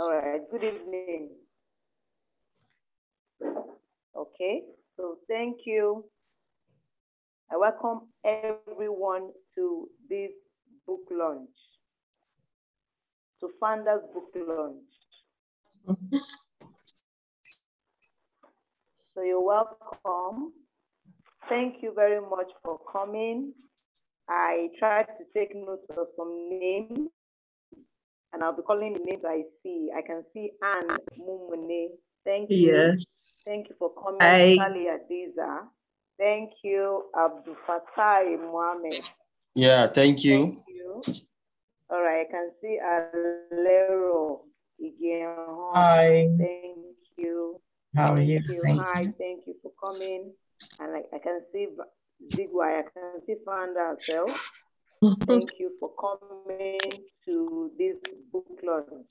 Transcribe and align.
All 0.00 0.14
right, 0.14 0.40
good 0.50 0.64
evening. 0.64 1.28
Okay, 4.16 4.62
so 4.96 5.18
thank 5.28 5.58
you. 5.66 6.06
I 7.52 7.58
welcome 7.58 8.08
everyone 8.24 9.28
to 9.56 9.90
this 10.08 10.30
book 10.86 11.02
launch, 11.10 11.50
to 13.40 13.50
Fanda's 13.60 14.00
Book 14.14 14.32
Launch. 14.48 16.00
So 19.14 19.22
you're 19.22 19.44
welcome. 19.44 20.54
Thank 21.50 21.82
you 21.82 21.92
very 21.94 22.22
much 22.22 22.50
for 22.64 22.80
coming. 22.90 23.52
I 24.30 24.68
tried 24.78 25.08
to 25.18 25.24
take 25.38 25.54
note 25.54 25.84
of 25.90 26.06
some 26.16 26.48
names 26.48 27.10
and 28.32 28.42
I'll 28.42 28.56
be 28.56 28.62
calling 28.62 28.92
the 28.94 29.00
names 29.00 29.22
I 29.26 29.42
see. 29.62 29.90
I 29.96 30.02
can 30.02 30.24
see 30.32 30.50
Anne 30.62 30.98
Mumune. 31.18 31.88
Thank 32.24 32.50
you. 32.50 32.72
Yes. 32.74 33.06
Thank 33.44 33.68
you 33.68 33.74
for 33.78 33.90
coming, 33.94 34.20
Hi. 34.20 34.56
Sally 34.56 34.86
Adiza. 34.86 35.62
Thank 36.18 36.52
you, 36.62 37.04
Abdul 37.18 37.56
Fatai 37.66 38.38
Mohammed. 38.40 39.00
Yeah, 39.54 39.86
thank 39.86 40.22
you. 40.22 40.38
Thank 40.38 40.58
you. 40.68 41.02
All 41.90 42.02
right, 42.02 42.26
I 42.28 42.30
can 42.30 42.50
see 42.60 42.78
Alero 42.78 44.40
Igenho. 44.80 45.72
Hi, 45.74 46.28
Thank 46.38 46.76
you. 47.16 47.60
how 47.96 48.14
are 48.14 48.20
you? 48.20 48.40
Thank 48.46 48.64
you. 48.64 48.80
Hi, 48.80 49.02
thank 49.18 49.46
you 49.46 49.56
for 49.62 49.72
coming. 49.82 50.32
And 50.78 50.94
I, 50.96 51.16
I 51.16 51.18
can 51.18 51.40
see 51.52 51.66
Zigwai, 52.36 52.80
I 52.80 52.82
can 52.82 53.26
see 53.26 53.34
Fanda 53.44 53.96
herself. 53.96 54.30
Thank 55.00 55.50
you 55.58 55.72
for 55.80 55.90
coming 55.98 56.78
to 57.24 57.70
this 57.78 57.96
book 58.32 58.46
launch. 58.62 59.06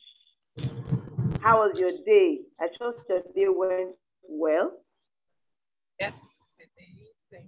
How 1.41 1.57
was 1.59 1.79
your 1.79 1.91
day? 2.05 2.39
I 2.59 2.67
trust 2.77 3.03
your 3.09 3.21
day 3.33 3.47
went 3.47 3.95
well. 4.27 4.71
Yes, 5.99 6.57
it 6.59 6.69
is. 6.77 7.09
Thank 7.31 7.47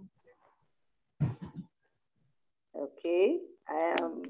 Okay. 2.75 3.39
I 3.69 3.95
am. 3.99 4.23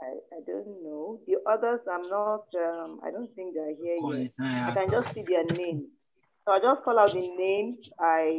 I, 0.00 0.36
I 0.36 0.40
don't 0.46 0.82
know. 0.84 1.20
The 1.26 1.36
others, 1.50 1.80
I'm 1.90 2.08
not. 2.08 2.44
Um, 2.54 3.00
I 3.04 3.10
don't 3.10 3.34
think 3.34 3.54
they're 3.54 3.74
here 3.74 3.96
yet. 3.96 4.30
I 4.40 4.74
can 4.74 4.90
just 4.90 5.12
see 5.12 5.22
their 5.22 5.44
names. 5.44 5.88
So 6.44 6.52
I'll 6.52 6.60
just 6.60 6.84
call 6.84 6.98
out 6.98 7.12
the 7.12 7.20
names 7.20 7.90
I 7.98 8.30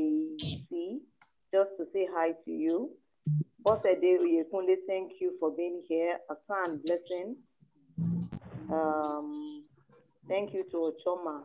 see, 0.70 1.00
just 1.54 1.72
to 1.78 1.86
say 1.94 2.08
hi 2.12 2.32
to 2.46 2.52
you. 2.52 2.92
Bosede 3.64 4.18
Oyekunle, 4.20 4.76
thank 4.88 5.14
you 5.20 5.36
for 5.40 5.52
being 5.52 5.84
here. 5.88 6.18
Asan, 6.30 6.82
blessing. 6.84 7.36
Um, 8.72 9.64
thank 10.28 10.54
you 10.54 10.66
to 10.72 10.78
Ochoma. 10.78 11.44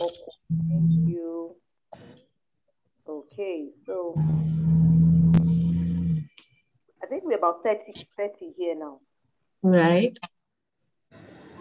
Oko, 0.00 0.32
Thank 0.68 0.90
you. 1.06 1.56
Okay, 3.08 3.68
so 3.86 4.14
I 7.02 7.06
think 7.06 7.22
we're 7.24 7.38
about 7.38 7.62
30, 7.62 7.94
30 8.16 8.52
here 8.58 8.74
now. 8.76 9.00
Right. 9.62 10.18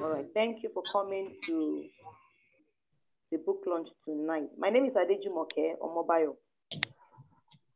All 0.01 0.09
right, 0.09 0.25
thank 0.33 0.63
you 0.63 0.69
for 0.73 0.83
coming 0.91 1.31
to 1.45 1.85
the 3.31 3.37
book 3.37 3.61
launch 3.67 3.87
tonight. 4.03 4.49
My 4.57 4.69
name 4.69 4.85
is 4.85 4.93
Adejumoke 4.93 5.75
Omobayo, 5.81 6.35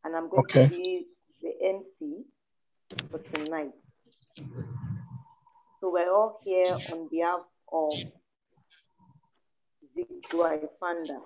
and 0.03 0.15
I'm 0.15 0.29
going 0.29 0.43
Okay. 0.43 0.63
to 0.63 0.69
be 0.69 1.05
the 1.41 1.51
MC 1.61 2.25
for 3.09 3.19
tonight. 3.19 3.71
So 5.79 5.91
we're 5.91 6.11
all 6.11 6.39
here 6.43 6.65
on 6.93 7.07
behalf 7.09 7.41
of 7.71 7.93
the 9.95 10.03
Zigwai 10.03 10.67
Fanda. 10.79 11.19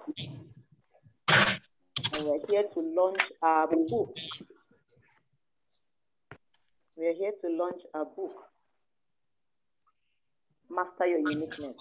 And 2.16 2.26
we're 2.26 2.40
here 2.50 2.64
to 2.74 2.80
launch 2.80 3.22
our 3.42 3.68
book. 3.68 4.18
We're 6.96 7.16
here 7.16 7.34
to 7.42 7.50
launch 7.50 7.82
our 7.96 8.06
book, 8.06 8.36
Master 10.70 11.08
Your 11.08 11.20
Uniqueness. 11.20 11.76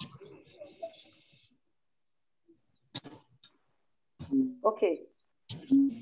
Okay. 4.65 5.12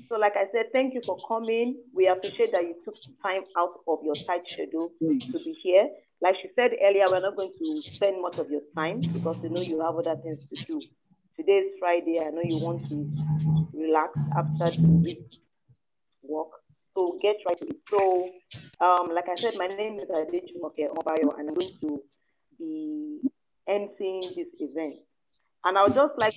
So, 0.08 0.18
like 0.18 0.34
I 0.36 0.44
said, 0.52 0.66
thank 0.74 0.94
you 0.94 1.02
for 1.06 1.16
coming. 1.26 1.76
We 1.94 2.06
appreciate 2.08 2.52
that 2.52 2.62
you 2.62 2.76
took 2.84 2.96
time 3.22 3.44
out 3.56 3.80
of 3.88 4.00
your 4.04 4.16
tight 4.26 4.42
schedule 4.52 4.92
to 5.00 5.38
be 5.38 5.56
here. 5.62 5.88
Like 6.20 6.36
she 6.42 6.48
said 6.54 6.72
earlier, 6.84 7.08
we're 7.10 7.20
not 7.20 7.36
going 7.36 7.52
to 7.58 7.82
spend 7.96 8.20
much 8.20 8.38
of 8.38 8.50
your 8.50 8.60
time 8.76 9.08
because 9.12 9.36
we 9.42 9.48
know 9.48 9.62
you 9.62 9.80
have 9.80 9.96
other 9.96 10.16
things 10.22 10.40
to 10.50 10.56
do. 10.68 10.80
Today 11.36 11.64
is 11.64 11.72
Friday. 11.80 12.20
I 12.20 12.30
know 12.30 12.42
you 12.42 12.58
want 12.58 12.86
to 12.90 13.10
relax 13.72 14.12
after 14.36 14.70
week 15.02 15.18
work. 16.22 16.50
So 16.94 17.18
get 17.20 17.36
right 17.46 17.58
to 17.58 17.64
it. 17.68 17.76
So, 17.90 18.28
um, 18.80 19.10
like 19.14 19.28
I 19.28 19.34
said, 19.36 19.54
my 19.56 19.66
name 19.66 19.98
is 19.98 20.08
Adejumoke 20.10 20.92
Obayo, 20.94 21.38
and 21.38 21.48
I'm 21.48 21.54
going 21.54 21.72
to 21.80 22.02
be 22.58 23.20
emceeing 23.68 24.34
this 24.34 24.48
event. 24.60 24.96
And 25.64 25.78
I 25.78 25.84
would 25.84 25.94
just 25.94 26.18
like 26.18 26.34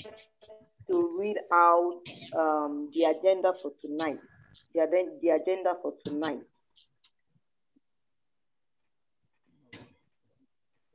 to 0.88 1.18
read 1.19 1.38
out 1.51 2.01
um, 2.38 2.90
the 2.94 3.03
agenda 3.06 3.53
for 3.62 3.72
tonight. 3.81 4.19
The, 4.73 4.81
aden- 4.84 5.19
the 5.22 5.29
agenda 5.29 5.73
for 5.81 5.94
tonight. 6.03 6.41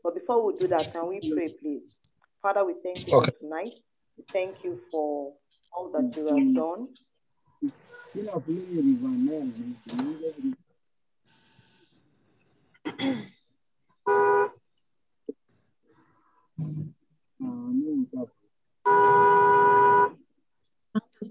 But 0.02 0.14
before 0.14 0.44
we 0.46 0.58
do 0.58 0.68
that, 0.68 0.92
can 0.92 1.08
we 1.08 1.20
pray, 1.20 1.48
please? 1.48 1.82
Father, 2.42 2.64
we 2.64 2.74
thank 2.82 3.06
you 3.06 3.14
Okay. 3.18 3.30
for 3.32 3.38
tonight. 3.44 3.74
We 4.16 4.24
thank 4.32 4.64
you 4.64 4.80
for 4.90 5.34
all 5.72 5.90
that 5.92 6.16
you 6.16 6.26
have 6.26 6.54
done. 6.54 6.88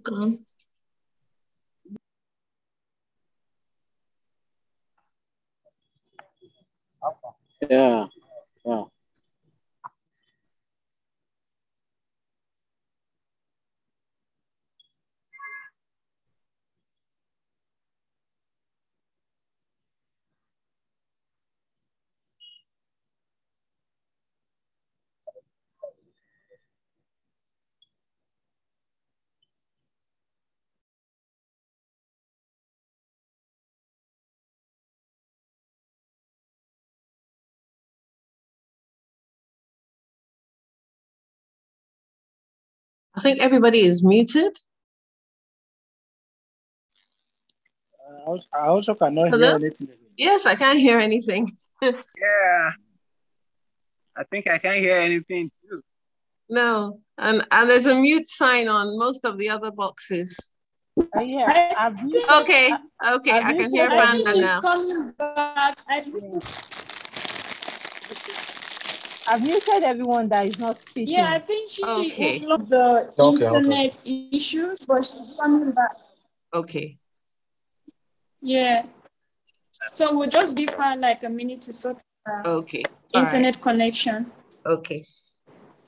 Welcome. 0.09 0.49
I 43.19 43.21
think 43.21 43.42
everybody 43.42 43.81
is 43.81 44.01
muted. 44.01 44.57
I 48.07 48.21
also, 48.25 48.45
I 48.54 48.68
also 48.68 48.95
cannot 48.95 49.30
Hello? 49.31 49.57
hear 49.57 49.66
anything. 49.68 49.88
Yes, 50.16 50.45
I 50.45 50.56
can't 50.56 50.80
hear 50.80 51.00
anything. 51.00 51.51
Yeah. 51.81 52.71
I 54.18 54.24
think 54.30 54.48
I 54.48 54.57
can't 54.57 54.80
hear 54.80 55.00
anything 55.00 55.50
too. 55.62 55.81
No. 56.50 57.00
And 57.18 57.45
and 57.51 57.69
there's 57.69 57.86
a 57.86 57.95
mute 57.95 58.27
sign 58.27 58.68
on 58.68 58.98
most 58.98 59.24
of 59.25 59.38
the 59.38 59.50
other 59.50 59.72
boxes. 59.72 60.51
Uh, 60.98 61.22
yeah, 61.22 61.74
I've 61.77 61.95
Okay, 62.42 62.74
okay, 63.18 63.31
I 63.31 63.54
can 63.54 63.72
hear 63.72 63.89
I 63.89 64.12
think 64.13 64.27
Fanda 64.27 64.31
she's 64.33 64.42
now. 64.42 64.62
coming 64.62 65.13
back. 65.18 65.77
I 65.88 66.01
I've 69.30 69.42
muted 69.44 69.84
everyone 69.84 70.28
that 70.30 70.48
is 70.48 70.58
not 70.60 70.78
speaking. 70.78 71.14
Yeah, 71.16 71.34
I 71.34 71.40
think 71.40 71.70
she 71.70 71.84
Okay. 71.84 72.38
unlocked 72.38 72.70
the 72.70 73.14
Okay, 73.20 73.46
okay. 73.46 73.58
internet 73.58 73.98
issues, 74.06 74.80
but 74.80 75.04
she's 75.04 75.38
coming 75.40 75.72
back. 75.72 75.96
Okay. 76.54 76.98
Yeah. 78.42 78.86
So 79.88 80.18
we'll 80.18 80.30
just 80.30 80.56
give 80.56 80.72
her 80.72 80.96
like 80.98 81.24
a 81.24 81.30
minute 81.30 81.62
to 81.62 81.74
sort 81.74 82.00
her 82.26 82.42
Okay. 82.46 82.84
All 83.14 83.22
right. 83.22 83.34
internet 83.34 83.62
connection. 83.62 84.31
Okay. 84.66 85.06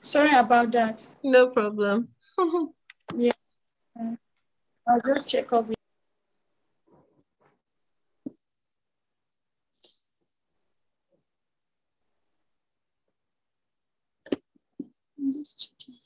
Sorry 0.00 0.34
about 0.36 0.70
that. 0.72 1.06
No 1.24 1.48
problem. 1.48 2.08
Yeah. 3.16 3.30
I'll 4.88 5.00
just 5.14 5.28
check 5.28 5.52
up 5.52 5.66
with 5.68 5.76
this 15.32 15.54
chicken. 15.54 16.01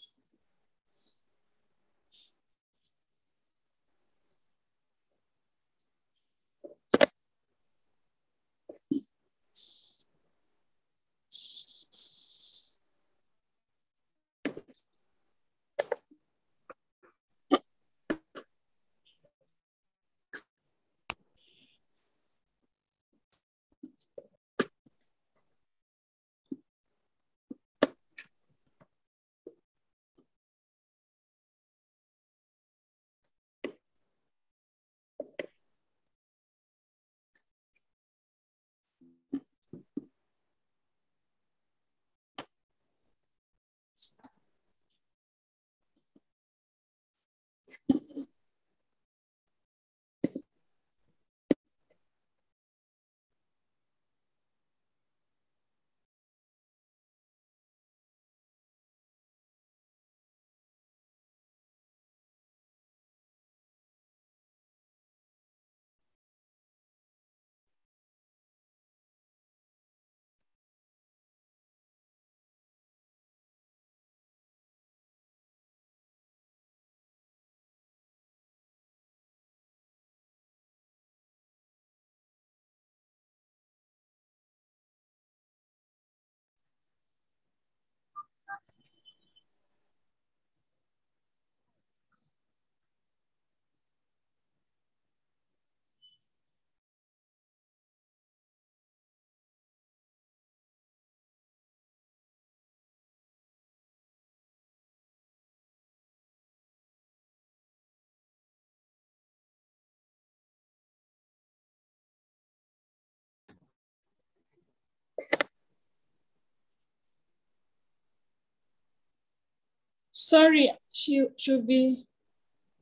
Sorry, 120.17 120.73
she 120.93 121.27
should 121.37 121.67
be 121.67 122.07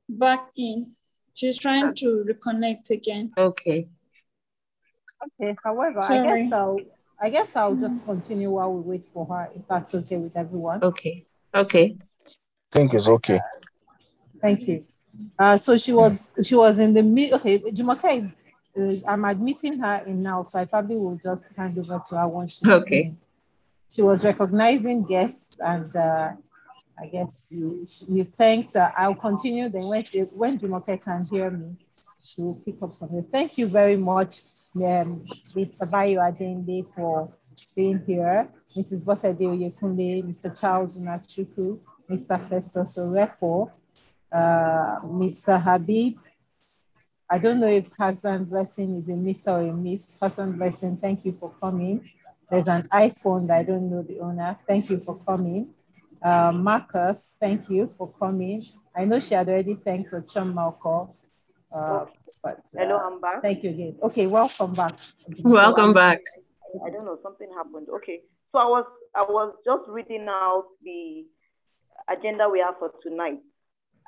back 0.09 0.51
in. 0.57 0.93
She's 1.35 1.59
trying 1.59 1.93
to 1.97 2.25
reconnect 2.29 2.91
again. 2.91 3.33
Okay. 3.37 3.89
Okay. 5.27 5.57
However, 5.65 5.99
I 6.01 6.23
guess 6.23 6.53
I'll 6.53 6.79
I 7.21 7.31
guess 7.31 7.57
I'll 7.57 7.75
just 7.75 8.05
continue 8.05 8.51
while 8.51 8.73
we 8.73 8.83
wait 8.83 9.09
for 9.13 9.27
her, 9.27 9.51
if 9.53 9.67
that's 9.67 9.97
okay 9.97 10.17
with 10.17 10.37
everyone. 10.37 10.85
Okay. 10.85 11.25
Okay. 11.53 11.97
think 12.71 12.95
it's 12.95 13.09
okay. 13.09 13.41
Thank 14.41 14.69
you. 14.69 14.85
Uh, 15.37 15.59
so 15.59 15.77
she 15.77 15.93
was 15.93 16.31
she 16.45 16.55
was 16.55 16.79
in 16.79 16.95
the 16.95 17.03
mid. 17.03 17.33
Okay, 17.33 17.59
Jumoke 17.59 18.17
is. 18.17 18.37
Uh, 18.79 19.11
I'm 19.11 19.25
admitting 19.25 19.81
her 19.81 20.05
in 20.07 20.23
now, 20.23 20.45
so 20.45 20.61
I 20.61 20.67
probably 20.67 20.97
will 20.97 21.17
just 21.17 21.47
hand 21.57 21.77
over 21.79 22.01
to 22.11 22.17
her 22.17 22.29
once 22.29 22.59
she. 22.59 22.71
Okay. 22.71 23.03
in. 23.03 23.17
She 23.91 24.03
was 24.03 24.23
recognizing 24.23 25.03
guests, 25.03 25.59
and 25.59 25.95
uh, 25.97 26.33
I 26.99 27.07
guess 27.07 27.47
we 27.51 27.87
we 28.09 28.23
thanked. 28.25 28.77
Uh, 28.77 28.91
I'll 28.97 29.15
continue. 29.15 29.69
Then 29.69 29.87
when 29.87 30.05
she, 30.05 30.21
when 30.21 30.59
Jumoke 30.59 31.03
can 31.03 31.25
hear 31.25 31.51
me, 31.51 31.77
she 32.21 32.41
will 32.43 32.55
pick 32.55 32.77
up 32.83 32.97
from 32.97 33.11
here. 33.11 33.25
Thank 33.31 33.59
you 33.59 33.67
very 33.67 33.97
much, 33.97 34.41
um, 34.77 35.25
Mr. 35.57 35.91
Bayo 35.91 36.21
Adende, 36.21 36.87
for 36.95 37.33
being 37.75 38.03
here. 38.07 38.49
Mrs. 38.77 39.03
Bosede 39.03 39.41
Oyekunle, 39.41 40.25
Mr. 40.25 40.59
Charles 40.59 40.97
Unachukwu, 40.97 41.79
Mr. 42.09 42.41
Festus 42.49 42.97
Orepo, 42.97 43.71
uh, 44.33 45.01
Mr. 45.03 45.61
Habib. 45.61 46.19
I 47.29 47.39
don't 47.39 47.61
know 47.61 47.69
if 47.69 47.91
Hassan 47.99 48.45
Blessing 48.45 48.97
is 48.99 49.09
a 49.09 49.13
Mr. 49.13 49.49
or 49.49 49.69
a 49.69 49.73
Miss. 49.73 50.17
Hassan 50.21 50.53
Blessing, 50.53 50.97
thank 50.97 51.25
you 51.25 51.37
for 51.39 51.51
coming. 51.61 52.09
There's 52.51 52.69
an 52.69 52.83
iPhone 52.93 53.49
that 53.49 53.59
I 53.59 53.63
don't 53.65 53.91
know 53.91 54.03
the 54.03 54.21
owner. 54.21 54.57
Thank 54.69 54.91
you 54.91 55.01
for 55.01 55.17
coming. 55.27 55.74
Uh, 56.25 56.53
Marcus, 56.53 57.33
thank 57.39 57.69
you 57.69 57.93
for 57.99 58.11
coming. 58.19 58.63
I 58.97 59.05
know 59.05 59.21
she 59.21 59.35
had 59.35 59.47
already 59.47 59.75
thanked 59.75 60.11
Ochum 60.11 60.55
Malco, 60.55 61.15
uh, 61.71 62.07
but 62.43 62.59
uh, 62.59 62.79
Hello, 62.79 62.97
I'm 62.97 63.21
back. 63.21 63.43
thank 63.43 63.63
you 63.63 63.71
again. 63.71 63.97
Okay, 64.03 64.27
welcome 64.27 64.73
back. 64.73 64.99
Welcome 65.43 65.93
back. 65.93 66.23
I 66.85 66.89
don't 66.89 67.05
know, 67.05 67.19
something 67.23 67.51
happened. 67.55 67.89
Okay. 67.97 68.23
So 68.53 68.59
I 68.59 68.65
was 68.65 68.87
I 69.15 69.21
was 69.21 69.55
just 69.67 69.83
reading 69.87 70.27
out 70.31 70.65
the 70.83 71.27
agenda 72.09 72.49
we 72.49 72.61
have 72.61 72.79
for 72.79 72.91
tonight. 73.03 73.41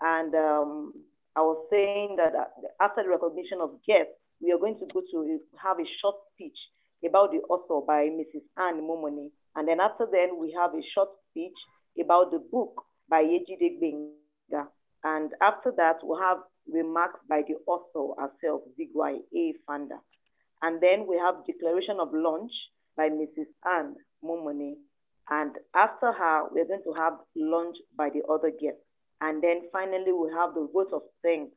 And 0.00 0.34
um, 0.34 0.92
I 1.36 1.40
was 1.40 1.66
saying 1.70 2.16
that 2.16 2.34
uh, 2.34 2.44
after 2.80 3.02
the 3.02 3.10
recognition 3.10 3.58
of 3.60 3.76
guests, 3.86 4.12
we 4.40 4.52
are 4.52 4.58
going 4.58 4.78
to 4.78 4.86
go 4.92 5.02
to 5.12 5.38
have 5.62 5.78
a 5.78 5.86
short 6.00 6.16
speech 6.32 6.56
about 7.04 7.30
the 7.32 7.38
author 7.48 7.84
by 7.86 8.08
Mrs. 8.08 8.44
Anne 8.56 8.80
Momoni. 8.80 9.30
And 9.54 9.68
then 9.68 9.80
after 9.80 10.06
then, 10.10 10.38
we 10.40 10.56
have 10.58 10.72
a 10.72 10.82
short 10.94 11.10
speech 11.30 11.56
about 12.00 12.30
the 12.30 12.38
book 12.38 12.84
by 13.08 13.22
Yejide 13.22 13.80
Benga. 13.80 14.68
And 15.04 15.32
after 15.40 15.72
that, 15.76 15.98
we'll 16.02 16.20
have 16.20 16.38
remarks 16.72 17.20
by 17.28 17.42
the 17.46 17.54
author 17.66 18.20
herself, 18.20 18.62
Zigwai 18.76 19.18
A. 19.36 19.54
Fanda. 19.66 20.00
And 20.62 20.80
then 20.82 21.06
we 21.06 21.16
have 21.16 21.46
declaration 21.46 21.98
of 22.00 22.08
launch 22.12 22.50
by 22.96 23.08
Mrs. 23.08 23.46
Anne 23.64 23.94
Momoni. 24.24 24.74
And 25.28 25.52
after 25.74 26.12
her, 26.12 26.44
we're 26.50 26.66
going 26.66 26.82
to 26.84 26.92
have 26.94 27.14
lunch 27.36 27.76
by 27.96 28.10
the 28.10 28.22
other 28.32 28.50
guests. 28.50 28.80
And 29.20 29.42
then 29.42 29.62
finally, 29.72 30.12
we 30.12 30.30
have 30.34 30.54
the 30.54 30.68
vote 30.72 30.90
of 30.92 31.02
thanks 31.22 31.56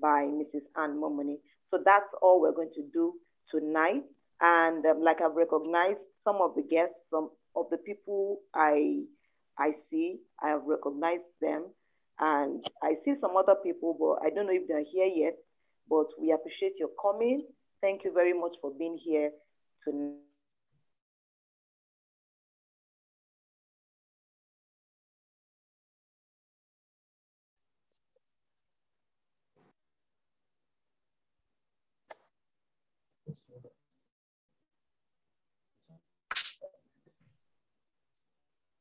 by 0.00 0.24
Mrs. 0.24 0.62
Anne 0.76 0.96
Momoni. 0.96 1.36
So 1.70 1.78
that's 1.84 2.10
all 2.22 2.40
we're 2.40 2.52
going 2.54 2.72
to 2.74 2.82
do 2.92 3.14
tonight. 3.50 4.04
And 4.40 4.84
um, 4.86 5.02
like 5.02 5.20
I've 5.20 5.34
recognized 5.34 6.00
some 6.24 6.36
of 6.40 6.54
the 6.54 6.62
guests, 6.62 6.94
some 7.10 7.30
of 7.54 7.66
the 7.70 7.78
people 7.78 8.38
I 8.54 9.02
I 9.58 9.72
see, 9.90 10.18
I 10.42 10.50
have 10.50 10.62
recognized 10.66 11.28
them. 11.40 11.66
And 12.18 12.64
I 12.82 12.96
see 13.04 13.14
some 13.20 13.36
other 13.36 13.54
people, 13.62 13.96
but 13.98 14.26
I 14.26 14.30
don't 14.30 14.46
know 14.46 14.52
if 14.52 14.68
they're 14.68 14.84
here 14.92 15.06
yet. 15.06 15.36
But 15.88 16.06
we 16.20 16.32
appreciate 16.32 16.74
your 16.78 16.90
coming. 17.00 17.46
Thank 17.80 18.04
you 18.04 18.12
very 18.12 18.32
much 18.32 18.52
for 18.60 18.70
being 18.70 18.98
here 19.02 19.30
tonight. 19.84 20.18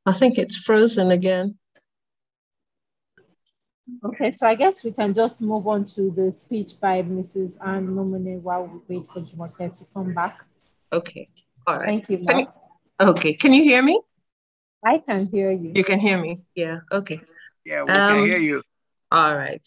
I 0.09 0.11
think 0.11 0.39
it's 0.39 0.55
frozen 0.57 1.11
again. 1.11 1.55
Okay, 4.03 4.31
so 4.31 4.47
I 4.47 4.55
guess 4.55 4.83
we 4.83 4.91
can 4.91 5.13
just 5.13 5.39
move 5.41 5.67
on 5.67 5.85
to 5.95 6.09
the 6.09 6.33
speech 6.33 6.71
by 6.81 7.03
Mrs. 7.03 7.57
Anne 7.63 7.87
Momone 7.87 8.41
while 8.41 8.63
we 8.87 8.97
wait 8.97 9.07
for 9.11 9.19
Jumoke 9.21 9.77
to 9.77 9.85
come 9.93 10.13
back. 10.15 10.43
Okay. 10.91 11.27
All 11.67 11.75
right. 11.77 11.85
Thank 11.85 12.09
you, 12.09 12.17
Can 12.25 12.39
you- 12.39 12.47
Okay. 12.99 13.33
Can 13.33 13.53
you 13.53 13.63
hear 13.63 13.83
me? 13.83 14.01
I 14.83 14.97
can 14.97 15.27
hear 15.27 15.51
you. 15.51 15.73
You 15.75 15.83
can 15.83 15.99
hear 15.99 16.17
me. 16.19 16.37
Yeah. 16.55 16.79
Okay. 16.91 17.21
Yeah, 17.63 17.83
we 17.83 17.91
Um, 17.91 18.07
can 18.09 18.31
hear 18.31 18.41
you. 18.41 18.63
All 19.11 19.37
right. 19.37 19.61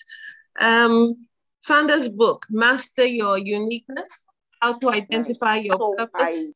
Um, 0.60 1.28
Fanda's 1.60 2.08
book, 2.08 2.46
Master 2.50 3.06
Your 3.06 3.38
Uniqueness, 3.38 4.26
How 4.60 4.72
to 4.80 4.90
Identify 4.90 5.56
Your 5.68 5.78
Purpose. 5.96 6.50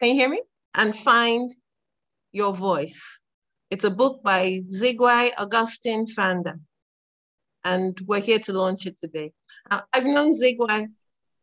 Can 0.00 0.08
you 0.10 0.14
hear 0.14 0.30
me? 0.30 0.40
And 0.74 0.96
find 0.96 1.54
your 2.32 2.54
voice. 2.54 3.20
It's 3.70 3.84
a 3.84 3.90
book 3.90 4.22
by 4.22 4.62
Zigwai 4.70 5.32
Augustine 5.38 6.06
Fanda, 6.06 6.58
and 7.64 7.98
we're 8.06 8.20
here 8.20 8.38
to 8.40 8.52
launch 8.52 8.86
it 8.86 8.98
today. 8.98 9.32
Now, 9.70 9.84
I've 9.92 10.04
known 10.04 10.32
Zigwai 10.34 10.88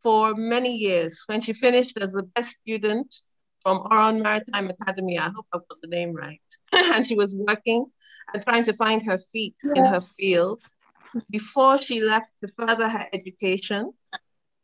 for 0.02 0.36
many 0.36 0.76
years. 0.76 1.24
When 1.28 1.42
she 1.42 1.54
finished 1.54 1.98
as 2.02 2.14
the 2.14 2.24
best 2.24 2.60
student 2.62 3.14
from 3.62 3.80
Oron 3.92 4.22
Maritime 4.22 4.70
Academy, 4.70 5.18
I 5.18 5.30
hope 5.30 5.48
I've 5.54 5.68
got 5.68 5.82
the 5.82 5.90
name 5.90 6.14
right, 6.14 6.42
and 6.74 7.06
she 7.06 7.16
was 7.16 7.36
working 7.36 7.86
and 8.34 8.44
trying 8.44 8.64
to 8.66 8.74
find 8.74 9.02
her 9.04 9.18
feet 9.18 9.56
in 9.76 9.86
her 9.86 10.02
field 10.02 10.62
before 11.30 11.78
she 11.78 12.02
left 12.02 12.32
to 12.42 12.52
further 12.52 12.90
her 12.90 13.08
education. 13.14 13.92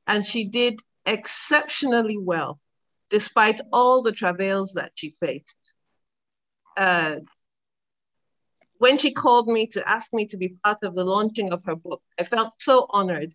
And 0.07 0.25
she 0.25 0.45
did 0.45 0.81
exceptionally 1.05 2.17
well, 2.17 2.59
despite 3.09 3.59
all 3.71 4.01
the 4.01 4.11
travails 4.11 4.73
that 4.73 4.91
she 4.95 5.09
faced. 5.09 5.74
Uh, 6.75 7.17
when 8.77 8.97
she 8.97 9.11
called 9.11 9.47
me 9.47 9.67
to 9.67 9.87
ask 9.87 10.13
me 10.13 10.25
to 10.27 10.37
be 10.37 10.55
part 10.63 10.79
of 10.83 10.95
the 10.95 11.03
launching 11.03 11.53
of 11.53 11.63
her 11.65 11.75
book, 11.75 12.01
I 12.19 12.23
felt 12.23 12.55
so 12.59 12.87
honored. 12.89 13.33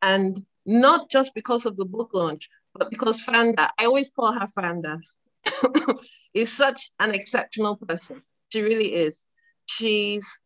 And 0.00 0.44
not 0.64 1.10
just 1.10 1.34
because 1.34 1.66
of 1.66 1.76
the 1.76 1.84
book 1.84 2.10
launch, 2.14 2.48
but 2.74 2.90
because 2.90 3.20
Fanda, 3.20 3.70
I 3.78 3.84
always 3.84 4.10
call 4.10 4.32
her 4.32 4.46
Fanda, 4.46 4.98
is 6.34 6.50
such 6.50 6.90
an 6.98 7.14
exceptional 7.14 7.76
person. 7.76 8.22
She 8.50 8.62
really 8.62 8.94
is. 8.94 9.24
She's 9.66 10.40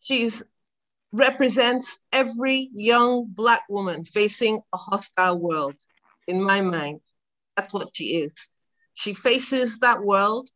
she's 0.00 0.42
represents 1.12 2.00
every 2.12 2.70
young 2.72 3.26
black 3.26 3.62
woman 3.68 4.04
facing 4.04 4.60
a 4.72 4.76
hostile 4.76 5.38
world 5.38 5.74
in 6.28 6.40
my 6.42 6.60
mind 6.60 7.00
that's 7.56 7.72
what 7.72 7.88
she 7.94 8.16
is 8.16 8.32
she 9.00 9.14
faces 9.14 9.78
that 9.78 10.04
world 10.04 10.50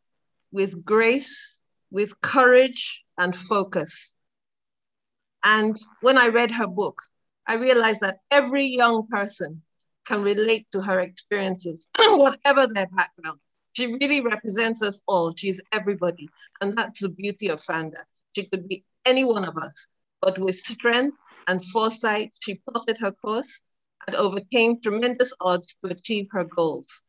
with 0.52 0.84
grace 0.84 1.60
with 1.90 2.20
courage 2.20 3.02
and 3.16 3.34
focus. 3.34 4.16
And 5.44 5.80
when 6.02 6.18
I 6.18 6.28
read 6.28 6.50
her 6.50 6.66
book, 6.66 7.00
I 7.46 7.54
realized 7.54 8.00
that 8.00 8.18
every 8.30 8.66
young 8.66 9.06
person 9.06 9.62
can 10.04 10.22
relate 10.22 10.66
to 10.72 10.82
her 10.82 11.00
experiences, 11.00 11.86
whatever 11.98 12.66
their 12.66 12.88
background. 12.88 13.38
She 13.72 13.86
really 13.86 14.20
represents 14.20 14.82
us 14.82 15.00
all. 15.06 15.34
She's 15.34 15.60
everybody. 15.72 16.28
And 16.60 16.76
that's 16.76 17.00
the 17.00 17.08
beauty 17.08 17.48
of 17.48 17.62
Fanda. 17.62 18.04
She 18.36 18.44
could 18.44 18.68
be 18.68 18.84
any 19.06 19.24
one 19.24 19.44
of 19.44 19.56
us, 19.56 19.88
but 20.20 20.38
with 20.38 20.56
strength 20.56 21.16
and 21.46 21.64
foresight, 21.64 22.32
she 22.40 22.60
plotted 22.68 22.98
her 22.98 23.12
course 23.12 23.62
and 24.06 24.16
overcame 24.16 24.80
tremendous 24.80 25.32
odds 25.40 25.76
to 25.82 25.90
achieve 25.92 26.26
her 26.32 26.44
goals. 26.44 27.02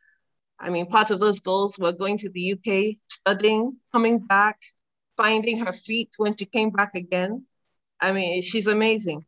I 0.59 0.69
mean, 0.69 0.87
part 0.87 1.11
of 1.11 1.19
those 1.19 1.39
goals 1.39 1.77
were 1.77 1.91
going 1.91 2.17
to 2.19 2.29
the 2.29 2.53
UK, 2.53 2.95
studying, 3.09 3.77
coming 3.91 4.19
back, 4.19 4.61
finding 5.17 5.59
her 5.59 5.73
feet 5.73 6.11
when 6.17 6.35
she 6.35 6.45
came 6.45 6.69
back 6.69 6.95
again. 6.95 7.45
I 8.01 8.11
mean, 8.11 8.41
she's 8.41 8.67
amazing. 8.67 9.25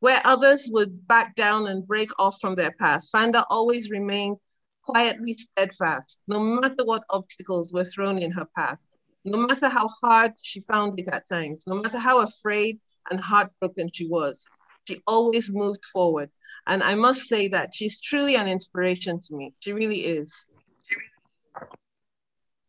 Where 0.00 0.20
others 0.24 0.68
would 0.72 1.06
back 1.08 1.34
down 1.34 1.66
and 1.66 1.86
break 1.86 2.10
off 2.18 2.40
from 2.40 2.54
their 2.54 2.72
path, 2.72 3.08
Fanda 3.10 3.44
always 3.50 3.90
remained 3.90 4.36
quietly 4.82 5.34
steadfast, 5.36 6.20
no 6.28 6.38
matter 6.38 6.84
what 6.84 7.02
obstacles 7.10 7.72
were 7.72 7.84
thrown 7.84 8.18
in 8.18 8.30
her 8.30 8.46
path, 8.56 8.80
no 9.24 9.38
matter 9.38 9.68
how 9.68 9.88
hard 9.88 10.32
she 10.40 10.60
found 10.60 10.98
it 11.00 11.08
at 11.08 11.28
times, 11.28 11.64
no 11.66 11.74
matter 11.74 11.98
how 11.98 12.20
afraid 12.20 12.78
and 13.10 13.20
heartbroken 13.20 13.90
she 13.92 14.06
was. 14.06 14.48
She 14.86 15.02
always 15.06 15.50
moved 15.50 15.84
forward. 15.84 16.30
And 16.66 16.82
I 16.82 16.94
must 16.94 17.22
say 17.22 17.48
that 17.48 17.74
she's 17.74 18.00
truly 18.00 18.36
an 18.36 18.48
inspiration 18.48 19.20
to 19.20 19.34
me. 19.34 19.54
She 19.60 19.72
really 19.72 20.00
is. 20.00 20.46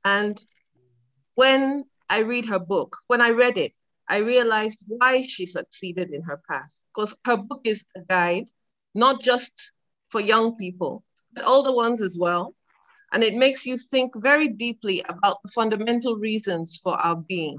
And 0.04 0.42
when 1.36 1.86
I 2.10 2.20
read 2.20 2.46
her 2.46 2.60
book. 2.60 2.98
When 3.08 3.22
I 3.22 3.32
read 3.32 3.58
it, 3.58 3.74
I 4.08 4.18
realized 4.18 4.84
why 4.88 5.24
she 5.24 5.46
succeeded 5.46 6.12
in 6.12 6.24
her 6.24 6.42
path. 6.50 6.84
Because 6.94 7.16
her 7.26 7.38
book 7.38 7.62
is 7.66 7.86
a 7.96 8.02
guide, 8.02 8.50
not 8.96 9.22
just 9.22 9.74
for 10.10 10.22
young 10.22 10.56
people, 10.56 11.04
but 11.34 11.46
older 11.46 11.74
ones 11.74 12.02
as 12.02 12.18
well. 12.18 12.56
And 13.12 13.24
it 13.24 13.36
makes 13.36 13.66
you 13.66 13.78
think 13.78 14.14
very 14.16 14.48
deeply 14.48 15.04
about 15.08 15.42
the 15.44 15.50
fundamental 15.50 16.16
reasons 16.16 16.78
for 16.82 16.94
our 16.94 17.16
being, 17.16 17.58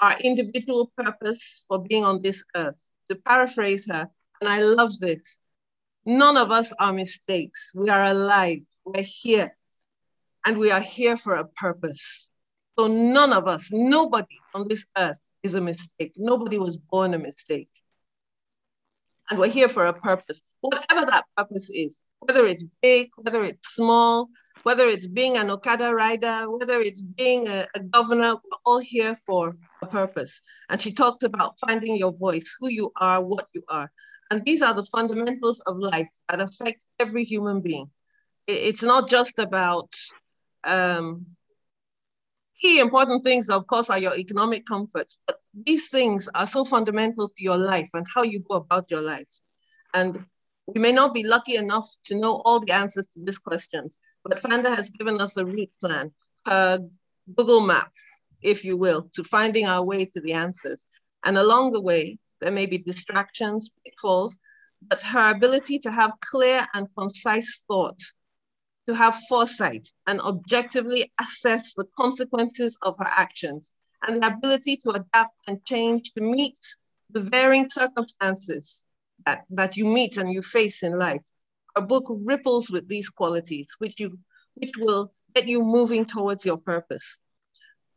our 0.00 0.18
individual 0.20 0.92
purpose 0.96 1.64
for 1.68 1.78
being 1.78 2.04
on 2.04 2.22
this 2.22 2.42
earth. 2.56 2.89
To 3.10 3.16
paraphrase 3.16 3.90
her, 3.90 4.08
and 4.40 4.48
I 4.48 4.62
love 4.62 4.98
this 5.00 5.40
none 6.06 6.36
of 6.36 6.52
us 6.52 6.72
are 6.78 6.92
mistakes. 6.92 7.72
We 7.74 7.90
are 7.90 8.04
alive, 8.04 8.60
we're 8.84 9.02
here, 9.02 9.56
and 10.46 10.56
we 10.56 10.70
are 10.70 10.80
here 10.80 11.16
for 11.16 11.34
a 11.34 11.44
purpose. 11.44 12.30
So 12.78 12.86
none 12.86 13.32
of 13.32 13.48
us, 13.48 13.70
nobody 13.72 14.38
on 14.54 14.68
this 14.68 14.86
earth 14.96 15.18
is 15.42 15.56
a 15.56 15.60
mistake. 15.60 16.12
Nobody 16.16 16.58
was 16.58 16.76
born 16.76 17.12
a 17.14 17.18
mistake. 17.18 17.68
And 19.28 19.40
we're 19.40 19.48
here 19.48 19.68
for 19.68 19.86
a 19.86 19.92
purpose, 19.92 20.42
whatever 20.60 21.04
that 21.06 21.24
purpose 21.36 21.68
is, 21.70 22.00
whether 22.20 22.46
it's 22.46 22.64
big, 22.80 23.10
whether 23.16 23.42
it's 23.42 23.74
small, 23.74 24.28
whether 24.62 24.86
it's 24.86 25.06
being 25.06 25.36
an 25.36 25.50
Okada 25.50 25.94
rider, 25.94 26.50
whether 26.50 26.80
it's 26.80 27.00
being 27.00 27.48
a, 27.48 27.66
a, 27.74 27.80
governor, 27.80 28.34
we're 28.34 28.58
all 28.66 28.78
here 28.78 29.16
for 29.16 29.56
a 29.82 29.86
purpose. 29.86 30.40
And 30.68 30.80
she 30.80 30.92
talked 30.92 31.22
about 31.22 31.58
finding 31.66 31.96
your 31.96 32.12
voice, 32.12 32.56
who 32.60 32.68
you 32.68 32.92
are, 32.96 33.22
what 33.22 33.46
you 33.54 33.62
are. 33.68 33.90
And 34.30 34.44
these 34.44 34.62
are 34.62 34.74
the 34.74 34.84
fundamentals 34.84 35.60
of 35.60 35.76
life 35.78 36.12
that 36.28 36.40
affect 36.40 36.84
every 36.98 37.24
human 37.24 37.60
being. 37.60 37.90
It's 38.46 38.82
not 38.82 39.08
just 39.08 39.38
about 39.38 39.92
um, 40.64 41.26
key 42.60 42.78
important 42.78 43.24
things, 43.24 43.48
of 43.48 43.66
course, 43.66 43.90
are 43.90 43.98
your 43.98 44.16
economic 44.16 44.66
comforts, 44.66 45.18
but 45.26 45.36
these 45.54 45.88
things 45.88 46.28
are 46.34 46.46
so 46.46 46.64
fundamental 46.64 47.28
to 47.28 47.42
your 47.42 47.58
life 47.58 47.90
and 47.94 48.06
how 48.14 48.22
you 48.22 48.40
go 48.40 48.56
about 48.56 48.90
your 48.90 49.02
life. 49.02 49.28
And 49.94 50.24
we 50.74 50.80
may 50.80 50.92
not 50.92 51.14
be 51.14 51.22
lucky 51.22 51.56
enough 51.56 51.88
to 52.04 52.14
know 52.14 52.42
all 52.44 52.60
the 52.60 52.72
answers 52.72 53.06
to 53.08 53.20
these 53.20 53.38
questions, 53.38 53.98
but 54.24 54.40
Fanda 54.40 54.74
has 54.74 54.90
given 54.90 55.20
us 55.20 55.36
a 55.36 55.44
route 55.44 55.72
plan, 55.80 56.12
a 56.46 56.80
Google 57.36 57.60
map, 57.60 57.92
if 58.42 58.64
you 58.64 58.76
will, 58.76 59.08
to 59.14 59.24
finding 59.24 59.66
our 59.66 59.84
way 59.84 60.04
to 60.04 60.20
the 60.20 60.32
answers. 60.32 60.86
And 61.24 61.36
along 61.36 61.72
the 61.72 61.80
way, 61.80 62.18
there 62.40 62.52
may 62.52 62.66
be 62.66 62.78
distractions, 62.78 63.70
pitfalls, 63.84 64.38
but 64.82 65.02
her 65.02 65.30
ability 65.30 65.78
to 65.80 65.90
have 65.90 66.12
clear 66.20 66.66
and 66.74 66.88
concise 66.96 67.64
thought, 67.68 68.00
to 68.86 68.94
have 68.94 69.14
foresight 69.28 69.88
and 70.06 70.20
objectively 70.20 71.12
assess 71.20 71.74
the 71.74 71.86
consequences 71.96 72.78
of 72.82 72.96
her 72.98 73.08
actions 73.08 73.72
and 74.06 74.22
the 74.22 74.28
ability 74.28 74.76
to 74.78 74.90
adapt 74.90 75.36
and 75.46 75.64
change 75.64 76.12
to 76.12 76.22
meet 76.22 76.58
the 77.10 77.20
varying 77.20 77.68
circumstances 77.68 78.86
that, 79.26 79.44
that 79.50 79.76
you 79.76 79.84
meet 79.84 80.16
and 80.16 80.32
you 80.32 80.42
face 80.42 80.82
in 80.82 80.98
life. 80.98 81.22
Her 81.76 81.82
book 81.82 82.04
ripples 82.08 82.70
with 82.70 82.88
these 82.88 83.08
qualities, 83.08 83.68
which, 83.78 84.00
you, 84.00 84.18
which 84.54 84.72
will 84.78 85.12
get 85.34 85.46
you 85.46 85.62
moving 85.62 86.04
towards 86.04 86.44
your 86.44 86.58
purpose. 86.58 87.18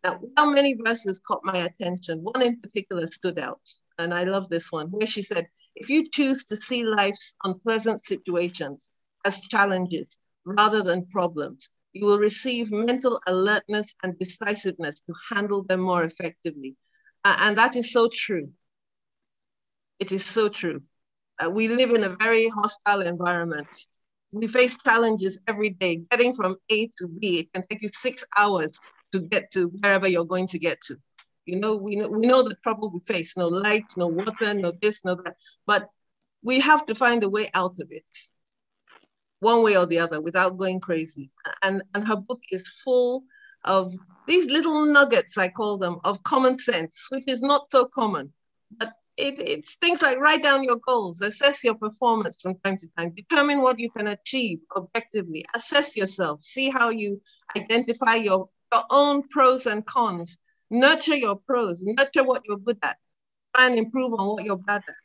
Now, 0.04 0.20
while 0.22 0.52
many 0.52 0.76
verses 0.76 1.20
caught 1.26 1.42
my 1.44 1.58
attention, 1.60 2.20
one 2.20 2.42
in 2.42 2.60
particular 2.60 3.08
stood 3.08 3.40
out, 3.40 3.62
and 3.98 4.14
I 4.14 4.24
love 4.26 4.50
this 4.50 4.72
one, 4.72 4.88
where 4.88 5.08
she 5.08 5.22
said, 5.22 5.48
if 5.76 5.90
you 5.90 6.10
choose 6.10 6.46
to 6.46 6.56
see 6.56 6.84
life's 6.84 7.36
unpleasant 7.44 8.04
situations 8.04 8.92
as 9.26 9.42
challenges 9.42 10.20
rather 10.46 10.82
than 10.82 11.06
problems. 11.08 11.70
You 11.94 12.06
will 12.06 12.18
receive 12.18 12.72
mental 12.72 13.22
alertness 13.28 13.94
and 14.04 14.18
decisiveness 14.18 15.02
to 15.02 15.14
handle 15.30 15.64
them 15.64 15.82
more 15.82 16.04
effectively. 16.04 16.76
Uh, 17.24 17.38
and 17.40 17.58
that 17.58 17.76
is 17.76 17.92
so 17.94 18.10
true. 18.12 18.52
It 20.00 20.12
is 20.12 20.26
so 20.26 20.50
true. 20.50 20.82
Uh, 21.40 21.50
we 21.50 21.68
live 21.68 21.92
in 21.92 22.04
a 22.04 22.10
very 22.10 22.48
hostile 22.50 23.02
environment. 23.02 23.68
We 24.32 24.48
face 24.48 24.78
challenges 24.82 25.40
every 25.48 25.70
day. 25.70 26.02
Getting 26.10 26.34
from 26.34 26.58
A 26.70 26.88
to 26.98 27.08
B, 27.08 27.40
it 27.40 27.54
can 27.54 27.64
take 27.68 27.82
you 27.82 27.90
six 27.94 28.26
hours 28.38 28.80
to 29.12 29.20
get 29.20 29.52
to 29.52 29.68
wherever 29.68 30.08
you're 30.08 30.26
going 30.26 30.48
to 30.48 30.60
get 30.60 30.82
to. 30.82 30.98
You 31.46 31.60
know, 31.60 31.76
we 31.76 31.96
know, 31.96 32.08
we 32.08 32.26
know 32.26 32.42
the 32.42 32.56
trouble 32.64 32.90
we 32.90 33.00
face, 33.02 33.36
no 33.36 33.48
light, 33.48 33.86
no 33.98 34.08
water, 34.08 34.54
no 34.54 34.72
this, 34.82 35.04
no 35.04 35.16
that, 35.16 35.36
but 35.68 35.90
we 36.42 36.60
have 36.60 36.86
to 36.86 36.96
find 36.96 37.24
a 37.24 37.30
way 37.30 37.50
out 37.54 37.80
of 37.80 37.88
it 37.92 38.06
one 39.44 39.62
way 39.62 39.78
or 39.78 39.86
the 39.86 40.00
other 40.00 40.22
without 40.22 40.58
going 40.58 40.80
crazy. 40.80 41.30
And, 41.62 41.84
and 41.94 42.08
her 42.08 42.16
book 42.16 42.42
is 42.52 42.68
full 42.68 43.24
of 43.66 43.94
these 44.26 44.48
little 44.48 44.86
nuggets, 44.86 45.38
I 45.38 45.50
call 45.50 45.78
them, 45.78 46.00
of 46.04 46.24
common 46.24 46.58
sense, 46.58 47.08
which 47.12 47.26
is 47.28 47.42
not 47.42 47.70
so 47.70 47.86
common. 47.86 48.34
But 48.78 48.94
it, 49.18 49.40
it's 49.40 49.76
things 49.76 50.02
like 50.02 50.18
write 50.20 50.44
down 50.44 50.64
your 50.64 50.78
goals, 50.78 51.22
assess 51.22 51.64
your 51.64 51.76
performance 51.76 52.42
from 52.42 52.56
time 52.64 52.78
to 52.78 52.88
time, 52.98 53.12
determine 53.16 53.62
what 53.62 53.80
you 53.80 53.90
can 53.92 54.08
achieve 54.08 54.60
objectively, 54.76 55.46
assess 55.56 55.96
yourself, 55.96 56.44
see 56.44 56.70
how 56.70 56.90
you 56.90 57.22
identify 57.56 58.16
your, 58.16 58.50
your 58.72 58.84
own 58.90 59.24
pros 59.30 59.66
and 59.66 59.86
cons, 59.86 60.40
nurture 60.70 61.16
your 61.16 61.36
pros, 61.36 61.84
nurture 61.84 62.24
what 62.24 62.42
you're 62.48 62.58
good 62.58 62.78
at, 62.82 62.98
and 63.60 63.78
improve 63.78 64.14
on 64.14 64.28
what 64.28 64.44
you're 64.44 64.58
bad 64.58 64.84
at. 64.88 64.96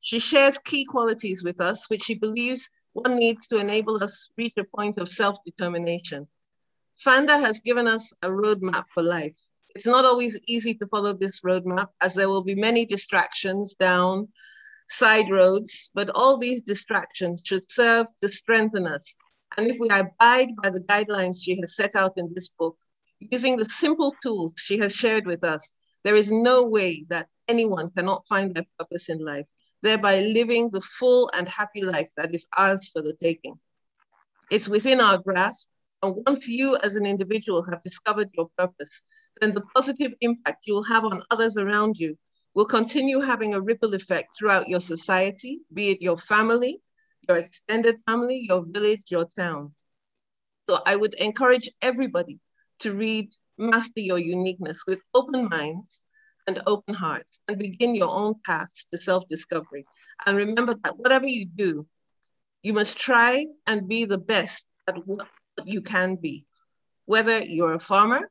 She 0.00 0.20
shares 0.20 0.58
key 0.58 0.84
qualities 0.84 1.42
with 1.42 1.60
us, 1.60 1.90
which 1.90 2.04
she 2.04 2.14
believes 2.14 2.70
one 2.92 3.16
needs 3.16 3.48
to 3.48 3.58
enable 3.58 4.02
us 4.02 4.30
reach 4.38 4.54
a 4.58 4.64
point 4.64 4.98
of 4.98 5.10
self-determination. 5.10 6.28
Fanda 6.96 7.38
has 7.38 7.60
given 7.60 7.86
us 7.86 8.12
a 8.22 8.28
roadmap 8.28 8.84
for 8.90 9.02
life. 9.02 9.38
It's 9.74 9.86
not 9.86 10.04
always 10.04 10.38
easy 10.46 10.74
to 10.74 10.86
follow 10.86 11.12
this 11.12 11.40
roadmap 11.42 11.88
as 12.00 12.14
there 12.14 12.28
will 12.28 12.42
be 12.42 12.54
many 12.54 12.84
distractions 12.84 13.74
down 13.74 14.28
side 14.88 15.30
roads, 15.30 15.90
but 15.94 16.10
all 16.14 16.36
these 16.38 16.62
distractions 16.62 17.42
should 17.44 17.70
serve 17.70 18.06
to 18.22 18.28
strengthen 18.28 18.86
us. 18.86 19.16
And 19.56 19.70
if 19.70 19.76
we 19.78 19.88
abide 19.88 20.56
by 20.62 20.70
the 20.70 20.80
guidelines 20.80 21.38
she 21.42 21.58
has 21.60 21.76
set 21.76 21.94
out 21.94 22.14
in 22.16 22.32
this 22.34 22.48
book, 22.48 22.76
using 23.18 23.56
the 23.56 23.68
simple 23.68 24.14
tools 24.22 24.54
she 24.56 24.78
has 24.78 24.94
shared 24.94 25.26
with 25.26 25.44
us, 25.44 25.72
there 26.04 26.14
is 26.14 26.30
no 26.30 26.64
way 26.64 27.04
that 27.08 27.28
anyone 27.48 27.90
cannot 27.90 28.26
find 28.28 28.54
their 28.54 28.66
purpose 28.78 29.08
in 29.08 29.24
life, 29.24 29.46
thereby 29.82 30.20
living 30.20 30.70
the 30.70 30.80
full 30.80 31.30
and 31.34 31.48
happy 31.48 31.82
life 31.82 32.10
that 32.16 32.34
is 32.34 32.46
ours 32.56 32.88
for 32.92 33.02
the 33.02 33.14
taking. 33.20 33.58
It's 34.50 34.68
within 34.68 35.00
our 35.00 35.18
grasp. 35.18 35.68
And 36.02 36.14
once 36.26 36.46
you 36.46 36.76
as 36.76 36.94
an 36.94 37.06
individual 37.06 37.64
have 37.64 37.82
discovered 37.82 38.30
your 38.34 38.48
purpose, 38.56 39.02
then 39.40 39.54
the 39.54 39.64
positive 39.74 40.12
impact 40.20 40.66
you 40.66 40.74
will 40.74 40.84
have 40.84 41.04
on 41.04 41.22
others 41.30 41.56
around 41.56 41.96
you 41.98 42.16
will 42.54 42.64
continue 42.64 43.20
having 43.20 43.54
a 43.54 43.60
ripple 43.60 43.94
effect 43.94 44.36
throughout 44.36 44.68
your 44.68 44.80
society, 44.80 45.60
be 45.72 45.90
it 45.90 46.02
your 46.02 46.18
family, 46.18 46.80
your 47.28 47.38
extended 47.38 47.96
family, 48.06 48.46
your 48.48 48.64
village, 48.66 49.02
your 49.08 49.26
town. 49.36 49.72
So 50.68 50.80
I 50.86 50.96
would 50.96 51.14
encourage 51.14 51.70
everybody 51.82 52.40
to 52.80 52.94
read 52.94 53.30
Master 53.58 54.00
Your 54.00 54.18
Uniqueness 54.18 54.84
with 54.86 55.00
open 55.14 55.48
minds 55.48 56.04
and 56.46 56.62
open 56.66 56.94
hearts 56.94 57.40
and 57.48 57.58
begin 57.58 57.94
your 57.94 58.10
own 58.10 58.34
path 58.44 58.70
to 58.92 59.00
self-discovery. 59.00 59.84
And 60.26 60.36
remember 60.36 60.74
that 60.84 60.96
whatever 60.96 61.26
you 61.26 61.46
do, 61.46 61.86
you 62.62 62.72
must 62.72 62.98
try 62.98 63.46
and 63.66 63.88
be 63.88 64.04
the 64.04 64.18
best 64.18 64.66
at 64.86 65.06
what 65.06 65.28
you 65.64 65.82
can 65.82 66.16
be. 66.16 66.44
Whether 67.04 67.42
you're 67.42 67.74
a 67.74 67.80
farmer, 67.80 68.30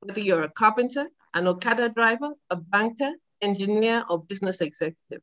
whether 0.00 0.20
you're 0.20 0.42
a 0.42 0.50
carpenter, 0.50 1.06
an 1.34 1.46
Okada 1.46 1.88
driver, 1.88 2.30
a 2.50 2.56
banker, 2.56 3.12
engineer, 3.40 4.04
or 4.08 4.22
business 4.22 4.60
executive. 4.60 5.22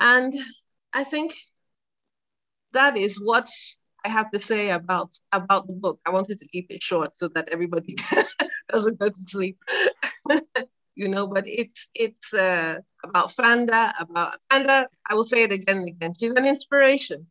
And 0.00 0.34
I 0.92 1.04
think 1.04 1.34
that 2.72 2.96
is 2.96 3.20
what 3.22 3.48
I 4.04 4.08
have 4.08 4.30
to 4.30 4.40
say 4.40 4.70
about 4.70 5.14
about 5.32 5.66
the 5.66 5.72
book. 5.72 6.00
I 6.06 6.10
wanted 6.10 6.38
to 6.38 6.46
keep 6.46 6.70
it 6.70 6.82
short 6.82 7.16
so 7.16 7.28
that 7.28 7.48
everybody 7.50 7.96
doesn't 8.72 8.98
go 8.98 9.08
to 9.08 9.22
sleep. 9.26 9.58
you 10.94 11.08
know, 11.08 11.26
but 11.26 11.44
it's 11.46 11.90
it's 11.94 12.32
uh, 12.32 12.78
about 13.04 13.32
Fanda, 13.32 13.92
about 13.98 14.36
Fanda. 14.50 14.88
I 15.08 15.14
will 15.14 15.26
say 15.26 15.42
it 15.44 15.52
again 15.52 15.78
and 15.78 15.88
again. 15.88 16.14
She's 16.18 16.32
an 16.32 16.46
inspiration. 16.46 17.26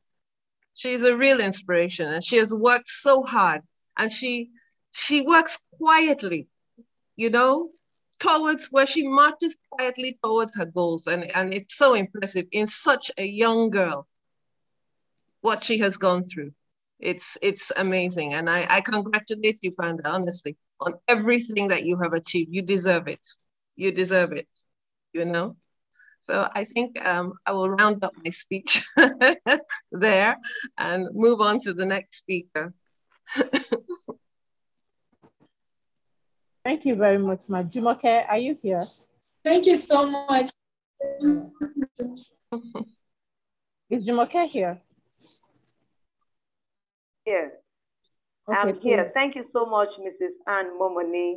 She's 0.74 1.04
a 1.04 1.16
real 1.18 1.40
inspiration, 1.40 2.08
and 2.12 2.24
she 2.24 2.38
has 2.38 2.54
worked 2.54 2.90
so 2.90 3.24
hard, 3.24 3.62
and 3.98 4.12
she 4.12 4.50
she 4.96 5.22
works 5.22 5.60
quietly, 5.78 6.48
you 7.16 7.30
know, 7.30 7.70
towards 8.20 8.68
where 8.72 8.88
she 8.88 9.08
marches 9.08 9.58
quietly 9.70 10.18
towards 10.24 10.56
her 10.58 10.66
goals, 10.66 11.08
and 11.08 11.24
and 11.36 11.54
it's 11.54 11.76
so 11.76 11.94
impressive 11.94 12.46
in 12.52 12.68
such 12.68 13.12
a 13.18 13.26
young 13.26 13.70
girl. 13.70 14.08
What 15.42 15.64
she 15.64 15.78
has 15.80 15.98
gone 15.98 16.24
through, 16.24 16.52
it's 17.00 17.38
it's 17.42 17.72
amazing, 17.76 18.34
and 18.34 18.50
I 18.50 18.66
I 18.70 18.82
congratulate 18.82 19.60
you, 19.62 19.72
Fanda, 19.72 20.10
honestly, 20.10 20.56
on 20.80 20.94
everything 21.08 21.68
that 21.68 21.86
you 21.86 21.98
have 22.02 22.14
achieved. 22.14 22.54
You 22.54 22.62
deserve 22.62 23.08
it 23.08 23.26
you 23.76 23.92
deserve 23.92 24.32
it, 24.32 24.48
you 25.14 25.26
know? 25.26 25.56
So 26.20 26.48
I 26.54 26.64
think 26.64 27.06
um, 27.06 27.34
I 27.46 27.52
will 27.52 27.70
round 27.70 28.04
up 28.04 28.14
my 28.24 28.32
speech 28.32 28.84
there 29.92 30.38
and 30.78 31.08
move 31.14 31.42
on 31.42 31.60
to 31.62 31.74
the 31.74 31.86
next 31.86 32.18
speaker. 32.18 32.74
Thank 36.66 36.84
you 36.84 36.96
very 36.96 37.20
much, 37.20 37.42
Ma. 37.48 37.62
Jumoke, 37.62 38.26
are 38.28 38.40
you 38.40 38.58
here? 38.60 38.84
Thank 39.44 39.68
you 39.68 39.76
so 39.76 40.10
much. 40.10 40.50
Is 43.88 44.08
Jumoke 44.08 44.48
here? 44.48 44.82
Yes. 47.24 47.52
Okay, 48.50 48.58
I'm 48.58 48.68
please. 48.78 48.82
here. 48.82 49.12
Thank 49.14 49.36
you 49.36 49.46
so 49.54 49.68
much, 49.68 49.90
Mrs. 50.00 50.34
Anne 50.48 50.72
Momoni. 50.80 51.36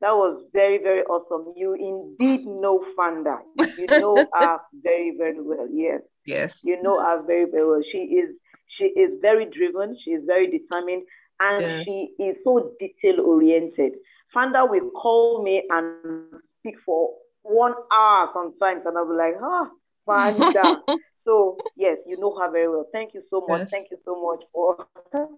That 0.00 0.12
was 0.12 0.42
very, 0.54 0.78
very 0.78 1.02
awesome. 1.02 1.52
You 1.54 1.74
indeed 1.74 2.46
know 2.46 2.82
Fanda. 2.96 3.40
You 3.76 3.86
know 3.86 4.16
her 4.34 4.58
very, 4.82 5.14
very 5.18 5.40
well. 5.40 5.68
Yes. 5.70 6.00
Yes. 6.24 6.64
You 6.64 6.82
know 6.82 6.98
her 6.98 7.22
very, 7.26 7.44
very 7.44 7.66
well. 7.68 7.82
She 7.92 7.98
is 7.98 8.30
she 8.78 8.84
is 8.84 9.18
very 9.20 9.44
driven, 9.44 9.98
she 10.02 10.12
is 10.12 10.22
very 10.26 10.46
determined, 10.50 11.02
and 11.40 11.60
yes. 11.60 11.84
she 11.84 12.14
is 12.18 12.36
so 12.42 12.72
detail 12.80 13.20
oriented. 13.20 13.92
Fanda 14.32 14.64
will 14.64 14.90
call 14.90 15.42
me 15.42 15.62
and 15.70 16.40
speak 16.58 16.76
for 16.84 17.10
one 17.42 17.74
hour 17.92 18.30
sometimes, 18.32 18.82
and 18.86 18.96
I'll 18.96 19.08
be 19.08 19.14
like, 19.14 19.34
ah, 19.42 19.68
Fanda. 20.06 20.80
so 21.24 21.64
yes, 21.76 21.98
you 22.06 22.18
know 22.18 22.36
her 22.38 22.50
very 22.50 22.68
well. 22.68 22.86
Thank 22.92 23.14
you 23.14 23.22
so 23.30 23.44
much. 23.46 23.60
Yes. 23.60 23.70
Thank 23.70 23.90
you 23.90 23.98
so 24.04 24.20
much 24.22 24.44
for 24.52 24.86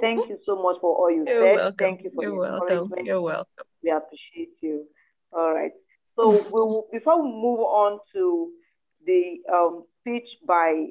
Thank 0.00 0.28
you 0.28 0.38
so 0.42 0.56
much 0.60 0.76
for 0.80 0.96
all 0.96 1.10
you 1.10 1.24
You're 1.28 1.40
said. 1.40 1.54
Welcome. 1.56 1.76
Thank 1.78 2.02
you 2.04 2.10
for 2.14 2.22
You're 2.22 2.38
welcome. 2.38 2.92
You're 3.04 3.20
welcome. 3.20 3.66
We 3.82 3.90
appreciate 3.90 4.54
you. 4.60 4.86
All 5.32 5.54
right. 5.54 5.72
So 6.16 6.44
we'll, 6.50 6.86
before 6.92 7.22
we 7.22 7.28
move 7.28 7.60
on 7.60 7.98
to 8.14 8.50
the 9.06 9.36
um, 9.52 9.84
speech 10.00 10.28
by 10.46 10.86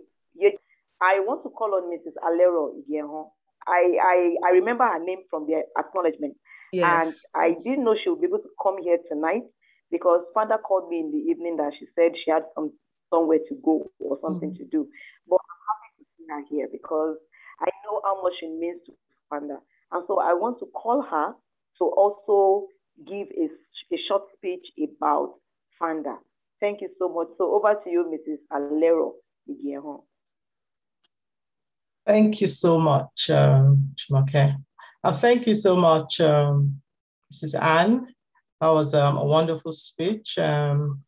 I 1.02 1.20
want 1.20 1.44
to 1.44 1.50
call 1.50 1.76
on 1.76 1.92
Mrs. 1.92 2.16
Alero 2.24 2.72
Igehon. 2.80 3.28
I, 3.68 3.98
I, 4.02 4.36
I 4.48 4.52
remember 4.52 4.86
her 4.86 5.04
name 5.04 5.20
from 5.30 5.48
the 5.48 5.64
acknowledgement. 5.78 6.36
Yes. 6.74 7.24
And 7.36 7.44
I 7.44 7.56
didn't 7.64 7.86
know 7.86 7.96
she 7.96 8.10
would 8.10 8.20
be 8.20 8.28
able 8.28 8.40
to 8.40 8.50
come 8.62 8.82
here 8.82 8.98
tonight 9.08 9.44
because 9.92 10.22
Fanda 10.34 10.58
called 10.58 10.90
me 10.90 11.02
in 11.02 11.12
the 11.12 11.20
evening 11.20 11.56
that 11.58 11.72
she 11.78 11.86
said 11.94 12.14
she 12.26 12.32
had 12.32 12.44
some 12.56 12.74
somewhere 13.14 13.38
to 13.48 13.56
go 13.64 13.92
or 14.00 14.18
something 14.24 14.50
mm-hmm. 14.50 14.64
to 14.64 14.70
do. 14.72 14.88
But 15.30 15.38
I'm 15.38 15.62
happy 15.70 15.92
to 16.00 16.06
see 16.18 16.26
her 16.30 16.42
here 16.50 16.68
because 16.72 17.18
I 17.60 17.70
know 17.86 18.02
how 18.04 18.24
much 18.24 18.34
it 18.42 18.60
means 18.60 18.82
to 18.88 18.94
Fanda. 19.30 19.60
And 19.92 20.04
so 20.08 20.20
I 20.20 20.34
want 20.34 20.58
to 20.60 20.66
call 20.74 21.04
her 21.04 21.34
to 21.78 21.84
also 21.84 22.66
give 23.08 23.28
a, 23.38 23.50
a 23.94 23.98
short 24.08 24.24
speech 24.36 24.66
about 24.82 25.36
Fanda. 25.78 26.18
Thank 26.60 26.82
you 26.82 26.90
so 26.98 27.08
much. 27.08 27.28
So 27.38 27.54
over 27.54 27.76
to 27.84 27.90
you, 27.90 28.06
Mrs. 28.10 28.40
Alero. 28.52 29.12
Thank 32.08 32.42
you 32.42 32.48
so 32.48 32.80
much, 32.80 33.30
um. 33.30 33.94
Uh, 35.04 35.12
thank 35.12 35.46
you 35.46 35.54
so 35.54 35.76
much, 35.76 36.22
um, 36.22 36.82
Mrs. 37.34 37.62
Anne. 37.62 38.08
That 38.62 38.70
was 38.70 38.94
um, 38.94 39.18
a 39.18 39.26
wonderful 39.26 39.74
speech. 39.74 40.38
Um, 40.38 41.04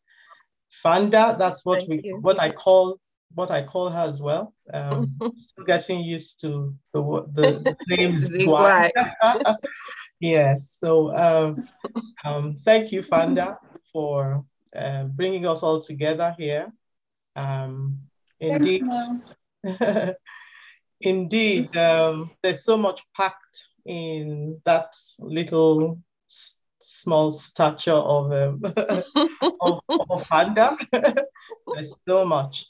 Fanda, 0.82 1.34
that's 1.38 1.64
what 1.64 1.78
thank 1.78 1.88
we 1.88 2.00
you. 2.04 2.18
what 2.20 2.38
I 2.38 2.50
call 2.50 3.00
what 3.34 3.50
I 3.50 3.62
call 3.62 3.88
her 3.88 4.02
as 4.02 4.20
well. 4.20 4.54
Um, 4.72 5.16
still 5.36 5.64
getting 5.64 6.00
used 6.00 6.40
to 6.42 6.74
the 6.92 7.00
the, 7.32 7.76
the 7.88 7.96
name 7.96 8.16
Zigwai. 8.16 8.90
yes. 10.20 10.76
So 10.78 11.16
um, 11.16 11.66
um, 12.22 12.58
thank 12.66 12.92
you, 12.92 13.02
Fanda, 13.02 13.58
for 13.92 14.44
uh, 14.76 15.04
bringing 15.04 15.46
us 15.46 15.62
all 15.62 15.80
together 15.80 16.34
here. 16.38 16.70
Um, 17.34 18.00
indeed, 18.38 18.84
indeed, 21.00 21.74
um, 21.78 22.30
there's 22.42 22.62
so 22.62 22.76
much 22.76 23.02
packed 23.16 23.68
in 23.86 24.60
that 24.64 24.94
little 25.18 25.98
small 26.80 27.32
stature 27.32 27.92
of 27.92 28.32
um, 28.32 28.62
of, 29.60 29.80
of 29.88 30.26
Fanda. 30.26 30.76
there's 31.74 31.94
so 32.06 32.24
much. 32.24 32.66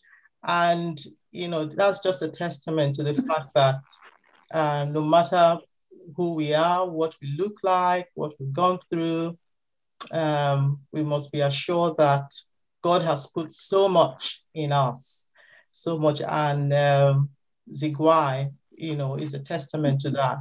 And, 0.47 0.99
you 1.33 1.49
know, 1.49 1.67
that's 1.67 2.01
just 2.01 2.23
a 2.23 2.29
testament 2.29 2.95
to 2.97 3.03
the 3.03 3.15
fact 3.15 3.51
that 3.55 3.81
uh, 4.53 4.85
no 4.85 5.03
matter 5.03 5.59
who 6.17 6.35
we 6.35 6.55
are, 6.55 6.89
what 6.89 7.15
we 7.21 7.35
look 7.37 7.59
like, 7.63 8.09
what 8.15 8.33
we've 8.39 8.53
gone 8.53 8.79
through, 8.91 9.37
um, 10.13 10.81
we 10.93 11.03
must 11.03 11.33
be 11.33 11.41
assured 11.41 11.97
that 11.97 12.31
God 12.83 13.03
has 13.03 13.27
put 13.27 13.51
so 13.53 13.89
much 13.89 14.43
in 14.55 14.71
us, 14.71 15.29
so 15.73 15.99
much. 15.99 16.21
And 16.21 16.73
um, 16.73 17.31
Zigwai, 17.73 18.51
you 18.71 18.97
know, 18.97 19.17
is 19.17 19.35
a 19.35 19.41
testament 19.41 20.01
to 20.03 20.11
that, 20.11 20.39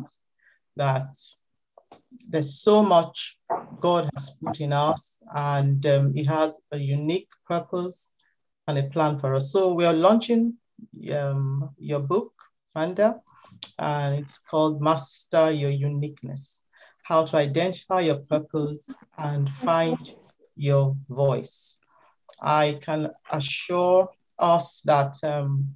that 0.76 1.16
there's 2.28 2.62
so 2.62 2.84
much 2.84 3.38
God 3.80 4.10
has 4.16 4.32
put 4.44 4.60
in 4.60 4.74
us 4.74 5.20
and 5.36 5.86
um, 5.86 6.14
it 6.16 6.26
has 6.26 6.60
a 6.72 6.78
unique 6.78 7.30
purpose 7.48 8.14
and 8.68 8.78
a 8.78 8.84
plan 8.84 9.20
for 9.20 9.36
us. 9.36 9.52
So 9.52 9.74
we 9.74 9.86
are 9.86 9.94
launching 9.94 10.56
um, 11.14 11.70
your 11.78 12.00
book, 12.00 12.34
Fanda, 12.74 13.22
and 13.78 14.16
it's 14.16 14.40
called 14.40 14.82
Master 14.82 15.52
Your 15.52 15.70
Uniqueness, 15.70 16.62
how 17.04 17.26
to 17.26 17.38
identify 17.38 18.02
your 18.02 18.18
purpose 18.18 18.90
and 19.18 19.50
find 19.64 19.98
your 20.56 20.96
voice. 21.10 21.78
I 22.42 22.80
can 22.82 23.12
assure 23.32 24.10
us 24.38 24.82
that 24.82 25.16
um, 25.24 25.76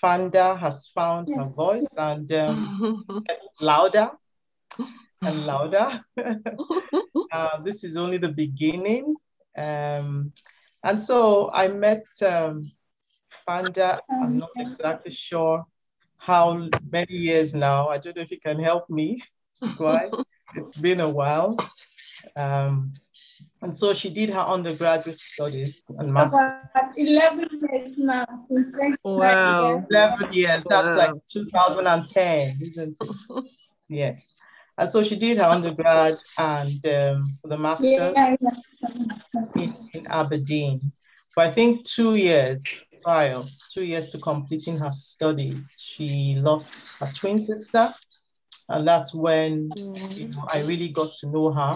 Fanda 0.00 0.56
has 0.56 0.88
found 0.88 1.28
her 1.34 1.44
voice 1.44 1.86
and 1.96 2.32
um, 2.32 3.04
louder 3.60 4.10
and 5.22 5.46
louder. 5.46 6.04
uh, 7.32 7.60
this 7.62 7.84
is 7.84 7.96
only 7.96 8.18
the 8.18 8.28
beginning. 8.28 9.16
Um, 9.56 10.32
and 10.84 11.02
so 11.02 11.50
I 11.52 11.68
met 11.68 12.06
um, 12.24 12.62
Fanda, 13.44 14.00
I'm 14.10 14.38
not 14.38 14.50
exactly 14.56 15.12
sure 15.12 15.64
how 16.18 16.68
many 16.90 17.14
years 17.14 17.54
now. 17.54 17.88
I 17.88 17.98
don't 17.98 18.16
know 18.16 18.22
if 18.22 18.30
you 18.30 18.40
can 18.40 18.62
help 18.62 18.88
me. 18.90 19.22
it's 20.54 20.80
been 20.80 21.00
a 21.00 21.08
while. 21.08 21.56
Um, 22.36 22.94
and 23.60 23.76
so 23.76 23.92
she 23.92 24.10
did 24.10 24.30
her 24.30 24.40
undergraduate 24.40 25.18
studies 25.18 25.82
and 25.98 26.12
master. 26.12 26.62
11 26.96 27.48
years 27.60 27.98
now. 27.98 28.26
Wow. 29.04 29.84
11 29.90 30.32
years. 30.32 30.64
That's 30.68 30.86
wow. 30.86 30.96
like 30.96 31.14
2010, 31.26 32.40
isn't 32.60 32.96
it? 33.00 33.44
yes. 33.88 34.32
And 34.76 34.88
so 34.88 35.02
she 35.02 35.16
did 35.16 35.38
her 35.38 35.44
undergrad 35.44 36.14
and 36.38 36.86
um, 36.86 37.38
the 37.42 37.58
master 37.58 37.86
yeah. 37.86 38.36
in, 39.56 39.74
in 39.92 40.06
Aberdeen. 40.06 40.92
But 41.34 41.48
I 41.48 41.50
think 41.50 41.84
two 41.84 42.14
years 42.14 42.62
prior, 43.02 43.42
two 43.74 43.84
years 43.84 44.10
to 44.10 44.18
completing 44.18 44.78
her 44.78 44.92
studies, 44.92 45.82
she 45.82 46.36
lost 46.36 47.00
her 47.00 47.06
twin 47.18 47.38
sister. 47.38 47.88
And 48.68 48.86
that's 48.86 49.14
when 49.14 49.70
you 49.76 50.28
know, 50.28 50.44
I 50.52 50.60
really 50.66 50.90
got 50.90 51.10
to 51.20 51.26
know 51.26 51.50
her 51.50 51.74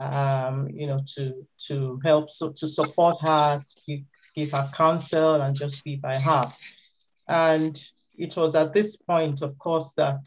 um, 0.00 0.68
you 0.70 0.86
know, 0.86 1.00
to 1.14 1.46
to 1.68 2.00
help 2.02 2.30
so 2.30 2.50
to 2.56 2.66
support 2.66 3.18
her, 3.20 3.60
to 3.60 3.82
give, 3.86 4.00
give 4.34 4.50
her 4.52 4.68
counsel 4.74 5.40
and 5.40 5.54
just 5.54 5.84
be 5.84 5.96
by 5.96 6.16
her. 6.16 6.50
And 7.28 7.80
it 8.18 8.36
was 8.36 8.54
at 8.54 8.72
this 8.72 8.96
point, 8.96 9.42
of 9.42 9.56
course, 9.58 9.92
that 9.96 10.20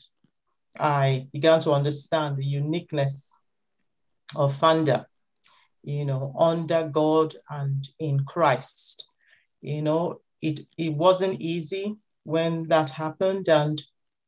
I 0.79 1.27
began 1.33 1.59
to 1.61 1.71
understand 1.71 2.37
the 2.37 2.45
uniqueness 2.45 3.37
of 4.35 4.55
Fanda, 4.57 5.07
you 5.83 6.05
know, 6.05 6.33
under 6.37 6.87
God 6.87 7.35
and 7.49 7.87
in 7.99 8.23
Christ. 8.25 9.05
You 9.61 9.81
know, 9.81 10.21
it, 10.41 10.65
it 10.77 10.93
wasn't 10.93 11.41
easy 11.41 11.95
when 12.23 12.67
that 12.67 12.89
happened. 12.89 13.49
And 13.49 13.81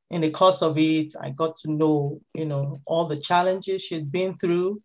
in 0.10 0.22
the 0.22 0.30
course 0.30 0.62
of 0.62 0.78
it, 0.78 1.14
I 1.20 1.30
got 1.32 1.56
to 1.58 1.72
know, 1.72 2.22
you 2.34 2.46
know, 2.46 2.82
all 2.86 3.08
the 3.08 3.18
challenges 3.18 3.82
she'd 3.82 4.12
been 4.12 4.38
through, 4.38 4.82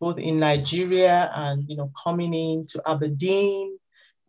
both 0.00 0.18
in 0.18 0.38
Nigeria 0.38 1.30
and 1.34 1.64
you 1.68 1.76
know 1.76 1.90
coming 2.02 2.34
into 2.34 2.82
Aberdeen, 2.86 3.78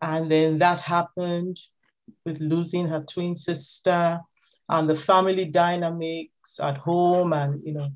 and 0.02 0.32
then 0.32 0.60
that 0.60 0.82
happened 0.82 1.60
with 2.26 2.40
losing 2.40 2.88
her 2.88 3.02
twin 3.02 3.36
sister 3.36 4.20
and 4.70 4.90
the 4.90 4.96
family 4.96 5.46
dynamics 5.46 6.60
at 6.60 6.78
home 6.78 7.34
and 7.34 7.62
you 7.66 7.74
know 7.74 7.90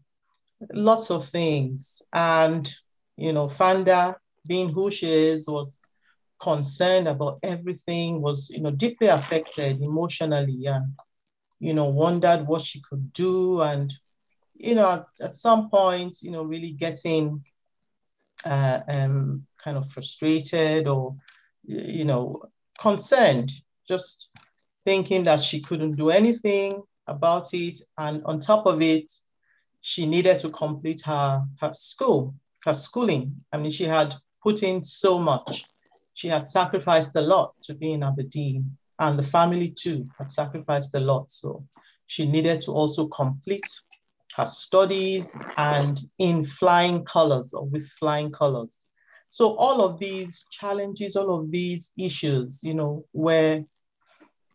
lots 0.74 1.10
of 1.12 1.28
things. 1.28 2.02
And 2.14 2.74
you 3.18 3.34
know 3.34 3.50
Fanda 3.50 4.18
being 4.46 4.70
who 4.70 4.90
she 4.92 5.12
is 5.12 5.48
was 5.48 5.80
concerned 6.40 7.08
about 7.08 7.40
everything 7.44 8.22
was 8.22 8.50
you 8.50 8.62
know 8.62 8.72
deeply 8.72 9.08
affected 9.08 9.82
emotionally 9.82 10.66
and 10.66 10.94
you 11.60 11.74
know 11.74 11.86
wondered 11.86 12.48
what 12.48 12.62
she 12.62 12.82
could 12.88 13.12
do. 13.14 13.62
And 13.62 13.94
you 14.56 14.76
know 14.76 14.92
at, 14.92 15.06
at 15.22 15.36
some 15.36 15.70
point 15.70 16.22
you 16.22 16.32
know 16.32 16.44
really 16.44 16.72
getting 16.72 17.44
uh, 18.46 18.80
um, 18.94 19.46
kind 19.64 19.78
of 19.78 19.92
frustrated 19.92 20.88
or, 20.88 21.16
you 21.64 22.06
know, 22.06 22.44
concerned, 22.80 23.52
just 23.88 24.30
thinking 24.86 25.24
that 25.26 25.42
she 25.42 25.62
couldn't 25.62 25.96
do 25.96 26.10
anything 26.10 26.82
about 27.08 27.54
it. 27.54 27.82
And 27.98 28.24
on 28.26 28.40
top 28.40 28.66
of 28.66 28.82
it, 28.82 29.12
she 29.82 30.06
needed 30.06 30.40
to 30.40 30.50
complete 30.50 31.02
her, 31.06 31.44
her 31.60 31.74
school, 31.74 32.36
her 32.66 32.74
schooling. 32.74 33.44
I 33.52 33.58
mean, 33.58 33.72
she 33.72 33.86
had 33.86 34.16
put 34.42 34.64
in 34.64 34.84
so 34.84 35.20
much. 35.20 35.66
She 36.14 36.28
had 36.28 36.48
sacrificed 36.48 37.16
a 37.16 37.22
lot 37.22 37.54
to 37.64 37.74
be 37.74 37.94
in 37.94 38.04
Aberdeen, 38.04 38.78
and 39.00 39.18
the 39.18 39.24
family 39.24 39.70
too 39.70 40.08
had 40.18 40.30
sacrificed 40.30 40.94
a 40.96 41.00
lot. 41.00 41.32
So 41.32 41.66
she 42.08 42.26
needed 42.26 42.62
to 42.62 42.72
also 42.72 43.08
complete 43.08 43.70
her 44.36 44.46
studies 44.46 45.38
and 45.58 46.00
in 46.18 46.46
flying 46.46 47.04
colors 47.04 47.54
or 47.54 47.66
with 47.66 47.88
flying 48.00 48.32
colors. 48.32 48.84
So 49.32 49.56
all 49.56 49.82
of 49.82 50.00
these 50.00 50.44
challenges, 50.52 51.16
all 51.16 51.40
of 51.40 51.52
these 51.52 51.92
issues, 51.98 52.64
you 52.64 52.74
know, 52.74 53.06
were, 53.14 53.64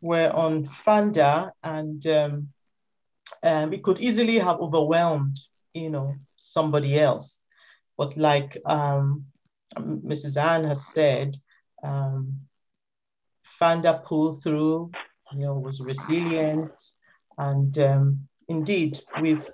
were 0.00 0.30
on 0.30 0.68
Fanda 0.84 1.52
and 1.62 2.04
um, 2.06 2.48
um, 3.42 3.72
it 3.72 3.82
could 3.82 4.00
easily 4.00 4.38
have 4.38 4.60
overwhelmed, 4.60 5.38
you 5.74 5.90
know, 5.90 6.14
somebody 6.36 6.98
else. 6.98 7.42
But 7.96 8.16
like 8.16 8.56
um, 8.66 9.26
Mrs. 9.76 10.36
Anne 10.36 10.64
has 10.64 10.86
said, 10.86 11.36
um, 11.82 12.40
Fanda 13.58 14.02
pulled 14.04 14.42
through, 14.42 14.90
you 15.32 15.38
know, 15.38 15.54
was 15.54 15.80
resilient. 15.80 16.72
And 17.38 17.76
um, 17.78 18.28
indeed, 18.48 19.00
with 19.20 19.48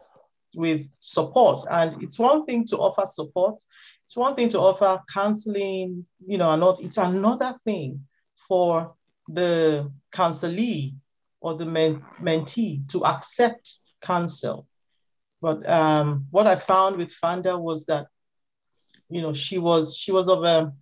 with 0.55 0.87
support. 0.99 1.63
And 1.71 2.03
it's 2.03 2.19
one 2.19 2.45
thing 2.45 2.67
to 2.69 2.77
offer 2.79 3.07
support, 3.07 3.63
it's 4.05 4.17
one 4.17 4.35
thing 4.35 4.49
to 4.51 4.59
offer 4.59 5.01
counseling, 5.13 6.05
you 6.27 6.39
know, 6.39 6.57
not, 6.57 6.81
it's 6.81 6.99
another 6.99 7.55
thing 7.65 8.07
for 8.49 8.95
the 9.29 9.91
counselee 10.13 10.95
or 11.41 11.55
the 11.55 11.67
men, 11.67 12.03
mentee 12.21 12.89
to 12.89 13.05
accept 13.05 13.79
counsel. 14.03 14.67
But 15.41 15.67
um, 15.69 16.27
what 16.31 16.47
I 16.47 16.57
found 16.57 16.97
with 16.97 17.13
Fanda 17.13 17.57
was 17.57 17.87
that, 17.87 18.07
you 19.09 19.23
know, 19.23 19.33
she 19.33 19.59
was 19.59 19.97
she 19.97 20.13
was 20.13 20.29
of 20.29 20.45
a 20.45 20.73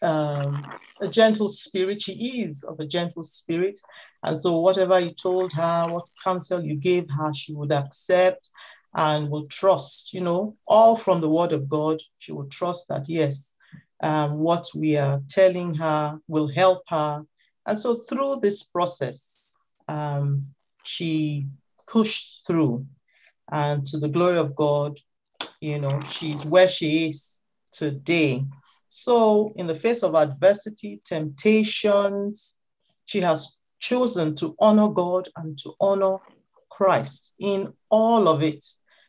um, 0.00 0.66
a 1.00 1.08
gentle 1.08 1.48
spirit. 1.48 2.00
She 2.00 2.42
is 2.42 2.64
of 2.64 2.80
a 2.80 2.86
gentle 2.86 3.24
spirit. 3.24 3.78
And 4.22 4.36
so 4.36 4.58
whatever 4.58 5.00
you 5.00 5.10
told 5.10 5.52
her, 5.52 5.86
what 5.88 6.04
counsel 6.22 6.62
you 6.62 6.76
gave 6.76 7.08
her, 7.10 7.32
she 7.34 7.52
would 7.52 7.72
accept 7.72 8.50
and 8.94 9.30
will 9.30 9.46
trust, 9.46 10.12
you 10.12 10.20
know, 10.20 10.56
all 10.66 10.96
from 10.96 11.20
the 11.20 11.28
word 11.28 11.52
of 11.52 11.68
God. 11.68 12.00
She 12.18 12.32
will 12.32 12.48
trust 12.48 12.88
that, 12.88 13.08
yes, 13.08 13.56
um, 14.02 14.38
what 14.38 14.66
we 14.74 14.96
are 14.96 15.22
telling 15.28 15.74
her 15.74 16.18
will 16.28 16.48
help 16.48 16.82
her. 16.88 17.24
And 17.66 17.78
so 17.78 17.96
through 17.96 18.40
this 18.42 18.62
process, 18.62 19.38
um, 19.88 20.46
she 20.84 21.46
pushed 21.86 22.46
through. 22.46 22.86
And 23.50 23.86
to 23.88 23.98
the 23.98 24.08
glory 24.08 24.38
of 24.38 24.54
God, 24.54 24.98
you 25.60 25.78
know, 25.78 26.00
she's 26.10 26.44
where 26.44 26.68
she 26.68 27.08
is 27.08 27.40
today. 27.72 28.44
So, 28.88 29.52
in 29.56 29.66
the 29.66 29.74
face 29.74 30.02
of 30.02 30.14
adversity, 30.14 31.00
temptations, 31.04 32.56
she 33.06 33.20
has 33.20 33.48
chosen 33.82 34.34
to 34.36 34.54
honor 34.60 34.88
God 34.88 35.28
and 35.36 35.58
to 35.58 35.74
honor 35.80 36.18
Christ 36.70 37.34
in 37.38 37.74
all 37.90 38.28
of 38.28 38.42
it. 38.42 38.64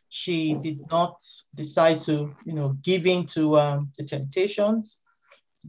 She 0.08 0.54
did 0.54 0.80
not 0.90 1.22
decide 1.54 2.00
to, 2.00 2.34
you 2.44 2.52
know, 2.52 2.76
give 2.82 3.06
in 3.06 3.24
to 3.28 3.58
um, 3.58 3.90
the 3.96 4.04
temptations, 4.04 5.00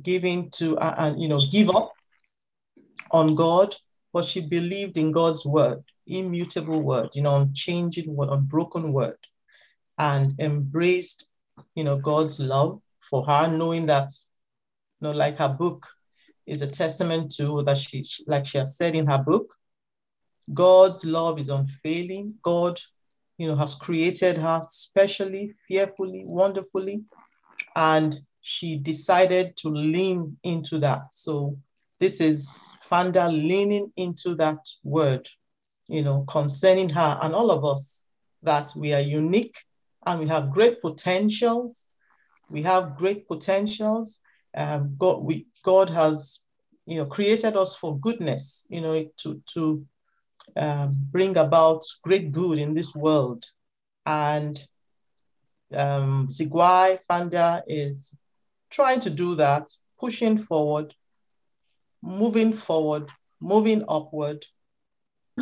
give 0.01 0.25
in 0.25 0.49
to, 0.51 0.77
uh, 0.77 0.95
and, 0.97 1.21
you 1.21 1.27
know, 1.27 1.41
give 1.49 1.69
up 1.69 1.93
on 3.11 3.35
God, 3.35 3.75
but 4.11 4.25
she 4.25 4.41
believed 4.41 4.97
in 4.97 5.11
God's 5.11 5.45
word, 5.45 5.83
immutable 6.07 6.81
word, 6.81 7.09
you 7.13 7.21
know, 7.21 7.35
unchanging 7.35 8.15
word, 8.15 8.29
unbroken 8.29 8.91
word, 8.91 9.17
and 9.97 10.39
embraced, 10.39 11.27
you 11.75 11.83
know, 11.83 11.97
God's 11.97 12.39
love 12.39 12.81
for 13.09 13.23
her, 13.25 13.47
knowing 13.47 13.85
that, 13.85 14.09
you 14.99 15.07
know, 15.07 15.11
like 15.11 15.37
her 15.37 15.49
book 15.49 15.85
is 16.45 16.61
a 16.61 16.67
testament 16.67 17.33
to 17.35 17.63
that 17.63 17.77
she, 17.77 18.05
like 18.27 18.45
she 18.45 18.57
has 18.57 18.77
said 18.77 18.95
in 18.95 19.07
her 19.07 19.17
book, 19.17 19.55
God's 20.53 21.05
love 21.05 21.39
is 21.39 21.49
unfailing. 21.49 22.35
God, 22.43 22.79
you 23.37 23.47
know, 23.47 23.55
has 23.55 23.75
created 23.75 24.37
her 24.37 24.61
specially, 24.63 25.53
fearfully, 25.67 26.23
wonderfully, 26.25 27.01
and 27.75 28.19
she 28.41 28.77
decided 28.77 29.57
to 29.57 29.69
lean 29.69 30.37
into 30.43 30.77
that. 30.79 31.07
So 31.11 31.57
this 31.99 32.21
is 32.21 32.71
Fanda 32.87 33.27
leaning 33.27 33.91
into 33.97 34.35
that 34.35 34.59
word, 34.83 35.27
you 35.87 36.03
know, 36.03 36.25
concerning 36.27 36.89
her 36.89 37.19
and 37.21 37.33
all 37.33 37.49
of 37.49 37.65
us 37.65 38.03
that 38.43 38.71
we 38.75 38.93
are 38.93 39.01
unique 39.01 39.57
and 40.05 40.19
we 40.19 40.27
have 40.27 40.51
great 40.51 40.81
potentials 40.81 41.89
we 42.49 42.63
have 42.63 42.97
great 42.97 43.27
potentials. 43.27 44.19
Um, 44.55 44.95
God, 44.97 45.21
we, 45.23 45.47
God 45.63 45.89
has, 45.89 46.39
you 46.85 46.97
know, 46.97 47.05
created 47.05 47.57
us 47.57 47.75
for 47.75 47.99
goodness, 47.99 48.65
you 48.69 48.81
know, 48.81 49.05
to, 49.17 49.41
to 49.53 49.85
um, 50.55 50.95
bring 51.11 51.37
about 51.37 51.83
great 52.03 52.31
good 52.31 52.57
in 52.59 52.73
this 52.73 52.95
world. 52.95 53.45
And 54.05 54.63
um, 55.73 56.29
Zigwai 56.31 56.99
Fanda 57.07 57.63
is 57.67 58.13
trying 58.69 59.01
to 59.01 59.09
do 59.09 59.35
that, 59.35 59.69
pushing 59.99 60.43
forward, 60.43 60.93
moving 62.01 62.53
forward, 62.53 63.09
moving 63.41 63.83
upward, 63.89 64.45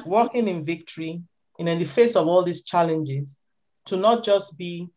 walking 0.06 0.48
in 0.48 0.66
victory, 0.66 1.22
and 1.60 1.70
in 1.70 1.78
the 1.78 1.86
face 1.86 2.16
of 2.16 2.28
all 2.28 2.44
these 2.44 2.64
challenges, 2.64 3.38
to 3.86 3.98
not 3.98 4.24
just 4.24 4.58
be, 4.58 4.88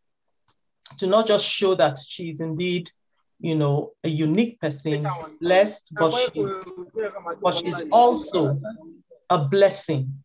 to 0.98 1.06
not 1.06 1.26
just 1.26 1.44
show 1.44 1.74
that 1.74 1.98
she 1.98 2.30
is 2.30 2.40
indeed, 2.40 2.90
you 3.38 3.54
know, 3.54 3.92
a 4.02 4.08
unique 4.08 4.60
person, 4.60 5.06
blessed, 5.40 5.92
but 5.98 6.10
she's, 6.12 6.50
but 7.42 7.54
she's 7.54 7.82
also 7.90 8.58
a 9.30 9.38
blessing 9.38 10.22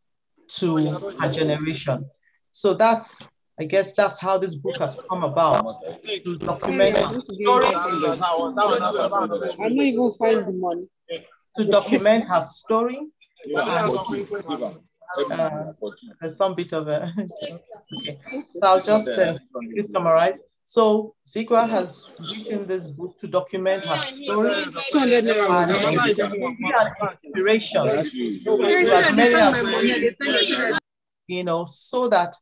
to 0.48 0.78
her 1.20 1.32
generation. 1.32 2.06
So 2.52 2.74
that's, 2.74 3.28
I 3.60 3.66
guess 3.66 3.94
that's 3.94 4.20
how 4.20 4.38
this 4.38 4.56
book 4.56 4.78
has 4.78 4.98
come 5.10 5.24
about 5.24 5.84
to 6.24 6.38
document 6.38 6.98
her 6.98 7.20
story. 7.20 7.68
I'm 7.68 8.02
not 8.56 9.72
even 9.72 10.14
find 10.14 10.48
the 10.48 10.54
money. 10.54 10.88
To 11.58 11.66
document 11.66 12.26
her 12.26 12.42
story. 12.42 13.00
Uh, 15.30 15.74
there's 16.22 16.38
some 16.38 16.56
bit 16.56 16.72
of 16.72 16.88
a 16.88 17.14
okay. 17.98 18.18
So 18.54 18.60
I'll 18.64 18.82
just 18.82 19.10
uh, 19.10 19.38
quickly 19.54 19.84
summarize. 19.84 20.40
So 20.64 21.16
Zigwai 21.28 21.68
has 21.70 22.06
written 22.20 22.66
this 22.66 22.88
book 22.88 23.18
to 23.20 23.28
document 23.28 23.84
her 23.84 23.98
story. 24.00 24.64
And 24.64 25.72
inspiration. 27.24 27.86
You 31.28 31.44
know, 31.44 31.66
so 31.66 32.08
that 32.10 32.36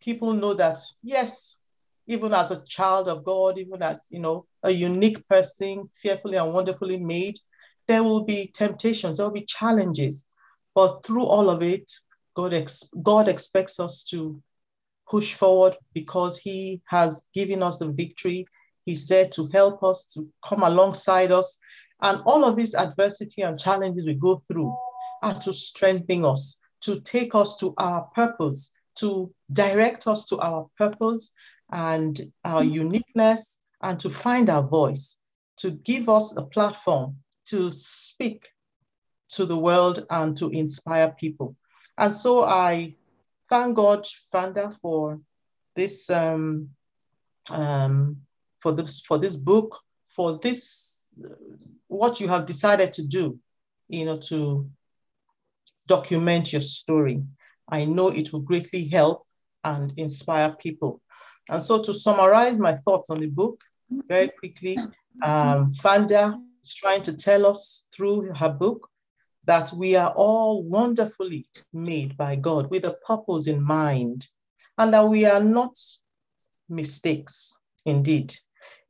people 0.00 0.32
know 0.32 0.54
that 0.54 0.78
yes, 1.02 1.56
even 2.06 2.34
as 2.34 2.50
a 2.50 2.62
child 2.64 3.08
of 3.08 3.24
God, 3.24 3.58
even 3.58 3.82
as 3.82 4.00
you 4.10 4.20
know, 4.20 4.46
a 4.62 4.70
unique 4.70 5.26
person, 5.28 5.90
fearfully 6.00 6.36
and 6.36 6.52
wonderfully 6.52 6.98
made, 6.98 7.38
there 7.88 8.02
will 8.02 8.24
be 8.24 8.50
temptations, 8.52 9.18
there 9.18 9.26
will 9.26 9.32
be 9.32 9.44
challenges, 9.44 10.24
but 10.74 11.04
through 11.04 11.24
all 11.24 11.50
of 11.50 11.62
it, 11.62 11.90
God, 12.34 12.54
ex- 12.54 12.88
God 13.02 13.28
expects 13.28 13.78
us 13.78 14.02
to 14.04 14.42
push 15.12 15.34
forward 15.34 15.76
because 15.92 16.38
He 16.38 16.80
has 16.86 17.28
given 17.34 17.62
us 17.62 17.76
the 17.78 17.88
victory. 17.88 18.46
He's 18.86 19.06
there 19.06 19.28
to 19.28 19.46
help 19.52 19.84
us, 19.84 20.06
to 20.14 20.26
come 20.42 20.62
alongside 20.62 21.30
us. 21.30 21.58
And 22.00 22.22
all 22.24 22.46
of 22.46 22.56
these 22.56 22.74
adversity 22.74 23.42
and 23.42 23.60
challenges 23.60 24.06
we 24.06 24.14
go 24.14 24.42
through 24.48 24.74
are 25.22 25.38
to 25.40 25.52
strengthen 25.52 26.24
us, 26.24 26.56
to 26.80 27.00
take 27.00 27.34
us 27.34 27.58
to 27.58 27.74
our 27.76 28.08
purpose, 28.14 28.70
to 29.00 29.30
direct 29.52 30.06
us 30.06 30.26
to 30.28 30.38
our 30.38 30.66
purpose 30.78 31.30
and 31.70 32.32
our 32.42 32.64
uniqueness, 32.64 33.58
and 33.82 34.00
to 34.00 34.08
find 34.08 34.48
our 34.48 34.66
voice, 34.66 35.18
to 35.58 35.72
give 35.72 36.08
us 36.08 36.34
a 36.36 36.42
platform 36.42 37.16
to 37.44 37.70
speak 37.70 38.48
to 39.28 39.44
the 39.44 39.56
world 39.56 40.06
and 40.08 40.36
to 40.38 40.48
inspire 40.48 41.10
people. 41.20 41.54
And 41.98 42.14
so 42.14 42.44
I 42.44 42.94
thank 43.52 43.76
God, 43.76 44.08
Fanda, 44.32 44.74
for 44.80 45.20
this 45.76 46.08
um, 46.08 46.70
um, 47.50 48.16
for 48.60 48.72
this 48.72 49.00
for 49.00 49.18
this 49.18 49.36
book, 49.36 49.78
for 50.16 50.38
this 50.38 51.06
what 51.88 52.18
you 52.18 52.28
have 52.28 52.46
decided 52.46 52.94
to 52.94 53.02
do, 53.02 53.38
you 53.88 54.06
know, 54.06 54.16
to 54.16 54.70
document 55.86 56.52
your 56.52 56.62
story. 56.62 57.22
I 57.68 57.84
know 57.84 58.08
it 58.08 58.32
will 58.32 58.40
greatly 58.40 58.88
help 58.88 59.26
and 59.62 59.92
inspire 59.98 60.52
people. 60.52 61.02
And 61.50 61.62
so 61.62 61.82
to 61.82 61.92
summarize 61.92 62.58
my 62.58 62.76
thoughts 62.84 63.10
on 63.10 63.20
the 63.20 63.26
book 63.26 63.60
very 64.08 64.28
quickly, 64.28 64.78
um, 65.22 65.72
Fanda 65.72 66.38
is 66.64 66.74
trying 66.74 67.02
to 67.02 67.12
tell 67.12 67.46
us 67.46 67.86
through 67.94 68.32
her 68.32 68.48
book 68.48 68.88
that 69.44 69.72
we 69.72 69.96
are 69.96 70.10
all 70.10 70.62
wonderfully 70.62 71.46
made 71.72 72.16
by 72.16 72.36
God 72.36 72.70
with 72.70 72.84
a 72.84 72.96
purpose 73.06 73.46
in 73.46 73.62
mind, 73.62 74.28
and 74.78 74.94
that 74.94 75.08
we 75.08 75.24
are 75.24 75.42
not 75.42 75.76
mistakes, 76.68 77.58
indeed. 77.84 78.34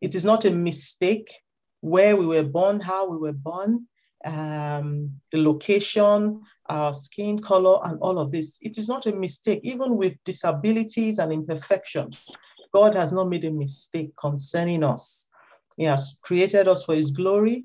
It 0.01 0.15
is 0.15 0.25
not 0.25 0.45
a 0.45 0.51
mistake 0.51 1.33
where 1.81 2.17
we 2.17 2.27
were 2.27 2.43
born, 2.43 2.81
how 2.81 3.09
we 3.09 3.17
were 3.17 3.33
born, 3.33 3.87
um, 4.25 5.21
the 5.33 5.38
location, 5.38 6.43
our 6.67 6.95
skin 6.95 7.41
color, 7.41 7.81
and 7.85 7.99
all 8.01 8.19
of 8.19 8.31
this. 8.31 8.59
It 8.61 8.79
is 8.79 8.88
not 8.88 9.07
a 9.07 9.12
mistake, 9.12 9.61
even 9.62 9.97
with 9.97 10.17
disabilities 10.25 11.19
and 11.19 11.33
imperfections. 11.33 12.29
God 12.73 12.95
has 12.95 13.12
not 13.12 13.29
made 13.29 13.45
a 13.45 13.51
mistake 13.51 14.12
concerning 14.17 14.85
us. 14.85 15.29
He 15.77 15.85
has 15.85 16.15
created 16.23 16.69
us 16.69 16.85
for 16.85 16.95
His 16.95 17.11
glory 17.11 17.65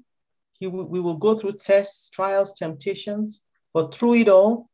he 0.60 0.68
we 0.68 1.00
will 1.00 1.18
go 1.18 1.36
through 1.36 1.54
tests, 1.54 2.10
trials, 2.10 2.58
temptations, 2.58 3.42
but 3.74 3.94
through 3.94 4.16
it 4.16 4.30
all, 4.30 4.70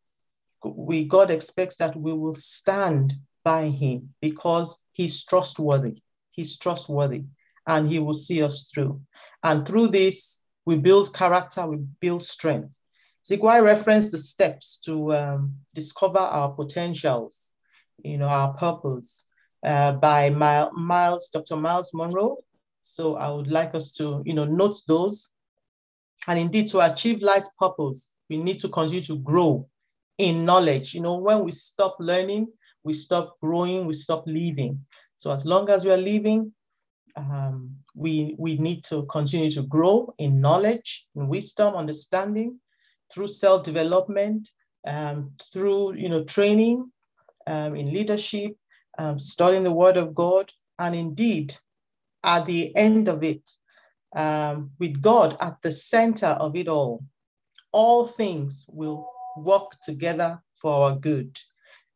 we 0.64 1.04
God 1.04 1.30
expects 1.30 1.76
that 1.78 1.96
we 1.96 2.14
will 2.14 2.36
stand 2.36 3.14
by 3.44 3.68
him 3.70 4.14
because 4.22 4.78
he's 4.94 5.24
trustworthy. 5.24 6.02
He's 6.32 6.58
trustworthy 6.58 7.26
and 7.68 7.90
he 7.90 8.00
will 8.00 8.14
see 8.14 8.42
us 8.42 8.70
through. 8.74 9.02
And 9.44 9.68
through 9.68 9.90
this, 9.90 10.40
we 10.66 10.78
build 10.78 11.14
character, 11.14 11.66
we 11.68 11.78
build 12.00 12.24
strength. 12.24 12.76
Zigwai 13.28 13.60
referenced 13.60 14.12
the 14.12 14.18
steps 14.18 14.80
to 14.86 15.14
um, 15.14 15.56
discover 15.74 16.20
our 16.20 16.50
potentials, 16.50 17.54
you 18.04 18.18
know, 18.18 18.28
our 18.28 18.54
purpose 18.54 19.26
uh, 19.66 19.94
by 19.94 20.30
Myles, 20.30 21.30
Dr. 21.32 21.56
Myles 21.56 21.92
Munroe. 21.94 22.38
So 22.82 23.16
I 23.16 23.30
would 23.30 23.48
like 23.48 23.76
us 23.76 23.92
to, 23.94 24.22
you 24.26 24.34
know, 24.34 24.46
note 24.46 24.82
those 24.88 25.30
and 26.28 26.40
indeed, 26.40 26.68
to 26.70 26.80
achieve 26.80 27.22
life's 27.22 27.50
purpose, 27.60 28.14
we 28.30 28.38
need 28.38 28.60
to 28.60 28.70
continue 28.70 29.04
to 29.04 29.18
grow 29.20 29.68
in 30.18 30.46
knowledge. 30.46 30.94
You 30.94 31.02
know, 31.02 31.16
when 31.16 31.44
we 31.44 31.52
stop 31.52 31.98
learning, 32.00 32.48
we 32.84 32.94
stop 32.94 33.38
growing, 33.42 33.86
we 33.86 33.94
stop 33.94 34.24
living. 34.26 34.86
So 35.16 35.32
as 35.32 35.46
long 35.46 35.70
as 35.70 35.86
we 35.86 35.92
are 35.92 35.98
living, 35.98 36.54
um, 37.16 37.76
we, 37.96 38.36
we 38.38 38.58
need 38.58 38.84
to 38.86 39.04
continue 39.04 39.52
to 39.52 39.64
grow 39.64 40.14
in 40.18 40.42
knowledge, 40.42 41.06
in 41.16 41.28
wisdom, 41.28 41.76
understanding, 41.76 42.60
through 43.12 43.28
self-development, 43.28 44.50
um, 44.88 45.32
through 45.54 45.96
you 45.96 46.10
know 46.10 46.24
training, 46.24 46.92
um, 47.48 47.76
in 47.76 47.92
leadership, 47.92 48.56
um, 48.98 49.20
studying 49.20 49.64
the 49.64 49.72
Word 49.72 49.98
of 49.98 50.16
God, 50.16 50.52
and 50.80 50.96
indeed, 50.96 51.56
at 52.24 52.46
the 52.46 52.76
end 52.76 53.08
of 53.08 53.24
it, 53.24 53.50
um, 54.16 54.72
with 54.80 55.02
God 55.02 55.38
at 55.40 55.58
the 55.62 55.72
center 55.72 56.28
of 56.28 56.56
it 56.56 56.68
all, 56.68 57.04
all 57.72 58.06
things 58.06 58.66
will 58.68 59.08
work 59.38 59.72
together 59.84 60.42
for 60.62 60.90
our 60.90 60.96
good 60.96 61.40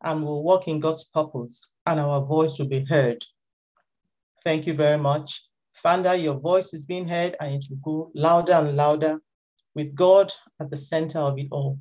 and 0.04 0.24
will 0.24 0.44
work 0.44 0.68
in 0.68 0.80
God's 0.80 1.04
purpose 1.04 1.70
and 1.86 2.00
our 2.00 2.22
voice 2.22 2.58
will 2.60 2.68
be 2.68 2.86
heard. 2.86 3.24
Thank 4.44 4.68
you 4.68 4.74
very 4.74 4.98
much. 4.98 5.44
Fanda, 5.74 6.16
your 6.16 6.40
voice 6.40 6.74
is 6.74 6.86
being 6.86 7.08
heard 7.08 7.36
and 7.40 7.56
it 7.56 7.66
will 7.70 7.78
go 7.78 8.12
louder 8.16 8.54
and 8.54 8.76
louder 8.76 9.20
with 9.76 9.94
God 9.94 10.34
at 10.60 10.70
the 10.72 10.78
center 10.78 11.20
of 11.20 11.38
it 11.38 11.48
all. 11.52 11.80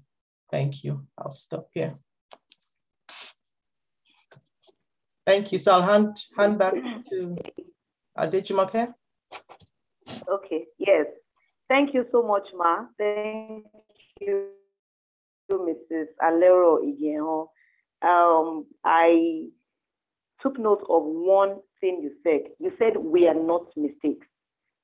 Thank 0.52 0.84
you. 0.84 1.06
I'll 1.18 1.32
stop 1.32 1.68
here. 1.72 1.94
Thank 5.26 5.50
you. 5.50 5.58
So 5.58 5.72
I'll 5.72 5.82
hand, 5.82 6.16
hand 6.38 6.58
back 6.58 6.74
to 7.10 7.36
Adejumoke. 8.16 8.92
Okay, 10.30 10.66
yes. 10.78 11.06
Thank 11.68 11.94
you 11.94 12.06
so 12.12 12.22
much, 12.22 12.44
Ma. 12.56 12.86
Thank 12.98 13.64
you, 14.20 14.48
Mrs. 15.50 16.06
Alero 16.22 16.78
Igenho. 16.84 17.48
Um, 18.02 18.66
I 18.84 19.46
took 20.42 20.58
note 20.58 20.84
of 20.88 21.02
one 21.04 21.56
thing 21.80 22.00
you 22.02 22.12
said. 22.22 22.50
You 22.58 22.72
said 22.78 22.96
we 22.96 23.26
are 23.26 23.34
not 23.34 23.66
mistakes. 23.76 24.26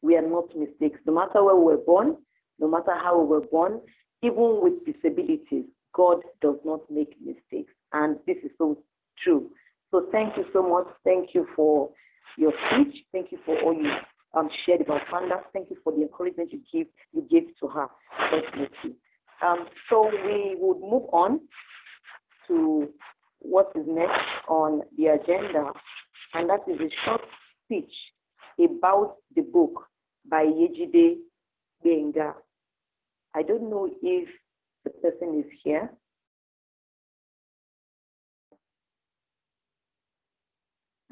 We 0.03 0.17
are 0.17 0.29
not 0.29 0.57
mistakes. 0.57 0.99
No 1.07 1.15
matter 1.15 1.43
where 1.45 1.57
we 1.57 1.65
were 1.65 1.83
born, 1.85 2.17
no 2.59 2.69
matter 2.69 2.95
how 2.95 3.21
we 3.21 3.27
were 3.27 3.47
born, 3.47 3.81
even 4.23 4.61
with 4.63 4.85
disabilities, 4.85 5.65
God 5.95 6.19
does 6.41 6.57
not 6.65 6.81
make 6.91 7.15
mistakes. 7.25 7.73
And 7.93 8.17
this 8.27 8.37
is 8.45 8.51
so 8.59 8.79
true. 9.23 9.51
So 9.91 10.07
thank 10.11 10.37
you 10.37 10.45
so 10.53 10.63
much. 10.63 10.87
Thank 11.05 11.35
you 11.35 11.47
for 11.55 11.91
your 12.39 12.53
speech. 12.71 13.05
Thank 13.13 13.31
you 13.31 13.39
for 13.45 13.59
all 13.61 13.75
you 13.75 13.91
um, 14.35 14.49
shared 14.65 14.81
about 14.81 15.03
Fanda. 15.11 15.43
Thank 15.53 15.71
you 15.71 15.77
for 15.83 15.93
the 15.93 16.03
encouragement 16.03 16.53
you 16.53 16.61
give 16.73 16.87
you 17.13 17.27
gave 17.31 17.49
to 17.61 17.69
her. 17.69 17.87
Definitely. 18.31 18.97
Um, 19.45 19.67
so 19.91 20.09
we 20.25 20.57
would 20.59 20.81
move 20.81 21.09
on 21.13 21.41
to 22.49 22.89
what 23.41 23.73
is 23.75 23.85
next 23.87 24.23
on 24.49 24.83
the 24.97 25.07
agenda, 25.07 25.73
and 26.35 26.49
that 26.49 26.61
is 26.69 26.81
a 26.81 26.91
short 27.05 27.23
speech 27.65 27.93
about 28.59 29.17
the 29.35 29.43
book 29.43 29.87
by 30.31 30.45
Yejide 30.45 31.17
Benga. 31.83 32.35
I 33.35 33.43
don't 33.43 33.69
know 33.69 33.91
if 34.03 34.29
the 34.85 34.91
person 34.91 35.41
is 35.41 35.51
here. 35.65 35.91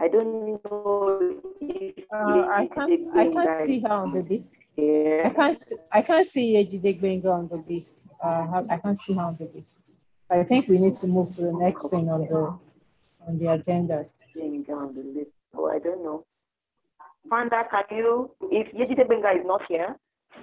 I 0.01 0.09
don't 0.09 0.59
know 0.65 1.41
if 1.61 1.95
uh, 2.11 2.49
I 2.51 2.67
can't 2.75 3.01
I 3.15 3.29
can't 3.31 3.67
see 3.67 3.81
her 3.81 3.93
on 3.93 4.13
the 4.15 4.23
list. 4.23 4.49
here. 4.75 5.27
I 5.27 5.31
can't 5.31 5.59
see, 5.59 5.77
I 5.93 6.03
can't 6.03 6.27
see 6.27 6.55
Yejide 6.55 6.99
Gbenga 6.99 7.27
on 7.27 7.49
the 7.49 7.63
list. 7.69 7.97
Uh, 8.25 8.65
I 8.71 8.79
can't 8.79 8.99
see 8.99 9.13
her 9.13 9.21
on 9.21 9.37
the 9.37 9.51
list. 9.55 9.77
I 10.31 10.43
think 10.45 10.69
we 10.69 10.79
need 10.79 10.97
to 10.97 11.07
move 11.07 11.29
to 11.37 11.43
the 11.43 11.53
next 11.53 11.91
thing 11.91 12.09
on 12.09 12.21
the 12.21 12.59
on 13.27 13.39
the 13.39 13.53
agenda. 13.53 14.07
On 14.41 14.95
the 14.95 15.03
list. 15.03 15.33
Oh, 15.55 15.69
I 15.69 15.79
don't 15.81 16.03
know. 16.03 16.25
Fanda, 17.29 17.67
can 17.71 17.85
you, 17.91 18.31
if 18.51 18.73
Yejide 18.73 19.07
Gbenga 19.07 19.39
is 19.39 19.45
not 19.45 19.63
here, 19.69 19.97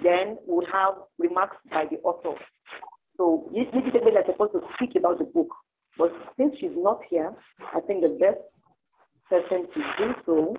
then 0.04 0.38
we'll 0.46 0.66
have 0.66 0.94
remarks 1.18 1.56
by 1.70 1.86
the 1.90 1.96
author. 2.04 2.38
So 3.16 3.50
Yejide 3.52 3.90
Gbenga 3.92 4.20
is 4.20 4.26
supposed 4.26 4.52
to 4.52 4.60
speak 4.74 4.94
about 4.96 5.18
the 5.18 5.24
book. 5.24 5.48
But 5.96 6.12
since 6.36 6.54
she's 6.60 6.76
not 6.76 7.00
here, 7.10 7.32
I 7.74 7.80
think 7.80 8.02
the 8.02 8.16
best 8.20 8.38
person 9.28 9.66
to 9.74 9.80
do 9.98 10.14
so 10.26 10.56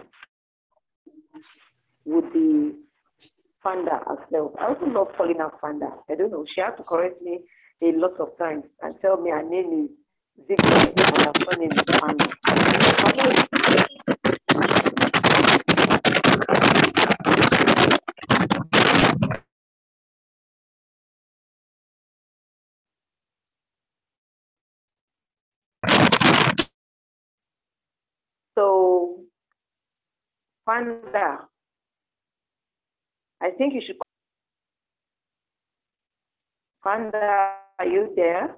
would 2.06 2.32
be 2.34 2.74
Fanda 3.64 4.00
herself. 4.06 4.52
I 4.60 4.68
also 4.68 4.86
love 4.86 5.08
calling 5.18 5.40
her 5.40 5.52
Fanda. 5.62 5.90
I 6.10 6.16
don't 6.16 6.32
know. 6.32 6.46
She 6.54 6.62
had 6.62 6.76
to 6.78 6.84
correct 6.84 7.22
me 7.22 7.42
a 7.82 7.92
lot 7.94 8.20
of 8.20 8.38
times 8.38 8.64
and 8.82 8.94
tell 9.02 9.18
me 9.22 9.32
her 9.32 9.44
name 9.44 9.74
is 9.74 9.90
and 10.50 11.26
her 11.26 11.34
is 11.74 11.84
Fanda. 12.00 12.30
So, 28.60 29.24
Fanda, 30.66 31.48
I 33.42 33.52
think 33.52 33.74
you 33.74 33.80
should. 33.88 33.96
Fanda, 36.84 37.56
are 37.80 37.88
you 37.88 38.12
there? 38.18 38.58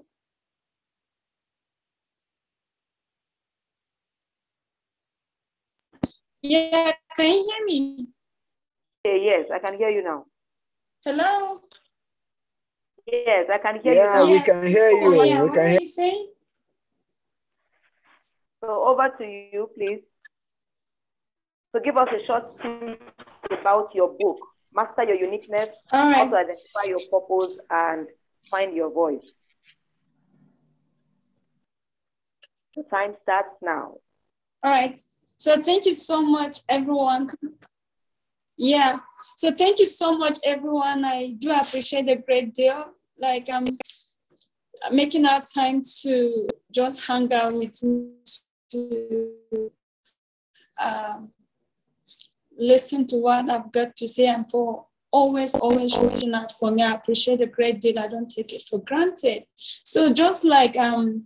Yeah, 6.41 6.93
can 7.15 7.25
you 7.29 7.45
hear 7.45 7.65
me? 7.67 8.07
Yeah, 9.05 9.13
yes, 9.21 9.45
I 9.53 9.59
can 9.59 9.77
hear 9.77 9.91
you 9.91 10.01
now. 10.01 10.25
Hello? 11.05 11.61
Yes, 13.05 13.45
I 13.53 13.59
can 13.59 13.79
hear 13.83 13.93
Yeah, 13.93 14.23
you 14.23 14.25
now. 14.25 14.33
we 14.33 14.39
can 14.39 14.65
hear 14.65 14.89
you. 14.89 15.13
Oh, 15.13 15.23
yeah, 15.23 15.43
We 15.43 15.49
what 15.49 15.53
can 15.53 15.61
are 15.61 15.69
hear 15.69 15.79
you 15.79 15.85
saying? 15.85 16.27
So 18.61 18.83
over 18.85 19.09
to 19.17 19.25
you, 19.25 19.69
please. 19.75 20.01
So 21.73 21.79
give 21.83 21.97
us 21.97 22.07
a 22.11 22.25
short 22.27 22.45
about 23.59 23.89
your 23.95 24.09
book, 24.09 24.37
Master 24.73 25.03
Your 25.03 25.15
Uniqueness, 25.15 25.69
All 25.91 26.09
right. 26.09 26.21
also 26.21 26.35
identify 26.35 26.83
your 26.87 26.99
purpose 27.11 27.57
and 27.69 28.07
find 28.49 28.75
your 28.75 28.91
voice. 28.91 29.33
The 32.75 32.83
time 32.83 33.15
starts 33.23 33.55
now. 33.61 33.95
All 34.63 34.71
right. 34.71 34.99
So 35.37 35.61
thank 35.61 35.85
you 35.85 35.93
so 35.93 36.21
much, 36.21 36.59
everyone. 36.69 37.31
Yeah. 38.57 38.99
So 39.37 39.51
thank 39.51 39.79
you 39.79 39.85
so 39.85 40.17
much, 40.17 40.37
everyone. 40.43 41.03
I 41.03 41.35
do 41.39 41.51
appreciate 41.51 42.07
a 42.09 42.15
great 42.15 42.53
deal. 42.53 42.85
Like 43.17 43.49
I'm 43.49 43.77
making 44.91 45.25
out 45.25 45.45
time 45.53 45.81
to 46.01 46.47
just 46.71 47.01
hang 47.07 47.33
out 47.33 47.53
with 47.53 47.81
me 47.81 48.11
to 48.71 49.71
um, 50.79 51.29
listen 52.57 53.07
to 53.07 53.17
what 53.17 53.49
I've 53.49 53.71
got 53.71 53.95
to 53.97 54.07
say 54.07 54.27
and 54.27 54.49
for 54.49 54.85
always, 55.11 55.53
always 55.55 55.97
reaching 55.97 56.33
out 56.33 56.51
for 56.51 56.71
me. 56.71 56.83
I 56.83 56.93
appreciate 56.93 57.41
a 57.41 57.45
great 57.45 57.81
deal. 57.81 57.99
I 57.99 58.07
don't 58.07 58.29
take 58.29 58.53
it 58.53 58.63
for 58.63 58.79
granted. 58.79 59.43
So 59.57 60.13
just 60.13 60.43
like 60.43 60.75
um, 60.77 61.25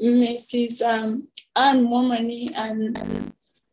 Mrs. 0.00 0.82
Um, 0.82 1.28
Anne 1.56 1.86
Momani 1.86 2.50
and 2.54 3.31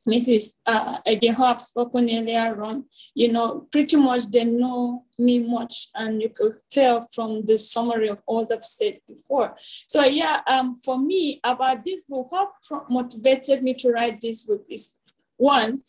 Mrs. 0.09 0.55
Uh, 0.65 0.97
again, 1.05 1.35
who 1.35 1.43
have 1.43 1.61
spoken 1.61 2.09
earlier 2.09 2.63
on, 2.63 2.85
you 3.13 3.31
know, 3.31 3.67
pretty 3.71 3.97
much 3.97 4.29
they 4.31 4.43
know 4.43 5.05
me 5.17 5.39
much, 5.39 5.89
and 5.95 6.21
you 6.21 6.29
could 6.29 6.55
tell 6.71 7.05
from 7.13 7.45
the 7.45 7.57
summary 7.57 8.09
of 8.09 8.19
all 8.25 8.45
that 8.45 8.57
I've 8.57 8.63
said 8.63 8.99
before. 9.07 9.55
So 9.87 10.03
yeah, 10.03 10.41
um, 10.47 10.75
for 10.75 10.97
me 10.97 11.39
about 11.43 11.83
this 11.85 12.03
book, 12.05 12.31
what 12.31 12.51
motivated 12.89 13.63
me 13.63 13.73
to 13.75 13.91
write 13.91 14.19
this 14.19 14.45
book 14.45 14.65
is 14.69 14.97
one. 15.37 15.81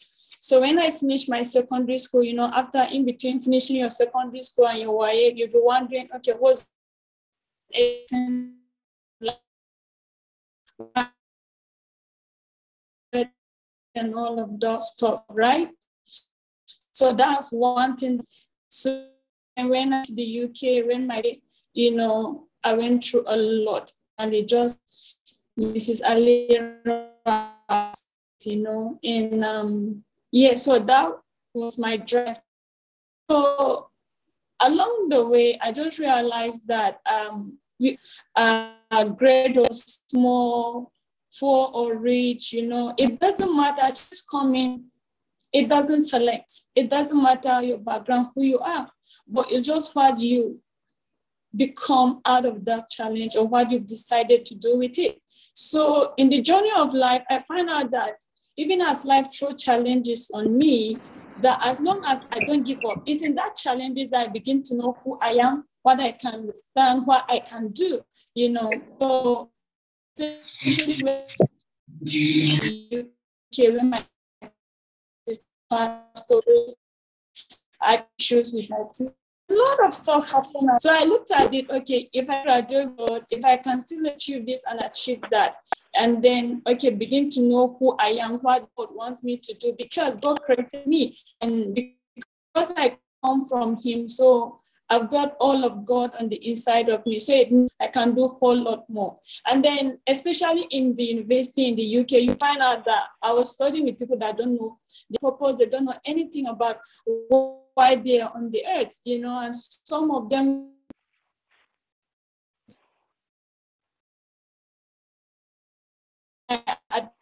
So 0.42 0.60
when 0.60 0.78
I 0.78 0.90
finished 0.90 1.28
my 1.28 1.42
secondary 1.42 1.98
school, 1.98 2.24
you 2.24 2.34
know, 2.34 2.50
after 2.54 2.82
in 2.90 3.04
between 3.04 3.40
finishing 3.40 3.76
your 3.76 3.90
secondary 3.90 4.42
school 4.42 4.68
and 4.68 4.80
your 4.80 5.06
YA, 5.06 5.32
you'll 5.34 5.48
be 5.48 5.60
wondering, 5.60 6.08
okay, 6.16 6.32
what's 6.38 6.66
and 14.00 14.14
all 14.14 14.40
of 14.40 14.58
that 14.60 14.82
stuff, 14.82 15.22
right? 15.28 15.68
So 16.92 17.12
that's 17.12 17.52
one 17.52 17.96
thing. 17.96 18.20
So 18.68 19.06
and 19.56 19.68
when 19.68 19.92
I 19.92 20.02
to 20.04 20.14
the 20.14 20.44
UK, 20.44 20.86
when 20.86 21.06
my, 21.06 21.22
you 21.74 21.94
know, 21.94 22.48
I 22.64 22.72
went 22.72 23.04
through 23.04 23.24
a 23.26 23.36
lot 23.36 23.90
and 24.18 24.32
it 24.32 24.48
just, 24.48 24.80
Mrs. 25.58 26.00
Ali, 26.02 26.48
you 28.46 28.56
know, 28.56 28.98
and 29.04 29.44
um, 29.44 30.04
yeah, 30.32 30.54
so 30.54 30.78
that 30.78 31.12
was 31.52 31.78
my 31.78 31.98
drive. 31.98 32.40
So 33.30 33.90
along 34.62 35.10
the 35.10 35.26
way, 35.26 35.58
I 35.60 35.72
just 35.72 35.98
realized 35.98 36.66
that 36.68 37.00
um, 37.04 37.58
we, 37.78 37.98
uh, 38.36 39.04
grade 39.16 39.58
or 39.58 39.68
small, 39.72 40.90
poor 41.38 41.70
or 41.72 41.98
rich, 41.98 42.52
you 42.52 42.66
know, 42.66 42.94
it 42.98 43.20
doesn't 43.20 43.54
matter, 43.56 43.88
just 43.88 44.28
come 44.30 44.54
in. 44.54 44.84
It 45.52 45.68
doesn't 45.68 46.02
select. 46.02 46.52
It 46.74 46.90
doesn't 46.90 47.20
matter 47.20 47.60
your 47.62 47.78
background, 47.78 48.28
who 48.34 48.44
you 48.44 48.58
are, 48.60 48.88
but 49.26 49.46
it's 49.50 49.66
just 49.66 49.94
what 49.94 50.18
you 50.20 50.60
become 51.56 52.20
out 52.24 52.46
of 52.46 52.64
that 52.64 52.88
challenge 52.88 53.34
or 53.36 53.46
what 53.46 53.70
you've 53.70 53.86
decided 53.86 54.46
to 54.46 54.54
do 54.54 54.78
with 54.78 54.98
it. 54.98 55.20
So 55.54 56.14
in 56.16 56.28
the 56.28 56.40
journey 56.40 56.70
of 56.76 56.94
life, 56.94 57.22
I 57.28 57.40
find 57.40 57.68
out 57.68 57.90
that 57.90 58.14
even 58.56 58.80
as 58.80 59.04
life 59.04 59.26
throws 59.32 59.62
challenges 59.62 60.30
on 60.32 60.56
me, 60.56 60.98
that 61.40 61.60
as 61.64 61.80
long 61.80 62.02
as 62.06 62.24
I 62.30 62.40
don't 62.40 62.64
give 62.64 62.84
up, 62.88 63.02
it's 63.06 63.22
in 63.22 63.34
that 63.36 63.56
challenges 63.56 64.08
that 64.10 64.28
I 64.28 64.30
begin 64.30 64.62
to 64.64 64.76
know 64.76 64.96
who 65.02 65.18
I 65.20 65.30
am, 65.30 65.64
what 65.82 65.98
I 65.98 66.12
can 66.12 66.46
withstand, 66.46 67.06
what 67.06 67.24
I 67.28 67.40
can 67.40 67.68
do, 67.68 68.02
you 68.34 68.50
know. 68.50 68.70
So 69.00 69.50
when 73.70 73.90
my 73.90 74.04
pastor 75.70 76.40
I 77.80 78.04
issues 78.18 78.52
with 78.52 78.68
my. 78.70 78.76
A 78.78 79.54
lot 79.54 79.84
of 79.84 79.92
stuff 79.92 80.30
happened. 80.30 80.70
So 80.80 80.94
I 80.94 81.02
looked 81.04 81.32
at 81.32 81.52
it, 81.52 81.68
okay, 81.68 82.08
if 82.12 82.30
I 82.30 82.44
graduate, 82.44 83.24
if 83.30 83.44
I 83.44 83.56
can 83.56 83.80
still 83.80 84.06
achieve 84.06 84.46
this 84.46 84.62
and 84.70 84.80
achieve 84.80 85.20
that, 85.32 85.56
and 85.96 86.22
then 86.22 86.62
okay, 86.68 86.90
begin 86.90 87.28
to 87.30 87.40
know 87.40 87.76
who 87.80 87.96
I 87.98 88.10
am, 88.22 88.34
what 88.34 88.68
God 88.78 88.94
wants 88.94 89.24
me 89.24 89.38
to 89.38 89.54
do, 89.54 89.74
because 89.76 90.14
God 90.16 90.40
created 90.42 90.86
me, 90.86 91.18
and 91.40 91.74
because 91.74 92.72
I 92.76 92.96
come 93.24 93.44
from 93.44 93.76
Him, 93.82 94.06
so 94.06 94.60
I've 94.90 95.08
got 95.08 95.36
all 95.38 95.64
of 95.64 95.84
God 95.84 96.10
on 96.18 96.28
the 96.28 96.36
inside 96.48 96.88
of 96.88 97.06
me, 97.06 97.20
so 97.20 97.32
I 97.80 97.86
can 97.86 98.14
do 98.14 98.24
a 98.24 98.28
whole 98.28 98.60
lot 98.60 98.90
more. 98.90 99.18
And 99.46 99.64
then, 99.64 99.98
especially 100.08 100.66
in 100.70 100.96
the 100.96 101.04
university 101.04 101.68
in 101.68 101.76
the 101.76 101.98
UK, 102.00 102.22
you 102.22 102.34
find 102.34 102.60
out 102.60 102.84
that 102.86 103.04
I 103.22 103.32
was 103.32 103.52
studying 103.52 103.84
with 103.84 104.00
people 104.00 104.18
that 104.18 104.36
don't 104.36 104.56
know 104.56 104.78
the 105.08 105.18
purpose, 105.20 105.56
they 105.58 105.66
don't 105.66 105.84
know 105.84 105.98
anything 106.04 106.48
about 106.48 106.78
why 107.74 107.94
they 107.94 108.20
are 108.20 108.32
on 108.34 108.50
the 108.50 108.64
earth, 108.66 109.00
you 109.04 109.20
know, 109.20 109.38
and 109.40 109.54
some 109.54 110.10
of 110.10 110.28
them 110.28 110.70
at, 116.48 117.12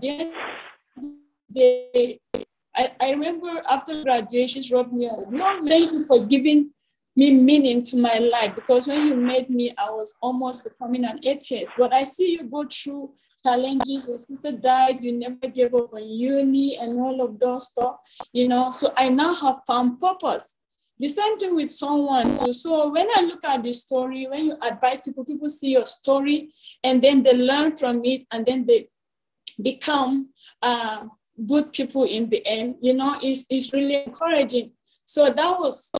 the 0.00 0.08
end 0.08 0.32
they, 1.52 2.20
I, 2.80 2.92
I 3.00 3.10
remember 3.10 3.62
after 3.68 4.02
graduation, 4.02 4.62
she 4.62 4.74
wrote 4.74 4.92
me, 4.92 5.10
Lord, 5.30 5.68
thank 5.68 5.92
you 5.92 6.02
for 6.04 6.24
giving 6.24 6.70
me 7.14 7.32
meaning 7.32 7.82
to 7.82 7.96
my 7.98 8.14
life 8.14 8.54
because 8.54 8.86
when 8.86 9.06
you 9.06 9.16
made 9.16 9.50
me, 9.50 9.74
I 9.76 9.90
was 9.90 10.14
almost 10.22 10.64
becoming 10.64 11.04
an 11.04 11.20
atheist. 11.22 11.74
But 11.76 11.92
I 11.92 12.02
see 12.02 12.32
you 12.32 12.44
go 12.44 12.64
through 12.64 13.12
challenges. 13.42 14.08
Your 14.08 14.16
sister 14.16 14.52
died, 14.52 15.04
you 15.04 15.12
never 15.12 15.48
gave 15.48 15.74
up 15.74 15.92
on 15.92 16.08
uni 16.08 16.78
and 16.78 16.98
all 16.98 17.20
of 17.20 17.38
those 17.38 17.66
stuff, 17.66 17.96
you 18.32 18.48
know. 18.48 18.70
So 18.70 18.94
I 18.96 19.10
now 19.10 19.34
have 19.34 19.60
found 19.66 20.00
purpose. 20.00 20.56
The 20.98 21.08
same 21.08 21.38
thing 21.38 21.54
with 21.54 21.70
someone 21.70 22.38
too. 22.38 22.52
So 22.54 22.90
when 22.90 23.08
I 23.14 23.22
look 23.22 23.44
at 23.44 23.62
the 23.62 23.72
story, 23.74 24.26
when 24.26 24.46
you 24.46 24.56
advise 24.62 25.02
people, 25.02 25.24
people 25.24 25.48
see 25.48 25.70
your 25.70 25.86
story 25.86 26.54
and 26.82 27.02
then 27.02 27.22
they 27.22 27.34
learn 27.34 27.76
from 27.76 28.04
it 28.04 28.26
and 28.30 28.46
then 28.46 28.66
they 28.66 28.88
become 29.60 30.30
uh, 30.62 31.06
good 31.46 31.72
people 31.72 32.04
in 32.04 32.28
the 32.28 32.46
end, 32.46 32.76
you 32.80 32.94
know, 32.94 33.18
is, 33.22 33.46
is 33.50 33.72
really 33.72 34.02
encouraging. 34.04 34.72
So 35.04 35.26
that 35.26 35.36
was 35.58 35.90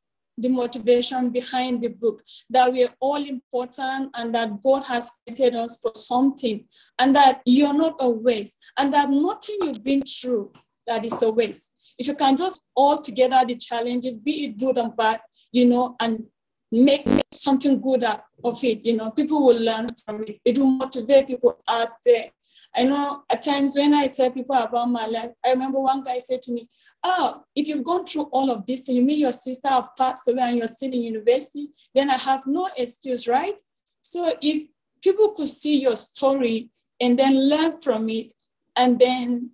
the 0.40 0.48
motivation 0.48 1.30
behind 1.30 1.82
the 1.82 1.88
book, 1.88 2.22
that 2.48 2.72
we're 2.72 2.94
all 3.00 3.22
important 3.22 4.10
and 4.14 4.34
that 4.34 4.62
God 4.62 4.84
has 4.84 5.10
created 5.26 5.54
us 5.54 5.78
for 5.78 5.92
something 5.94 6.64
and 6.98 7.14
that 7.14 7.42
you're 7.44 7.74
not 7.74 7.96
a 8.00 8.08
waste 8.08 8.56
and 8.78 8.92
that 8.94 9.10
nothing 9.10 9.58
you've 9.62 9.84
been 9.84 10.02
through 10.02 10.52
that 10.86 11.04
is 11.04 11.20
a 11.22 11.30
waste. 11.30 11.72
If 11.98 12.06
you 12.06 12.14
can 12.14 12.36
just 12.36 12.62
all 12.74 12.98
together 12.98 13.42
the 13.46 13.56
challenges, 13.56 14.18
be 14.18 14.46
it 14.46 14.58
good 14.58 14.78
and 14.78 14.96
bad, 14.96 15.20
you 15.52 15.66
know, 15.66 15.96
and 16.00 16.24
make, 16.72 17.06
make 17.06 17.24
something 17.32 17.80
good 17.80 18.04
out 18.04 18.24
of 18.42 18.62
it, 18.64 18.84
you 18.86 18.96
know, 18.96 19.10
people 19.10 19.44
will 19.44 19.60
learn 19.60 19.88
from 20.04 20.22
it. 20.22 20.40
It 20.44 20.58
will 20.58 20.66
motivate 20.66 21.26
people 21.26 21.60
out 21.68 21.90
there 22.06 22.30
I 22.76 22.84
know 22.84 23.22
at 23.30 23.42
times 23.42 23.76
when 23.76 23.94
I 23.94 24.06
tell 24.08 24.30
people 24.30 24.56
about 24.56 24.90
my 24.90 25.06
life, 25.06 25.30
I 25.44 25.50
remember 25.50 25.80
one 25.80 26.02
guy 26.02 26.18
said 26.18 26.42
to 26.42 26.52
me, 26.52 26.68
Oh, 27.02 27.42
if 27.54 27.66
you've 27.66 27.84
gone 27.84 28.04
through 28.04 28.24
all 28.32 28.50
of 28.50 28.66
this 28.66 28.88
and 28.88 28.96
you 28.96 29.02
mean 29.02 29.20
your 29.20 29.32
sister 29.32 29.68
have 29.68 29.90
passed 29.96 30.28
away 30.28 30.42
and 30.42 30.58
you're 30.58 30.66
still 30.66 30.92
in 30.92 31.02
university, 31.02 31.70
then 31.94 32.10
I 32.10 32.16
have 32.16 32.42
no 32.46 32.68
excuse, 32.76 33.26
right? 33.26 33.60
So 34.02 34.34
if 34.42 34.68
people 35.02 35.30
could 35.30 35.48
see 35.48 35.80
your 35.80 35.96
story 35.96 36.70
and 37.00 37.18
then 37.18 37.48
learn 37.48 37.76
from 37.76 38.08
it 38.10 38.32
and 38.76 38.98
then 38.98 39.50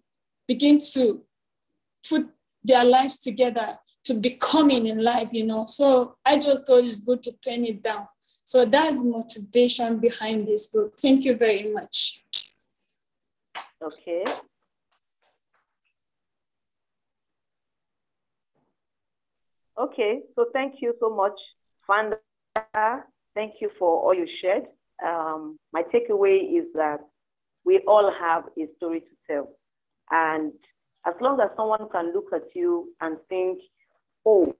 begin 0.49 0.79
to 0.93 1.23
put 2.09 2.29
their 2.65 2.85
lives 2.85 3.19
together 3.19 3.79
to 4.05 4.15
becoming 4.15 4.87
in 4.87 5.03
life, 5.03 5.33
you 5.33 5.45
know. 5.45 5.67
So 5.67 6.17
I 6.25 6.39
just 6.39 6.67
thought 6.67 6.85
it's 6.85 7.01
good 7.01 7.23
to 7.25 7.33
pen 7.45 7.65
it 7.65 7.83
down. 7.83 8.07
So 8.45 8.65
that's 8.65 9.03
motivation 9.03 9.99
behind 9.99 10.47
this 10.47 10.69
book. 10.69 10.99
Thank 11.01 11.25
you 11.25 11.37
very 11.37 11.73
much. 11.73 12.23
Okay. 13.87 14.25
Okay, 19.79 20.21
so 20.35 20.47
thank 20.53 20.77
you 20.81 20.95
so 20.99 21.15
much, 21.15 21.39
Fanda. 21.87 22.19
Thank 23.35 23.55
you 23.61 23.71
for 23.79 24.03
all 24.03 24.15
you 24.15 24.27
shared. 24.41 24.65
Um, 25.07 25.59
my 25.73 25.83
takeaway 25.83 26.59
is 26.59 26.65
that 26.75 27.01
we 27.65 27.81
all 27.87 28.13
have 28.19 28.45
a 28.59 28.67
story 28.77 29.01
to 29.01 29.07
tell. 29.29 29.51
And 30.11 30.53
as 31.07 31.15
long 31.21 31.39
as 31.41 31.51
someone 31.57 31.89
can 31.93 32.13
look 32.13 32.31
at 32.35 32.57
you 32.57 32.89
and 33.01 33.19
think, 33.29 33.61
oh, 34.25 34.53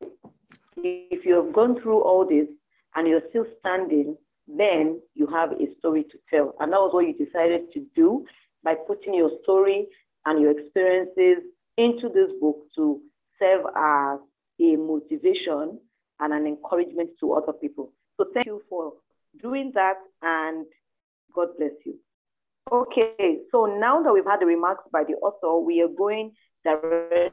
if 0.77 1.25
you 1.25 1.35
have 1.43 1.53
gone 1.53 1.81
through 1.81 2.03
all 2.03 2.25
this 2.29 2.47
and 2.95 3.09
you're 3.09 3.29
still 3.31 3.47
standing, 3.59 4.17
then 4.47 5.01
you 5.15 5.27
have 5.27 5.51
a 5.53 5.67
story 5.79 6.05
to 6.05 6.19
tell. 6.31 6.55
And 6.61 6.73
that 6.73 6.79
was 6.79 6.93
what 6.93 7.07
you 7.07 7.15
decided 7.15 7.73
to 7.73 7.85
do 7.97 8.25
by 8.67 8.75
putting 8.75 9.15
your 9.15 9.31
story 9.45 9.87
and 10.27 10.43
your 10.43 10.51
experiences 10.59 11.45
into 11.79 12.09
this 12.09 12.33
book 12.41 12.57
to 12.75 13.01
serve 13.39 13.65
as 13.77 14.19
a 14.61 14.75
motivation 14.77 15.79
and 16.19 16.33
an 16.33 16.47
encouragement 16.49 17.11
to 17.21 17.33
other 17.35 17.53
people. 17.53 17.93
So 18.17 18.27
thank 18.35 18.45
you 18.45 18.61
for 18.69 18.95
doing 19.41 19.71
that 19.77 19.99
and 20.21 20.67
God 21.33 21.49
bless 21.57 21.71
you. 21.85 21.95
Okay, 22.73 23.39
so 23.53 23.67
now 23.67 24.03
that 24.03 24.13
we've 24.13 24.25
had 24.25 24.41
the 24.41 24.47
remarks 24.47 24.83
by 24.93 25.05
the 25.05 25.15
author, 25.15 25.65
we 25.65 25.81
are 25.81 25.95
going 25.97 26.33
directly 26.65 27.33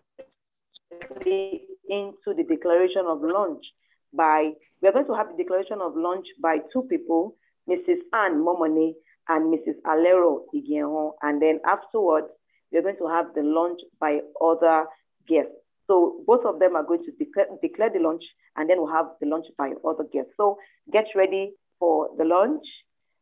into 1.89 2.35
the 2.37 2.43
declaration 2.47 3.05
of 3.07 3.21
launch 3.23 3.65
by, 4.13 4.51
we're 4.81 4.91
going 4.91 5.07
to 5.07 5.15
have 5.15 5.29
the 5.29 5.43
declaration 5.43 5.79
of 5.81 5.93
launch 5.95 6.27
by 6.39 6.57
two 6.71 6.83
people, 6.83 7.35
Mrs. 7.67 8.01
Anne 8.13 8.35
Momone 8.35 8.93
and 9.29 9.53
Mrs. 9.53 9.75
Alero 9.85 10.41
Igihon. 10.53 11.11
And 11.21 11.41
then 11.41 11.59
afterwards, 11.65 12.27
we're 12.71 12.81
going 12.81 12.97
to 12.97 13.07
have 13.07 13.33
the 13.35 13.43
launch 13.43 13.79
by 13.99 14.19
other 14.43 14.85
guests. 15.27 15.51
So 15.87 16.23
both 16.25 16.45
of 16.45 16.59
them 16.59 16.75
are 16.75 16.83
going 16.83 17.03
to 17.03 17.11
declare, 17.11 17.47
declare 17.61 17.89
the 17.93 17.99
launch, 17.99 18.23
and 18.55 18.69
then 18.69 18.77
we'll 18.79 18.93
have 18.93 19.07
the 19.21 19.27
launch 19.27 19.45
by 19.57 19.71
other 19.87 20.05
guests. 20.11 20.31
So 20.37 20.57
get 20.91 21.05
ready 21.15 21.53
for 21.79 22.09
the 22.17 22.23
launch 22.23 22.65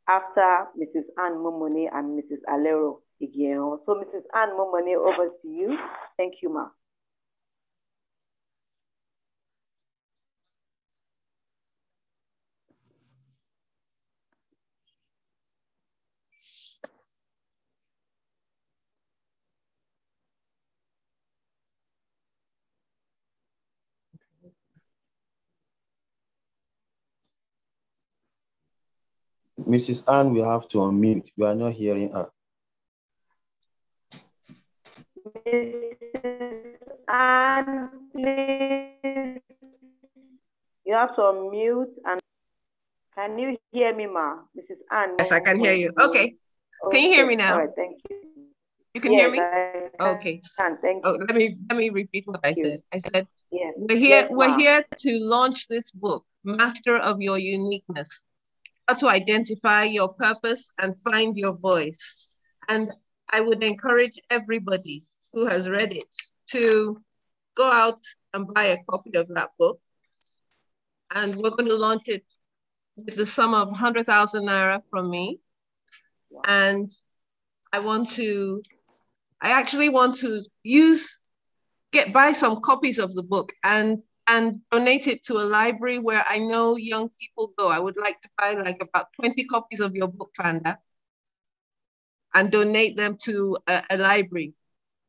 after 0.08 0.68
Mrs. 0.78 1.06
Anne 1.18 1.38
Momone 1.38 1.88
and 1.93 2.20
Mrs. 2.20 2.41
Alero 2.49 2.99
Igihon. 3.22 3.80
So 3.86 3.95
Mrs. 3.95 4.24
Anne 4.36 4.52
Momone, 4.58 4.95
over 4.95 5.30
to 5.41 5.47
you. 5.47 5.78
Thank 6.18 6.36
you, 6.41 6.54
ma. 6.54 6.68
Mrs. 29.72 30.03
Ann, 30.11 30.34
we 30.34 30.41
have 30.41 30.67
to 30.67 30.80
unmute. 30.80 31.32
We 31.38 31.45
are 31.45 31.55
not 31.55 31.72
hearing 31.72 32.11
her. 32.11 32.28
Mrs. 35.15 36.76
Anne, 37.07 37.89
please. 38.11 39.39
You 40.84 40.93
have 40.93 41.15
to 41.15 41.22
unmute 41.22 41.93
and 42.03 42.19
can 43.15 43.39
you 43.39 43.57
hear 43.72 43.95
me, 43.95 44.07
ma? 44.07 44.43
Mrs. 44.57 44.80
Anne. 44.91 45.15
Yes, 45.19 45.32
I 45.32 45.39
can 45.39 45.57
hear 45.57 45.74
you. 45.74 45.93
Okay. 46.01 46.36
okay. 46.86 46.91
Can 46.91 47.01
you 47.07 47.15
hear 47.15 47.26
me 47.26 47.38
now? 47.38 47.53
All 47.53 47.59
right, 47.59 47.69
thank 47.74 47.95
you. 48.09 48.17
You 48.93 48.99
can 48.99 49.13
yes, 49.13 49.22
hear 49.22 49.32
me? 49.32 49.39
I 49.39 50.09
okay. 50.15 50.41
Can, 50.59 50.76
thank 50.82 51.05
oh, 51.05 51.13
you. 51.13 51.26
let 51.30 51.36
me 51.36 51.57
let 51.69 51.78
me 51.78 51.89
repeat 51.91 52.28
what 52.28 52.41
I 52.43 52.53
said. 52.53 52.80
I 52.91 52.99
said 52.99 53.26
yes. 53.51 53.74
we're 53.78 53.97
here 53.97 54.28
yes, 54.28 54.32
we're 54.32 54.57
here 54.57 54.84
to 54.97 55.19
launch 55.19 55.69
this 55.69 55.91
book, 55.91 56.26
Master 56.43 56.97
of 56.97 57.22
Your 57.22 57.38
Uniqueness 57.38 58.26
how 58.26 58.31
to 59.00 59.10
identify 59.10 59.84
your 59.84 60.10
purpose 60.10 60.72
and 60.80 60.98
find 61.02 61.36
your 61.36 61.54
voice. 61.54 62.36
And 62.70 62.92
I 63.30 63.42
would 63.42 63.64
encourage 63.64 64.20
everybody 64.30 65.04
who 65.34 65.46
has 65.48 65.70
read 65.70 65.94
it 65.94 66.14
to 66.52 67.02
go 67.56 67.72
out 67.72 68.00
and 68.34 68.54
buy 68.54 68.66
a 68.66 68.84
copy 68.89 69.16
of 69.16 69.28
that 69.30 69.52
book. 69.58 69.80
And 71.14 71.36
we're 71.36 71.52
going 71.52 71.70
to 71.70 71.76
launch 71.76 72.08
it 72.08 72.24
with 72.96 73.16
the 73.16 73.26
sum 73.26 73.54
of 73.54 73.70
100,000 73.70 74.48
Naira 74.48 74.82
from 74.89 75.10
me. 75.10 75.39
And 76.46 76.92
I 77.74 77.80
want 77.80 78.10
to, 78.12 78.62
I 79.42 79.52
actually 79.52 79.89
want 79.89 80.18
to 80.18 80.44
use, 80.64 81.20
get, 81.92 82.14
buy 82.14 82.32
some 82.32 82.62
copies 82.62 83.00
of 83.00 83.14
the 83.14 83.24
book 83.24 83.52
and 83.64 84.02
and 84.28 84.61
donate 84.72 85.07
it 85.07 85.24
to 85.26 85.34
a 85.34 85.45
library 85.45 85.99
where 85.99 86.24
I 86.28 86.39
know 86.39 86.76
young 86.76 87.09
people 87.19 87.53
go. 87.57 87.69
I 87.69 87.80
would 87.80 87.97
like 87.97 88.22
to 88.22 88.30
buy 88.38 88.53
like 88.53 88.82
about 88.82 89.07
20 89.19 89.45
copies 89.45 89.80
of 89.80 89.95
your 89.95 90.07
book, 90.07 90.32
Fanda, 90.36 90.78
and 92.34 92.51
donate 92.51 92.97
them 92.97 93.17
to 93.24 93.57
a, 93.67 93.84
a 93.89 93.97
library 93.97 94.53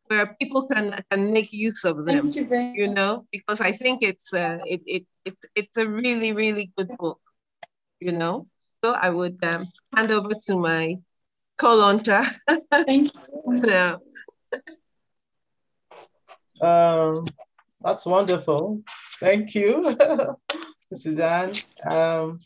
where 0.06 0.36
people 0.40 0.66
can, 0.66 0.94
can 1.10 1.32
make 1.32 1.52
use 1.52 1.84
of 1.84 2.04
them, 2.04 2.32
Thank 2.32 2.36
you, 2.36 2.74
you 2.74 2.88
know, 2.88 3.24
because 3.32 3.60
I 3.60 3.72
think 3.72 4.02
it's, 4.02 4.34
uh, 4.34 4.58
it, 4.66 4.82
it, 4.86 5.06
it, 5.24 5.36
it's 5.54 5.76
a 5.76 5.88
really, 5.88 6.32
really 6.32 6.72
good 6.76 6.90
book, 6.98 7.20
you 8.00 8.12
know. 8.12 8.46
So 8.84 8.92
I 8.92 9.10
would 9.10 9.42
um, 9.44 9.64
hand 9.96 10.10
over 10.10 10.30
to 10.46 10.56
my 10.56 10.96
co-launcher. 11.56 12.22
Thank 12.72 13.12
you. 13.14 13.58
so. 13.64 14.02
Um, 16.60 17.26
that's 17.84 18.06
wonderful. 18.06 18.82
Thank 19.20 19.54
you, 19.54 19.96
Suzanne. 20.94 21.54
Um, 21.88 22.40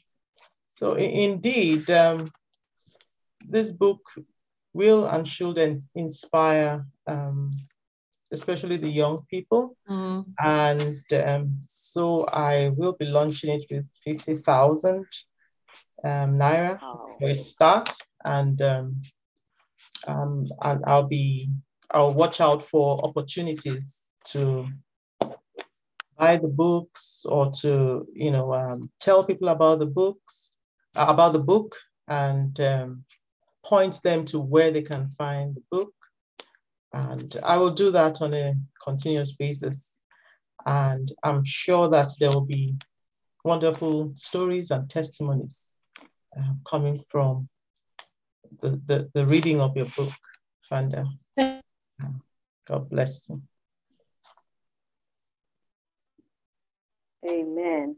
so 0.67 0.95
indeed, 0.95 1.89
um, 1.91 2.31
this 3.49 3.71
book 3.71 4.01
will 4.73 5.07
and 5.07 5.27
should 5.27 5.59
inspire 5.95 6.85
um, 7.07 7.57
especially 8.33 8.77
the 8.77 8.89
young 8.89 9.25
people. 9.31 9.77
Mm. 9.89 10.25
And 10.41 11.03
um, 11.13 11.61
so 11.65 12.25
I 12.25 12.73
will 12.77 12.93
be 12.93 13.07
launching 13.07 13.51
it 13.51 13.65
with 13.71 13.87
50,000 14.05 15.07
um, 16.05 16.39
Naira 16.39 16.79
for 16.81 17.29
a 17.29 17.35
start. 17.35 17.97
And, 18.25 18.61
um, 18.63 19.03
um, 20.07 20.49
and 20.63 20.85
I'll 20.87 21.09
be, 21.09 21.51
I'll 21.91 22.15
watch 22.15 22.41
out 22.41 22.69
for 22.69 23.05
opportunities 23.05 24.11
to 24.33 24.67
buy 26.19 26.37
the 26.37 26.49
books 26.49 27.25
or 27.29 27.51
to, 27.61 28.07
you 28.13 28.31
know, 28.31 28.55
um, 28.55 28.91
tell 29.01 29.25
people 29.25 29.49
about 29.49 29.79
the 29.79 29.87
books, 29.87 30.57
uh, 30.95 31.07
about 31.09 31.33
the 31.33 31.39
book 31.39 31.77
and 32.09 32.59
um, 32.61 33.05
point 33.65 34.01
them 34.03 34.25
to 34.27 34.39
where 34.39 34.71
they 34.71 34.83
can 34.83 35.13
find 35.19 35.55
the 35.55 35.63
book. 35.71 35.93
And 36.93 37.37
I 37.43 37.59
will 37.59 37.73
do 37.73 37.91
that 37.91 38.23
on 38.23 38.33
a 38.33 38.55
continuous 38.83 39.33
basis. 39.33 40.01
And 40.65 41.13
I'm 41.23 41.45
sure 41.45 41.89
that 41.91 42.13
there 42.19 42.31
will 42.31 42.47
be 42.47 42.77
wonderful 43.45 44.13
stories 44.17 44.71
and 44.71 44.89
testimonies 44.89 45.71
uh, 46.37 46.53
coming 46.65 47.01
from 47.09 47.49
the, 48.63 48.81
the, 48.87 49.11
the 49.15 49.27
reading 49.27 49.61
of 49.61 49.77
your 49.77 49.87
book, 49.97 50.13
Fanda. 50.69 51.07
God 52.67 52.91
bless 52.91 53.29
you. 53.29 53.43
Amen. 57.29 57.97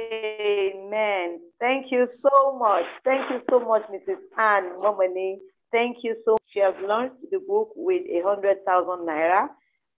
Amen. 0.00 1.40
Thank 1.60 1.90
you 1.90 2.08
so 2.10 2.56
much. 2.58 2.84
Thank 3.04 3.30
you 3.30 3.40
so 3.50 3.60
much, 3.60 3.82
Mrs. 3.90 4.18
Anne 4.38 4.70
Momani. 4.80 5.38
Thank 5.72 5.98
you 6.02 6.16
so 6.24 6.32
much. 6.32 6.42
She 6.52 6.60
has 6.60 6.74
launched 6.82 7.22
the 7.30 7.40
book 7.46 7.72
with 7.76 8.02
a 8.08 8.22
hundred 8.24 8.64
thousand 8.64 9.06
naira 9.06 9.48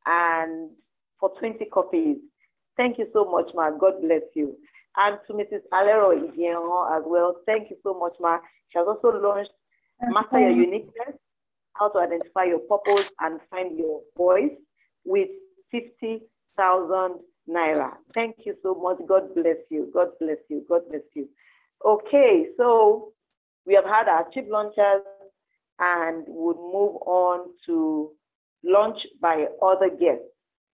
and 0.06 0.70
for 1.18 1.30
20 1.38 1.64
copies. 1.66 2.16
Thank 2.76 2.98
you 2.98 3.06
so 3.12 3.24
much, 3.30 3.46
Ma. 3.54 3.70
God 3.70 4.00
bless 4.00 4.22
you. 4.34 4.56
And 4.96 5.18
to 5.26 5.34
Mrs. 5.34 5.62
Alero 5.72 6.12
Igienho 6.16 6.96
as 6.96 7.04
well. 7.06 7.36
Thank 7.46 7.70
you 7.70 7.76
so 7.82 7.94
much, 7.94 8.14
Ma. 8.20 8.38
She 8.70 8.78
has 8.78 8.86
also 8.88 9.10
launched 9.20 9.52
Master 10.02 10.40
Your 10.40 10.50
Uniqueness, 10.50 11.16
How 11.74 11.90
to 11.90 11.98
Identify 11.98 12.44
Your 12.44 12.60
Purpose 12.60 13.10
and 13.20 13.40
Find 13.50 13.78
Your 13.78 14.00
Voice 14.16 14.56
with 15.04 15.28
50,000 15.70 17.20
naira. 17.48 17.90
Thank 18.14 18.36
you 18.44 18.54
so 18.62 18.74
much. 18.74 18.98
God 19.06 19.34
bless 19.34 19.56
you. 19.70 19.90
God 19.92 20.08
bless 20.20 20.38
you. 20.48 20.64
God 20.68 20.82
bless 20.88 21.02
you. 21.14 21.28
Okay, 21.84 22.46
so 22.56 23.12
we 23.66 23.74
have 23.74 23.84
had 23.84 24.08
our 24.08 24.26
chief 24.32 24.44
launchers 24.48 25.02
and 25.78 26.24
would 26.28 26.56
move 26.56 26.96
on 27.06 27.48
to 27.66 28.10
launch 28.64 28.98
by 29.20 29.46
other 29.62 29.88
guests. 29.88 30.24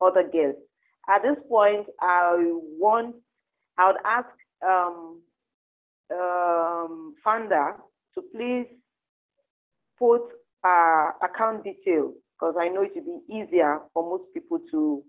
Other 0.01 0.23
guests. 0.23 0.59
At 1.07 1.21
this 1.21 1.37
point, 1.47 1.85
I 2.01 2.35
want, 2.79 3.15
I 3.77 3.87
would 3.87 4.01
ask 4.03 4.27
um, 4.67 5.21
um, 6.11 7.15
Fanda 7.23 7.75
to 8.15 8.21
please 8.35 8.67
put 9.99 10.21
uh, 10.63 11.11
account 11.23 11.63
details 11.63 12.15
because 12.37 12.55
I 12.59 12.67
know 12.67 12.83
it 12.83 12.91
will 12.95 13.21
be 13.27 13.33
easier 13.33 13.79
for 13.93 14.03
most 14.03 14.33
people 14.33 14.59
to 14.71 15.03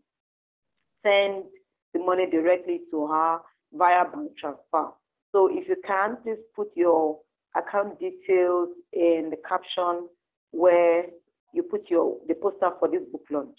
send 1.05 1.45
the 1.93 2.01
money 2.01 2.27
directly 2.31 2.81
to 2.91 3.07
her 3.07 3.39
via 3.73 4.05
bank 4.05 4.33
transfer. 4.39 4.91
So 5.33 5.49
if 5.51 5.69
you 5.69 5.77
can, 5.87 6.17
please 6.23 6.39
put 6.55 6.69
your 6.75 7.19
account 7.57 7.99
details 7.99 8.69
in 8.93 9.31
the 9.31 9.37
caption 9.49 10.09
where 10.51 11.05
you 11.53 11.63
put 11.63 11.91
your 11.91 12.17
the 12.29 12.35
poster 12.35 12.71
for 12.79 12.89
this 12.89 13.03
book 13.11 13.25
launch. 13.31 13.59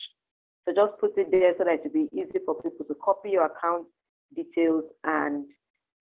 So 0.66 0.74
just 0.74 1.00
put 1.00 1.18
it 1.18 1.32
there 1.32 1.54
so 1.58 1.64
that 1.64 1.76
it 1.76 1.82
will 1.86 2.06
be 2.06 2.10
easy 2.14 2.40
for 2.46 2.56
people 2.62 2.86
to 2.86 2.96
copy 3.04 3.32
your 3.32 3.46
account 3.46 3.88
details 4.36 4.84
and 5.04 5.46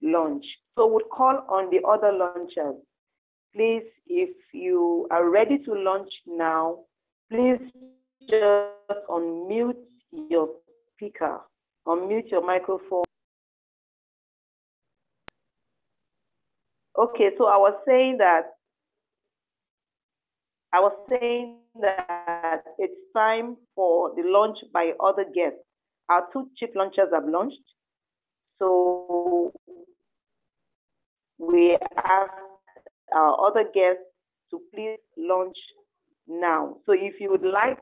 launch. 0.03 0.45
So 0.77 0.87
we'll 0.87 1.07
call 1.07 1.45
on 1.49 1.71
the 1.71 1.87
other 1.87 2.13
launchers. 2.13 2.81
Please, 3.55 3.85
if 4.07 4.31
you 4.53 5.07
are 5.11 5.31
ready 5.31 5.59
to 5.59 5.73
launch 5.73 6.11
now, 6.27 6.81
please 7.31 7.61
just 8.29 9.07
unmute 9.09 9.77
your 10.13 10.49
speaker, 10.95 11.41
unmute 11.87 12.31
your 12.31 12.45
microphone. 12.45 13.05
Okay, 16.99 17.31
so 17.37 17.47
I 17.47 17.57
was 17.57 17.75
saying 17.87 18.19
that 18.19 18.53
I 20.73 20.81
was 20.81 20.93
saying 21.09 21.59
that 21.81 22.63
it's 22.79 22.95
time 23.15 23.57
for 23.75 24.13
the 24.15 24.23
launch 24.25 24.59
by 24.73 24.93
other 25.01 25.25
guests. 25.25 25.59
Our 26.09 26.27
two 26.33 26.49
chief 26.57 26.71
launchers 26.75 27.09
have 27.13 27.25
launched. 27.27 27.63
So 28.59 29.53
we 31.39 31.77
ask 31.97 32.33
our 33.15 33.47
other 33.47 33.65
guests 33.75 34.03
to 34.51 34.61
please 34.75 34.99
launch 35.17 35.57
now. 36.29 36.77
So 36.87 36.93
if 36.93 37.21
you 37.21 37.31
would 37.31 37.43
like 37.43 37.79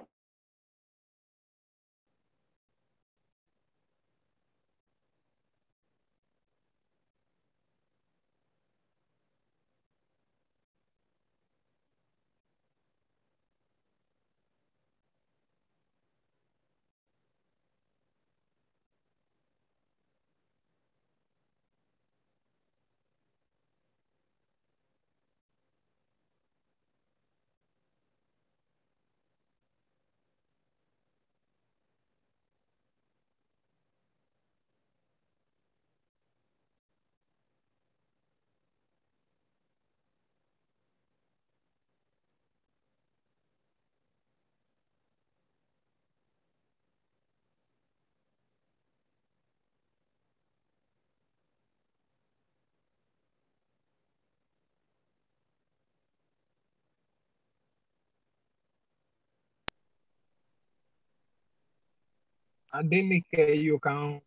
And 62.75 62.91
then 62.91 63.23
uh, 63.39 63.43
you 63.53 63.79
can 63.79 64.21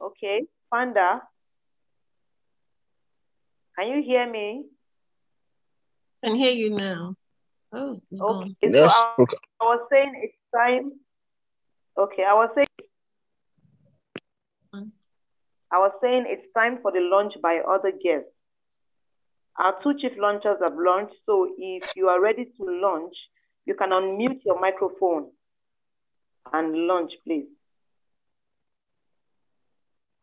Okay, 0.00 0.42
Panda, 0.72 1.22
can 3.78 3.88
you 3.88 4.02
hear 4.02 4.28
me? 4.28 4.64
I 6.24 6.28
can 6.28 6.36
hear 6.36 6.52
you 6.52 6.70
now. 6.70 7.14
Oh, 7.72 8.00
Okay, 8.12 8.72
gone. 8.72 8.74
so 8.74 8.84
I, 8.84 9.14
okay. 9.20 9.36
I 9.60 9.64
was 9.64 9.86
saying 9.92 10.12
it's 10.24 10.34
time. 10.52 10.92
Okay, 11.96 12.24
I 12.24 12.34
was 12.34 12.50
saying 12.56 12.66
I 15.72 15.78
was 15.78 15.92
saying 16.02 16.24
it's 16.26 16.52
time 16.54 16.78
for 16.82 16.90
the 16.90 17.00
launch 17.00 17.34
by 17.42 17.58
other 17.58 17.92
guests. 17.92 18.30
Our 19.58 19.74
two 19.82 19.94
chief 19.98 20.12
launchers 20.18 20.58
have 20.62 20.74
launched, 20.76 21.14
so 21.26 21.48
if 21.58 21.84
you 21.94 22.08
are 22.08 22.20
ready 22.20 22.44
to 22.44 22.64
launch, 22.64 23.14
you 23.66 23.74
can 23.74 23.90
unmute 23.90 24.40
your 24.44 24.60
microphone 24.60 25.30
and 26.52 26.74
launch, 26.86 27.12
please. 27.24 27.46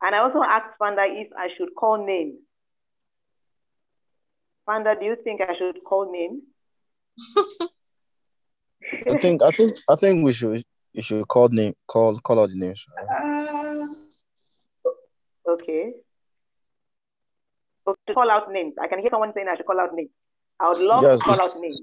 And 0.01 0.15
I 0.15 0.19
also 0.19 0.41
asked 0.43 0.77
Fanda 0.79 1.05
if 1.07 1.27
I 1.37 1.49
should 1.57 1.69
call 1.77 2.05
names. 2.05 2.35
Fanda, 4.65 4.95
do 4.99 5.05
you 5.05 5.15
think 5.23 5.41
I 5.41 5.55
should 5.57 5.83
call 5.83 6.11
names? 6.11 6.43
I 9.09 9.17
think 9.19 9.41
I 9.41 9.51
think 9.51 9.73
I 9.89 9.95
think 9.95 10.23
we 10.23 10.31
should 10.31 10.63
you 10.93 11.01
should 11.01 11.27
call 11.27 11.49
name 11.49 11.73
call 11.87 12.19
call 12.19 12.39
out 12.39 12.49
the 12.49 12.55
names. 12.55 12.85
Uh, 12.97 13.45
Okay. 15.57 15.93
Okay, 17.87 18.13
call 18.13 18.29
out 18.29 18.51
names. 18.51 18.73
I 18.81 18.87
can 18.87 18.99
hear 18.99 19.09
someone 19.09 19.31
saying 19.33 19.47
I 19.49 19.55
should 19.55 19.65
call 19.65 19.79
out 19.79 19.93
names. 19.95 20.09
I 20.59 20.69
would 20.69 20.79
love 20.79 21.01
Yes, 21.01 21.19
to 21.19 21.25
call 21.25 21.41
out 21.41 21.59
names. 21.59 21.79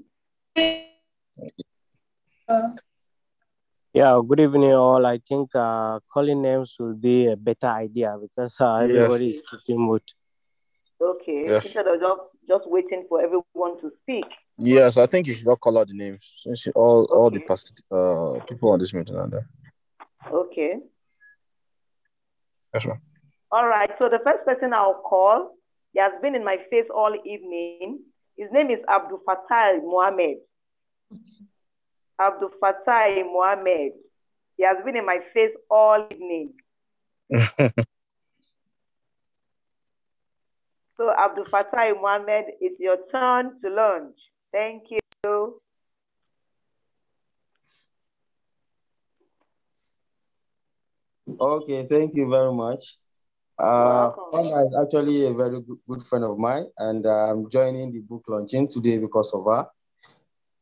Yeah, 3.93 4.21
good 4.27 4.39
evening, 4.39 4.73
all. 4.73 5.05
I 5.05 5.19
think 5.27 5.49
uh, 5.55 5.99
calling 6.13 6.41
names 6.41 6.75
will 6.79 6.93
be 6.95 7.27
a 7.27 7.35
better 7.35 7.67
idea 7.67 8.17
because 8.21 8.55
uh, 8.59 8.79
Yes. 8.81 8.89
everybody 8.91 9.29
is 9.31 9.41
keeping 9.49 9.81
mood. 9.81 10.03
Okay. 11.01 11.45
Yes. 11.47 11.65
Instead 11.65 11.87
of 11.87 11.99
just, 11.99 12.21
just 12.47 12.69
waiting 12.69 13.05
for 13.09 13.21
everyone 13.21 13.79
to 13.81 13.91
speak. 14.01 14.25
Yes, 14.57 14.97
I 14.97 15.05
think 15.07 15.27
you 15.27 15.33
should 15.33 15.47
not 15.47 15.59
call 15.59 15.77
out 15.77 15.87
the 15.87 15.93
names 15.93 16.33
since 16.37 16.65
you- 16.65 16.71
all 16.75 17.05
all 17.11 17.29
the 17.29 17.41
past 17.41 17.83
uh 17.91 18.39
people 18.47 18.69
on 18.71 18.79
this 18.79 18.93
meeting 18.93 19.15
are 19.15 19.27
there. 19.27 19.47
Okay. 20.31 20.79
Yes, 22.73 22.85
ma'am. 22.85 23.01
All 23.51 23.67
right. 23.67 23.89
So 24.01 24.09
the 24.09 24.19
first 24.23 24.45
person 24.45 24.73
I'll 24.73 25.01
call, 25.05 25.51
he 25.93 25.99
has 25.99 26.11
been 26.21 26.35
in 26.35 26.43
my 26.43 26.57
face 26.69 26.85
all 26.93 27.15
evening. 27.25 27.99
His 28.37 28.49
name 28.51 28.69
is 28.69 28.79
Abdul 28.89 29.21
Fattah 29.27 29.81
Mohammed. 29.83 30.37
Abdul 32.19 32.51
Fattah 32.61 33.23
Mohammed. 33.31 33.93
He 34.57 34.63
has 34.63 34.77
been 34.83 34.95
in 34.95 35.05
my 35.05 35.19
face 35.33 35.51
all 35.69 36.05
evening. 36.11 36.53
So 40.97 41.11
Abdul 41.11 41.45
Fattah 41.45 41.93
Mohammed, 42.01 42.45
it's 42.61 42.79
your 42.79 42.97
turn 43.11 43.59
to 43.61 43.69
launch. 43.69 44.15
Thank 44.51 44.83
you. 44.91 45.59
Okay, 51.39 51.85
thank 51.89 52.15
you 52.15 52.29
very 52.29 52.53
much. 52.53 52.97
Uh, 53.57 54.11
Fanda 54.31 54.65
is 54.67 54.75
actually 54.81 55.25
a 55.25 55.33
very 55.33 55.61
good, 55.61 55.77
good 55.87 56.03
friend 56.03 56.25
of 56.25 56.37
mine, 56.37 56.65
and 56.77 57.05
uh, 57.05 57.31
I'm 57.31 57.49
joining 57.49 57.91
the 57.91 58.01
book 58.01 58.23
launching 58.27 58.67
today 58.67 58.97
because 58.99 59.31
of 59.33 59.45
her. 59.45 59.67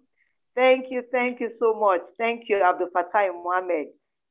Thank 0.55 0.85
you. 0.89 1.03
Thank 1.11 1.39
you 1.39 1.51
so 1.59 1.73
much. 1.73 2.01
Thank 2.17 2.43
you, 2.49 2.61
Abdul 2.61 2.89
Fattah 2.95 3.31
Mohammed. 3.43 3.87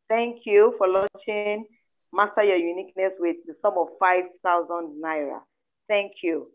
Thank 0.09 0.41
you 0.45 0.75
for 0.77 0.89
launching 0.89 1.67
Master 2.13 2.43
Your 2.43 2.57
Uniqueness 2.57 3.13
with 3.19 3.37
the 3.47 3.55
sum 3.63 3.75
of 3.79 3.89
5,000 3.99 5.01
Naira. 5.03 5.41
Thank 5.89 6.13
you. 6.23 6.49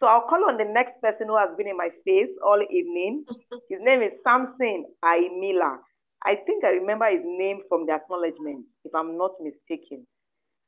So 0.00 0.06
I'll 0.06 0.28
call 0.28 0.48
on 0.48 0.58
the 0.58 0.64
next 0.64 1.00
person 1.00 1.28
who 1.28 1.36
has 1.36 1.50
been 1.56 1.68
in 1.68 1.76
my 1.76 1.88
space 2.00 2.30
all 2.44 2.60
evening. 2.60 3.24
His 3.70 3.78
name 3.80 4.02
is 4.02 4.12
Samson 4.24 4.86
Aimila. 5.04 5.78
I 6.24 6.36
think 6.46 6.64
I 6.64 6.68
remember 6.80 7.04
his 7.10 7.20
name 7.22 7.60
from 7.68 7.84
the 7.84 7.92
acknowledgement, 7.92 8.64
if 8.84 8.94
I'm 8.94 9.18
not 9.18 9.32
mistaken. 9.40 10.06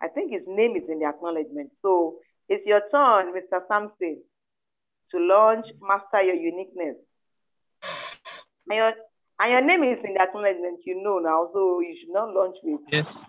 I 0.03 0.09
think 0.09 0.31
his 0.31 0.43
name 0.47 0.77
is 0.77 0.85
in 0.89 0.99
the 0.99 1.07
acknowledgement. 1.07 1.71
So 1.81 2.17
it's 2.49 2.67
your 2.67 2.83
turn, 2.93 3.33
Mr. 3.33 3.61
Samson, 3.67 4.21
to 5.13 5.19
launch 5.19 5.67
Master 5.81 6.23
Your 6.23 6.35
Uniqueness. 6.35 6.97
And 8.69 8.77
your, 8.77 8.93
and 9.39 9.53
your 9.53 9.65
name 9.65 9.83
is 9.85 9.99
in 10.05 10.15
the 10.15 10.21
acknowledgement, 10.23 10.81
you 10.85 11.03
know 11.03 11.19
now, 11.19 11.49
so 11.53 11.81
you 11.81 11.97
should 12.01 12.13
not 12.13 12.35
launch 12.35 12.57
with, 12.63 12.81
Yes. 12.91 13.23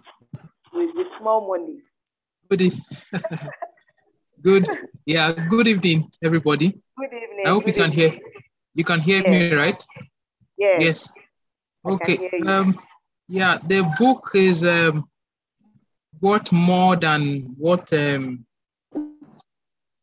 with, 0.74 0.90
with 0.96 1.08
small 1.20 1.48
money. 1.48 1.80
Good. 2.50 2.72
good. 4.42 4.68
Yeah. 5.06 5.32
Good 5.50 5.68
evening, 5.68 6.12
everybody. 6.24 6.80
Good 6.98 7.14
evening. 7.14 7.44
I 7.46 7.50
hope 7.50 7.68
you 7.68 7.74
good 7.74 7.82
can 7.84 7.92
hear. 7.92 8.18
You 8.74 8.84
can 8.84 9.00
hear 9.02 9.22
me, 9.24 9.54
right? 9.54 9.84
Yes. 10.58 10.82
Yes. 10.82 11.12
Okay. 11.86 12.30
Um. 12.46 12.80
Yeah. 13.28 13.58
The 13.68 13.84
book 14.00 14.32
is 14.34 14.64
um. 14.64 15.10
What 16.20 16.52
more 16.52 16.96
than 16.96 17.56
what 17.60 17.92
um. 17.94 18.47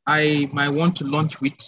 I 0.06 0.48
might 0.52 0.70
want 0.70 0.96
to 0.96 1.04
launch 1.04 1.40
with, 1.40 1.60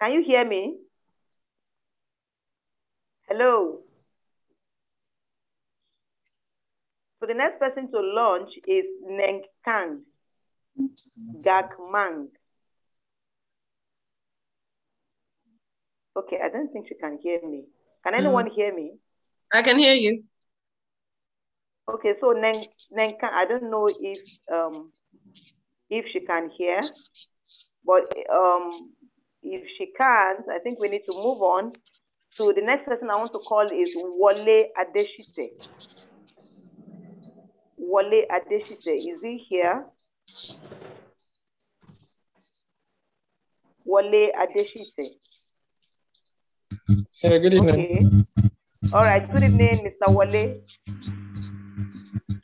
Can 0.00 0.14
you 0.14 0.24
hear 0.26 0.44
me? 0.44 0.78
Hello. 3.28 3.82
So 7.20 7.26
the 7.28 7.34
next 7.34 7.60
person 7.60 7.88
to 7.92 8.00
launch 8.00 8.50
is 8.66 8.84
Neng 9.06 9.42
Kang 9.64 10.02
Gakmang. 11.38 12.30
Okay, 16.16 16.38
I 16.44 16.48
don't 16.48 16.72
think 16.72 16.88
she 16.88 16.96
can 16.96 17.20
hear 17.22 17.38
me. 17.48 17.62
Can 18.02 18.14
hmm. 18.14 18.18
anyone 18.18 18.50
hear 18.50 18.74
me? 18.74 18.94
I 19.54 19.62
can 19.62 19.78
hear 19.78 19.94
you. 19.94 20.24
Okay, 21.92 22.14
so 22.20 22.32
Neng 22.32 22.64
I 23.22 23.44
don't 23.44 23.70
know 23.70 23.86
if 23.86 24.18
um 24.50 24.92
if 25.90 26.06
she 26.12 26.20
can 26.20 26.48
hear, 26.56 26.80
but 27.84 28.04
um 28.32 28.92
if 29.42 29.62
she 29.76 29.92
can't, 29.96 30.48
I 30.50 30.58
think 30.60 30.80
we 30.80 30.88
need 30.88 31.02
to 31.10 31.14
move 31.14 31.42
on. 31.42 31.72
So 32.30 32.50
the 32.52 32.62
next 32.62 32.86
person 32.86 33.10
I 33.10 33.16
want 33.16 33.32
to 33.32 33.40
call 33.40 33.66
is 33.66 33.94
Wale 33.94 34.64
Adeshite. 34.80 35.50
Wale 37.76 38.24
Adeshite, 38.30 38.96
is 38.96 39.20
he 39.22 39.44
here? 39.50 39.84
Wale 43.84 44.30
Adeshite. 44.40 45.10
Yeah, 47.22 47.38
good 47.38 47.52
evening. 47.52 47.74
Okay. 47.74 48.06
All 48.94 49.02
right. 49.02 49.30
Good 49.30 49.44
evening, 49.44 49.90
Mr. 50.00 50.14
Wale. 50.14 50.62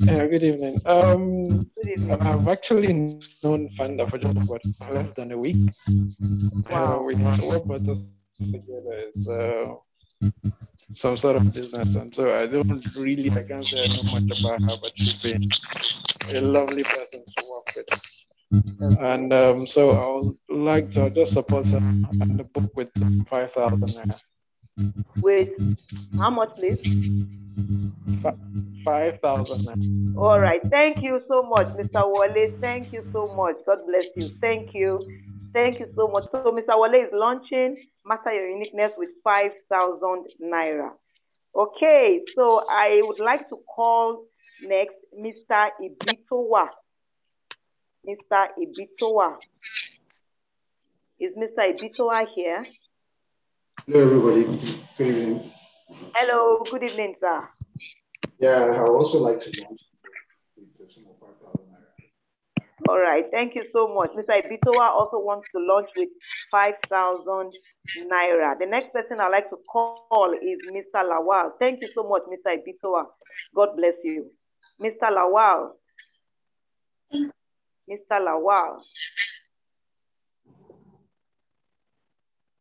Yeah, 0.01 0.27
good 0.27 0.45
evening. 0.45 0.81
Um, 0.87 1.71
Good 1.77 1.89
evening. 1.89 2.21
I've 2.21 2.47
actually 2.49 2.93
known 2.93 3.69
Fanda 3.71 4.07
for 4.07 4.19
just 4.19 4.37
about 4.37 4.63
less 4.93 5.13
than 5.15 5.33
a 5.33 5.39
week. 5.39 5.57
Uh, 6.71 6.99
we 7.05 7.15
what 7.17 7.67
brought 7.67 7.89
us 7.89 7.99
together 8.39 9.11
is 9.15 9.29
uh, 9.29 9.75
some 10.91 11.17
sort 11.17 11.37
of 11.37 11.53
business, 11.53 11.95
and 11.97 12.15
so 12.15 12.33
I 12.39 12.47
don't 12.47 12.85
really, 12.97 13.31
I 13.31 13.43
can't 13.43 13.65
say 13.65 13.83
I 13.83 13.87
know 13.89 14.03
much 14.13 14.41
about 14.41 14.63
her, 14.63 14.77
but 14.81 14.93
she's 14.95 15.23
been 15.23 15.51
a 16.37 16.41
lovely 16.41 16.85
person 16.85 17.25
to 17.27 17.45
work 17.51 17.69
with. 17.77 18.99
And 19.01 19.33
um, 19.33 19.67
so 19.67 19.91
I 19.91 20.25
would 20.25 20.37
like 20.49 20.91
to 20.93 21.11
just 21.11 21.33
support 21.33 21.67
her 21.69 21.79
and 21.79 22.39
the 22.39 22.45
book 22.45 22.71
with 22.77 22.91
five 23.27 23.51
thousand 23.51 23.81
naira. 23.83 24.23
Wait, 25.23 25.55
how 26.17 26.31
much, 26.31 26.55
please? 26.55 26.83
Five 28.85 29.21
thousand 29.21 29.67
naira. 29.67 30.17
All 30.17 30.41
right. 30.41 30.61
Thank 30.71 31.03
you 31.03 31.21
so 31.29 31.43
much, 31.43 31.67
Mr. 31.77 32.03
Wale. 32.07 32.53
Thank 32.61 32.93
you 32.93 33.05
so 33.13 33.27
much. 33.37 33.57
God 33.67 33.79
bless 33.87 34.07
you. 34.17 34.29
Thank 34.41 34.75
you. 34.75 35.01
Thank 35.53 35.81
you 35.81 35.89
so 35.97 36.09
much. 36.09 36.25
So 36.33 36.45
Mr. 36.51 36.79
Wale 36.79 36.95
is 36.95 37.11
launching 37.13 37.77
Master 38.07 38.33
Your 38.33 38.49
Uniqueness 38.49 38.93
with 38.97 39.11
5,000 39.25 40.27
Naira. 40.43 40.91
Okay, 41.55 42.21
so 42.35 42.65
I 42.69 43.01
would 43.03 43.21
like 43.21 43.49
to 43.49 43.57
call 43.75 44.25
next 44.63 44.95
Mr. 45.19 45.69
Ibitowa. 45.83 46.69
Mr. 48.07 48.47
Ibitowa. 48.61 49.37
Is 51.19 51.35
Mr. 51.37 51.75
Ibitowa 51.75 52.27
here? 52.35 52.65
Hello, 53.87 54.01
everybody. 54.01 54.45
Good 54.97 55.07
evening. 55.07 55.51
Hello, 55.99 56.63
good 56.71 56.85
evening, 56.85 57.15
sir. 57.21 57.41
Yeah, 58.39 58.73
I 58.77 58.81
would 58.83 58.91
also 58.91 59.19
like 59.19 59.41
to 59.41 59.63
launch 59.63 59.81
with 60.57 60.79
the 60.79 60.89
sum 60.89 61.05
of 61.11 61.19
5,000 61.19 61.67
naira. 61.67 62.89
All 62.89 63.01
right, 63.01 63.25
thank 63.33 63.57
you 63.57 63.65
so 63.73 63.89
much. 63.93 64.13
Mr. 64.13 64.41
Ibitowa 64.41 64.91
also 64.91 65.19
wants 65.19 65.49
to 65.51 65.59
launch 65.59 65.89
with 65.97 66.09
5,000 66.53 67.53
Naira. 68.11 68.59
The 68.59 68.67
next 68.67 68.93
person 68.93 69.21
I'd 69.21 69.31
like 69.31 69.51
to 69.51 69.57
call 69.71 70.35
is 70.41 70.71
Mr. 70.71 71.03
Lawal. 71.03 71.51
Thank 71.59 71.83
you 71.83 71.89
so 71.93 72.09
much, 72.09 72.23
Mr. 72.31 72.57
Ibitowa. 72.57 73.07
God 73.55 73.77
bless 73.77 73.95
you. 74.05 74.31
Mr. 74.81 75.11
Lawal. 75.11 75.73
Mr. 77.13 78.21
Lawal. 78.21 78.83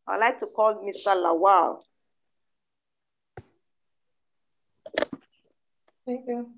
I'd 0.08 0.18
like 0.18 0.40
to 0.40 0.46
call 0.46 0.74
Mr. 0.84 1.14
Lawal. 1.14 1.82
Thank 6.08 6.24
you. 6.26 6.48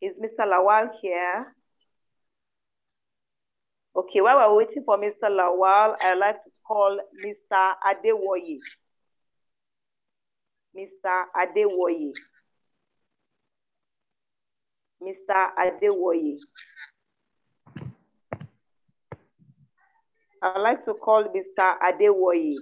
Is 0.00 0.14
Mr. 0.16 0.46
Lawal 0.46 0.88
here? 1.02 1.54
Okay, 3.94 4.22
while 4.22 4.38
we're 4.38 4.64
waiting 4.64 4.84
for 4.86 4.96
Mr. 4.96 5.28
Lawal, 5.28 5.96
I'd 6.00 6.14
like 6.14 6.42
to 6.42 6.50
call 6.66 6.98
Mr. 7.22 7.72
Adewoye. 7.84 8.58
Mr. 10.74 11.24
Adewoye. 11.36 12.12
Mr. 15.02 15.48
Adewoye. 15.58 16.38
I'd 20.42 20.60
like 20.62 20.86
to 20.86 20.94
call 20.94 21.24
Mr. 21.24 21.74
Adewoye 21.82 22.54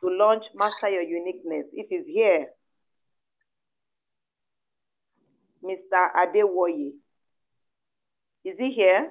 to 0.00 0.08
launch 0.08 0.42
Master 0.56 0.88
Your 0.88 1.02
Uniqueness. 1.02 1.66
If 1.72 1.86
he's 1.90 2.12
here, 2.12 2.48
Mr. 5.64 6.08
Adewoye. 6.16 6.92
Is 8.44 8.56
he 8.58 8.72
here? 8.72 9.10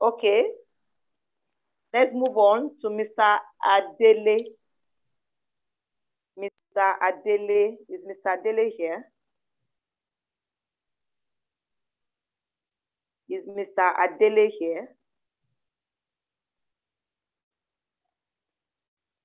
Okay. 0.00 0.44
Let's 1.92 2.12
move 2.14 2.36
on 2.36 2.70
to 2.82 2.88
Mr. 2.88 3.38
Adele. 3.64 4.38
Mr. 6.38 6.94
Adele, 7.02 7.76
is 7.88 8.00
Mr. 8.06 8.38
Adele 8.38 8.70
here? 8.76 9.04
Is 13.28 13.44
Mr. 13.46 13.92
Adele 14.04 14.50
here? 14.58 14.88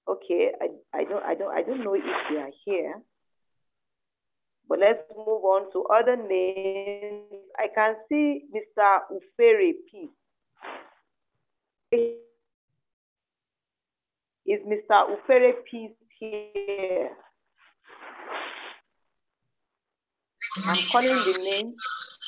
Okay, 0.08 0.52
I, 0.62 1.00
I 1.00 1.04
don't 1.04 1.24
I 1.24 1.34
don't 1.36 1.52
I 1.52 1.62
don't 1.64 1.84
know 1.84 1.96
if 1.96 2.04
they 2.30 2.38
are 2.38 2.52
here. 2.64 3.02
But 4.68 4.80
let's 4.80 5.01
move 5.16 5.43
on 5.43 5.72
to 5.74 5.86
other 5.86 6.16
names. 6.16 7.32
I 7.57 7.68
can 7.74 7.95
see 8.09 8.45
Mr. 8.53 8.99
Ufere 9.11 9.74
P. 9.89 10.09
Is 14.47 14.61
Mr. 14.68 15.16
Ufere 15.16 15.53
P 15.70 15.89
here? 16.20 17.09
I'm 20.66 20.78
calling 20.91 21.09
the 21.09 21.39
name. 21.43 21.74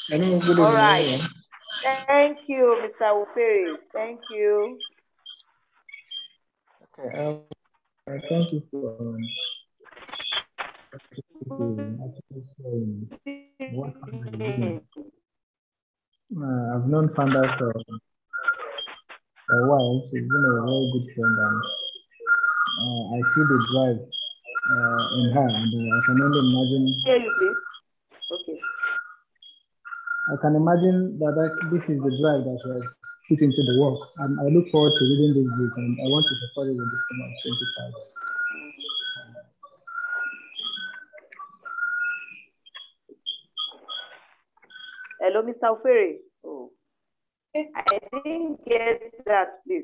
Hello, 0.10 0.40
good 0.40 0.60
All 0.60 0.74
Thank 1.84 2.38
you, 2.48 2.82
Mr. 2.84 3.26
Ufere. 3.26 3.76
Thank 3.94 4.20
you. 4.32 4.78
Okay, 7.00 7.18
um, 7.20 7.42
thank 8.30 8.54
you 8.54 8.64
for 8.72 8.98
um, 9.00 9.18
uh, 11.48 11.64
I've 16.76 16.88
known 16.88 17.08
Fanda 17.16 17.42
for 17.58 17.72
a 17.72 19.68
while. 19.68 20.04
She's 20.12 20.28
been 20.28 20.44
a 20.44 20.54
very 20.60 20.92
good 20.92 21.08
friend, 21.16 21.36
and 21.48 21.58
uh, 22.84 23.04
I 23.16 23.20
see 23.32 23.44
the 23.48 23.60
drive 23.72 24.00
uh, 24.04 25.04
in 25.20 25.26
her, 25.32 25.48
and 25.48 25.72
uh, 25.72 25.96
I 25.96 26.00
can 26.04 26.20
only 26.20 26.40
imagine. 26.52 26.84
Here 27.06 27.16
you 27.16 27.32
please. 27.32 27.60
Okay. 28.28 28.60
I 30.34 30.36
can 30.42 30.56
imagine 30.56 31.18
that, 31.20 31.32
that 31.32 31.52
this 31.72 31.84
is 31.88 31.96
the 32.04 32.12
drive 32.20 32.44
that 32.44 32.60
was 32.60 32.84
put 33.30 33.40
into 33.40 33.64
the 33.64 33.80
work. 33.80 34.00
and 34.18 34.40
I 34.42 34.52
look 34.52 34.68
forward 34.68 34.92
to 35.00 35.04
reading 35.06 35.32
this 35.32 35.48
book, 35.48 35.74
and 35.80 35.96
I 35.96 36.08
want 36.12 36.28
to 36.28 36.36
support 36.44 36.68
it 36.68 36.76
with 36.76 36.92
this 36.92 37.04
25. 37.88 38.18
Hello, 45.28 45.44
Mr. 45.44 45.76
Ufere. 45.76 46.20
Oh. 46.46 46.72
Eh. 47.54 47.66
I 47.76 47.84
didn't 48.24 48.64
get 48.64 49.12
that, 49.26 49.60
please. 49.68 49.84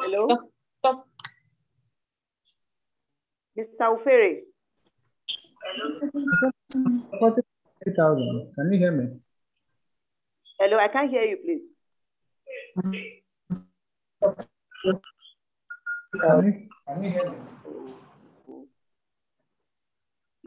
Hello? 0.00 0.28
Stop. 0.80 1.08
Mr. 3.56 3.96
Ufere. 3.96 4.42
Forty 7.18 7.40
thousand. 7.96 8.52
Can 8.54 8.72
you 8.72 8.78
hear 8.78 8.92
me? 8.92 9.16
Hello, 10.60 10.76
I 10.76 10.88
can't 10.88 11.08
hear 11.08 11.22
you, 11.22 11.38
please. 11.38 11.62
Can 12.82 12.92
you, 16.44 16.68
can 16.86 17.02
you 17.02 17.10
hear 17.10 17.30
me? 17.30 17.55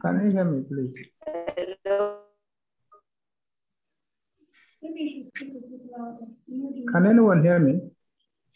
Can 0.00 0.24
you 0.24 0.30
hear 0.30 0.44
me, 0.44 0.64
please? 0.68 0.94
Hello. 1.56 2.20
Can 6.92 7.06
anyone 7.06 7.42
hear 7.42 7.58
me? 7.58 7.80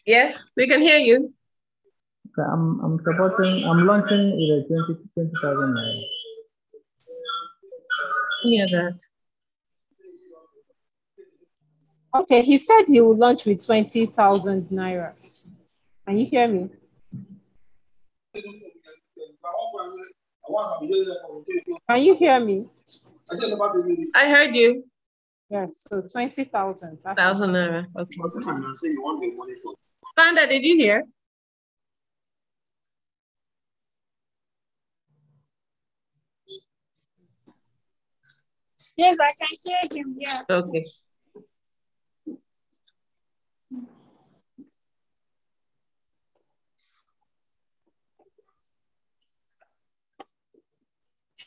Yes, 0.07 0.53
we 0.57 0.67
can 0.67 0.81
hear 0.81 0.99
you. 0.99 1.35
Okay, 2.27 2.49
I'm 2.51 2.81
I'm 2.81 2.99
supporting. 3.05 3.65
I'm 3.65 3.87
launching 3.87 4.33
with 4.33 4.65
a 4.65 4.69
20 4.69 5.03
20,000 5.15 5.75
naira. 5.75 6.03
Hear 8.43 8.67
that. 8.67 8.99
Okay, 12.15 12.43
he 12.43 12.59
said 12.59 12.85
he 12.87 13.01
will 13.01 13.17
launch 13.17 13.45
with 13.45 13.65
20,000 13.67 14.69
naira. 14.71 15.13
Can 16.07 16.17
you 16.19 16.27
hear 16.27 16.49
me? 16.49 16.71
Can 21.89 22.03
you 22.03 22.15
hear 22.15 22.41
me? 22.41 22.69
I 24.15 24.29
heard 24.31 24.55
you. 24.55 24.85
Yes, 25.49 25.87
so 25.89 26.03
20,000. 26.03 26.99
Thousand 27.17 27.51
naira. 27.51 27.87
Okay. 27.97 28.21
Fanda, 30.17 30.47
did 30.47 30.63
you 30.63 30.77
hear? 30.77 31.03
Yes, 38.97 39.19
I 39.21 39.33
can 39.39 39.49
hear 39.63 40.03
him. 40.03 40.17
Yeah. 40.19 40.43
Okay. 40.51 40.85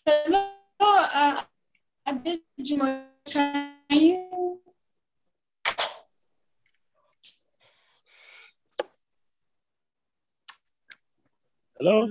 Hello, 0.07 0.39
uh, 0.79 1.43
Adejimo, 2.07 3.03
can 3.25 3.75
you? 3.91 4.61
Hello? 11.77 12.07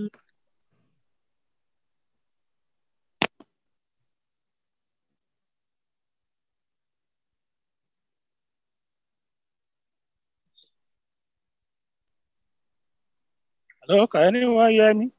Hello, 13.89 14.07
can 14.07 14.37
anyone 14.37 14.71
hear 14.71 14.93
me? 14.93 15.16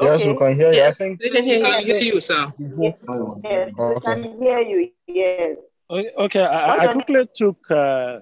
Yes, 0.00 0.24
we 0.24 0.36
can 0.36 0.56
hear 0.56 0.72
you. 0.72 0.82
I 0.82 0.90
think. 0.90 1.20
We 1.20 1.30
can 1.30 1.44
hear 1.44 1.56
you. 1.56 1.62
can 1.62 1.82
hear 1.82 2.00
you, 2.00 2.20
sir. 2.20 2.52
Yes, 2.58 3.04
yes, 3.08 3.72
we 3.76 3.82
Okay. 3.84 4.00
can 4.02 4.40
hear 4.40 4.60
you. 4.60 4.90
Yes. 5.06 5.56
Okay, 5.90 6.42
I, 6.42 6.68
What's 6.68 6.82
I 6.82 6.92
quickly 6.92 7.28
took 7.34 7.70
uh, 7.70 8.20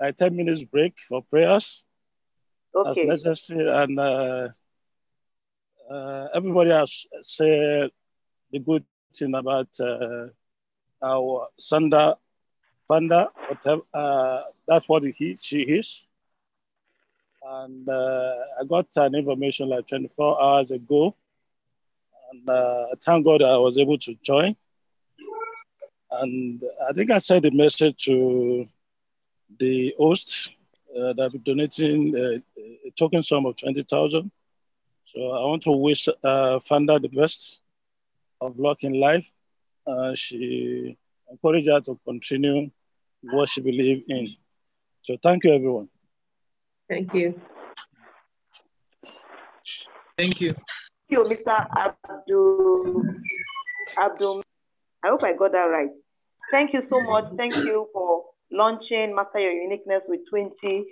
a 0.00 0.12
10 0.12 0.36
minutes 0.36 0.64
break 0.64 0.94
for 1.08 1.22
prayers 1.22 1.84
okay. 2.74 3.08
as 3.08 3.24
necessary, 3.24 3.68
and 3.68 3.98
uh, 3.98 4.48
uh, 5.90 6.28
everybody 6.34 6.70
has 6.70 7.06
said 7.22 7.90
the 8.50 8.58
good 8.58 8.84
thing 9.14 9.34
about 9.34 9.68
uh, 9.80 10.26
our 11.02 11.48
Sanda, 11.60 12.16
Fanda, 12.86 13.30
whatever, 13.48 13.82
uh, 13.94 14.42
that's 14.68 14.88
what 14.88 15.02
he, 15.04 15.36
she 15.40 15.62
is. 15.62 16.06
And 17.44 17.88
uh, 17.88 18.34
I 18.60 18.64
got 18.68 18.86
an 18.96 19.14
information 19.14 19.68
like 19.68 19.86
24 19.88 20.42
hours 20.42 20.70
ago, 20.70 21.14
and 22.30 22.48
uh, 22.48 22.86
thank 23.04 23.24
God 23.24 23.42
I 23.42 23.56
was 23.56 23.78
able 23.78 23.98
to 23.98 24.14
join. 24.22 24.56
And 26.10 26.62
I 26.88 26.92
think 26.92 27.10
I 27.10 27.18
sent 27.18 27.44
a 27.46 27.50
message 27.50 28.04
to 28.04 28.66
the 29.58 29.94
host 29.98 30.52
uh, 30.96 31.12
that 31.14 31.32
be 31.32 31.38
donating 31.38 32.14
uh, 32.14 32.60
a 32.86 32.90
token 32.98 33.22
sum 33.22 33.46
of 33.46 33.56
20,000. 33.56 34.30
So 35.06 35.20
I 35.30 35.44
want 35.46 35.62
to 35.64 35.72
wish 35.72 36.08
uh, 36.22 36.58
Fanda 36.60 36.98
the 36.98 37.08
best 37.08 37.62
of 38.40 38.58
luck 38.58 38.78
in 38.82 39.00
life. 39.00 39.26
Uh, 39.86 40.14
she 40.14 40.96
encouraged 41.30 41.68
her 41.68 41.80
to 41.80 41.98
continue 42.06 42.70
what 43.22 43.48
she 43.48 43.60
believes 43.62 44.04
in. 44.08 44.28
So 45.02 45.16
thank 45.22 45.44
you, 45.44 45.52
everyone. 45.52 45.88
Thank 46.92 47.14
you. 47.14 47.40
Thank 50.18 50.40
you. 50.42 50.52
Thank 50.52 51.08
you, 51.08 51.24
Mr. 51.24 51.66
Abdul. 51.74 53.02
Abdul. 53.98 54.42
I 55.02 55.08
hope 55.08 55.22
I 55.22 55.32
got 55.32 55.52
that 55.52 55.72
right. 55.72 55.88
Thank 56.50 56.74
you 56.74 56.82
so 56.92 57.02
much. 57.04 57.32
Thank 57.38 57.56
you 57.56 57.88
for 57.94 58.24
launching 58.50 59.14
Master 59.14 59.38
Your 59.38 59.52
Uniqueness 59.52 60.02
with 60.06 60.20
20,000 60.28 60.84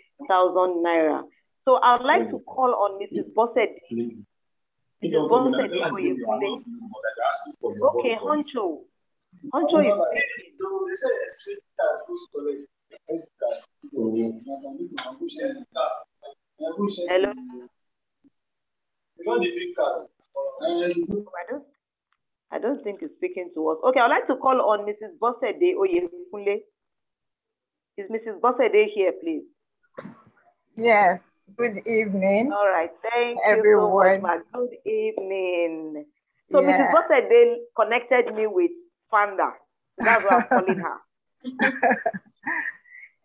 Naira. 0.82 1.22
So 1.66 1.76
I'd 1.76 2.00
like 2.00 2.30
to 2.30 2.38
call 2.38 2.74
on 2.74 2.98
Mrs. 2.98 3.34
Bossett. 3.34 3.76
Mrs. 3.92 5.28
Bossett. 5.28 5.70
Okay, 7.98 8.16
Honcho. 8.16 8.84
Honcho 9.52 9.80
is 9.84 11.04
Hello. 17.08 17.32
I 21.32 21.44
don't, 21.48 21.64
I 22.50 22.58
don't 22.58 22.82
think 22.82 23.00
he's 23.00 23.10
speaking 23.16 23.50
to 23.54 23.68
us. 23.68 23.78
Okay, 23.84 24.00
I'd 24.00 24.08
like 24.08 24.26
to 24.28 24.36
call 24.36 24.60
on 24.60 24.86
Mrs. 24.86 25.18
Bossede 25.20 25.74
Oyekunle. 25.76 26.62
Is 27.96 28.10
Mrs. 28.10 28.40
Bossede 28.40 28.86
here, 28.94 29.12
please? 29.20 29.44
Yes. 30.76 31.20
Good 31.56 31.86
evening. 31.86 32.52
All 32.52 32.66
right. 32.66 32.90
Thank 33.02 33.38
everyone. 33.44 34.06
you 34.06 34.14
so 34.16 34.20
much. 34.20 34.40
Good 34.52 34.90
evening. 34.90 36.06
So 36.50 36.60
Yeah. 36.60 36.78
Mrs. 36.78 36.92
Bossede 36.94 37.56
connected 37.76 38.34
me 38.34 38.46
with 38.46 38.70
Fanda. 39.10 39.52
That's 39.98 40.24
what 40.24 40.32
I'm 40.32 40.48
calling 40.48 40.78
her. 40.78 41.00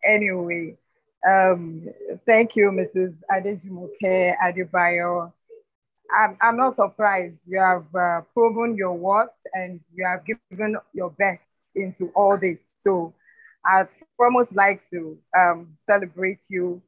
anyway, 0.06 0.78
um, 1.28 1.88
thank 2.26 2.56
you, 2.56 2.72
Mrs. 2.72 3.16
Adejumoke 3.32 4.36
Adebayo. 4.44 5.32
I'm, 6.16 6.38
I'm 6.42 6.58
not 6.58 6.76
surprised. 6.76 7.42
You 7.48 7.60
have 7.60 7.86
uh, 7.96 8.22
proven 8.34 8.76
your 8.78 8.94
worth 8.94 9.30
and 9.54 9.80
you 9.94 10.06
have 10.06 10.26
given 10.26 10.62
your 10.76 10.92
best 10.96 11.24
into 11.58 11.94
all 11.98 12.22
this. 12.38 12.62
So 12.78 13.14
I'd 13.66 13.88
almost 14.20 14.54
like 14.56 14.82
to 14.92 15.18
um, 15.38 15.76
celebrate 15.86 16.44
you 16.50 16.82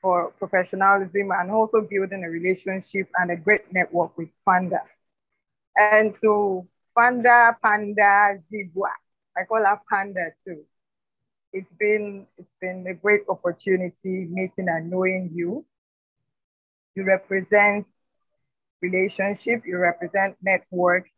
for 0.00 0.30
professionalism 0.38 1.30
and 1.32 1.50
also 1.50 1.80
building 1.82 2.24
a 2.24 2.30
relationship 2.30 3.08
and 3.18 3.30
a 3.30 3.36
great 3.36 3.72
network 3.72 4.16
with 4.18 4.28
Fanda. 4.44 4.82
And 5.76 6.14
so 6.16 6.66
Fanda, 6.94 7.56
Panda, 7.62 8.38
Zigwai, 8.50 8.90
I 9.36 9.44
call 9.44 9.64
her 9.64 9.80
Panda 9.90 10.32
too 10.44 10.64
it's 11.52 11.72
been 11.74 12.26
it's 12.38 12.52
been 12.60 12.86
a 12.88 12.94
great 12.94 13.22
opportunity 13.28 14.26
meeting 14.30 14.68
and 14.68 14.90
knowing 14.90 15.30
you. 15.32 15.64
You 16.94 17.04
represent 17.04 17.86
relationship, 18.80 19.62
you 19.64 19.78
represent 19.78 20.36
network, 20.42 21.08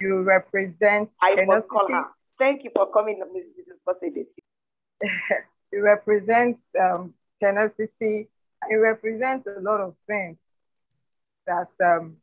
you 0.00 0.22
represent 0.22 1.10
I 1.20 1.44
must 1.44 1.68
call 1.68 1.88
her. 1.90 2.06
Thank 2.38 2.64
you 2.64 2.70
for 2.74 2.90
coming, 2.90 3.20
Mrs. 3.20 3.76
Bossede. 3.86 4.26
you 5.72 5.82
represent 5.82 6.58
um, 6.80 7.14
tenacity, 7.40 8.28
you 8.70 8.80
represent 8.80 9.46
a 9.46 9.60
lot 9.60 9.80
of 9.80 9.94
things 10.06 10.38
that 11.46 11.68
um, 11.84 12.16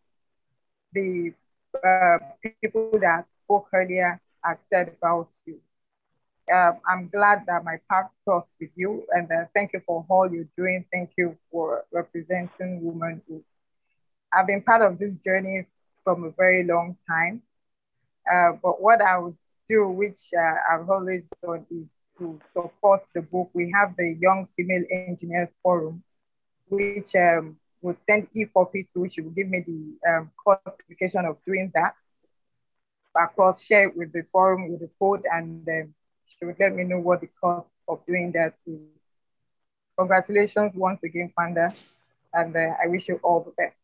the 0.93 1.33
uh, 1.83 2.17
people 2.61 2.91
that 2.99 3.25
spoke 3.43 3.67
earlier 3.73 4.19
have 4.43 4.57
said 4.71 4.95
about 5.01 5.29
you. 5.45 5.59
Um, 6.51 6.79
I'm 6.87 7.09
glad 7.09 7.43
that 7.47 7.63
my 7.63 7.77
path 7.89 8.09
crossed 8.25 8.51
with 8.59 8.71
you, 8.75 9.05
and 9.11 9.29
uh, 9.31 9.45
thank 9.53 9.73
you 9.73 9.81
for 9.85 10.05
all 10.09 10.31
you're 10.31 10.49
doing. 10.57 10.85
Thank 10.91 11.11
you 11.17 11.37
for 11.51 11.85
representing 11.91 12.83
womanhood. 12.83 13.43
I've 14.33 14.47
been 14.47 14.61
part 14.61 14.81
of 14.81 14.97
this 14.99 15.15
journey 15.17 15.65
from 16.03 16.23
a 16.23 16.31
very 16.31 16.63
long 16.63 16.97
time, 17.07 17.41
uh, 18.31 18.53
but 18.63 18.81
what 18.81 19.01
I 19.01 19.17
would 19.17 19.37
do, 19.67 19.87
which 19.89 20.19
uh, 20.37 20.55
I've 20.71 20.89
always 20.89 21.23
done, 21.43 21.65
is 21.71 21.89
to 22.19 22.39
support 22.53 23.01
the 23.13 23.21
book. 23.21 23.49
We 23.53 23.71
have 23.79 23.95
the 23.97 24.17
Young 24.19 24.47
Female 24.55 24.85
Engineers 24.91 25.49
Forum, 25.61 26.03
which 26.69 27.15
um, 27.15 27.57
would 27.81 27.97
send 28.09 28.27
e-copy 28.35 28.87
to, 28.93 28.99
will 28.99 29.31
give 29.31 29.49
me 29.49 29.63
the 29.65 30.09
um, 30.11 30.31
qualification 30.43 31.25
of 31.25 31.37
doing 31.45 31.71
that. 31.75 31.93
Across 33.15 33.63
share 33.63 33.87
it 33.89 33.97
with 33.97 34.11
the 34.13 34.23
forum 34.31 34.69
with 34.71 34.81
the 34.81 34.89
code, 34.99 35.25
and 35.31 35.67
um, 35.67 35.93
she 36.37 36.45
would 36.45 36.57
let 36.59 36.73
me 36.73 36.83
know 36.83 36.99
what 36.99 37.21
the 37.21 37.29
cost 37.41 37.67
of 37.87 38.05
doing 38.05 38.31
that 38.33 38.53
is. 38.65 38.79
Congratulations 39.97 40.71
once 40.75 41.01
again, 41.03 41.31
Fanda, 41.35 41.73
and 42.33 42.55
uh, 42.55 42.75
I 42.81 42.87
wish 42.87 43.07
you 43.07 43.19
all 43.23 43.41
the 43.43 43.51
best. 43.51 43.81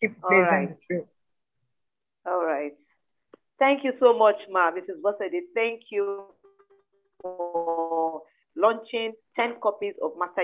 Keep 0.00 0.20
blazing 0.22 0.46
right. 0.46 0.68
the 0.68 0.76
trail. 0.86 1.08
All 2.26 2.44
right. 2.44 2.72
Thank 3.58 3.84
you 3.84 3.92
so 4.00 4.16
much, 4.16 4.36
Ma. 4.50 4.70
Mrs. 4.70 5.00
Bossede. 5.02 5.40
Thank 5.54 5.82
you 5.90 6.24
for 7.22 8.22
launching 8.56 9.12
10 9.36 9.56
copies 9.62 9.94
of 10.02 10.12
Master 10.18 10.42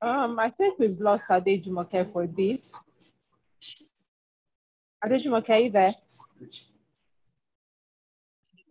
Um, 0.00 0.38
I 0.38 0.50
think 0.50 0.78
we've 0.78 1.00
lost 1.00 1.26
Adejumoke 1.28 2.12
for 2.12 2.22
a 2.22 2.28
bit. 2.28 2.70
Adejumoke, 5.04 5.50
are 5.50 5.58
you 5.58 5.70
there? 5.70 5.94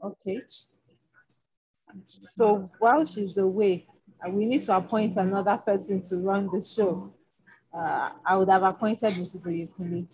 Okay. 0.01 0.41
So 2.05 2.69
while 2.79 3.03
she's 3.03 3.37
away, 3.37 3.87
uh, 4.25 4.29
we 4.29 4.45
need 4.45 4.63
to 4.65 4.77
appoint 4.77 5.17
another 5.17 5.57
person 5.57 6.01
to 6.03 6.17
run 6.17 6.49
the 6.51 6.63
show. 6.63 7.13
Uh, 7.73 8.11
I 8.25 8.37
would 8.37 8.49
have 8.49 8.63
appointed 8.63 9.13
Mrs. 9.15 9.43
Oyekunle, 9.43 10.07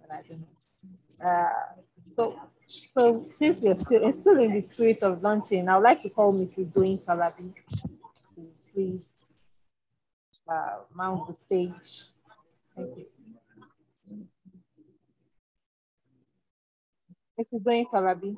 but 0.00 0.10
I 0.10 0.22
don't 0.28 0.40
know. 0.40 1.28
Uh, 1.28 1.82
so, 2.16 2.38
so 2.66 3.26
since 3.30 3.60
we 3.60 3.68
are 3.68 3.78
still, 3.78 4.12
still 4.12 4.38
in 4.38 4.54
the 4.54 4.62
spirit 4.62 5.02
of 5.02 5.22
launching, 5.22 5.68
I 5.68 5.76
would 5.76 5.84
like 5.84 6.00
to 6.02 6.10
call 6.10 6.32
Mrs. 6.32 6.72
Doyin 6.72 7.04
Kalabi 7.04 7.52
to 8.36 8.42
please 8.72 9.16
uh, 10.48 10.78
mount 10.94 11.28
the 11.28 11.34
stage. 11.34 12.04
Thank 12.76 12.96
you. 12.96 13.06
Mrs. 17.38 17.62
Doyin 17.62 17.86
Kalabi. 17.92 18.36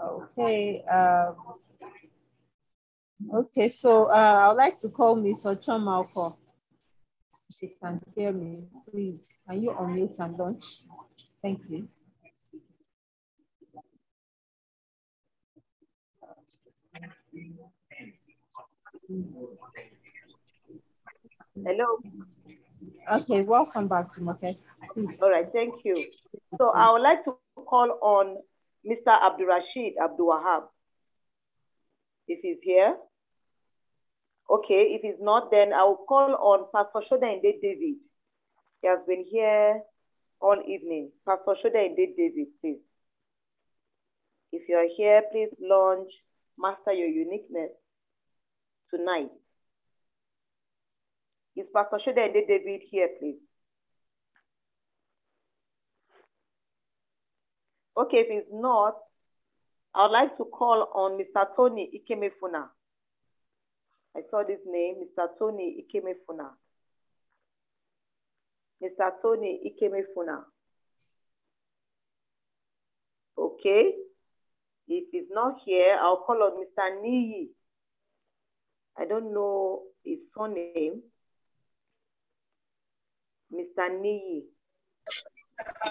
Okay. 0.00 0.84
Um, 0.84 1.34
okay, 3.34 3.68
so 3.68 4.04
uh, 4.06 4.14
I 4.14 4.48
would 4.48 4.56
like 4.56 4.78
to 4.80 4.88
call 4.88 5.16
Miss 5.16 5.44
Ochoma 5.44 6.00
Oko. 6.00 6.36
If 7.50 7.62
you 7.62 7.70
can 7.82 8.00
hear 8.14 8.32
me, 8.32 8.64
please. 8.90 9.28
Can 9.48 9.62
you 9.62 9.70
unmute 9.70 10.18
and 10.20 10.38
launch? 10.38 10.82
Thank 11.42 11.60
you. 11.68 11.88
Hello. 19.08 19.48
Okay, 23.10 23.40
welcome 23.40 23.88
back, 23.88 24.14
Jumoke. 24.14 24.58
Please. 24.92 25.22
All 25.22 25.30
right, 25.30 25.48
thank 25.50 25.82
you. 25.82 25.96
So 26.58 26.68
I 26.76 26.92
would 26.92 27.00
like 27.00 27.24
to 27.24 27.38
call 27.54 27.98
on 28.02 28.36
Mr. 28.84 29.08
Abdurrashid 29.08 29.94
Abdul 30.02 30.28
Wahab. 30.28 30.64
If 32.26 32.40
he's 32.42 32.58
here. 32.62 32.96
Okay, 34.50 34.92
if 34.92 35.00
he's 35.00 35.20
not, 35.22 35.50
then 35.50 35.72
I 35.72 35.84
will 35.84 36.04
call 36.06 36.34
on 36.34 36.66
Pastor 36.74 37.00
Shodainde 37.10 37.62
David. 37.62 37.96
He 38.82 38.88
has 38.88 38.98
been 39.06 39.24
here 39.30 39.80
all 40.38 40.60
evening. 40.68 41.12
Pastor 41.26 41.56
Shodainde 41.64 42.14
David, 42.14 42.48
please. 42.60 42.82
If 44.52 44.68
you 44.68 44.76
are 44.76 44.88
here, 44.98 45.22
please 45.32 45.48
launch 45.62 46.10
Master 46.58 46.92
Your 46.92 47.08
Uniqueness 47.08 47.70
tonight. 48.90 49.30
Is 51.56 51.66
Pastor 51.74 51.98
Shodainde 52.06 52.46
David 52.46 52.82
here, 52.90 53.08
please? 53.18 53.40
Okay, 57.96 58.18
if 58.18 58.28
he's 58.28 58.52
not, 58.52 58.94
I 59.94 60.02
would 60.06 60.12
like 60.12 60.36
to 60.36 60.44
call 60.44 60.88
on 60.94 61.18
Mr. 61.18 61.44
Tony 61.56 61.90
Ikemefuna. 61.92 62.68
I 64.16 64.20
saw 64.30 64.44
this 64.46 64.60
name, 64.66 64.96
Mr. 65.02 65.26
Tony 65.38 65.84
Ikemefuna. 65.84 66.50
Mr. 68.82 69.10
Tony 69.20 69.60
Ikemefuna. 69.66 70.44
Okay. 73.36 73.92
If 74.86 75.04
he's 75.12 75.28
not 75.30 75.56
here, 75.64 75.98
I'll 76.00 76.18
call 76.24 76.42
on 76.42 76.52
Mr. 76.52 77.02
Niyi. 77.02 77.48
I 78.98 79.04
don't 79.04 79.32
know 79.32 79.82
his 80.04 80.18
surname. 80.36 81.02
Mr. 83.52 83.88
Niyi. 83.90 84.42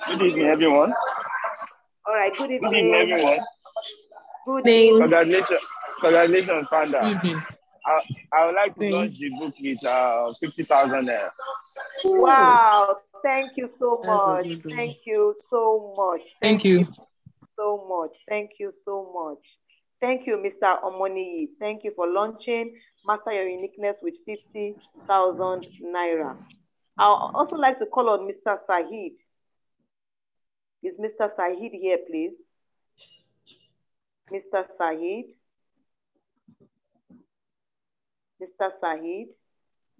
Good 0.08 0.22
evening, 0.22 0.48
everyone. 0.48 0.94
All 2.06 2.14
right, 2.14 2.36
good 2.38 2.52
evening. 2.52 2.72
Good 2.72 2.78
evening, 2.78 3.12
everyone. 3.12 3.40
Good 4.46 4.68
evening. 4.68 5.02
Congratulations, 5.02 5.66
congratulations, 6.02 6.68
Fanda. 6.68 7.00
Good 7.02 7.16
evening. 7.16 7.44
I, 7.86 8.02
I 8.34 8.46
would 8.46 8.56
like 8.56 8.76
to 8.76 8.90
launch 8.90 9.18
the 9.18 9.30
book 9.30 9.54
with 9.62 9.86
uh, 9.86 10.30
50,000 10.40 11.08
naira. 11.08 11.30
Wow, 12.04 12.98
thank 13.24 13.52
you 13.56 13.70
so 13.80 14.02
much. 14.06 14.46
Thank 14.70 14.98
you 15.06 15.36
so 15.50 15.96
much. 15.98 16.22
Thank 16.42 16.66
you. 16.66 16.88
so 17.56 17.86
much. 17.90 18.12
Thank 18.28 18.52
you 18.60 18.74
so 18.86 19.12
much. 19.14 19.44
Thank 20.00 20.28
you, 20.28 20.38
Mr. 20.38 20.82
Omoniyi. 20.84 21.50
Thank 21.60 21.84
you 21.84 21.92
for 21.96 22.08
launching 22.08 22.78
Master 23.06 23.32
Your 23.32 23.48
Uniqueness 23.48 23.96
with 24.02 24.14
50,000 24.26 25.68
Naira. 25.84 26.38
I'd 27.00 27.32
also 27.34 27.56
like 27.56 27.80
to 27.80 27.88
call 27.88 28.10
on 28.10 28.30
Mr. 28.30 28.58
Sahid. 28.70 29.14
Is 30.84 30.94
Mr. 31.00 31.32
Sahid 31.36 31.72
here, 31.72 31.98
please? 32.08 32.34
Mr. 34.32 34.66
Sahid? 34.80 35.34
Mr. 38.40 38.70
Sahid? 38.84 39.28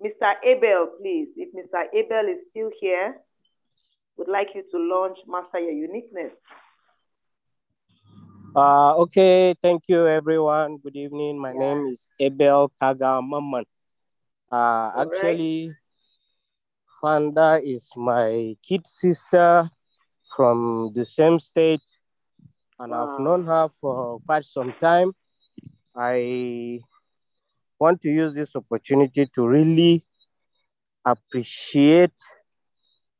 Mr. 0.04 0.34
Abel, 0.44 0.92
please. 1.00 1.30
If 1.36 1.54
Mr. 1.56 1.86
Abel 1.92 2.30
is 2.30 2.40
still 2.52 2.70
here, 2.80 3.18
would 4.18 4.28
like 4.28 4.50
you 4.54 4.64
to 4.72 4.78
launch 4.78 5.18
Master 5.28 5.60
Your 5.60 5.72
Uniqueness. 5.72 6.34
Uh, 8.58 8.96
okay, 8.96 9.54
thank 9.62 9.84
you 9.86 10.08
everyone. 10.08 10.78
Good 10.78 10.96
evening. 10.96 11.38
My 11.38 11.54
name 11.54 11.94
is 11.94 12.08
Abel 12.20 12.74
Kaga 12.82 13.22
Maman. 13.22 13.66
Uh, 14.52 14.90
actually, 14.98 15.76
Fanda 17.00 17.62
is 17.64 17.92
my 17.96 18.56
kid 18.68 18.88
sister 18.88 19.70
from 20.36 20.92
the 20.96 21.06
same 21.06 21.40
state, 21.40 21.86
and 22.80 22.96
I've 22.96 23.20
known 23.20 23.46
her 23.46 23.70
for 23.80 24.22
quite 24.26 24.46
some 24.46 24.74
time. 24.82 25.14
I 25.96 26.80
want 27.78 28.02
to 28.02 28.10
use 28.10 28.34
this 28.34 28.56
opportunity 28.56 29.30
to 29.36 29.48
really 29.48 30.04
appreciate 31.06 32.18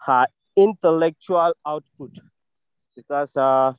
her 0.02 0.26
intellectual 0.56 1.54
output 1.64 2.18
because 2.96 3.38
uh, 3.38 3.74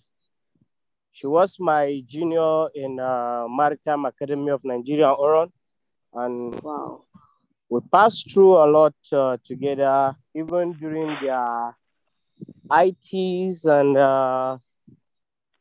she 1.19 1.27
was 1.27 1.57
my 1.59 2.01
junior 2.07 2.69
in 2.77 3.01
uh, 3.01 3.45
Maritime 3.51 4.05
Academy 4.05 4.51
of 4.53 4.61
Nigeria, 4.63 5.07
Oron, 5.07 5.51
and 6.15 6.55
wow. 6.63 7.03
we 7.69 7.81
passed 7.93 8.31
through 8.33 8.55
a 8.55 8.67
lot 8.71 8.95
uh, 9.11 9.37
together, 9.45 10.15
even 10.37 10.75
during 10.75 11.17
their 11.21 11.77
ITs 12.71 13.65
and 13.65 13.97
uh, 13.97 14.59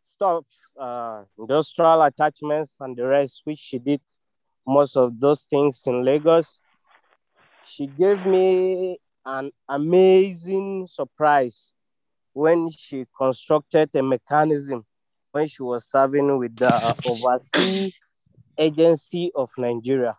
stuff, 0.03 0.45
uh, 0.79 1.23
industrial 1.39 2.03
attachments 2.03 2.75
and 2.79 2.95
the 2.95 3.07
rest, 3.07 3.41
which 3.45 3.57
she 3.57 3.79
did 3.79 4.01
most 4.67 4.95
of 4.95 5.19
those 5.19 5.47
things 5.49 5.81
in 5.87 6.05
Lagos. 6.05 6.59
She 7.65 7.87
gave 7.87 8.23
me 8.27 8.99
an 9.25 9.49
amazing 9.67 10.87
surprise 10.91 11.71
when 12.33 12.69
she 12.69 13.07
constructed 13.17 13.89
a 13.95 14.03
mechanism 14.03 14.85
when 15.37 15.47
she 15.47 15.61
was 15.61 15.85
serving 15.85 16.35
with 16.39 16.55
the 16.55 16.73
Overseas 17.05 17.93
Agency 18.57 19.31
of 19.35 19.51
Nigeria. 19.55 20.17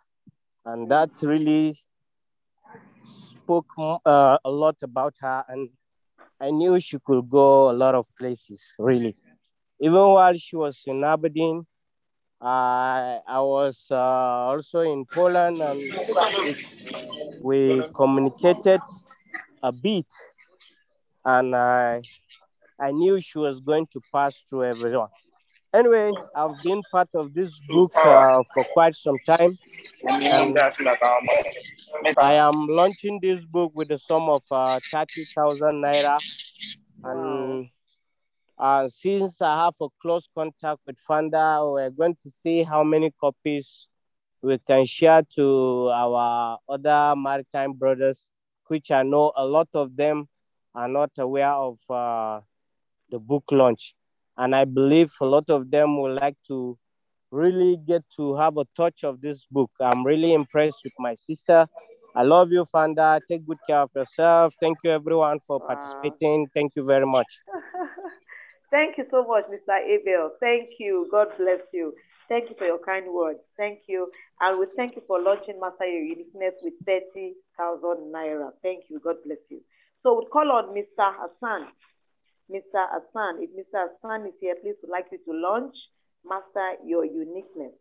And 0.64 0.88
that 0.92 1.10
really 1.22 1.76
spoke 3.02 3.66
uh, 3.76 4.38
a 4.44 4.50
lot 4.50 4.76
about 4.80 5.14
her. 5.20 5.44
And 5.48 5.70
I 6.40 6.52
knew 6.52 6.78
she 6.78 6.98
could 7.04 7.28
go 7.28 7.68
a 7.68 7.72
lot 7.72 7.96
of 7.96 8.06
places, 8.16 8.62
really. 8.78 9.16
Even 9.80 10.06
while 10.16 10.36
she 10.36 10.54
was 10.54 10.80
in 10.86 11.02
Aberdeen, 11.02 11.66
uh, 12.40 13.18
I 13.26 13.40
was 13.40 13.86
uh, 13.90 13.96
also 13.96 14.82
in 14.82 15.04
Poland 15.04 15.56
and 15.60 15.80
we 17.42 17.82
communicated 17.92 18.80
a 19.64 19.72
bit. 19.82 20.06
And 21.24 21.56
I, 21.56 22.02
I 22.80 22.92
knew 22.92 23.20
she 23.20 23.38
was 23.38 23.60
going 23.60 23.86
to 23.92 24.00
pass 24.12 24.40
through 24.48 24.64
everyone. 24.64 25.08
Anyway, 25.74 26.12
I've 26.34 26.62
been 26.62 26.82
part 26.90 27.08
of 27.14 27.34
this 27.34 27.60
book 27.68 27.92
uh, 27.94 28.42
for 28.54 28.64
quite 28.72 28.96
some 28.96 29.18
time. 29.26 29.58
And 32.04 32.18
I 32.18 32.34
am 32.34 32.68
launching 32.68 33.18
this 33.20 33.44
book 33.44 33.72
with 33.74 33.90
a 33.90 33.98
sum 33.98 34.30
of 34.30 34.42
uh, 34.50 34.80
30,000 34.90 35.60
naira. 35.82 36.18
And 37.04 37.68
uh, 38.58 38.88
since 38.88 39.42
I 39.42 39.64
have 39.64 39.74
a 39.80 39.88
close 40.00 40.26
contact 40.34 40.80
with 40.86 40.96
Fanda, 41.06 41.60
we're 41.62 41.90
going 41.90 42.16
to 42.24 42.30
see 42.30 42.62
how 42.62 42.82
many 42.82 43.12
copies 43.20 43.88
we 44.40 44.58
can 44.66 44.86
share 44.86 45.22
to 45.34 45.90
our 45.92 46.58
other 46.68 47.14
maritime 47.16 47.74
brothers, 47.74 48.28
which 48.68 48.90
I 48.90 49.02
know 49.02 49.32
a 49.36 49.44
lot 49.44 49.68
of 49.74 49.96
them 49.96 50.28
are 50.74 50.88
not 50.88 51.10
aware 51.18 51.50
of 51.50 51.78
uh, 51.90 52.40
the 53.10 53.18
book 53.18 53.44
launch. 53.50 53.94
And 54.36 54.54
I 54.54 54.64
believe 54.64 55.12
a 55.20 55.26
lot 55.26 55.50
of 55.50 55.70
them 55.70 56.00
would 56.00 56.20
like 56.20 56.36
to 56.48 56.78
really 57.30 57.76
get 57.86 58.02
to 58.16 58.36
have 58.36 58.56
a 58.56 58.64
touch 58.76 59.04
of 59.04 59.20
this 59.20 59.44
book. 59.50 59.70
I'm 59.80 60.04
really 60.04 60.32
impressed 60.32 60.80
with 60.84 60.94
my 60.98 61.14
sister. 61.16 61.66
I 62.14 62.22
love 62.22 62.50
you, 62.50 62.64
Fanda. 62.64 63.20
Take 63.28 63.46
good 63.46 63.58
care 63.68 63.80
of 63.80 63.90
yourself. 63.94 64.54
Thank 64.60 64.78
you, 64.82 64.90
everyone, 64.90 65.40
for 65.46 65.60
participating. 65.60 66.48
Thank 66.54 66.72
you 66.76 66.84
very 66.84 67.06
much. 67.06 67.26
Thank 68.70 68.98
you 68.98 69.04
so 69.10 69.24
much, 69.24 69.44
Mr. 69.46 69.78
Abel. 69.78 70.32
Thank 70.40 70.78
you. 70.78 71.08
God 71.10 71.28
bless 71.38 71.60
you. 71.72 71.94
Thank 72.28 72.50
you 72.50 72.56
for 72.58 72.66
your 72.66 72.78
kind 72.78 73.06
words. 73.12 73.40
Thank 73.58 73.80
you. 73.88 74.10
And 74.40 74.58
we 74.58 74.66
thank 74.76 74.94
you 74.94 75.02
for 75.06 75.20
launching 75.20 75.58
Master 75.58 75.86
Your 75.86 76.02
Uniqueness 76.02 76.54
with 76.62 76.74
30,000 76.84 78.12
Naira. 78.12 78.50
Thank 78.62 78.84
you. 78.90 79.00
God 79.02 79.16
bless 79.24 79.38
you. 79.48 79.62
So 80.02 80.14
we'll 80.14 80.26
call 80.26 80.52
on 80.52 80.74
Mr. 80.76 81.12
Hassan. 81.16 81.68
Mr. 82.50 82.80
Hassan, 82.90 83.42
if 83.42 83.50
Mr. 83.50 83.88
Hassan 83.88 84.26
is 84.26 84.34
here, 84.40 84.54
please 84.62 84.76
would 84.82 84.90
like 84.90 85.06
you 85.12 85.18
to 85.18 85.32
launch 85.32 85.74
Master 86.24 86.76
Your 86.84 87.04
Uniqueness. 87.04 87.74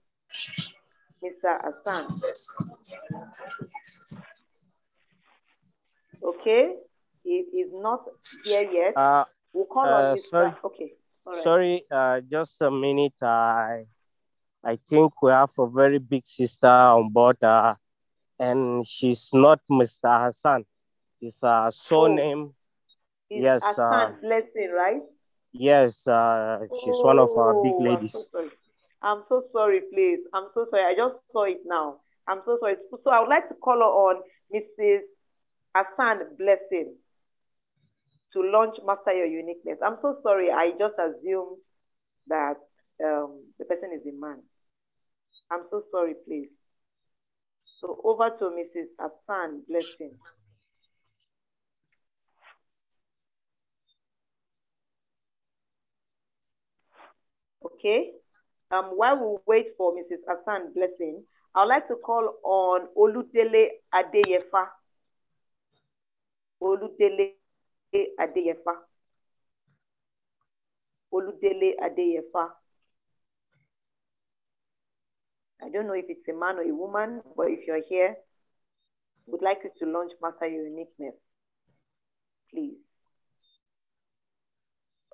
Mr. 1.23 1.57
Hassan. 1.63 2.17
Okay. 6.23 6.75
He 7.23 7.43
is 7.59 7.71
not 7.73 8.01
here 8.45 8.71
yet. 8.71 8.97
Uh, 8.97 9.25
we'll 9.53 9.65
call 9.65 9.85
uh, 9.85 10.11
on 10.11 10.17
Mr. 10.17 10.29
sorry. 10.29 10.53
Okay. 10.63 10.91
Right. 11.25 11.43
Sorry, 11.43 11.83
uh, 11.91 12.21
just 12.21 12.61
a 12.61 12.71
minute. 12.71 13.21
I, 13.21 13.85
I 14.63 14.77
think 14.87 15.21
we 15.21 15.31
have 15.31 15.51
a 15.57 15.67
very 15.67 15.97
big 15.99 16.25
sister 16.25 16.67
on 16.67 17.09
board, 17.09 17.43
uh, 17.43 17.75
and 18.39 18.87
she's 18.87 19.29
not 19.33 19.59
Mr. 19.69 20.25
Hassan. 20.25 20.65
It's 21.19 21.43
a 21.43 21.69
surname. 21.73 22.53
It's 23.29 23.43
yes, 23.43 23.63
uh, 23.77 24.11
Blessing, 24.21 24.71
right? 24.75 25.01
yes, 25.51 26.07
uh, 26.07 26.59
she's 26.83 26.95
one 27.03 27.19
of 27.19 27.29
our 27.37 27.61
big 27.61 27.73
Oh, 27.75 27.83
ladies. 27.83 28.15
I'm 28.15 28.21
so 28.21 28.25
sorry. 28.31 28.49
I'm 29.01 29.23
so 29.29 29.43
sorry, 29.51 29.81
please. 29.93 30.19
I'm 30.33 30.47
so 30.53 30.65
sorry. 30.69 30.83
I 30.83 30.93
just 30.95 31.15
saw 31.31 31.43
it 31.43 31.59
now. 31.65 31.97
I'm 32.27 32.41
so 32.45 32.57
sorry. 32.59 32.75
So 33.03 33.09
I 33.09 33.19
would 33.19 33.29
like 33.29 33.47
to 33.49 33.55
call 33.55 33.81
on 33.83 34.21
Mrs. 34.53 35.01
Hassan 35.75 36.35
Blessing 36.37 36.95
to 38.33 38.41
launch 38.41 38.75
Master 38.85 39.13
Your 39.13 39.27
Uniqueness. 39.27 39.77
I'm 39.85 39.97
so 40.01 40.17
sorry. 40.23 40.51
I 40.51 40.71
just 40.79 40.95
assumed 40.97 41.57
that 42.27 42.55
um, 43.03 43.43
the 43.59 43.65
person 43.65 43.91
is 43.93 44.01
a 44.07 44.19
man. 44.19 44.41
I'm 45.51 45.63
so 45.69 45.83
sorry, 45.91 46.13
please. 46.27 46.49
So 47.79 48.01
over 48.03 48.29
to 48.39 48.45
Mrs. 48.45 48.87
Hassan 48.99 49.63
Blessing. 49.69 50.17
Okay. 57.77 58.11
Um, 58.71 58.97
while 58.97 59.17
we 59.17 59.37
wait 59.45 59.67
for 59.77 59.93
Mrs. 59.93 60.25
Hassan 60.27 60.73
Blessing, 60.73 61.23
I'd 61.55 61.65
like 61.65 61.87
to 61.87 61.95
call 61.95 62.33
on 62.43 62.87
Oludele 62.97 63.67
Adeyefa. 63.93 64.67
Oludele 66.61 67.33
Adeyefa. 68.19 68.73
Oludele 71.13 71.73
Adeyefa. 71.79 72.49
I 75.61 75.69
don't 75.69 75.87
know 75.87 75.93
if 75.93 76.05
it's 76.09 76.27
a 76.29 76.33
man 76.33 76.57
or 76.57 76.63
a 76.63 76.75
woman, 76.75 77.21
but 77.35 77.47
if 77.47 77.65
you're 77.67 77.81
here, 77.87 78.15
would 79.27 79.41
like 79.41 79.59
you 79.63 79.71
to 79.79 79.91
launch 79.91 80.11
Master 80.21 80.47
Your 80.47 80.67
Uniqueness, 80.67 81.15
please. 82.51 82.86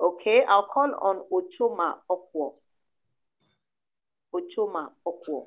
Okay, 0.04 0.42
I'll 0.50 0.68
call 0.68 0.94
on 1.02 1.24
Ochoma 1.32 1.96
Okwo. 2.12 2.56
Ochoma 4.36 4.90
Okwo. 5.08 5.46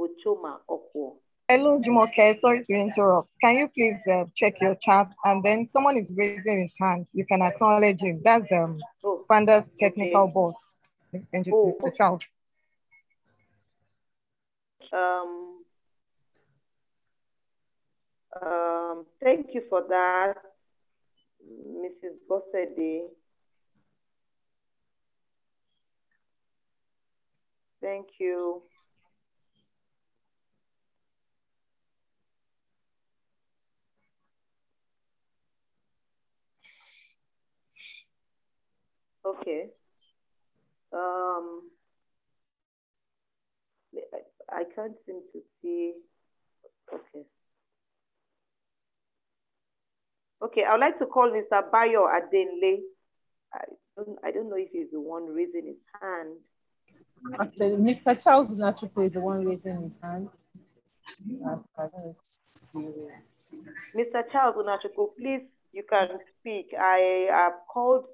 Ochoma 0.00 0.60
Okwo. 0.66 1.16
Hello, 1.46 1.78
Jumoke. 1.78 2.40
Sorry 2.40 2.64
to 2.64 2.72
interrupt. 2.72 3.34
Can 3.42 3.56
you 3.58 3.68
please 3.68 3.98
uh, 4.10 4.24
check 4.34 4.54
your 4.62 4.76
chat? 4.76 5.12
And 5.26 5.44
then 5.44 5.68
someone 5.74 5.98
is 5.98 6.10
raising 6.16 6.62
his 6.62 6.72
hand. 6.80 7.06
You 7.12 7.26
can 7.26 7.42
acknowledge 7.42 8.00
him. 8.00 8.22
That's 8.24 8.46
um, 8.50 8.78
Oh, 9.04 9.24
Fanda's 9.28 9.68
technical 9.78 10.22
okay. 10.22 10.32
boss, 10.32 10.54
Mr. 11.14 11.52
Oh, 11.52 11.76
Mr. 11.82 11.94
Charles. 11.96 12.22
Um, 14.92 15.64
um, 18.40 19.06
thank 19.22 19.48
you 19.54 19.62
for 19.68 19.84
that, 19.88 20.36
Mrs. 21.50 22.16
Bossede. 22.28 23.08
Thank 27.82 28.08
you. 28.20 28.62
Okay. 39.26 39.66
Um, 40.92 41.62
I, 43.94 44.56
I 44.60 44.64
can't 44.74 44.94
seem 45.06 45.20
to 45.32 45.40
see. 45.62 45.94
Okay. 46.92 47.26
Okay, 50.42 50.64
I 50.64 50.72
would 50.72 50.80
like 50.80 50.98
to 50.98 51.06
call 51.06 51.30
Mr. 51.30 51.70
Bayo 51.70 52.06
Adenle. 52.06 52.78
I 53.52 53.60
don't, 53.96 54.18
I 54.24 54.30
don't 54.30 54.48
know 54.48 54.56
if 54.56 54.70
he's 54.72 54.90
the 54.90 55.00
one 55.00 55.26
raising 55.26 55.66
his 55.66 55.76
hand. 56.00 56.36
Actually, 57.38 57.76
Mr. 57.76 58.22
Charles 58.22 58.58
Nachupo 58.58 59.04
is 59.04 59.12
the 59.12 59.20
one 59.20 59.44
raising 59.44 59.82
his 59.82 59.98
hand. 60.02 60.28
I 61.06 61.88
don't 61.88 61.92
know. 61.92 62.16
Mr. 63.94 64.22
Charles 64.30 64.56
Unachukwu, 64.56 65.16
please, 65.18 65.42
you 65.72 65.82
can 65.88 66.08
speak. 66.38 66.72
I 66.78 67.26
have 67.30 67.52
called 67.72 68.04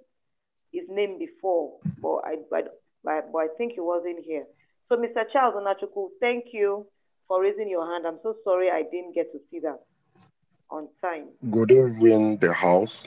his 0.72 0.84
name 0.88 1.18
before, 1.18 1.78
but 2.02 2.22
I, 2.24 2.36
but, 2.50 2.80
but, 3.04 3.32
but 3.32 3.38
I 3.38 3.48
think 3.58 3.74
he 3.74 3.80
wasn't 3.80 4.24
here. 4.24 4.44
So, 4.88 4.96
Mr. 4.96 5.24
Charles 5.32 5.54
Unachukwu, 5.54 6.08
thank 6.20 6.46
you 6.52 6.86
for 7.28 7.42
raising 7.42 7.68
your 7.68 7.86
hand. 7.86 8.06
I'm 8.06 8.18
so 8.22 8.36
sorry 8.44 8.70
I 8.70 8.82
didn't 8.82 9.14
get 9.14 9.32
to 9.32 9.38
see 9.50 9.60
that 9.60 9.80
on 10.70 10.88
time. 11.00 11.28
Good 11.50 11.70
evening, 11.72 12.38
the 12.38 12.52
house. 12.52 13.06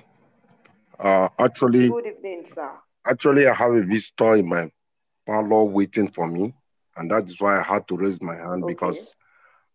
Uh, 1.00 1.30
actually, 1.40 1.90
Good 1.90 2.08
evening, 2.08 2.46
sir. 2.54 2.72
actually, 3.06 3.48
I 3.48 3.54
have 3.54 3.74
a 3.74 3.82
visitor 3.84 4.36
in 4.36 4.48
my 4.48 4.72
parlor 5.26 5.64
waiting 5.66 6.10
for 6.10 6.28
me, 6.28 6.54
and 6.96 7.10
that 7.12 7.26
is 7.28 7.40
why 7.40 7.60
I 7.60 7.64
had 7.64 7.88
to 7.88 7.98
raise 7.98 8.22
my 8.22 8.36
hand 8.36 8.66
because 8.66 9.16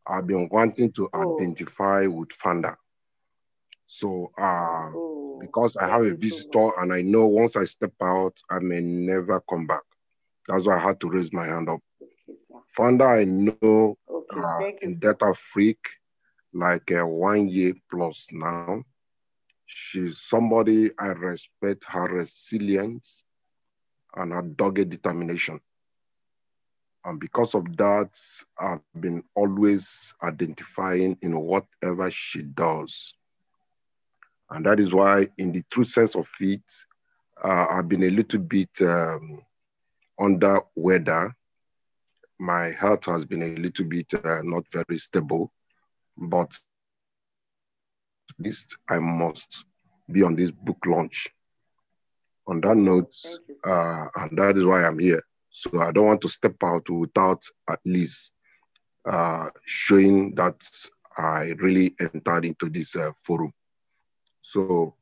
I've 0.07 0.26
been 0.26 0.49
wanting 0.51 0.93
to 0.93 1.09
identify 1.14 2.07
with 2.07 2.32
Fanda. 2.32 2.76
So, 3.87 4.30
uh, 4.39 4.91
because 5.39 5.76
I 5.76 5.89
have 5.89 6.03
a 6.03 6.14
visitor 6.14 6.70
and 6.78 6.93
I 6.93 7.03
know 7.03 7.26
once 7.26 7.57
I 7.57 7.64
step 7.64 7.93
out, 8.03 8.41
I 8.51 8.59
may 8.61 8.80
never 8.80 9.41
come 9.49 9.66
back. 9.66 9.82
That's 10.49 10.66
why 10.66 10.76
I 10.76 10.80
had 10.82 11.01
to 11.01 11.11
raise 11.11 11.32
my 11.32 11.47
hand 11.47 11.68
up. 11.68 11.80
Fanda, 12.76 13.05
I 13.05 13.24
know 13.24 13.80
uh, 14.30 14.62
in 14.80 14.99
data 14.99 15.35
freak 15.35 15.78
like 16.55 16.90
uh, 16.92 17.07
one 17.07 17.48
year 17.48 17.74
plus 17.90 18.26
now. 18.30 18.84
She's 19.66 20.22
somebody 20.28 20.90
I 20.98 21.07
respect 21.07 21.84
her 21.88 22.05
resilience 22.05 23.24
and 24.14 24.32
her 24.32 24.42
dogged 24.42 24.88
determination. 24.90 25.61
And 27.05 27.20
because 27.20 27.55
of 27.55 27.76
that, 27.76 28.11
I've 28.59 28.80
been 28.98 29.22
always 29.34 30.14
identifying 30.22 31.18
in 31.20 31.38
whatever 31.38 32.11
she 32.11 32.42
does. 32.42 33.14
And 34.50 34.64
that 34.64 34.80
is 34.80 34.94
why, 34.94 35.28
in 35.36 35.52
the 35.52 35.62
true 35.70 35.84
sense 35.84 36.14
of 36.14 36.28
it, 36.40 36.62
uh, 37.42 37.66
I've 37.70 37.88
been 37.88 38.05
a 38.05 38.11
little 38.11 38.40
bit 38.40 38.70
um, 38.80 39.42
under 40.18 40.61
weather. 40.76 41.34
My 42.38 42.70
health 42.70 43.05
has 43.07 43.24
been 43.24 43.42
a 43.42 43.61
little 43.61 43.84
bit 43.84 44.12
uh, 44.14 44.40
not 44.42 44.64
very 44.72 44.98
stable, 44.98 45.52
but 46.16 46.50
at 48.30 48.44
least 48.44 48.76
I 48.88 48.98
must 48.98 49.64
be 50.10 50.22
on 50.22 50.36
this 50.36 50.50
book 50.50 50.78
launch. 50.86 51.28
On 52.46 52.60
that 52.60 52.76
note, 52.76 53.14
uh, 53.64 54.06
and 54.16 54.38
that 54.38 54.58
is 54.58 54.64
why 54.64 54.84
I'm 54.84 54.98
here. 54.98 55.22
So 55.50 55.80
I 55.80 55.92
don't 55.92 56.06
want 56.06 56.20
to 56.22 56.28
step 56.28 56.56
out 56.62 56.88
without 56.90 57.42
at 57.70 57.78
least 57.86 58.34
uh, 59.06 59.48
showing 59.64 60.34
that 60.34 60.62
I 61.16 61.54
really 61.58 61.94
entered 62.00 62.44
into 62.44 62.68
this 62.68 62.96
uh, 62.96 63.12
forum. 63.20 63.52
So 64.42 64.94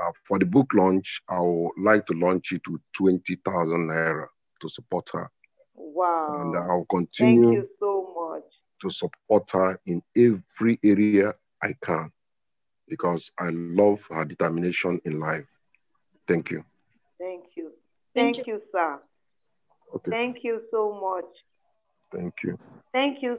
uh, 0.00 0.12
for 0.24 0.38
the 0.38 0.44
book 0.46 0.68
launch, 0.74 1.22
I 1.28 1.40
would 1.40 1.72
like 1.76 2.06
to 2.06 2.14
launch 2.14 2.52
it 2.52 2.62
with 2.68 2.82
20,000 2.94 3.88
naira 3.88 4.26
to 4.60 4.68
support 4.68 5.10
her. 5.12 5.28
Wow. 5.74 6.40
And 6.40 6.56
I'll 6.56 6.86
Thank 6.90 7.08
continue 7.10 7.52
you 7.52 7.68
so 7.78 7.86
much. 7.86 7.89
To 8.80 8.90
support 8.90 9.50
her 9.50 9.78
in 9.84 10.02
every 10.16 10.78
area 10.82 11.34
I 11.62 11.74
can 11.82 12.10
because 12.88 13.30
I 13.38 13.50
love 13.50 14.02
her 14.10 14.24
determination 14.24 15.00
in 15.04 15.20
life. 15.20 15.46
Thank 16.26 16.50
you. 16.50 16.64
Thank 17.18 17.44
you. 17.56 17.72
Thank, 18.14 18.46
you. 18.46 18.60
sir. 18.72 18.98
Okay. 19.94 20.10
Thank 20.10 20.38
you 20.42 20.62
so 20.70 20.92
much. 20.92 21.30
Thank 22.12 22.34
you. 22.42 22.58
Thank 22.92 23.22
you 23.22 23.38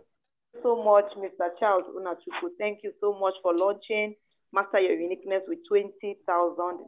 so 0.64 0.84
much, 0.84 1.06
Mr. 1.18 1.50
Charles 1.60 1.86
Unachukwu. 1.96 2.50
Thank 2.58 2.80
you 2.84 2.94
so 3.02 3.18
much 3.20 3.34
for 3.42 3.54
launching 3.58 4.16
Master 4.54 4.80
Your 4.80 5.00
Uniqueness 5.00 5.44
with 5.48 5.60
20,000 5.68 6.18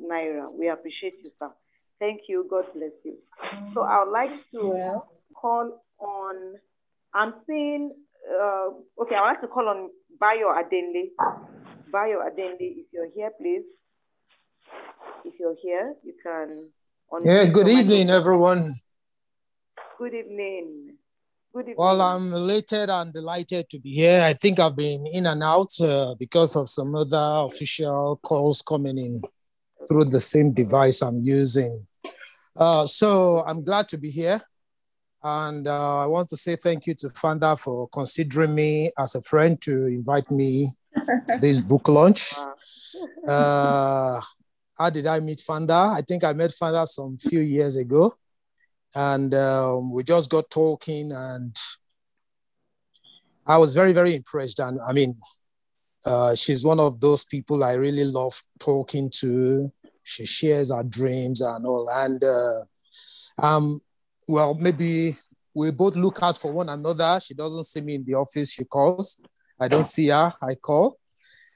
Naira. 0.10 0.52
We 0.52 0.70
appreciate 0.70 1.16
you, 1.24 1.32
sir. 1.40 1.50
Thank 2.00 2.22
you. 2.28 2.46
God 2.50 2.66
bless 2.74 2.92
you. 3.04 3.18
So 3.74 3.82
I 3.82 4.04
would 4.04 4.12
like 4.12 4.38
to 4.52 5.02
call 5.34 5.84
on, 6.00 6.56
I'm 7.14 7.34
seeing, 7.48 7.92
uh, 8.30 8.70
okay, 9.02 9.16
I 9.16 9.22
want 9.22 9.42
to 9.42 9.48
call 9.48 9.68
on 9.68 9.90
Bayo 10.20 10.50
Adenle. 10.50 11.12
Bayo 11.92 12.20
Adenle, 12.20 12.58
if 12.60 12.88
you're 12.92 13.10
here, 13.16 13.32
please. 13.40 13.64
If 15.26 15.34
you're 15.40 15.56
here, 15.62 15.96
you 16.04 16.14
can. 16.22 16.70
Yeah, 17.24 17.46
good 17.46 17.68
evening, 17.68 18.10
everyone. 18.10 18.74
Good 20.00 20.16
evening. 20.16 20.98
Good 21.54 21.62
evening. 21.62 21.76
Well, 21.78 22.02
I'm 22.02 22.34
elated 22.34 22.90
and 22.90 23.14
delighted 23.14 23.70
to 23.70 23.80
be 23.80 23.92
here. 23.92 24.22
I 24.24 24.34
think 24.34 24.60
I've 24.60 24.76
been 24.76 25.06
in 25.14 25.28
and 25.28 25.44
out 25.44 25.80
uh, 25.80 26.16
because 26.18 26.56
of 26.56 26.68
some 26.68 26.96
other 26.96 27.46
official 27.46 28.20
calls 28.24 28.64
coming 28.64 28.98
in 28.98 29.22
through 29.88 30.06
the 30.06 30.20
same 30.20 30.52
device 30.54 31.02
I'm 31.02 31.20
using. 31.22 31.86
Uh, 32.56 32.86
so 32.86 33.44
I'm 33.46 33.64
glad 33.64 33.88
to 33.90 33.98
be 33.98 34.10
here. 34.10 34.42
And 35.24 35.68
uh, 35.68 36.00
I 36.00 36.06
want 36.06 36.30
to 36.30 36.38
say 36.38 36.56
thank 36.56 36.86
you 36.86 36.96
to 36.96 37.10
Fanda 37.10 37.56
for 37.56 37.88
considering 37.90 38.54
me 38.54 38.92
as 38.98 39.16
a 39.16 39.22
friend 39.22 39.60
to 39.62 39.86
invite 39.86 40.30
me 40.30 40.74
to 40.96 41.38
this 41.42 41.60
book 41.60 41.88
launch. 41.88 42.34
Uh, 43.28 44.20
how 44.78 44.90
did 44.90 45.08
I 45.08 45.20
meet 45.22 45.40
Fanda? 45.40 45.94
I 45.96 46.02
think 46.02 46.24
I 46.24 46.34
met 46.34 46.52
Fanda 46.52 46.86
some 46.86 47.18
few 47.18 47.40
years 47.42 47.78
ago 47.78 48.18
and 48.96 49.34
um, 49.34 49.92
we 49.92 50.04
just 50.04 50.30
got 50.30 50.50
talking 50.50 51.12
and 51.12 51.56
i 53.48 53.58
was 53.58 53.74
very 53.74 53.94
very 53.94 54.16
impressed 54.16 54.60
and 54.60 54.80
i 54.88 54.94
mean 54.94 55.16
uh, 56.06 56.36
she's 56.36 56.66
one 56.66 56.80
of 56.80 57.00
those 57.00 57.26
people 57.26 57.64
i 57.64 57.74
really 57.74 58.04
love 58.04 58.42
talking 58.60 59.10
to 59.10 59.72
she 60.04 60.26
shares 60.26 60.70
her 60.70 60.84
dreams 60.84 61.42
and 61.42 61.66
all 61.66 61.90
and 61.90 62.24
uh, 62.24 62.62
um, 63.40 63.80
well 64.28 64.54
maybe 64.54 65.16
we 65.54 65.72
both 65.72 65.96
look 65.96 66.22
out 66.22 66.38
for 66.38 66.52
one 66.52 66.70
another. 66.70 67.20
She 67.20 67.34
doesn't 67.34 67.64
see 67.64 67.82
me 67.82 67.96
in 67.96 68.04
the 68.04 68.16
office. 68.16 68.54
She 68.54 68.66
calls. 68.66 69.22
I 69.60 69.68
don't 69.68 69.84
see 69.84 70.08
her. 70.08 70.32
I 70.42 70.56
call. 70.56 70.98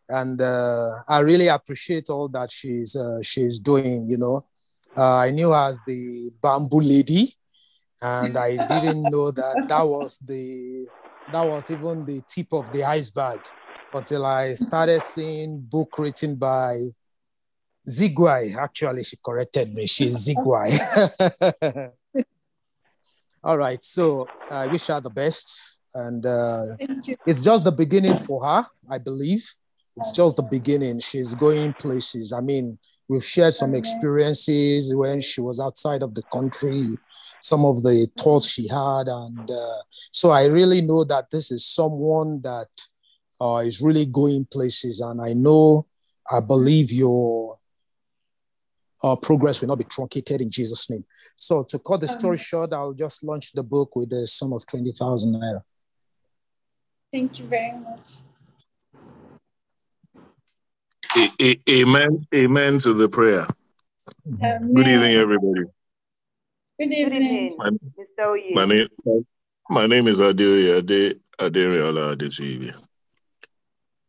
And 0.10 0.40
uh, 0.42 0.90
i 1.10 1.20
really 1.20 1.48
appreciate 1.48 2.10
all 2.10 2.30
that 2.30 2.50
she's 2.50 2.96
uh, 2.96 3.22
she's 3.22 3.60
doing 3.60 4.10
you 4.10 4.18
know. 4.18 4.46
Uh, 4.96 5.18
I 5.18 5.32
knew 5.32 5.52
her 5.52 5.70
as 5.70 5.80
the 5.86 6.32
bamboo 6.42 6.80
lady, 6.80 7.34
and 8.02 8.38
I 8.38 8.56
didn't 8.68 9.04
know 9.12 9.32
that 9.32 9.66
that 9.68 9.82
was 9.82 10.18
the 10.20 10.86
that 11.34 11.42
was 11.42 11.70
even 11.70 12.06
the 12.06 12.22
tip 12.28 12.54
of 12.54 12.72
the 12.72 12.86
iceberg 12.86 13.42
until 13.94 14.26
I 14.26 14.54
started 14.54 15.02
seeing 15.02 15.60
book 15.60 16.00
written 16.00 16.36
by 16.36 16.78
Zigwai. 17.88 18.56
Actually, 18.58 19.04
she 19.04 19.18
corrected 19.24 19.74
me. 19.74 19.88
She's 19.88 20.26
Zigwai. 20.26 20.72
All 23.48 23.58
right, 23.58 23.82
so 23.82 24.28
I 24.52 24.68
wish 24.68 24.88
her 24.88 25.00
the 25.00 25.10
best, 25.10 25.80
and 25.96 26.26
uh, 26.26 26.66
it's 27.26 27.46
just 27.46 27.64
the 27.64 27.72
beginning 27.72 28.18
for 28.18 28.44
her. 28.46 28.66
I 28.90 28.98
believe 28.98 29.50
it's 29.96 30.12
just 30.12 30.36
the 30.36 30.44
beginning. 30.44 31.00
She's 31.00 31.34
going 31.34 31.72
places. 31.72 32.34
I 32.34 32.42
mean, 32.42 32.78
we've 33.08 33.24
shared 33.24 33.54
some 33.54 33.74
experiences 33.74 34.94
when 34.94 35.22
she 35.22 35.40
was 35.40 35.62
outside 35.62 36.04
of 36.04 36.14
the 36.14 36.24
country 36.24 36.98
some 37.40 37.66
of 37.66 37.82
the 37.84 38.10
thoughts 38.18 38.50
she 38.50 38.68
had. 38.68 39.08
And 39.08 39.50
uh, 39.50 39.78
so 40.12 40.32
I 40.32 40.46
really 40.46 40.82
know 40.82 41.04
that 41.06 41.30
this 41.32 41.52
is 41.52 41.66
someone 41.66 42.42
that 42.42 42.68
uh, 43.40 43.64
is 43.66 43.82
really 43.82 44.06
going 44.06 44.46
places. 44.46 45.00
And 45.00 45.22
I 45.22 45.34
know, 45.34 45.86
I 46.30 46.40
believe 46.40 46.92
your 46.92 47.47
uh, 49.04 49.16
progress 49.16 49.62
will 49.62 49.68
not 49.68 49.78
be 49.78 49.84
truncated 49.84 50.42
in 50.42 50.50
Jesus' 50.50 50.90
name. 50.90 51.06
So 51.36 51.64
to 51.70 51.80
cut 51.80 52.02
the 52.02 52.08
story 52.08 52.38
short, 52.38 52.74
I'll 52.74 52.94
just 52.94 53.24
launch 53.24 53.52
the 53.54 53.64
book 53.64 53.96
with 53.96 54.12
a 54.14 54.28
sum 54.28 54.54
of 54.54 54.66
20,000 54.68 55.34
naira. 55.34 55.62
Thank 57.12 57.40
you 57.40 57.46
very 57.46 57.78
much. 57.80 58.10
A- 61.16 61.32
a- 61.42 61.62
amen. 61.70 62.28
Amen 62.34 62.80
to 62.80 62.94
the 62.94 63.08
prayer. 63.08 63.48
Amen. 64.28 64.74
Good 64.74 64.88
evening, 64.88 65.16
everybody. 65.16 65.64
Good 66.80 66.94
evening. 66.94 67.56
My, 67.58 67.70
Mr. 67.70 68.28
Oye. 68.28 68.52
my 68.54 68.66
name, 68.66 68.88
my 69.70 69.88
name 69.88 70.08
is 70.08 70.20
Adeoye 70.20 70.78
Ade 70.78 71.20
Aderiola 71.40 72.16
Adetuyibi. 72.16 72.74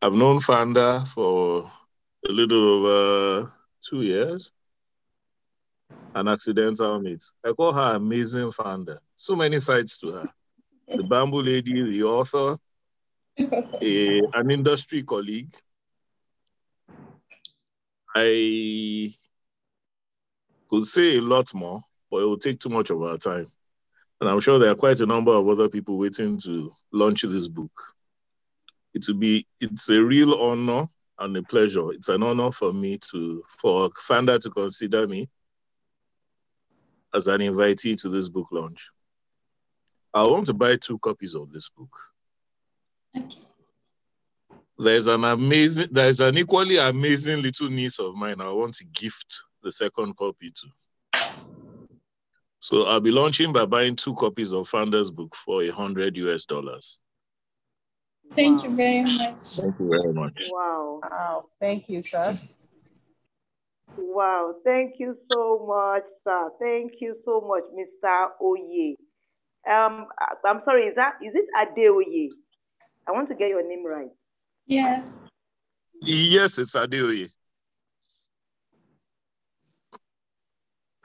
I've 0.01 0.13
known 0.13 0.39
Fanda 0.39 1.03
for 1.13 1.69
a 2.27 2.31
little 2.31 2.85
over 2.85 3.51
two 3.87 4.01
years. 4.01 4.51
An 6.15 6.27
accidental 6.27 6.99
meet. 6.99 7.23
I 7.45 7.51
call 7.51 7.71
her 7.71 7.95
amazing 7.95 8.51
Fanda. 8.51 8.99
So 9.15 9.35
many 9.35 9.59
sides 9.59 9.97
to 9.99 10.11
her. 10.11 10.29
The 10.87 11.03
bamboo 11.03 11.43
lady, 11.43 11.83
the 11.83 12.03
author, 12.03 12.57
a, 13.37 14.21
an 14.33 14.49
industry 14.49 15.03
colleague. 15.03 15.53
I 18.15 19.13
could 20.67 20.85
say 20.85 21.17
a 21.17 21.21
lot 21.21 21.53
more, 21.53 21.81
but 22.09 22.17
it 22.17 22.25
will 22.25 22.39
take 22.39 22.59
too 22.59 22.69
much 22.69 22.89
of 22.89 23.01
our 23.03 23.17
time. 23.17 23.45
And 24.19 24.29
I'm 24.29 24.39
sure 24.39 24.57
there 24.57 24.71
are 24.71 24.75
quite 24.75 24.99
a 24.99 25.05
number 25.05 25.31
of 25.31 25.47
other 25.47 25.69
people 25.69 25.97
waiting 25.97 26.39
to 26.39 26.71
launch 26.91 27.21
this 27.21 27.47
book. 27.47 27.71
It 28.95 29.05
will 29.07 29.15
be, 29.15 29.45
it's 29.61 29.89
a 29.89 30.01
real 30.01 30.33
honor 30.33 30.87
and 31.19 31.37
a 31.37 31.43
pleasure. 31.43 31.91
It's 31.91 32.09
an 32.09 32.23
honor 32.23 32.51
for 32.51 32.73
me 32.73 32.97
to, 33.11 33.43
for 33.61 33.91
Fanda 33.95 34.39
to 34.39 34.49
consider 34.49 35.07
me 35.07 35.29
as 37.13 37.27
an 37.27 37.41
invitee 37.41 37.99
to 38.01 38.09
this 38.09 38.29
book 38.29 38.47
launch. 38.51 38.89
I 40.13 40.23
want 40.23 40.47
to 40.47 40.53
buy 40.53 40.75
two 40.77 40.97
copies 40.99 41.35
of 41.35 41.51
this 41.51 41.69
book. 41.69 41.95
There's 44.77 45.07
an 45.07 45.23
amazing, 45.23 45.89
there's 45.91 46.19
an 46.21 46.37
equally 46.37 46.77
amazing 46.77 47.41
little 47.41 47.69
niece 47.69 47.99
of 47.99 48.15
mine 48.15 48.39
I 48.39 48.49
want 48.49 48.75
to 48.75 48.85
gift 48.85 49.43
the 49.61 49.71
second 49.71 50.15
copy 50.15 50.51
to. 50.51 50.67
So 52.61 52.83
I'll 52.83 53.01
be 53.01 53.11
launching 53.11 53.51
by 53.53 53.65
buying 53.65 53.95
two 53.95 54.13
copies 54.15 54.53
of 54.53 54.67
Fanda's 54.69 55.11
book 55.11 55.35
for 55.35 55.63
a 55.63 55.69
hundred 55.69 56.17
US 56.17 56.45
dollars. 56.45 56.99
Thank 58.33 58.63
you 58.63 58.75
very 58.75 59.03
much. 59.03 59.39
Thank 59.39 59.79
you 59.79 59.89
very 59.89 60.13
much. 60.13 60.39
Wow. 60.49 60.99
Wow. 61.03 61.45
Thank 61.59 61.89
you, 61.89 62.01
sir. 62.01 62.33
Wow. 63.97 64.55
Thank 64.63 64.95
you 64.99 65.15
so 65.31 65.65
much, 65.67 66.03
sir. 66.23 66.49
Thank 66.59 66.93
you 67.01 67.15
so 67.25 67.41
much, 67.41 67.63
Mr. 67.73 68.29
Oye. 68.41 68.95
Um, 69.67 70.07
I- 70.19 70.35
I'm 70.47 70.61
sorry, 70.65 70.83
is 70.87 70.95
that 70.95 71.15
is 71.21 71.33
it 71.35 71.45
Adeoye? 71.55 72.29
I 73.07 73.11
want 73.11 73.27
to 73.29 73.35
get 73.35 73.49
your 73.49 73.67
name 73.67 73.85
right. 73.85 74.09
Yeah. 74.65 75.05
Yes, 76.01 76.57
it's 76.59 76.75
Adeoye. 76.75 77.29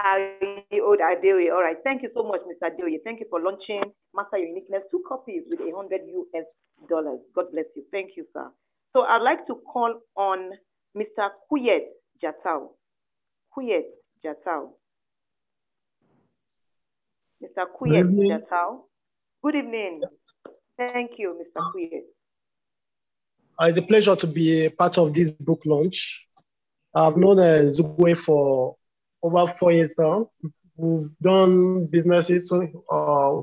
Adeoye, 0.00 1.00
Adeoye. 1.00 1.52
All 1.52 1.62
right. 1.62 1.76
Thank 1.82 2.02
you 2.02 2.10
so 2.14 2.22
much, 2.22 2.40
Mr. 2.42 2.70
Adeoye. 2.70 2.98
Thank 3.04 3.20
you 3.20 3.26
for 3.30 3.40
launching 3.40 3.82
Master 4.14 4.38
Your 4.38 4.48
Uniqueness. 4.48 4.82
Two 4.90 5.02
copies 5.08 5.42
with 5.48 5.60
a 5.60 5.74
hundred 5.74 6.02
US 6.06 6.44
dollars. 6.88 7.20
God 7.34 7.46
bless 7.52 7.66
you. 7.74 7.84
Thank 7.90 8.16
you, 8.16 8.26
sir. 8.32 8.50
So 8.92 9.02
I'd 9.02 9.22
like 9.22 9.46
to 9.46 9.56
call 9.72 10.00
on 10.16 10.50
Mr. 10.96 11.30
Kuyet 11.50 11.86
Jatau. 12.22 12.70
Kuyet 13.56 13.84
Jatau. 14.24 14.72
Mr. 17.42 17.66
Kuyet 17.78 18.00
evening. 18.00 18.30
Jatau. 18.30 18.82
Good 19.42 19.56
evening. 19.56 20.02
Thank 20.78 21.18
you, 21.18 21.38
Mr. 21.40 21.62
Kuyet. 21.72 22.04
Uh, 23.58 23.66
it's 23.66 23.78
a 23.78 23.82
pleasure 23.82 24.16
to 24.16 24.26
be 24.26 24.66
a 24.66 24.70
part 24.70 24.98
of 24.98 25.14
this 25.14 25.30
book 25.30 25.62
launch. 25.64 26.26
I've 26.94 27.16
known 27.16 27.38
uh, 27.38 27.70
Zigwai 27.70 28.16
for 28.16 28.76
over 29.22 29.46
four 29.52 29.72
years 29.72 29.94
now. 29.98 30.30
We've 30.76 31.08
done 31.20 31.86
businesses 31.86 32.50
uh, 32.50 33.42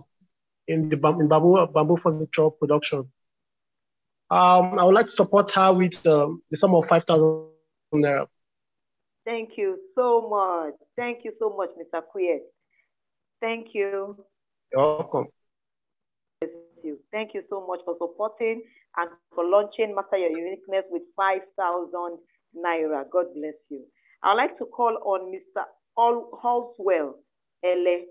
in 0.68 0.90
the 0.90 0.96
in 1.20 1.28
bamboo, 1.28 1.68
bamboo 1.68 1.98
furniture 1.98 2.50
production. 2.50 3.12
Um, 4.30 4.80
I 4.80 4.84
would 4.84 4.96
like 4.96 5.08
to 5.08 5.12
support 5.12 5.52
her 5.52 5.74
with 5.74 6.06
um, 6.08 6.42
the 6.50 6.58
sum 6.58 6.76
of 6.76 6.88
5,000 6.88 7.48
naira. 7.94 8.28
Thank 9.26 9.52
you 9.58 9.78
so 9.96 10.28
much. 10.30 10.74
Thank 10.98 11.24
you 11.24 11.34
so 11.40 11.56
much, 11.56 11.70
Mr. 11.78 12.02
Kuyet. 12.14 12.40
Thank 13.40 13.68
you. 13.74 14.18
You're 14.74 14.82
welcome. 14.82 15.28
Thank 17.12 17.34
you 17.34 17.44
so 17.50 17.66
much 17.68 17.82
for 17.86 17.96
supporting 18.00 18.64
and 18.98 19.10
for 19.36 19.46
launching 19.46 19.94
Master 19.94 20.18
Your 20.18 20.32
Uniqueness 20.32 20.86
with 20.90 21.04
5,000 21.16 22.18
Naira. 22.58 23.04
God 23.12 23.26
bless 23.36 23.54
you. 23.70 23.84
I'd 24.24 24.34
like 24.34 24.58
to 24.58 24.66
call 24.66 24.98
on 25.06 25.32
Mr. 25.32 25.64
Al- 25.98 26.30
Halswell, 26.44 27.16
Ele. 27.64 28.06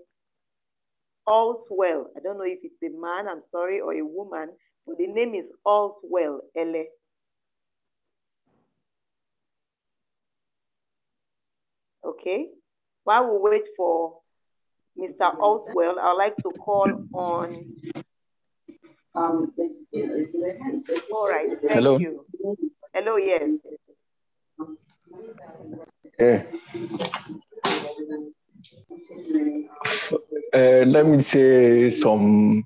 Allswell. 1.27 2.05
I 2.15 2.19
don't 2.23 2.37
know 2.37 2.45
if 2.45 2.59
it's 2.63 2.81
a 2.83 2.89
man, 2.99 3.27
I'm 3.27 3.43
sorry, 3.51 3.79
or 3.79 3.93
a 3.93 4.05
woman, 4.05 4.49
but 4.87 4.97
the 4.97 5.07
name 5.07 5.35
is 5.35 5.45
Allswell, 5.65 6.39
Ele. 6.55 6.85
Okay. 12.03 12.47
While 13.03 13.31
we 13.31 13.49
wait 13.49 13.63
for 13.75 14.19
Mr. 14.97 15.37
Allswell, 15.37 15.97
I'd 15.97 16.17
like 16.17 16.35
to 16.37 16.51
call 16.51 16.91
on 17.13 17.65
um, 19.13 19.53
all 21.11 21.27
right, 21.29 21.49
thank 21.61 21.73
Hello. 21.73 21.99
you. 21.99 22.25
Hello, 22.93 23.17
yes. 23.17 23.49
Yeah. 26.17 26.43
Uh, 30.53 30.85
let 30.85 31.05
me 31.05 31.21
say 31.21 31.91
some 31.91 32.63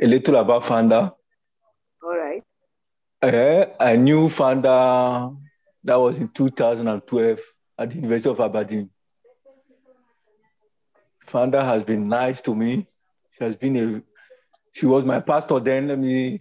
a 0.00 0.06
little 0.06 0.36
about 0.36 0.64
Fanda. 0.64 1.14
All 2.02 2.16
right. 2.16 2.42
Uh, 3.22 3.66
I 3.78 3.96
knew 3.96 4.28
Fanda 4.28 5.30
that 5.84 5.96
was 5.96 6.18
in 6.18 6.28
2012 6.28 7.40
at 7.78 7.90
the 7.90 7.96
University 7.96 8.28
of 8.28 8.40
Aberdeen. 8.40 8.90
Fanda 11.26 11.64
has 11.64 11.84
been 11.84 12.08
nice 12.08 12.40
to 12.42 12.54
me. 12.54 12.86
She 13.36 13.44
has 13.44 13.54
been 13.54 13.76
a 13.76 14.02
she 14.72 14.86
was 14.86 15.04
my 15.04 15.20
pastor 15.20 15.60
then. 15.60 15.88
Let 15.88 15.98
me 15.98 16.40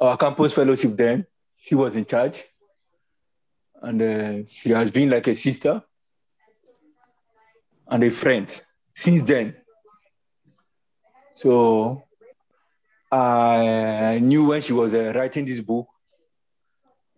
our 0.00 0.16
campus 0.16 0.52
fellowship 0.52 0.96
then. 0.96 1.26
She 1.56 1.74
was 1.74 1.96
in 1.96 2.04
charge. 2.04 2.44
And 3.80 4.00
uh, 4.00 4.48
she 4.48 4.70
has 4.70 4.90
been 4.90 5.10
like 5.10 5.26
a 5.26 5.34
sister 5.34 5.82
and 7.88 8.04
a 8.04 8.10
friend 8.10 8.62
since 8.94 9.22
then. 9.22 9.56
So 11.34 12.02
I 13.12 14.18
knew 14.22 14.46
when 14.46 14.62
she 14.62 14.72
was 14.72 14.94
uh, 14.94 15.12
writing 15.14 15.44
this 15.44 15.60
book. 15.60 15.86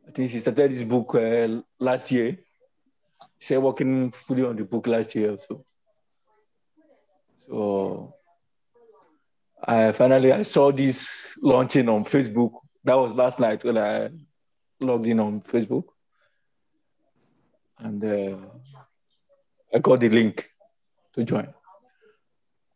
I 0.06 0.10
think 0.10 0.30
she 0.30 0.38
started 0.38 0.72
this 0.72 0.82
book 0.82 1.14
uh, 1.14 1.62
last 1.78 2.10
year. 2.10 2.38
She 3.38 3.46
started 3.46 3.64
working 3.64 4.12
fully 4.12 4.44
on 4.44 4.56
the 4.56 4.64
book 4.64 4.86
last 4.86 5.14
year 5.14 5.30
also. 5.30 5.64
So 7.46 8.14
I 9.62 9.92
finally 9.92 10.32
I 10.32 10.42
saw 10.42 10.72
this 10.72 11.36
launching 11.42 11.88
on 11.88 12.04
Facebook. 12.04 12.52
That 12.84 12.94
was 12.94 13.14
last 13.14 13.38
night 13.40 13.64
when 13.64 13.78
I 13.78 14.10
logged 14.80 15.06
in 15.06 15.20
on 15.20 15.40
Facebook, 15.40 15.84
and 17.78 18.04
uh, 18.04 18.38
I 19.74 19.78
got 19.78 20.00
the 20.00 20.08
link 20.08 20.48
to 21.14 21.24
join. 21.24 21.52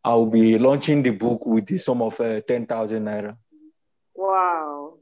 I'll 0.03 0.25
be 0.25 0.57
launching 0.57 1.03
the 1.03 1.11
book 1.11 1.45
with 1.45 1.65
the 1.67 1.77
sum 1.77 2.01
of 2.01 2.19
uh, 2.19 2.41
ten 2.41 2.65
thousand 2.65 3.05
naira. 3.05 3.37
Wow. 4.15 4.97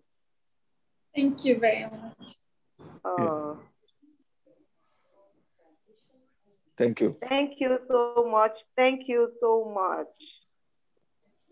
Thank 1.16 1.46
you 1.46 1.60
very 1.60 1.86
much. 1.86 2.36
Oh, 3.04 3.58
Thank 6.80 7.02
you. 7.02 7.18
Thank 7.28 7.60
you 7.60 7.78
so 7.90 8.26
much. 8.32 8.54
Thank 8.78 9.02
you 9.10 9.32
so 9.42 9.70
much. 9.76 10.08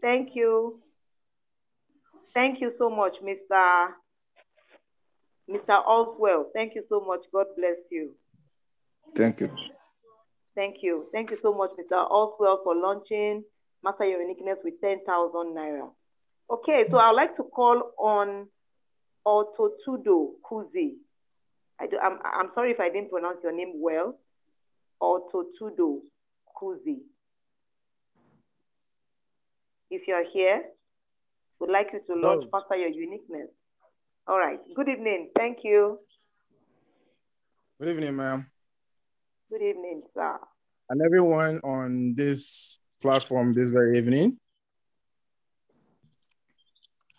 Thank 0.02 0.30
you. 0.34 0.80
Thank 2.34 2.62
you 2.62 2.72
so 2.80 2.90
much, 2.90 3.16
Mr. 3.22 3.88
Mr. 5.50 5.86
Oswell. 5.86 6.46
Thank 6.54 6.76
you 6.76 6.84
so 6.88 7.02
much. 7.02 7.20
God 7.34 7.48
bless 7.58 7.76
you. 7.92 8.12
Thank 9.18 9.42
you. 9.42 9.52
Thank 10.56 10.78
you. 10.82 11.08
Thank 11.12 11.32
you 11.32 11.38
so 11.42 11.54
much, 11.54 11.72
Mr. 11.72 12.10
Oswell, 12.10 12.62
for 12.64 12.74
launching 12.74 13.44
Master 13.84 14.06
Your 14.06 14.22
Uniqueness 14.22 14.60
with 14.64 14.80
10,000 14.80 15.04
Naira. 15.54 15.90
Okay, 16.50 16.86
so 16.90 17.00
I'd 17.00 17.12
like 17.12 17.36
to 17.36 17.44
call 17.44 17.92
on 18.00 18.48
Ototudo 19.28 20.36
Kuzi. 20.50 20.94
I 21.82 21.88
do, 21.88 21.98
I'm, 22.02 22.20
I'm 22.24 22.50
sorry 22.56 22.72
if 22.72 22.80
I 22.80 22.90
didn't 22.90 23.12
pronounce 23.12 23.40
your 23.44 23.52
name 23.52 23.74
well. 23.76 24.18
Ototudo 25.02 26.02
Kuzi. 26.56 27.00
If 29.90 30.08
you're 30.08 30.26
here, 30.34 30.64
would 31.60 31.70
like 31.70 31.88
you 31.94 32.02
to 32.08 32.20
launch 32.20 32.46
Master 32.52 32.76
Your 32.76 32.90
Uniqueness. 32.90 33.50
All 34.28 34.38
right. 34.38 34.60
Good 34.76 34.90
evening. 34.90 35.30
Thank 35.36 35.60
you. 35.64 36.00
Good 37.80 37.90
evening, 37.90 38.16
ma'am. 38.16 38.48
Good 39.50 39.62
evening, 39.62 40.02
sir. 40.14 40.38
And 40.90 41.02
everyone 41.02 41.60
on 41.64 42.16
this 42.16 42.80
platform 43.02 43.54
this 43.54 43.70
very 43.70 43.98
evening. 43.98 44.38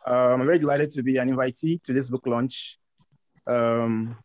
Um, 0.06 0.40
I'm 0.40 0.46
very 0.46 0.58
delighted 0.58 0.90
to 0.92 1.02
be 1.02 1.16
an 1.18 1.30
invitee 1.30 1.82
to 1.84 1.92
this 1.92 2.08
book 2.08 2.26
launch. 2.26 2.78
Um, 3.46 4.16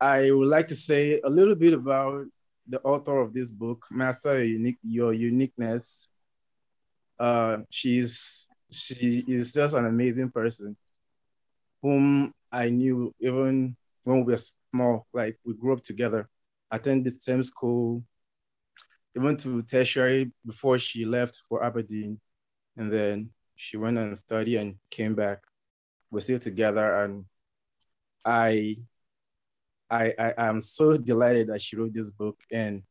I 0.00 0.30
would 0.30 0.48
like 0.48 0.68
to 0.68 0.74
say 0.74 1.20
a 1.22 1.30
little 1.30 1.54
bit 1.54 1.74
about 1.74 2.26
the 2.70 2.80
author 2.82 3.20
of 3.20 3.34
this 3.34 3.50
book, 3.50 3.86
Master 3.90 4.34
Your, 4.34 4.44
Unique, 4.44 4.78
Your 4.82 5.12
Uniqueness. 5.12 6.08
Uh, 7.18 7.58
she's 7.68 8.48
she 8.70 9.24
is 9.26 9.52
just 9.52 9.74
an 9.74 9.84
amazing 9.84 10.30
person, 10.30 10.76
whom 11.82 12.32
I 12.50 12.70
knew 12.70 13.12
even 13.20 13.76
when 14.04 14.24
we 14.24 14.32
were 14.32 14.38
small. 14.72 15.06
Like 15.12 15.36
we 15.44 15.54
grew 15.54 15.72
up 15.74 15.82
together, 15.82 16.28
attended 16.70 17.12
the 17.12 17.20
same 17.20 17.42
school, 17.42 18.04
even 19.16 19.36
to 19.38 19.62
tertiary 19.62 20.32
before 20.46 20.78
she 20.78 21.04
left 21.04 21.42
for 21.48 21.64
Aberdeen, 21.64 22.20
and 22.76 22.92
then 22.92 23.30
she 23.56 23.76
went 23.76 23.98
and 23.98 24.16
studied 24.16 24.56
and 24.56 24.76
came 24.90 25.14
back. 25.14 25.40
We're 26.10 26.20
still 26.20 26.38
together, 26.38 27.04
and 27.04 27.24
I, 28.24 28.76
I, 29.90 30.14
I 30.18 30.46
am 30.48 30.60
so 30.60 30.96
delighted 30.96 31.48
that 31.48 31.62
she 31.62 31.76
wrote 31.76 31.92
this 31.92 32.10
book, 32.10 32.38
and 32.50 32.82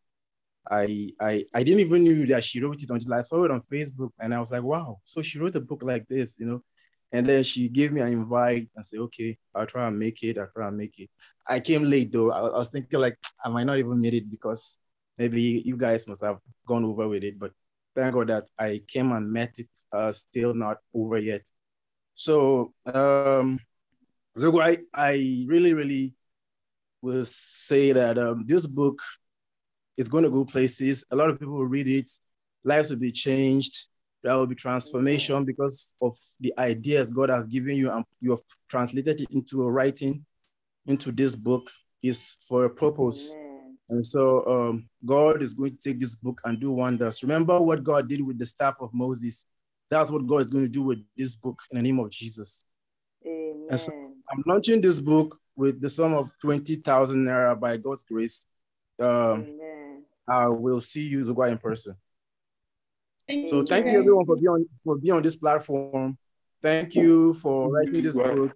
I, 0.69 1.11
I, 1.19 1.45
I 1.53 1.63
didn't 1.63 1.79
even 1.81 2.03
knew 2.03 2.25
that 2.27 2.43
she 2.43 2.61
wrote 2.61 2.81
it 2.83 2.89
until 2.89 3.13
I 3.13 3.21
saw 3.21 3.43
it 3.45 3.51
on 3.51 3.61
Facebook, 3.61 4.11
and 4.19 4.33
I 4.33 4.39
was 4.39 4.51
like, 4.51 4.63
wow, 4.63 4.99
so 5.03 5.21
she 5.21 5.39
wrote 5.39 5.55
a 5.55 5.61
book 5.61 5.83
like 5.83 6.07
this, 6.07 6.35
you 6.39 6.45
know. 6.45 6.63
And 7.11 7.25
then 7.27 7.43
she 7.43 7.69
gave 7.69 7.91
me 7.91 8.01
an 8.01 8.13
invite 8.13 8.69
and 8.75 8.85
said, 8.85 8.99
okay, 8.99 9.37
I'll 9.55 9.65
try 9.65 9.87
and 9.87 9.97
make 9.97 10.21
it. 10.21 10.37
I'll 10.37 10.49
try 10.55 10.67
and 10.67 10.77
make 10.77 10.99
it. 10.99 11.09
I 11.47 11.59
came 11.59 11.83
late 11.83 12.11
though. 12.11 12.31
I, 12.31 12.39
I 12.41 12.57
was 12.59 12.69
thinking 12.69 12.99
like 12.99 13.17
I 13.43 13.49
might 13.49 13.63
not 13.63 13.79
even 13.79 13.99
make 13.99 14.13
it 14.13 14.29
because 14.29 14.77
maybe 15.17 15.63
you 15.65 15.75
guys 15.75 16.07
must 16.07 16.23
have 16.23 16.37
gone 16.67 16.85
over 16.85 17.07
with 17.07 17.23
it, 17.23 17.39
but 17.39 17.51
thank 17.95 18.13
God 18.13 18.27
that 18.27 18.47
I 18.57 18.81
came 18.87 19.11
and 19.11 19.31
met 19.31 19.53
it, 19.57 19.69
uh, 19.91 20.11
still 20.11 20.53
not 20.53 20.77
over 20.93 21.17
yet. 21.17 21.49
So, 22.13 22.73
um, 22.85 23.59
so 24.37 24.61
I, 24.61 24.77
I 24.93 25.45
really, 25.47 25.73
really 25.73 26.13
will 27.01 27.25
say 27.25 27.91
that 27.91 28.17
um, 28.17 28.43
this 28.45 28.67
book 28.67 29.01
is 29.97 30.09
going 30.09 30.23
to 30.23 30.29
go 30.29 30.45
places. 30.45 31.03
A 31.11 31.15
lot 31.15 31.29
of 31.29 31.39
people 31.39 31.55
will 31.55 31.65
read 31.65 31.87
it. 31.87 32.09
Lives 32.63 32.89
will 32.89 32.97
be 32.97 33.11
changed. 33.11 33.87
There 34.23 34.35
will 34.35 34.47
be 34.47 34.55
transformation 34.55 35.45
because 35.45 35.93
of 36.01 36.17
the 36.39 36.53
ideas 36.57 37.09
God 37.09 37.29
has 37.29 37.47
given 37.47 37.77
you 37.77 37.89
and 37.91 38.03
you 38.19 38.31
have 38.31 38.41
translated 38.69 39.21
it 39.21 39.29
into 39.31 39.63
a 39.63 39.71
writing, 39.71 40.25
into 40.85 41.11
this 41.11 41.35
book 41.35 41.69
is 42.03 42.35
for 42.47 42.65
a 42.65 42.69
purpose. 42.69 43.33
And 43.89 44.05
so 44.05 44.45
um, 44.45 44.89
God 45.05 45.41
is 45.41 45.53
going 45.53 45.71
to 45.71 45.77
take 45.77 45.99
this 45.99 46.15
book 46.15 46.39
and 46.43 46.59
do 46.59 46.71
wonders. 46.71 47.23
Remember 47.23 47.59
what 47.59 47.83
God 47.83 48.07
did 48.07 48.21
with 48.21 48.37
the 48.37 48.45
staff 48.45 48.75
of 48.79 48.93
Moses. 48.93 49.45
That's 49.89 50.11
what 50.11 50.27
God 50.27 50.37
is 50.41 50.49
going 50.49 50.65
to 50.65 50.69
do 50.69 50.83
with 50.83 50.99
this 51.17 51.35
book 51.35 51.59
in 51.71 51.77
the 51.77 51.83
name 51.83 51.99
of 51.99 52.11
Jesus. 52.11 52.63
Amen. 53.25 53.67
And 53.69 53.79
so 53.79 53.91
I'm 54.31 54.43
launching 54.45 54.81
this 54.81 55.01
book 55.01 55.37
with 55.59 55.81
the 55.81 55.89
sum 55.89 56.13
of 56.13 56.31
20,000 56.39 57.25
Naira 57.25 57.59
by 57.59 57.75
God's 57.75 58.03
grace. 58.03 58.45
Um, 58.97 59.45
I 60.27 60.47
will 60.47 60.79
see 60.79 61.01
you 61.01 61.25
Zigwai 61.25 61.51
in 61.51 61.57
person. 61.57 61.95
Thank 63.27 63.49
So 63.49 63.61
thank 63.61 63.85
you 63.85 63.91
very 63.91 64.03
everyone 64.03 64.25
for 64.25 64.35
being 64.37 64.47
on, 64.47 64.65
for 64.83 64.97
being 64.97 65.13
on 65.13 65.21
this 65.21 65.35
platform. 65.35 66.17
Thank 66.61 66.95
you 66.95 67.33
for 67.33 67.71
writing 67.71 68.01
this 68.01 68.15
book. 68.15 68.55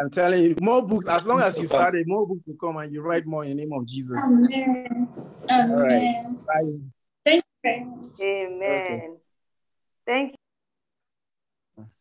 I'm 0.00 0.10
telling 0.10 0.42
you, 0.42 0.56
more 0.60 0.84
books, 0.84 1.06
as 1.06 1.24
long 1.24 1.40
as 1.40 1.58
you 1.60 1.68
started, 1.68 2.04
more 2.08 2.26
books 2.26 2.40
will 2.46 2.56
come 2.56 2.78
and 2.78 2.92
you 2.92 3.00
write 3.00 3.26
more 3.26 3.44
in 3.44 3.50
the 3.50 3.56
name 3.56 3.72
of 3.72 3.86
Jesus. 3.86 4.18
Amen. 4.24 5.08
All 5.50 5.68
right. 5.68 5.92
Amen. 5.92 6.40
Bye. 6.46 6.78
Thank 7.24 7.44
you 7.44 7.60
very 7.62 7.84
much. 7.84 8.20
Amen. 8.20 9.16
Thank 10.06 10.34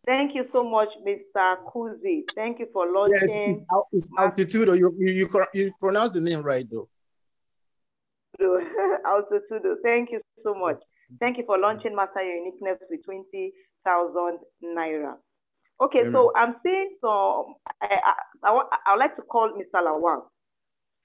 Thank 0.06 0.36
you 0.36 0.46
so 0.52 0.64
much, 0.64 0.90
Mr. 1.08 1.56
Kuzi. 1.74 2.24
Thank 2.36 2.60
you 2.60 2.68
for 2.74 2.92
launching. 2.92 3.66
al- 3.72 3.88
it's 3.92 4.08
altitude. 4.18 4.70
Or 4.70 4.76
you, 4.76 4.94
you, 5.00 5.12
you, 5.12 5.46
you 5.54 5.72
pronounce 5.80 6.12
the 6.12 6.22
name 6.22 6.42
right 6.42 6.68
though. 6.70 6.90
Altitudo. 8.42 9.76
Thank 9.84 10.12
you 10.12 10.22
so 10.44 10.54
much. 10.54 10.80
Thank 11.20 11.38
you 11.38 11.44
for 11.46 11.58
launching 11.58 11.96
Master 11.96 12.22
Your 12.24 12.38
Uniqueness 12.38 12.80
with 12.90 13.04
20,000 13.06 14.40
Naira. 14.64 15.14
Okay, 15.82 16.04
so 16.12 16.32
I'm 16.36 16.56
seeing 16.64 16.96
some, 17.02 17.56
I, 17.82 17.88
I, 18.04 18.14
I, 18.44 18.62
I 18.88 18.94
would 18.94 19.00
like 19.00 19.16
to 19.16 19.24
call 19.24 19.50
Mr. 19.50 19.82
Lawal 19.82 20.24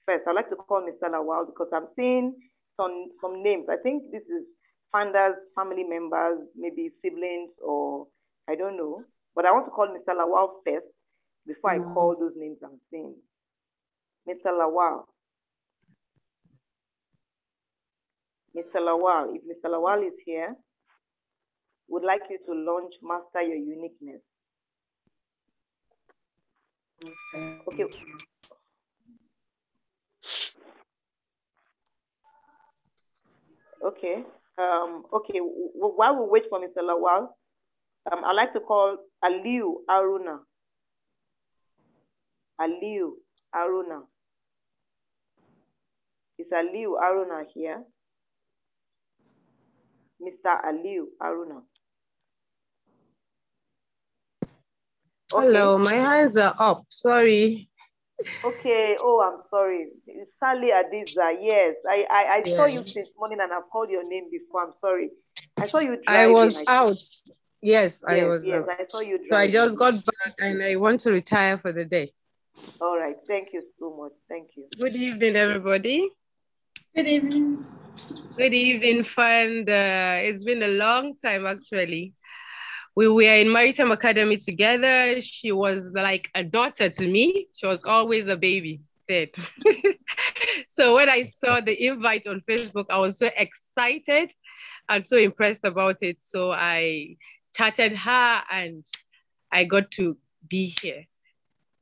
first. 0.05 0.23
I'd 0.27 0.35
like 0.35 0.49
to 0.49 0.55
call 0.55 0.81
Mr. 0.81 1.09
Lawal 1.11 1.45
because 1.47 1.67
I'm 1.73 1.87
seeing 1.95 2.35
some, 2.79 3.07
some 3.21 3.41
names. 3.43 3.65
I 3.69 3.77
think 3.81 4.03
this 4.11 4.21
is 4.23 4.45
Fanda's, 4.93 5.35
family 5.55 5.83
members, 5.83 6.39
maybe 6.55 6.91
siblings, 7.03 7.51
or 7.61 8.07
I 8.49 8.55
don't 8.55 8.77
know. 8.77 9.03
But 9.35 9.45
I 9.45 9.51
want 9.51 9.65
to 9.65 9.71
call 9.71 9.87
Mr. 9.87 10.15
Lawal 10.15 10.49
first 10.65 10.87
before 11.45 11.71
I 11.71 11.79
call 11.93 12.15
those 12.19 12.33
names 12.35 12.57
I'm 12.63 12.79
seeing. 12.89 13.15
Mr. 14.27 14.51
Lawal. 14.51 15.03
Mr. 18.55 18.79
Lawal, 18.81 19.35
if 19.35 19.43
Mr. 19.43 19.71
Lawal 19.71 20.07
is 20.07 20.13
here, 20.25 20.55
would 21.87 22.03
like 22.03 22.21
you 22.29 22.39
to 22.47 22.53
launch 22.53 22.93
Master 23.03 23.41
Your 23.41 23.57
Uniqueness. 23.57 24.21
Okay. 27.67 27.85
Okay. 33.85 34.23
Um, 34.57 35.05
okay. 35.13 35.39
While 35.39 36.23
we 36.23 36.29
wait 36.29 36.43
for 36.49 36.59
Mr. 36.59 36.81
Lawal, 36.81 37.27
um, 38.11 38.23
I'd 38.25 38.33
like 38.33 38.53
to 38.53 38.59
call 38.59 38.97
Aliu 39.23 39.75
Aruna. 39.89 40.39
Aliu 42.59 43.11
Aruna. 43.55 44.01
Is 46.39 46.47
Aliu 46.53 46.99
Aruna 47.01 47.45
here? 47.53 47.83
Mr. 50.21 50.65
Aliu 50.65 51.05
Aruna. 51.21 51.61
Hello, 55.31 55.77
my 55.77 55.93
hands 55.93 56.37
are 56.37 56.55
up. 56.57 56.85
Sorry. 56.89 57.69
Okay. 58.43 58.95
Oh, 58.99 59.21
I'm 59.21 59.41
sorry. 59.49 59.87
Sally 60.39 60.69
Adiza. 60.71 61.35
Yes, 61.41 61.75
I 61.87 62.05
I, 62.09 62.37
I 62.37 62.49
saw 62.49 62.65
you 62.65 62.79
Yes. 62.79 62.93
this 62.93 63.09
morning 63.17 63.39
and 63.41 63.51
I've 63.51 63.69
called 63.71 63.89
your 63.89 64.07
name 64.09 64.29
before. 64.31 64.63
I'm 64.63 64.73
sorry. 64.79 65.09
I 65.57 65.67
saw 65.67 65.79
you 65.79 65.97
Driving. 66.05 66.07
I 66.07 66.27
was 66.27 66.63
out. 66.67 66.97
Yes, 67.61 68.03
I 68.07 68.23
was 68.25 68.45
yes, 68.45 68.63
out. 68.67 68.69
I 68.69 68.85
saw 68.87 68.99
you 68.99 69.17
So 69.17 69.35
I 69.35 69.47
just 69.49 69.79
got 69.79 69.93
back 69.93 70.35
and 70.39 70.61
I 70.61 70.75
want 70.75 70.99
to 71.01 71.11
retire 71.11 71.57
for 71.57 71.71
the 71.71 71.85
day. 71.85 72.09
All 72.79 72.99
right. 72.99 73.15
Thank 73.27 73.49
you 73.53 73.63
so 73.79 73.95
much. 73.95 74.11
Thank 74.29 74.49
you. 74.55 74.65
Good 74.79 74.95
evening, 74.95 75.35
everybody. 75.35 76.09
Good 76.95 77.07
evening. 77.07 77.65
Good 78.37 78.53
evening, 78.53 79.03
friend. 79.03 79.67
Uh, 79.67 80.17
it's 80.21 80.43
been 80.43 80.61
a 80.61 80.67
long 80.67 81.15
time, 81.17 81.47
actually. 81.47 82.13
We 82.95 83.07
were 83.07 83.21
in 83.21 83.51
Maritime 83.51 83.91
Academy 83.91 84.37
together. 84.37 85.19
She 85.21 85.51
was 85.51 85.93
like 85.93 86.29
a 86.35 86.43
daughter 86.43 86.89
to 86.89 87.07
me. 87.07 87.47
She 87.55 87.65
was 87.65 87.83
always 87.83 88.27
a 88.27 88.37
baby. 88.37 88.81
Dead. 89.07 89.29
so 90.67 90.95
when 90.95 91.09
I 91.09 91.23
saw 91.23 91.61
the 91.61 91.85
invite 91.85 92.27
on 92.27 92.41
Facebook, 92.41 92.85
I 92.89 92.97
was 92.97 93.17
so 93.17 93.29
excited 93.37 94.33
and 94.89 95.05
so 95.05 95.17
impressed 95.17 95.63
about 95.63 95.97
it. 96.01 96.21
So 96.21 96.51
I 96.51 97.15
chatted 97.57 97.93
her 97.93 98.43
and 98.51 98.85
I 99.51 99.63
got 99.65 99.91
to 99.91 100.17
be 100.47 100.75
here. 100.81 101.05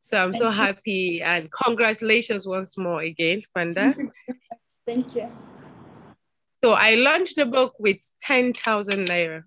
So 0.02 0.24
I'm 0.24 0.34
so 0.34 0.50
you. 0.50 0.56
happy 0.56 1.22
and 1.22 1.50
congratulations 1.52 2.48
once 2.48 2.78
more 2.78 3.02
again, 3.02 3.42
Fanda. 3.54 3.96
Thank 4.86 5.16
you. 5.16 5.30
So 6.64 6.74
I 6.74 6.96
launched 6.96 7.36
the 7.36 7.46
book 7.46 7.74
with 7.80 8.00
10,000 8.22 9.08
naira. 9.08 9.44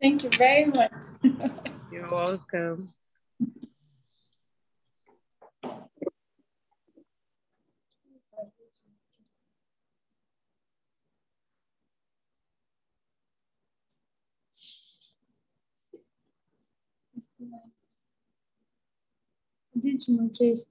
Thank 0.00 0.22
you 0.22 0.30
very 0.30 0.66
much. 0.66 0.92
You're 1.92 2.10
welcome. 2.10 2.94
Did 19.90 20.04
my 20.08 20.28
case 20.28 20.66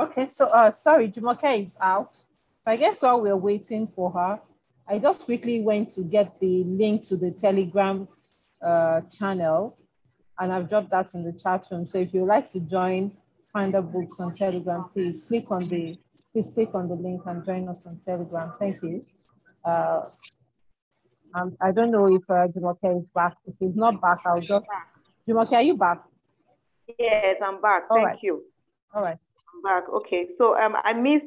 Okay. 0.00 0.28
So 0.30 0.46
uh, 0.46 0.70
sorry, 0.70 1.10
Jumoke 1.10 1.62
is 1.62 1.76
out. 1.78 2.16
I 2.64 2.76
guess 2.76 3.02
while 3.02 3.20
we're 3.20 3.36
waiting 3.36 3.86
for 3.86 4.10
her, 4.12 4.40
I 4.88 4.98
just 4.98 5.26
quickly 5.26 5.60
went 5.60 5.90
to 5.94 6.02
get 6.02 6.40
the 6.40 6.64
link 6.64 7.06
to 7.08 7.16
the 7.16 7.32
Telegram 7.32 8.08
uh, 8.62 9.02
channel, 9.02 9.76
and 10.38 10.50
I've 10.52 10.70
dropped 10.70 10.90
that 10.92 11.10
in 11.12 11.22
the 11.22 11.32
chat 11.32 11.66
room. 11.70 11.86
So 11.86 11.98
if 11.98 12.14
you'd 12.14 12.24
like 12.24 12.50
to 12.52 12.60
join 12.60 13.14
Fanda 13.52 13.82
Books 13.82 14.18
on 14.20 14.34
Telegram, 14.34 14.86
please 14.94 15.26
click 15.28 15.50
on 15.50 15.66
the 15.68 15.98
please 16.32 16.48
click 16.54 16.70
on 16.74 16.88
the 16.88 16.94
link 16.94 17.20
and 17.26 17.44
join 17.44 17.68
us 17.68 17.82
on 17.84 18.00
Telegram. 18.06 18.54
Thank 18.58 18.82
you. 18.82 19.04
Uh, 19.64 20.08
um, 21.34 21.56
I 21.60 21.72
don't 21.72 21.90
know 21.90 22.06
if 22.06 22.22
uh, 22.30 22.48
Jumoke 22.48 23.00
is 23.00 23.06
back. 23.14 23.34
If 23.46 23.54
he's 23.60 23.76
not 23.76 24.00
back, 24.00 24.18
I'll 24.24 24.40
just 24.40 24.66
Jumoke, 25.28 25.52
are 25.52 25.62
you 25.62 25.76
back? 25.76 26.02
Yes, 26.98 27.36
I'm 27.44 27.60
back. 27.60 27.82
All 27.90 27.98
Thank 27.98 28.06
right. 28.06 28.18
you. 28.22 28.44
All 28.94 29.02
right. 29.02 29.18
Back. 29.62 29.84
Okay. 29.88 30.28
So 30.38 30.56
um, 30.56 30.76
I 30.84 30.92
missed. 30.92 31.26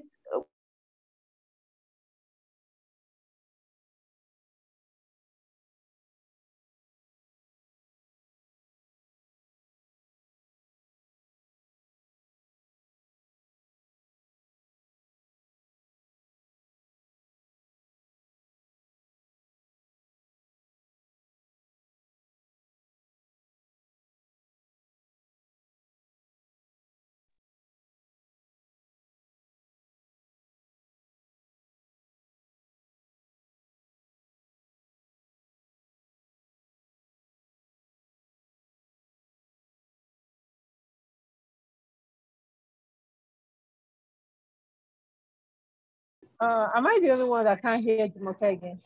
Uh, 46.43 46.67
am 46.75 46.85
I 46.85 46.99
the 47.01 47.09
only 47.11 47.23
one 47.23 47.45
that 47.45 47.61
can't 47.61 47.81
hear 47.81 48.05
Jumoke 48.09 48.41
again? 48.41 48.79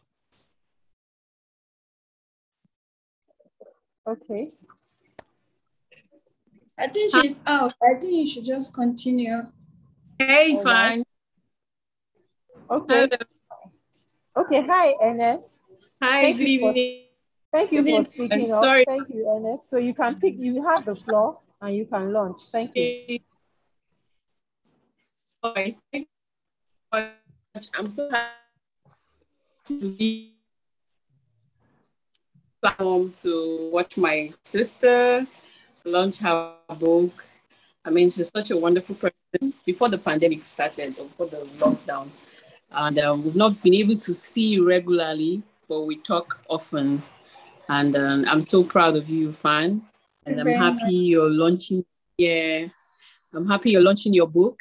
Okay. 4.07 4.51
I 6.77 6.87
think 6.87 7.11
she's 7.15 7.41
out. 7.47 7.73
I 7.81 7.95
think 7.99 8.13
you 8.13 8.27
should 8.27 8.45
just 8.45 8.75
continue. 8.75 9.47
Hey, 10.19 10.55
All 10.55 10.63
fine. 10.63 11.03
Okay. 12.69 13.09
Okay. 14.37 14.61
Hi, 14.67 14.93
Enes. 15.01 15.41
Hi, 16.01 16.21
Thank 16.25 16.37
good 16.37 16.47
you 16.47 16.59
for- 16.59 16.69
evening. 16.69 17.03
Thank 17.51 17.71
you 17.71 17.81
Good 17.81 17.89
for 17.89 17.89
evening. 17.89 18.05
speaking 18.05 18.51
up. 18.51 18.63
Sorry. 18.63 18.85
Thank 18.85 19.09
you, 19.09 19.23
Enes. 19.33 19.61
So 19.69 19.77
you 19.77 19.93
can 19.95 20.19
pick. 20.19 20.35
You 20.37 20.63
have 20.63 20.85
the 20.85 20.95
floor 20.95 21.39
and 21.61 21.75
you 21.75 21.85
can 21.87 22.13
launch. 22.13 22.41
Thank 22.51 22.75
you. 22.75 23.19
Sorry. 25.43 25.75
Thank 27.57 27.69
you 27.73 27.73
so 27.73 27.81
much. 27.81 27.85
I'm 27.85 27.91
so 27.91 28.09
happy 28.09 29.79
to 29.79 29.91
be 29.97 30.33
platform 32.61 33.11
to 33.11 33.69
watch 33.71 33.97
my 33.97 34.31
sister 34.43 35.25
launch 35.85 36.17
her 36.17 36.53
book. 36.77 37.23
I 37.85 37.89
mean, 37.89 38.11
she's 38.11 38.29
such 38.29 38.51
a 38.51 38.57
wonderful 38.57 38.95
person. 38.95 39.53
Before 39.65 39.89
the 39.89 39.97
pandemic 39.97 40.43
started, 40.43 40.95
before 40.95 41.27
the 41.27 41.37
lockdown, 41.57 42.09
and 42.71 42.99
um, 42.99 43.23
we've 43.23 43.35
not 43.35 43.61
been 43.63 43.73
able 43.73 43.97
to 43.97 44.13
see 44.13 44.59
regularly, 44.59 45.41
but 45.69 45.81
we 45.81 45.97
talk 45.97 46.39
often. 46.49 47.01
And 47.69 47.95
um, 47.95 48.25
I'm 48.27 48.41
so 48.41 48.63
proud 48.63 48.95
of 48.95 49.09
you, 49.09 49.31
fan. 49.31 49.81
And 50.25 50.39
I'm 50.39 50.47
happy 50.47 50.83
much. 50.83 50.91
you're 50.91 51.29
launching. 51.29 51.85
Yeah, 52.17 52.67
I'm 53.33 53.47
happy 53.47 53.71
you're 53.71 53.81
launching 53.81 54.13
your 54.13 54.27
book, 54.27 54.59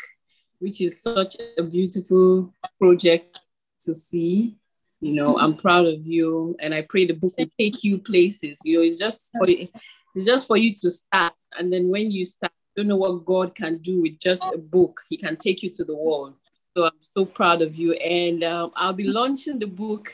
which 0.58 0.80
is 0.80 1.00
such 1.02 1.36
a 1.58 1.62
beautiful 1.62 2.52
project 2.80 3.38
to 3.82 3.94
see. 3.94 4.56
You 5.00 5.12
know, 5.12 5.38
I'm 5.38 5.54
proud 5.54 5.86
of 5.86 6.06
you, 6.06 6.56
and 6.58 6.74
I 6.74 6.82
pray 6.82 7.06
the 7.06 7.12
book 7.12 7.34
will 7.36 7.50
take 7.58 7.84
you 7.84 7.98
places. 7.98 8.58
You 8.64 8.78
know, 8.78 8.84
it's 8.84 8.98
just 8.98 9.30
for 9.32 9.46
it's 9.48 10.26
just 10.26 10.46
for 10.46 10.56
you 10.56 10.72
to 10.74 10.90
start, 10.90 11.34
and 11.58 11.72
then 11.72 11.88
when 11.88 12.10
you 12.10 12.24
start, 12.24 12.52
you 12.74 12.82
don't 12.82 12.88
know 12.88 12.96
what 12.96 13.24
God 13.26 13.54
can 13.54 13.78
do 13.78 14.02
with 14.02 14.18
just 14.18 14.42
a 14.42 14.58
book. 14.58 15.02
He 15.10 15.16
can 15.16 15.36
take 15.36 15.62
you 15.62 15.70
to 15.70 15.84
the 15.84 15.94
world. 15.94 16.36
So 16.74 16.84
I'm 16.84 16.92
so 17.02 17.24
proud 17.24 17.62
of 17.62 17.76
you, 17.76 17.92
and 17.92 18.42
um, 18.42 18.72
I'll 18.74 18.94
be 18.94 19.04
launching 19.04 19.58
the 19.58 19.66
book 19.66 20.12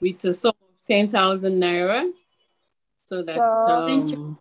with 0.00 0.24
a 0.24 0.34
sum 0.34 0.54
of 0.60 0.86
ten 0.86 1.08
thousand 1.08 1.60
naira, 1.60 2.10
so 3.04 3.22
that 3.22 3.40
um, 3.40 4.38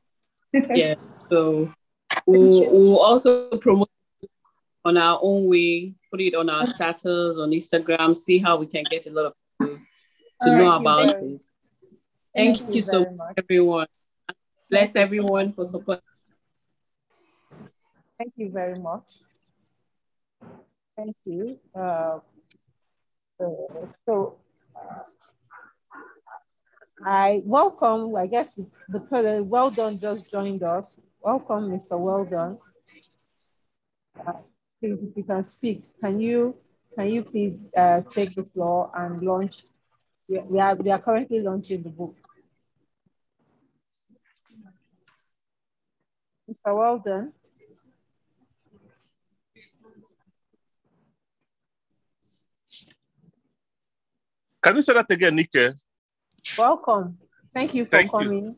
yeah. 0.76 0.96
So 1.30 1.72
we'll, 2.26 2.72
we'll 2.72 3.00
also 3.00 3.50
promote 3.58 3.90
on 4.88 4.96
our 4.96 5.20
own 5.22 5.50
way, 5.50 5.94
put 6.10 6.22
it 6.22 6.34
on 6.34 6.50
our 6.50 6.66
status 6.76 7.06
on 7.38 7.52
Instagram, 7.52 8.16
see 8.16 8.38
how 8.38 8.56
we 8.58 8.66
can 8.66 8.86
get 8.90 9.06
a 9.06 9.10
lot 9.10 9.26
of 9.26 9.34
people 9.60 9.78
to 10.42 10.50
All 10.50 10.56
know 10.56 10.70
right, 10.70 10.82
about 10.82 11.10
it. 11.10 11.16
Thank, 12.34 12.58
Thank 12.58 12.60
you, 12.70 12.76
you 12.76 12.82
so 12.82 13.00
much, 13.12 13.34
everyone. 13.38 13.88
Bless 14.70 14.96
everyone 14.96 15.52
for 15.52 15.66
support. 15.66 16.00
Thank 18.18 18.34
you 18.38 18.50
very 18.50 18.80
much. 18.80 19.04
Thank 20.96 21.16
you. 21.26 21.60
Uh, 21.76 22.20
uh, 23.40 23.46
so 24.06 24.38
uh, 24.76 25.04
I 27.06 27.42
welcome, 27.46 28.16
I 28.16 28.26
guess 28.28 28.54
the, 28.54 28.66
the 28.90 29.00
president, 29.02 29.48
well 29.48 29.70
done, 29.70 30.00
just 30.00 30.32
joined 30.32 30.64
us. 30.64 30.98
Welcome, 31.22 31.72
Mr. 31.72 32.00
Well 32.00 32.24
done. 32.24 32.58
Uh, 34.26 34.34
if 34.82 35.00
you 35.16 35.24
can 35.24 35.44
speak, 35.44 35.84
can 36.02 36.20
you 36.20 36.56
can 36.96 37.10
you 37.10 37.24
please 37.24 37.60
uh, 37.76 38.02
take 38.10 38.34
the 38.34 38.44
floor 38.44 38.92
and 38.96 39.22
launch? 39.22 39.56
We, 40.28 40.40
we 40.40 40.60
are 40.60 40.76
we 40.76 40.92
are 40.92 41.00
currently 41.00 41.42
launching 41.42 41.84
the 41.84 41.90
book. 41.90 42.16
Mr. 46.50 46.76
Well 46.76 47.00
done. 47.00 47.34
Can 54.62 54.76
you 54.76 54.82
say 54.82 54.94
that 54.94 55.12
again, 55.12 55.36
Nike? 55.36 55.70
Welcome. 56.58 57.18
Thank 57.54 57.74
you 57.74 57.86
for 57.86 57.92
Thank 57.92 58.12
you. 58.12 58.20
coming. 58.20 58.56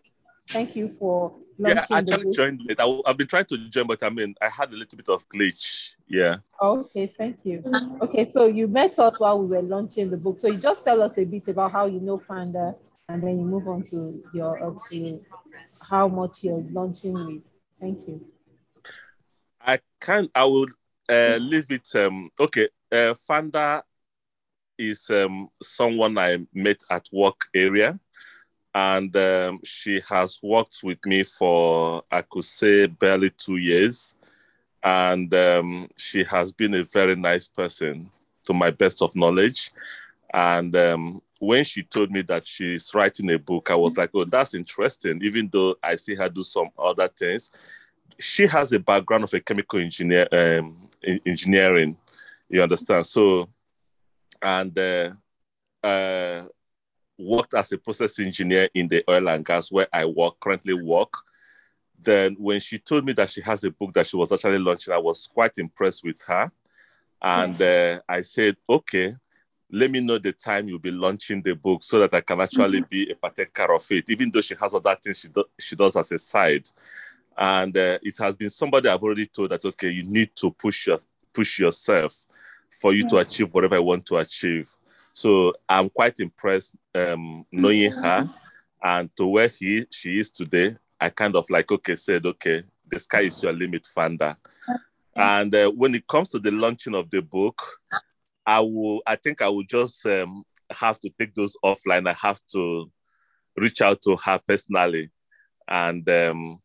Thank 0.47 0.75
you 0.75 0.89
for 0.99 1.35
Yeah, 1.59 1.85
I 1.91 1.97
actually 1.99 2.31
joined 2.33 2.61
late. 2.65 2.79
I, 2.79 3.01
have 3.05 3.17
been 3.17 3.27
trying 3.27 3.45
to 3.45 3.57
join, 3.69 3.85
but 3.85 4.01
I 4.01 4.09
mean, 4.09 4.33
I 4.41 4.47
had 4.47 4.71
a 4.71 4.75
little 4.75 4.95
bit 4.95 5.09
of 5.09 5.27
glitch. 5.27 5.93
Yeah. 6.07 6.37
Okay, 6.61 7.13
thank 7.17 7.39
you. 7.43 7.63
Okay, 8.01 8.29
so 8.29 8.45
you 8.45 8.67
met 8.67 8.97
us 8.97 9.19
while 9.19 9.39
we 9.39 9.57
were 9.57 9.61
launching 9.61 10.09
the 10.09 10.17
book. 10.17 10.39
So 10.39 10.47
you 10.47 10.57
just 10.57 10.85
tell 10.85 11.01
us 11.01 11.17
a 11.17 11.25
bit 11.25 11.47
about 11.49 11.73
how 11.73 11.85
you 11.85 11.99
know 11.99 12.17
Fanda, 12.17 12.75
and 13.09 13.21
then 13.21 13.39
you 13.39 13.45
move 13.45 13.67
on 13.67 13.83
to 13.83 14.23
your 14.33 14.63
uh, 14.63 14.73
to 14.89 15.19
how 15.89 16.07
much 16.07 16.43
you're 16.43 16.65
launching 16.71 17.13
with. 17.13 17.43
Thank 17.79 18.07
you. 18.07 18.25
I 19.61 19.79
can 19.99 20.29
I 20.33 20.45
will 20.45 20.67
uh, 21.09 21.37
leave 21.41 21.69
it. 21.71 21.89
Um, 21.93 22.29
okay, 22.39 22.69
uh, 22.91 23.13
Fanda 23.15 23.83
is 24.77 25.09
um, 25.09 25.49
someone 25.61 26.17
I 26.17 26.37
met 26.53 26.81
at 26.89 27.07
work 27.11 27.47
area, 27.53 27.99
and 28.73 29.15
um, 29.17 29.59
she 29.63 30.01
has 30.07 30.39
worked 30.41 30.79
with 30.83 31.03
me 31.05 31.23
for 31.23 32.03
I 32.11 32.21
could 32.21 32.43
say 32.43 32.87
barely 32.87 33.31
two 33.31 33.57
years, 33.57 34.15
and 34.83 35.33
um, 35.33 35.89
she 35.97 36.23
has 36.23 36.51
been 36.51 36.73
a 36.73 36.83
very 36.83 37.15
nice 37.15 37.47
person 37.47 38.09
to 38.45 38.53
my 38.53 38.71
best 38.71 39.01
of 39.01 39.15
knowledge, 39.15 39.71
and 40.33 40.75
um, 40.75 41.21
when 41.39 41.63
she 41.63 41.83
told 41.83 42.11
me 42.11 42.21
that 42.23 42.45
she's 42.45 42.93
writing 42.93 43.31
a 43.31 43.39
book, 43.39 43.71
I 43.71 43.75
was 43.75 43.97
like, 43.97 44.11
oh, 44.13 44.25
that's 44.25 44.53
interesting. 44.53 45.21
Even 45.23 45.49
though 45.51 45.75
I 45.81 45.95
see 45.95 46.15
her 46.15 46.27
do 46.29 46.43
some 46.43 46.69
other 46.77 47.07
things, 47.07 47.51
she 48.19 48.45
has 48.45 48.73
a 48.73 48.79
background 48.79 49.23
of 49.23 49.33
a 49.33 49.39
chemical 49.39 49.79
engineer, 49.79 50.27
um, 50.31 50.87
engineering. 51.25 51.95
You 52.49 52.61
understand? 52.61 53.05
So, 53.05 53.47
and 54.41 54.77
uh, 54.77 55.11
uh, 55.81 56.43
worked 57.19 57.53
as 57.53 57.71
a 57.71 57.77
process 57.77 58.19
engineer 58.19 58.69
in 58.73 58.87
the 58.87 59.03
oil 59.09 59.29
and 59.29 59.45
gas 59.45 59.71
where 59.71 59.87
I 59.91 60.05
work 60.05 60.39
currently 60.39 60.73
work. 60.73 61.13
Then 62.01 62.35
when 62.39 62.61
she 62.61 62.79
told 62.79 63.05
me 63.05 63.13
that 63.13 63.29
she 63.29 63.41
has 63.41 63.63
a 63.65 63.71
book 63.71 63.93
that 63.93 64.07
she 64.07 64.15
was 64.15 64.31
actually 64.31 64.59
launching, 64.59 64.93
I 64.93 64.97
was 64.97 65.27
quite 65.27 65.57
impressed 65.57 66.03
with 66.03 66.21
her. 66.27 66.49
And 67.21 67.61
uh, 67.61 67.99
I 68.07 68.21
said, 68.21 68.55
okay, 68.69 69.13
let 69.71 69.91
me 69.91 69.99
know 69.99 70.17
the 70.17 70.31
time 70.31 70.67
you'll 70.67 70.79
be 70.79 70.91
launching 70.91 71.41
the 71.41 71.55
book 71.55 71.83
so 71.83 71.99
that 71.99 72.13
I 72.13 72.21
can 72.21 72.39
actually 72.39 72.79
mm-hmm. 72.79 72.89
be 72.89 73.11
a 73.11 73.15
partaker 73.15 73.73
of 73.73 73.85
it, 73.91 74.05
even 74.07 74.31
though 74.31 74.41
she 74.41 74.55
has 74.55 74.73
other 74.73 74.95
things 74.95 75.19
she, 75.19 75.27
do, 75.27 75.43
she 75.59 75.75
does 75.75 75.95
as 75.97 76.11
a 76.13 76.17
side. 76.17 76.67
And 77.37 77.75
uh, 77.75 77.99
it 78.01 78.15
has 78.19 78.35
been 78.35 78.49
somebody 78.49 78.89
I've 78.89 79.03
already 79.03 79.27
told 79.27 79.51
that, 79.51 79.63
okay, 79.65 79.89
you 79.89 80.03
need 80.03 80.35
to 80.37 80.51
push, 80.51 80.87
your, 80.87 80.97
push 81.33 81.59
yourself 81.59 82.25
for 82.69 82.93
you 82.93 83.07
to 83.09 83.17
achieve 83.17 83.53
whatever 83.53 83.75
I 83.75 83.79
want 83.79 84.05
to 84.07 84.17
achieve. 84.17 84.71
So 85.19 85.51
I'm 85.67 85.89
quite 85.89 86.21
impressed 86.21 86.75
um, 86.95 87.45
knowing 87.51 87.91
her 87.91 88.29
and 88.81 89.09
to 89.17 89.27
where 89.27 89.49
he, 89.49 89.85
she 89.91 90.17
is 90.17 90.31
today. 90.31 90.77
I 90.97 91.09
kind 91.09 91.35
of 91.35 91.45
like, 91.49 91.69
okay, 91.69 91.97
said, 91.97 92.25
okay, 92.25 92.63
the 92.89 92.99
sky 92.99 93.23
is 93.23 93.43
your 93.43 93.51
limit, 93.51 93.85
Fanda. 93.85 94.37
And 95.13 95.53
uh, 95.53 95.71
when 95.71 95.93
it 95.93 96.07
comes 96.07 96.29
to 96.29 96.39
the 96.39 96.51
launching 96.51 96.95
of 96.95 97.09
the 97.09 97.21
book, 97.21 97.61
I 98.45 98.61
will, 98.61 99.01
I 99.05 99.17
think 99.17 99.41
I 99.41 99.49
will 99.49 99.65
just 99.65 100.05
um, 100.05 100.45
have 100.71 101.01
to 101.01 101.09
take 101.19 101.35
those 101.35 101.57
offline. 101.65 102.07
I 102.07 102.13
have 102.13 102.39
to 102.53 102.89
reach 103.57 103.81
out 103.81 104.01
to 104.03 104.15
her 104.15 104.39
personally 104.47 105.09
and 105.67 106.09
um, 106.09 106.61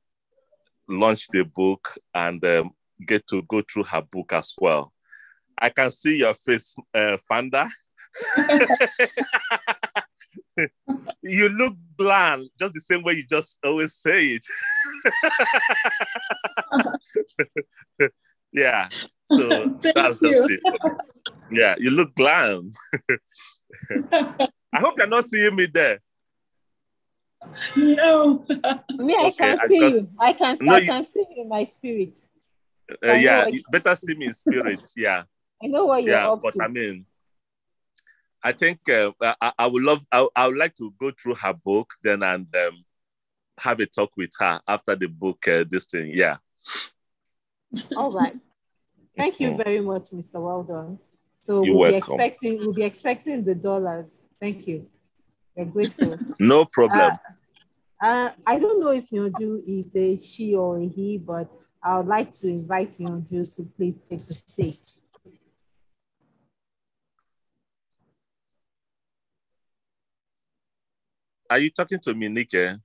launch 0.88 1.26
the 1.32 1.42
book 1.42 1.98
and 2.14 2.44
um, 2.44 2.70
get 3.04 3.26
to 3.26 3.42
go 3.42 3.62
through 3.62 3.84
her 3.84 4.02
book 4.02 4.32
as 4.32 4.54
well. 4.60 4.92
I 5.58 5.70
can 5.70 5.90
see 5.90 6.18
your 6.18 6.34
face, 6.34 6.76
uh, 6.94 7.16
Fanda. 7.28 7.68
you 11.22 11.48
look 11.48 11.74
bland, 11.96 12.48
just 12.58 12.74
the 12.74 12.80
same 12.80 13.02
way 13.02 13.14
you 13.14 13.24
just 13.26 13.58
always 13.64 13.94
say 13.94 14.38
it. 14.38 14.44
yeah, 18.52 18.88
so 19.30 19.78
that's 19.94 20.20
just 20.20 20.50
it. 20.50 20.60
Yeah, 21.50 21.74
you 21.78 21.90
look 21.90 22.14
bland. 22.14 22.74
I 24.02 24.80
hope 24.80 24.94
you're 24.98 25.06
not 25.06 25.24
seeing 25.24 25.56
me 25.56 25.66
there. 25.66 26.00
No. 27.76 28.44
Me, 28.96 29.14
I 29.14 29.26
okay, 29.26 29.32
can 29.36 29.68
see 29.68 29.76
I 29.76 29.90
just, 29.90 29.96
you. 29.96 30.10
I 30.18 30.32
can, 30.32 30.58
no, 30.60 30.74
I 30.74 30.86
can 30.86 31.04
see 31.04 31.24
you 31.30 31.42
in 31.42 31.48
my 31.48 31.64
spirit. 31.64 32.20
Uh, 33.02 33.12
yeah, 33.12 33.46
you 33.46 33.62
better 33.70 33.94
see 33.96 34.14
me 34.14 34.26
in 34.26 34.34
spirit. 34.34 34.86
Yeah. 34.96 35.24
I 35.62 35.66
know 35.66 35.86
what 35.86 36.02
you're 36.02 36.14
yeah, 36.14 36.30
up 36.30 36.42
but 36.42 36.54
to. 36.54 36.62
I 36.62 36.68
mean, 36.68 37.06
I 38.44 38.52
think 38.52 38.86
uh, 38.90 39.10
I, 39.40 39.52
I, 39.58 39.66
would 39.66 39.82
love, 39.82 40.04
I, 40.12 40.28
I, 40.36 40.46
would 40.46 40.58
like 40.58 40.74
to 40.76 40.92
go 41.00 41.10
through 41.10 41.36
her 41.36 41.54
book 41.54 41.94
then 42.02 42.22
and 42.22 42.46
um, 42.54 42.84
have 43.58 43.80
a 43.80 43.86
talk 43.86 44.10
with 44.18 44.32
her 44.38 44.60
after 44.68 44.94
the 44.94 45.06
book, 45.06 45.48
uh, 45.48 45.64
this 45.68 45.86
thing. 45.86 46.10
Yeah. 46.12 46.36
All 47.96 48.12
right. 48.12 48.36
Thank 49.16 49.40
you 49.40 49.56
very 49.64 49.80
much, 49.80 50.10
Mr. 50.10 50.34
Well 50.34 50.62
done. 50.62 50.98
So 51.40 51.64
You're 51.64 51.74
we'll 51.74 51.92
welcome. 51.92 52.18
be 52.18 52.24
expecting, 52.24 52.58
we'll 52.58 52.74
be 52.74 52.84
expecting 52.84 53.44
the 53.44 53.54
dollars. 53.54 54.20
Thank 54.38 54.68
you. 54.68 54.88
We're 55.56 55.64
grateful. 55.64 56.14
no 56.38 56.66
problem. 56.66 57.12
Uh, 58.02 58.06
uh, 58.06 58.30
I 58.46 58.58
don't 58.58 58.78
know 58.78 58.90
if 58.90 59.08
Yonju 59.08 59.62
is 59.66 59.86
a 59.94 60.22
she 60.22 60.54
or 60.54 60.78
a 60.78 60.86
he, 60.86 61.16
but 61.16 61.50
I 61.82 61.96
would 61.96 62.08
like 62.08 62.34
to 62.34 62.48
invite 62.48 62.90
Yonju 62.98 63.56
to 63.56 63.62
please 63.74 63.94
take 64.06 64.26
the 64.26 64.34
stage. 64.34 64.93
Are 71.50 71.58
you 71.58 71.70
talking 71.70 71.98
to 72.00 72.14
me, 72.14 72.28
Nike? 72.28 72.66
Uh, 72.66 72.76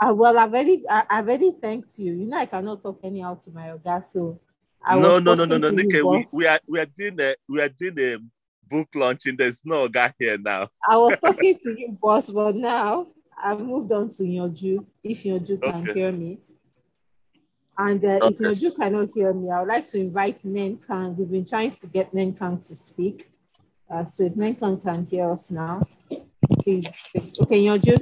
uh, 0.00 0.14
well, 0.14 0.38
I've 0.38 0.52
already, 0.52 0.84
I, 0.88 1.04
have 1.10 1.28
already 1.28 1.52
thanked 1.52 1.98
you. 1.98 2.12
You 2.12 2.26
know, 2.26 2.38
I 2.38 2.46
cannot 2.46 2.82
talk 2.82 3.00
anyhow 3.02 3.34
to 3.36 3.50
my 3.50 3.68
Oga, 3.68 4.04
so. 4.04 4.40
I 4.82 4.98
no, 4.98 5.18
no, 5.18 5.34
no, 5.34 5.44
no, 5.44 5.58
no, 5.58 5.70
Nike. 5.70 6.00
We, 6.00 6.26
we 6.32 6.46
are 6.46 6.58
we 6.66 6.80
are 6.80 6.86
doing 6.86 7.20
a 7.20 7.34
we 7.46 7.60
are 7.60 7.68
doing 7.68 7.98
a 8.00 8.16
book 8.66 8.88
launching. 8.94 9.36
There's 9.36 9.60
no 9.62 9.88
guy 9.88 10.10
here 10.18 10.38
now. 10.38 10.68
I 10.88 10.96
was 10.96 11.18
talking 11.24 11.58
to 11.62 11.78
you, 11.78 11.98
boss, 12.00 12.30
but 12.30 12.54
now 12.54 13.08
I've 13.36 13.60
moved 13.60 13.92
on 13.92 14.08
to 14.10 14.22
Yonju. 14.22 14.86
If 15.04 15.24
Yonju 15.24 15.62
can 15.62 15.82
okay. 15.82 15.92
hear 15.92 16.12
me, 16.12 16.38
and 17.76 18.02
uh, 18.02 18.08
okay. 18.22 18.26
if 18.28 18.38
Yonju 18.38 18.76
cannot 18.76 19.08
hear 19.14 19.34
me, 19.34 19.50
I 19.50 19.60
would 19.60 19.68
like 19.68 19.84
to 19.90 20.00
invite 20.00 20.44
Nen 20.44 20.78
Kang. 20.78 21.14
We've 21.14 21.30
been 21.30 21.44
trying 21.44 21.72
to 21.72 21.86
get 21.86 22.14
Nen 22.14 22.32
Kang 22.32 22.58
to 22.60 22.74
speak. 22.74 23.30
Uh, 23.90 24.04
so 24.04 24.22
if 24.22 24.36
Nen 24.36 24.54
Kang 24.54 24.80
can 24.80 25.06
hear 25.10 25.30
us 25.30 25.50
now, 25.50 25.86
please. 26.62 26.88
Okay, 27.40 27.64
Yonju. 27.64 27.98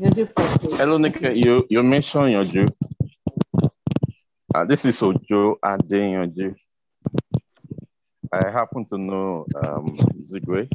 Yonju 0.00 0.28
first. 0.36 0.60
Please. 0.60 0.76
Hello, 0.76 0.98
Nick. 0.98 1.20
You 1.20 1.66
you 1.70 1.82
mentioned 1.82 2.34
Yonju. 2.34 2.68
Uh, 4.54 4.64
this 4.64 4.84
is 4.84 5.02
Ojo 5.02 5.56
Yonju. 5.64 6.54
I 8.32 8.50
happen 8.50 8.84
to 8.86 8.98
know 8.98 9.46
um, 9.62 9.96
Zigwai 10.22 10.68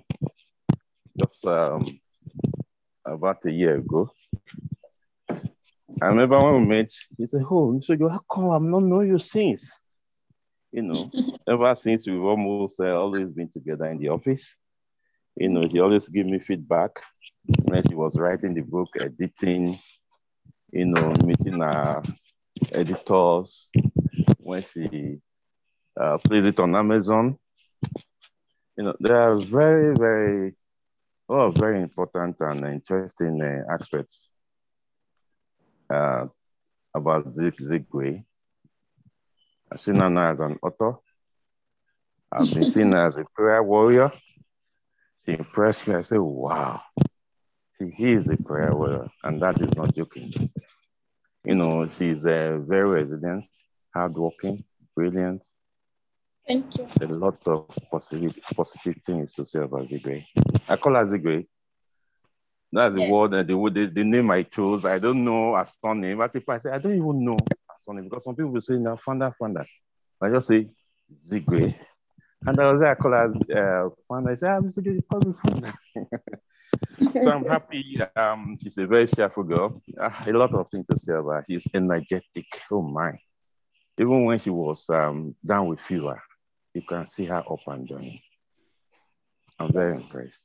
just 1.19 1.45
um, 1.45 1.99
about 3.06 3.45
a 3.45 3.52
year 3.52 3.76
ago. 3.76 4.10
I 6.02 6.07
remember 6.07 6.40
when 6.40 6.61
we 6.61 6.68
met, 6.68 6.90
he 7.18 7.26
said, 7.26 7.44
Oh, 7.49 7.80
so 7.81 7.94
you 7.94 8.10
how 8.10 8.19
come 8.30 8.49
I've 8.49 8.61
not 8.61 8.84
known 8.84 9.07
you 9.07 9.19
since? 9.19 9.80
You 10.72 10.84
know, 10.84 11.11
ever 11.48 11.76
since 11.76 12.07
we've 12.07 12.23
almost 12.23 12.80
uh, 12.80 12.99
always 12.99 13.30
been 13.30 13.49
together 13.49 13.85
in 13.85 13.99
the 13.99 14.10
office. 14.10 14.57
You 15.36 15.50
know, 15.50 15.68
he 15.68 15.80
always 15.80 16.08
give 16.10 16.28
me 16.28 16.40
feedback 16.40 17.00
when 17.64 17.84
he 17.88 17.96
was 17.96 18.20
writing 18.20 18.54
the 18.54 18.62
book, 18.62 18.90
editing, 19.00 19.80
you 20.72 20.86
know, 20.86 21.12
meeting 21.26 21.62
our 21.62 22.04
editors, 22.72 23.72
when 24.38 24.62
she 24.62 25.18
uh, 26.00 26.18
plays 26.20 26.46
it 26.46 26.60
on 26.60 26.76
Amazon. 26.76 27.38
You 28.78 28.86
know, 28.86 28.96
there 29.00 29.20
are 29.20 29.38
very, 29.38 29.96
very, 29.96 30.54
oh, 31.30 31.52
very 31.52 31.82
important 31.82 32.38
and 32.40 32.66
interesting 32.66 33.42
uh, 33.42 33.74
aspects 33.74 34.32
uh, 35.90 36.28
about 36.94 37.34
Zig 37.36 37.56
Zigwai. 37.62 38.24
I've 39.72 39.80
seen 39.80 39.96
her 39.96 40.24
as 40.24 40.40
an 40.40 40.60
author. 40.62 40.98
I've 42.32 42.54
been 42.54 42.68
seen 42.68 42.94
as 42.96 43.18
a 43.18 43.26
prayer 43.36 43.64
warrior. 43.64 44.12
She 45.26 45.34
impressed 45.34 45.88
me. 45.88 45.95
I 45.95 46.02
said, 46.02 46.20
wow, 46.20 46.82
he 47.80 48.12
is 48.12 48.28
a 48.30 48.38
prayer 48.38 48.76
warrior, 48.76 49.10
and 49.24 49.41
that 49.41 49.62
is 49.62 49.74
not 49.76 49.95
joking. 49.95 50.34
You 51.45 51.56
know, 51.56 51.88
she's 51.90 52.26
uh, 52.26 52.60
very 52.62 53.02
resilient, 53.02 53.48
hardworking, 53.94 54.64
brilliant. 54.95 55.44
Thank 56.48 56.78
you. 56.78 56.88
A 57.02 57.06
lot 57.06 57.38
of 57.48 57.68
positive, 57.90 58.38
positive 58.56 59.02
things 59.06 59.34
to 59.34 59.45
say 59.45 59.60
about 59.60 59.88
Zigwai. 59.88 60.26
I 60.68 60.76
call 60.76 60.95
her 60.95 61.06
Zigwai. 61.06 61.45
That's 62.72 62.95
the 62.95 63.02
yes. 63.02 63.12
word, 63.12 63.34
uh, 63.34 63.44
the, 63.44 63.70
the, 63.70 63.86
the 63.86 64.04
name 64.04 64.32
I 64.32 64.44
chose. 64.44 64.84
I 64.84 65.00
don't 65.00 65.24
know 65.24 65.56
a 65.56 65.95
name, 65.95 66.18
but 66.18 66.36
if 66.36 66.50
I 66.50 66.58
say, 66.58 66.72
I 66.72 66.80
don't 66.80 66.95
even 66.95 67.24
know 67.24 67.38
a 67.38 67.94
name 67.94 68.06
because 68.06 68.24
some 68.26 68.36
people 68.36 68.52
will 68.52 68.62
say, 68.62 68.76
now, 68.76 68.98
Fanda, 68.98 69.34
Fanda. 69.40 69.66
I 70.22 70.30
just 70.30 70.48
say 70.48 70.70
Zigwai. 71.16 71.76
And 72.45 72.60
I 72.60 72.68
was 72.68 72.82
there, 72.82 72.91
I 72.91 72.95
call 72.95 73.11
her 73.11 73.26
uh, 73.56 73.90
Fanda. 74.07 74.32
I 74.32 74.34
say, 74.36 74.48
ah, 74.48 74.60
Mr. 74.60 74.84
Joe, 74.84 74.99
call 75.10 75.22
me 75.22 75.34
Fanda. 75.34 75.74
so 77.22 77.32
I'm 77.32 77.45
happy. 77.45 77.99
Um, 78.15 78.57
she's 78.61 78.78
a 78.78 78.86
very 78.86 79.07
cheerful 79.07 79.44
girl. 79.44 79.82
Uh, 79.99 80.10
a 80.28 80.34
lot 80.34 80.53
of 80.53 80.70
things 80.70 80.86
to 80.88 80.98
say 80.98 81.14
about 81.14 81.32
her. 81.32 81.44
She's 81.48 81.68
energetic. 81.74 82.48
Oh 82.70 82.82
my. 82.82 83.14
Even 83.98 84.26
when 84.26 84.40
she 84.40 84.49
was 84.49 84.90
um, 84.90 85.36
down 85.45 85.68
with 85.68 85.80
fever, 85.80 86.22
you 86.74 86.82
can 86.82 87.06
see 87.06 87.26
her 87.26 87.44
up 87.49 87.60
and 87.68 87.88
down. 87.88 88.20
I'm 89.60 89.72
very 89.72 89.95
impressed. 89.95 90.41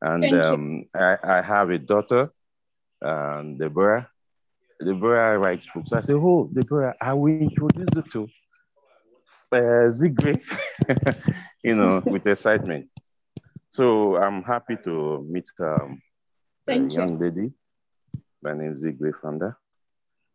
And 0.00 0.34
um, 0.34 0.84
I, 0.94 1.16
I, 1.22 1.42
have 1.42 1.70
a 1.70 1.78
daughter, 1.78 2.32
um, 3.00 3.58
Deborah. 3.58 4.08
Deborah 4.84 5.38
writes 5.38 5.68
books. 5.72 5.92
I 5.92 6.00
say, 6.00 6.14
oh, 6.14 6.50
Deborah, 6.52 6.96
I 7.00 7.12
will 7.12 7.38
introduce 7.38 7.94
you 7.94 8.02
to 8.02 8.28
uh, 9.52 9.88
Zigwai, 9.88 10.40
you 11.62 11.74
know, 11.76 12.02
with 12.06 12.26
excitement. 12.26 12.88
So 13.72 14.16
I'm 14.16 14.42
happy 14.42 14.76
to 14.84 15.26
meet 15.28 15.48
um, 15.60 16.00
a 16.68 16.76
young 16.76 17.18
lady. 17.18 17.52
My 18.42 18.54
name 18.54 18.74
is 18.74 18.82
Zigwai 18.84 19.12
Fanda. 19.20 19.56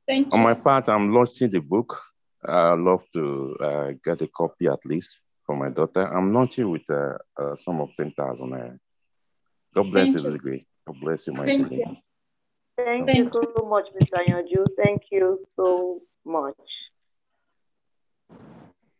Thank 0.07 0.33
On 0.33 0.39
you. 0.39 0.45
my 0.45 0.53
part, 0.53 0.89
I'm 0.89 1.13
launching 1.13 1.49
the 1.49 1.59
book. 1.59 1.97
i 2.45 2.73
love 2.73 3.03
to 3.13 3.55
uh, 3.61 3.91
get 4.03 4.21
a 4.21 4.27
copy 4.27 4.67
at 4.67 4.79
least 4.85 5.21
for 5.45 5.55
my 5.55 5.69
daughter. 5.69 6.01
I'm 6.01 6.33
launching 6.33 6.69
with 6.69 6.89
uh, 6.89 7.17
a 7.37 7.55
sum 7.55 7.81
of 7.81 7.89
10,000 7.95 8.49
naira. 8.49 8.77
God 9.75 9.91
bless 9.91 10.13
Thank 10.13 10.23
you, 10.23 10.31
you. 10.31 10.37
Zigwai. 10.37 10.65
God 10.87 10.95
bless 11.01 11.27
you, 11.27 11.33
Thank 11.33 11.59
mightily. 11.59 11.77
you. 11.77 11.97
Thank, 12.77 13.07
Thank 13.07 13.33
you 13.33 13.49
so 13.55 13.65
much, 13.65 13.87
Mr. 13.99 14.19
Yonju. 14.29 14.67
Thank 14.77 15.01
you 15.11 15.45
so 15.55 15.99
much. 16.25 16.55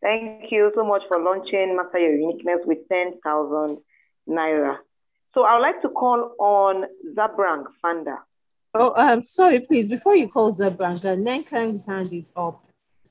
Thank 0.02 0.52
you 0.52 0.72
so 0.76 0.86
much 0.86 1.02
for 1.08 1.20
launching 1.20 1.76
Master 1.76 1.98
Your 2.00 2.16
Uniqueness 2.16 2.60
with 2.66 2.88
10,000 2.90 3.78
Naira. 4.30 4.78
So 5.34 5.44
I 5.44 5.56
would 5.56 5.62
like 5.62 5.82
to 5.82 5.90
call 5.90 6.36
on 6.40 6.86
Zabrang 7.16 7.66
Fanda. 7.82 8.18
Oh, 8.76 8.94
um, 8.96 9.24
sorry, 9.24 9.60
please. 9.62 9.90
Before 9.90 10.16
you 10.16 10.28
call 10.28 10.54
Zabranga, 10.54 11.18
Nenkang's 11.18 11.86
hand 11.86 12.14
is 12.14 12.32
up. 12.36 12.64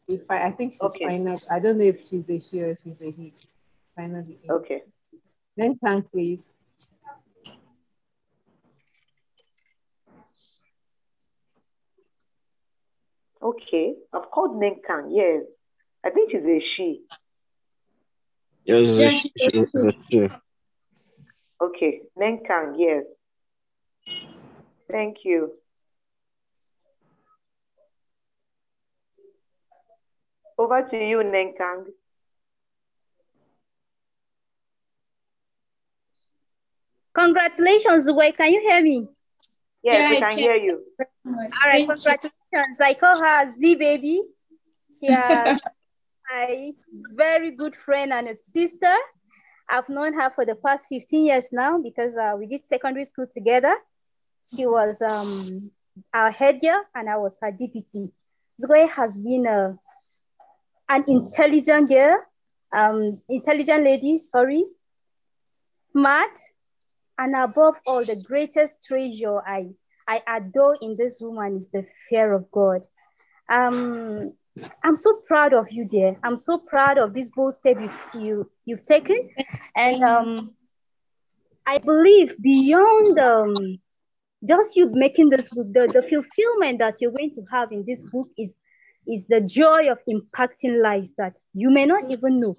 If 0.08 0.22
I, 0.30 0.46
I 0.46 0.50
think 0.52 0.74
she's 0.74 0.82
Okay. 0.82 1.06
final. 1.06 1.36
I 1.50 1.58
don't 1.58 1.78
know 1.78 1.84
if 1.84 2.06
she's 2.08 2.28
a 2.28 2.40
she 2.40 2.62
or 2.62 2.70
if 2.70 2.78
she's 2.84 3.00
a 3.00 3.10
he. 3.10 3.32
Finally. 3.96 4.38
Okay. 4.48 4.82
Nenkang, 5.58 6.08
please. 6.12 6.40
Okay. 13.42 13.94
I've 14.12 14.30
called 14.30 14.60
Nenkang. 14.60 15.08
Yes. 15.10 15.42
I 16.06 16.10
think 16.10 16.30
she's 16.30 16.44
a 16.44 16.60
she. 16.76 17.02
Yes, 18.64 18.98
Yeah, 19.00 19.08
she, 19.08 19.32
she- 19.36 19.50
she, 19.50 19.66
she, 20.10 20.28
Okay. 21.60 22.02
Nenkang, 22.16 22.74
yes. 22.78 23.04
Thank 24.90 25.16
you. 25.24 25.52
Over 30.58 30.82
to 30.90 30.96
you, 30.96 31.18
Nenkang. 31.18 31.86
Congratulations, 37.14 38.04
Zigwai. 38.06 38.36
Can 38.36 38.52
you 38.52 38.60
hear 38.60 38.82
me? 38.82 39.08
Yes, 39.82 40.00
Yeah, 40.00 40.10
we 40.10 40.16
I 40.16 40.20
can 40.20 40.30
can. 40.30 40.38
hear 40.38 40.56
you. 40.56 40.82
All 41.26 41.32
right, 41.66 41.86
congratulations. 41.88 42.80
I 42.80 42.94
call 42.94 43.18
her 43.18 43.48
Z 43.48 43.74
Baby. 43.76 44.22
She 45.00 45.06
has 45.06 45.60
a 46.34 46.74
very 47.14 47.50
good 47.52 47.76
friend 47.76 48.12
and 48.12 48.28
a 48.28 48.34
sister. 48.34 48.94
I've 49.68 49.88
known 49.88 50.14
her 50.14 50.30
for 50.30 50.44
the 50.44 50.54
past 50.54 50.86
15 50.88 51.26
years 51.26 51.48
now 51.52 51.78
because 51.78 52.16
uh, 52.16 52.34
we 52.38 52.46
did 52.46 52.64
secondary 52.64 53.04
school 53.04 53.26
together. 53.30 53.76
She 54.54 54.66
was 54.66 55.02
um, 55.02 55.70
our 56.14 56.30
head 56.30 56.60
girl 56.60 56.80
and 56.94 57.10
I 57.10 57.16
was 57.16 57.38
her 57.42 57.50
deputy. 57.50 58.12
Zigwai 58.60 58.88
has 58.88 59.18
been 59.18 59.46
a, 59.46 59.76
an 60.88 61.04
intelligent 61.08 61.88
girl, 61.88 62.16
um, 62.72 63.20
intelligent 63.28 63.84
lady, 63.84 64.18
sorry, 64.18 64.64
smart, 65.68 66.38
and 67.18 67.34
above 67.34 67.76
all, 67.86 68.00
the 68.00 68.22
greatest 68.26 68.84
treasure 68.84 69.40
I, 69.40 69.70
I 70.06 70.22
adore 70.28 70.76
in 70.80 70.96
this 70.96 71.18
woman 71.20 71.56
is 71.56 71.70
the 71.70 71.84
fear 72.08 72.32
of 72.32 72.50
God. 72.50 72.82
Um, 73.50 74.32
I'm 74.82 74.96
so 74.96 75.14
proud 75.26 75.52
of 75.52 75.70
you, 75.70 75.84
dear. 75.84 76.16
I'm 76.22 76.38
so 76.38 76.58
proud 76.58 76.98
of 76.98 77.14
this 77.14 77.28
bold 77.28 77.54
step 77.54 77.76
you, 77.80 78.20
you, 78.20 78.50
you've 78.64 78.84
taken. 78.84 79.30
And 79.74 80.02
um, 80.02 80.54
I 81.66 81.78
believe 81.78 82.40
beyond 82.40 83.18
um, 83.18 83.78
just 84.46 84.76
you 84.76 84.90
making 84.92 85.30
this 85.30 85.52
book, 85.52 85.66
the, 85.72 85.88
the 85.92 86.02
fulfillment 86.02 86.78
that 86.78 87.00
you're 87.00 87.12
going 87.12 87.32
to 87.34 87.42
have 87.50 87.72
in 87.72 87.84
this 87.86 88.04
book 88.04 88.28
is, 88.38 88.58
is 89.06 89.26
the 89.26 89.40
joy 89.40 89.90
of 89.90 89.98
impacting 90.08 90.82
lives 90.82 91.14
that 91.18 91.38
you 91.54 91.70
may 91.70 91.86
not 91.86 92.10
even 92.10 92.40
know. 92.40 92.54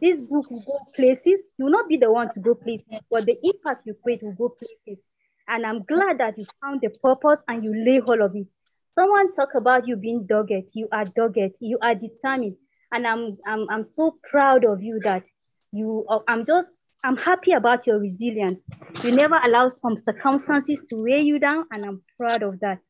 This 0.00 0.20
book 0.20 0.50
will 0.50 0.64
go 0.66 0.78
places. 0.94 1.54
You 1.58 1.66
will 1.66 1.72
not 1.72 1.88
be 1.88 1.96
the 1.96 2.10
one 2.10 2.30
to 2.32 2.40
go 2.40 2.54
places, 2.54 2.86
but 3.10 3.26
the 3.26 3.36
impact 3.42 3.86
you 3.86 3.94
create 4.02 4.22
will 4.22 4.32
go 4.32 4.48
places. 4.50 5.02
And 5.48 5.66
I'm 5.66 5.82
glad 5.82 6.18
that 6.18 6.38
you 6.38 6.46
found 6.60 6.80
the 6.80 6.90
purpose 7.02 7.42
and 7.48 7.64
you 7.64 7.74
lay 7.84 8.00
hold 8.00 8.20
of 8.20 8.36
it. 8.36 8.46
Someone 8.92 9.32
talk 9.32 9.50
about 9.54 9.86
you 9.86 9.96
being 9.96 10.26
dogged. 10.26 10.70
You 10.74 10.88
are 10.92 11.04
dogged. 11.04 11.56
You 11.60 11.78
are 11.82 11.94
determined. 11.94 12.56
And 12.92 13.06
I'm 13.06 13.36
I'm 13.46 13.68
I'm 13.70 13.84
so 13.84 14.16
proud 14.28 14.64
of 14.64 14.82
you 14.82 15.00
that 15.04 15.28
you 15.72 16.04
uh, 16.08 16.18
I'm 16.26 16.44
just 16.44 16.98
I'm 17.04 17.16
happy 17.16 17.52
about 17.52 17.86
your 17.86 17.98
resilience. 17.98 18.68
You 19.04 19.12
never 19.12 19.36
allow 19.44 19.68
some 19.68 19.96
circumstances 19.96 20.84
to 20.90 20.96
weigh 21.02 21.22
you 21.22 21.38
down, 21.38 21.66
and 21.72 21.84
I'm 21.84 22.02
proud 22.18 22.42
of 22.42 22.58
that. 22.60 22.80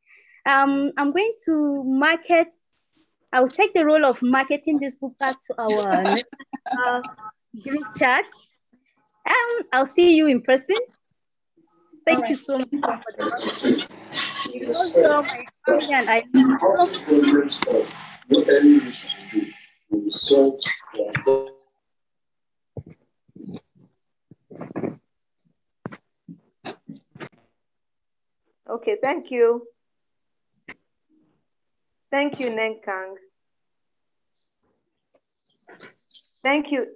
Um, 0.47 0.93
I'm 0.97 1.13
going 1.13 1.35
to 1.45 1.85
market. 1.85 2.49
I 3.33 3.41
will 3.41 3.49
take 3.49 3.75
the 3.75 3.85
role 3.85 4.05
of 4.07 4.23
marketing 4.23 4.79
this 4.81 4.97
book 4.97 5.17
back 5.19 5.37
to 5.43 5.55
our 5.61 6.03
uh, 6.87 7.03
group 7.63 7.87
chat. 7.97 8.25
Um, 9.29 9.67
I'll 9.73 9.87
see 9.87 10.17
you 10.17 10.27
in 10.27 10.41
person. 10.41 10.77
Thank 12.07 12.31
you 12.31 12.37
so 12.37 12.59
much 12.59 13.87
for 14.59 14.73
oh, 14.75 14.89
the 14.93 15.09
love. 15.09 15.27
You 15.27 15.33
also 15.33 15.35
my 15.35 15.45
family 15.67 15.95
I 15.95 16.23
love 16.77 18.53
you 19.91 20.11
so 20.11 20.59
Okay, 28.69 28.97
thank 29.03 29.31
you. 29.33 29.67
Thank 32.11 32.39
you, 32.39 32.51
Nenkang. 32.51 33.17
Thank 36.43 36.71
you. 36.71 36.87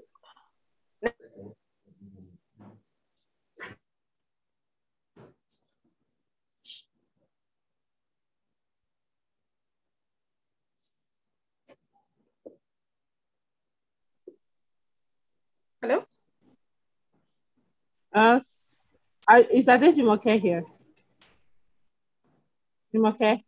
Uh, 18.14 18.36
s- 18.36 18.86
I- 19.26 19.46
is 19.50 19.68
Ade 19.68 19.94
Jumoke 19.94 20.40
here? 20.40 20.64
Jumoke? 22.94 23.42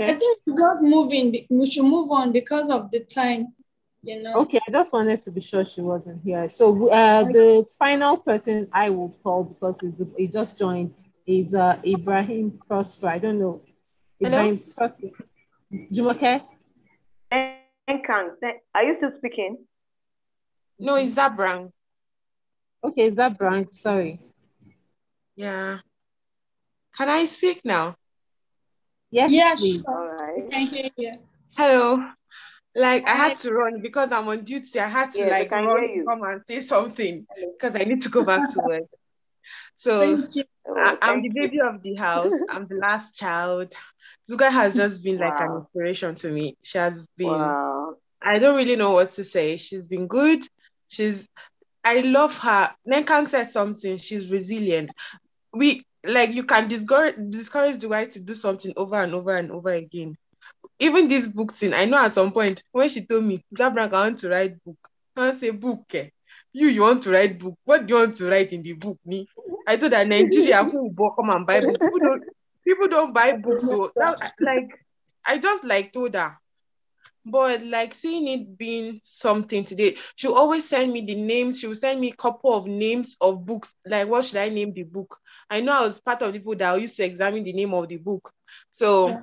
I 0.00 0.12
think 0.18 0.38
we 0.46 0.54
just 0.54 0.82
moving. 0.82 1.46
We 1.50 1.66
should 1.66 1.84
move 1.84 2.10
on 2.10 2.32
because 2.32 2.70
of 2.70 2.90
the 2.90 3.00
time. 3.00 3.54
You 4.02 4.22
know. 4.22 4.40
Okay, 4.42 4.60
I 4.66 4.70
just 4.70 4.92
wanted 4.92 5.20
to 5.22 5.30
be 5.30 5.40
sure 5.40 5.64
she 5.64 5.80
wasn't 5.80 6.22
here. 6.22 6.48
So 6.48 6.88
uh, 6.90 7.24
the 7.24 7.64
final 7.78 8.16
person 8.18 8.68
I 8.72 8.90
will 8.90 9.10
call 9.22 9.44
because 9.44 9.78
he 10.16 10.26
just 10.28 10.56
joined 10.58 10.94
is 11.26 11.52
uh, 11.54 11.78
Ibrahim 11.84 12.58
Prosper. 12.66 13.08
I 13.08 13.18
don't 13.18 13.38
know. 13.38 13.60
Ibrahim 14.24 14.60
Prosper. 14.76 15.08
Jumoke? 15.92 16.42
Nenkang, 17.32 18.38
th- 18.40 18.60
are 18.74 18.84
you 18.84 18.94
still 18.98 19.12
speaking? 19.18 19.58
No, 20.78 20.94
it's 20.94 21.14
Zabrang. 21.16 21.72
Okay, 22.84 23.02
is 23.02 23.16
that 23.16 23.36
Brank? 23.36 23.72
Sorry. 23.72 24.20
Yeah. 25.36 25.78
Can 26.96 27.08
I 27.08 27.26
speak 27.26 27.60
now? 27.64 27.96
Yes, 29.10 29.32
Yes. 29.32 29.60
please. 29.60 29.82
All 29.86 30.06
right. 30.06 30.50
Thank 30.50 30.70
can 30.72 30.80
hear 30.82 30.90
you. 30.96 31.18
Hello. 31.56 32.04
Like 32.74 33.08
I 33.08 33.14
had 33.14 33.38
to 33.38 33.52
run 33.52 33.80
because 33.80 34.12
I'm 34.12 34.28
on 34.28 34.44
duty. 34.44 34.78
I 34.78 34.86
had 34.86 35.10
to 35.12 35.18
Yes, 35.18 35.32
I 35.32 35.38
like 35.40 35.50
run 35.50 35.88
to 35.90 36.04
come 36.04 36.22
and 36.22 36.42
say 36.46 36.60
something 36.60 37.26
because 37.56 37.74
I 37.74 37.84
need 37.84 38.02
to 38.02 38.08
go 38.08 38.24
back 38.24 38.52
to 38.52 38.60
work. 38.66 38.82
So 39.76 40.00
Thank 40.00 40.34
you. 40.34 40.44
I, 40.76 40.98
I'm 41.02 41.22
the 41.22 41.28
you. 41.28 41.42
baby 41.42 41.60
of 41.60 41.82
the 41.82 41.94
house. 41.94 42.32
I'm 42.50 42.66
the 42.66 42.74
last 42.76 43.14
child. 43.14 43.72
Zuga 44.28 44.50
has 44.50 44.74
just 44.74 45.04
been 45.04 45.18
like 45.18 45.40
an 45.40 45.58
inspiration 45.58 46.16
to 46.16 46.30
me. 46.30 46.56
She 46.62 46.78
has 46.78 47.06
been 47.16 47.28
Wow. 47.28 47.94
I 48.20 48.40
don't 48.40 48.56
really 48.56 48.74
know 48.74 48.90
what 48.90 49.10
to 49.10 49.24
say. 49.24 49.56
She's 49.56 49.86
been 49.86 50.08
good. 50.08 50.42
She's 50.88 51.28
I 51.88 52.00
love 52.00 52.36
her. 52.38 52.70
Nenkang 52.86 53.28
said 53.28 53.48
something. 53.50 53.96
She's 53.96 54.30
resilient. 54.30 54.90
We 55.54 55.82
like 56.04 56.34
you 56.34 56.44
can 56.44 56.68
discourage 56.68 57.16
discourage 57.30 57.78
the 57.78 57.88
wife 57.88 58.10
to 58.10 58.20
do 58.20 58.34
something 58.34 58.74
over 58.76 58.96
and 58.96 59.14
over 59.14 59.34
and 59.34 59.50
over 59.50 59.70
again. 59.70 60.16
Even 60.78 61.08
this 61.08 61.26
book 61.28 61.54
thing, 61.54 61.72
I 61.72 61.86
know 61.86 61.96
at 61.98 62.12
some 62.12 62.30
point 62.30 62.62
when 62.72 62.88
she 62.90 63.06
told 63.06 63.24
me, 63.24 63.42
Zabrank, 63.56 63.94
I 63.94 64.02
want 64.06 64.18
to 64.18 64.28
write 64.28 64.62
book. 64.64 64.76
I 65.16 65.32
say 65.32 65.50
book. 65.50 65.82
eh? 65.94 66.08
You 66.52 66.68
you 66.68 66.82
want 66.82 67.02
to 67.04 67.10
write 67.10 67.38
book. 67.38 67.54
What 67.64 67.86
do 67.86 67.94
you 67.94 68.00
want 68.00 68.16
to 68.16 68.28
write 68.30 68.52
in 68.52 68.62
the 68.62 68.74
book? 68.74 68.98
Me? 69.06 69.26
I 69.66 69.76
told 69.76 69.92
her 69.92 70.04
Nigeria 70.04 70.62
who 70.64 70.90
will 70.94 71.10
come 71.12 71.30
and 71.30 71.46
buy 71.46 71.60
book. 71.62 71.80
People 71.80 71.98
don't 72.00 72.22
people 72.66 72.88
don't 72.88 73.14
buy 73.14 73.32
books. 73.32 73.64
So 73.68 73.90
that, 73.96 74.32
like 74.40 74.68
I 75.26 75.38
just 75.38 75.64
like 75.64 75.92
told 75.92 76.14
her. 76.14 76.36
But 77.24 77.62
like 77.64 77.94
seeing 77.94 78.26
it 78.28 78.58
being 78.58 79.00
something 79.02 79.64
today, 79.64 79.96
she'll 80.16 80.34
always 80.34 80.68
send 80.68 80.92
me 80.92 81.02
the 81.02 81.14
names. 81.14 81.60
She 81.60 81.66
will 81.66 81.74
send 81.74 82.00
me 82.00 82.10
a 82.10 82.16
couple 82.16 82.54
of 82.54 82.66
names 82.66 83.16
of 83.20 83.44
books. 83.44 83.74
Like, 83.86 84.08
what 84.08 84.24
should 84.24 84.38
I 84.38 84.48
name 84.48 84.72
the 84.72 84.84
book? 84.84 85.18
I 85.50 85.60
know 85.60 85.72
I 85.72 85.86
was 85.86 86.00
part 86.00 86.22
of 86.22 86.32
the 86.32 86.38
people 86.38 86.56
that 86.56 86.80
used 86.80 86.96
to 86.96 87.04
examine 87.04 87.44
the 87.44 87.52
name 87.52 87.74
of 87.74 87.88
the 87.88 87.96
book. 87.96 88.32
So 88.70 89.20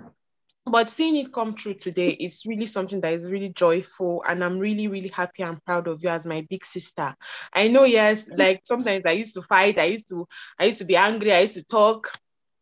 but 0.67 0.89
seeing 0.89 1.15
it 1.23 1.31
come 1.31 1.53
true 1.53 1.75
today, 1.75 2.09
it's 2.09 2.45
really 2.45 2.65
something 2.65 2.99
that 3.01 3.13
is 3.13 3.31
really 3.31 3.49
joyful. 3.49 4.23
And 4.27 4.43
I'm 4.43 4.57
really, 4.57 4.87
really 4.87 5.09
happy 5.09 5.43
and 5.43 5.63
proud 5.63 5.87
of 5.87 6.01
you 6.03 6.09
as 6.09 6.25
my 6.25 6.45
big 6.49 6.65
sister. 6.65 7.15
I 7.53 7.67
know, 7.67 7.83
yes, 7.83 8.27
like 8.35 8.61
sometimes 8.65 9.03
I 9.05 9.11
used 9.11 9.35
to 9.35 9.43
fight, 9.43 9.77
I 9.77 9.85
used 9.85 10.09
to, 10.09 10.27
I 10.59 10.65
used 10.65 10.79
to 10.79 10.85
be 10.85 10.95
angry, 10.95 11.31
I 11.33 11.41
used 11.41 11.55
to 11.55 11.63
talk, 11.63 12.11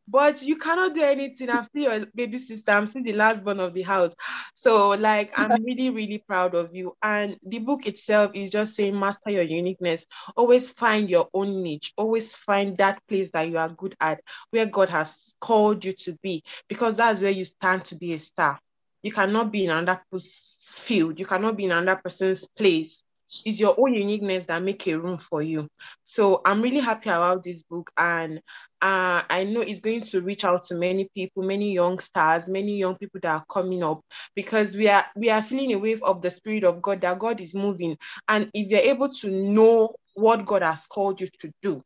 but 0.08 0.42
you 0.42 0.58
cannot 0.58 0.94
do 0.94 1.02
anything. 1.02 1.50
I'm 1.50 1.64
still 1.64 1.98
your 1.98 2.06
baby 2.16 2.38
sister. 2.38 2.72
I'm 2.72 2.88
still 2.88 3.04
the 3.04 3.14
last 3.14 3.44
born 3.44 3.60
of 3.60 3.74
the 3.74 3.84
house. 3.84 4.14
So, 4.56 4.90
like, 4.90 5.38
I'm 5.38 5.52
really, 5.64 5.90
really 5.90 6.24
proud 6.28 6.56
of 6.56 6.76
you. 6.76 6.96
And 7.02 7.38
the 7.46 7.60
book 7.60 7.88
itself 7.88 8.32
is 8.34 8.50
just 8.50 8.76
saying, 8.76 9.00
master 9.00 9.32
your 9.32 9.44
uniqueness. 9.44 10.06
Always 10.36 10.72
find 10.72 11.10
your 11.10 11.30
own 11.34 11.64
niche. 11.64 11.94
Always 11.98 12.36
find 12.36 12.78
that 12.78 13.02
place 13.08 13.32
that 13.32 13.50
you 13.50 13.58
are 13.58 13.70
good 13.70 13.96
at, 14.00 14.22
where 14.52 14.66
God 14.66 14.90
has 14.90 15.36
called 15.40 15.86
you 15.86 15.94
to 15.94 16.18
be, 16.22 16.44
because 16.68 16.98
that's 16.98 17.22
where 17.22 17.32
you 17.32 17.46
stand 17.46 17.86
to 17.86 17.96
be 17.96 18.14
a 18.14 18.20
star. 18.20 18.60
You 19.04 19.12
cannot 19.12 19.52
be 19.52 19.66
in 19.66 19.72
another 19.72 20.02
person's 20.12 20.80
field. 20.82 21.20
You 21.20 21.26
cannot 21.26 21.58
be 21.58 21.66
in 21.66 21.72
another 21.72 22.00
person's 22.04 22.48
place 22.48 23.04
it's 23.46 23.60
your 23.60 23.76
own 23.78 23.94
uniqueness 23.94 24.46
that 24.46 24.64
make 24.64 24.88
a 24.88 24.98
room 24.98 25.18
for 25.18 25.42
you. 25.42 25.68
So 26.06 26.42
I'm 26.46 26.62
really 26.62 26.80
happy 26.80 27.10
about 27.10 27.44
this 27.44 27.64
book, 27.64 27.92
and 27.98 28.42
uh, 28.84 29.24
I 29.30 29.46
know 29.46 29.62
it's 29.62 29.82
going 29.82 30.02
to 30.02 30.22
reach 30.22 30.46
out 30.46 30.64
to 30.66 30.76
many 30.76 31.10
people, 31.16 31.44
many 31.44 31.74
young 31.74 32.00
stars, 32.00 32.50
many 32.50 32.78
young 32.78 32.98
people 32.98 33.22
that 33.24 33.34
are 33.36 33.46
coming 33.50 33.84
up 33.84 34.02
because 34.36 34.76
we 34.76 34.90
are 34.90 35.06
we 35.16 35.32
are 35.32 35.42
feeling 35.44 35.74
a 35.74 35.80
wave 35.80 36.04
of 36.04 36.22
the 36.22 36.32
spirit 36.32 36.66
of 36.66 36.82
God 36.82 37.02
that 37.02 37.20
God 37.20 37.42
is 37.42 37.56
moving, 37.56 37.98
and 38.30 38.52
if 38.54 38.70
you're 38.70 38.82
able 38.82 39.10
to 39.10 39.32
know 39.32 39.96
what 40.16 40.46
God 40.46 40.64
has 40.64 40.88
called 40.88 41.22
you 41.22 41.30
to 41.42 41.52
do, 41.64 41.82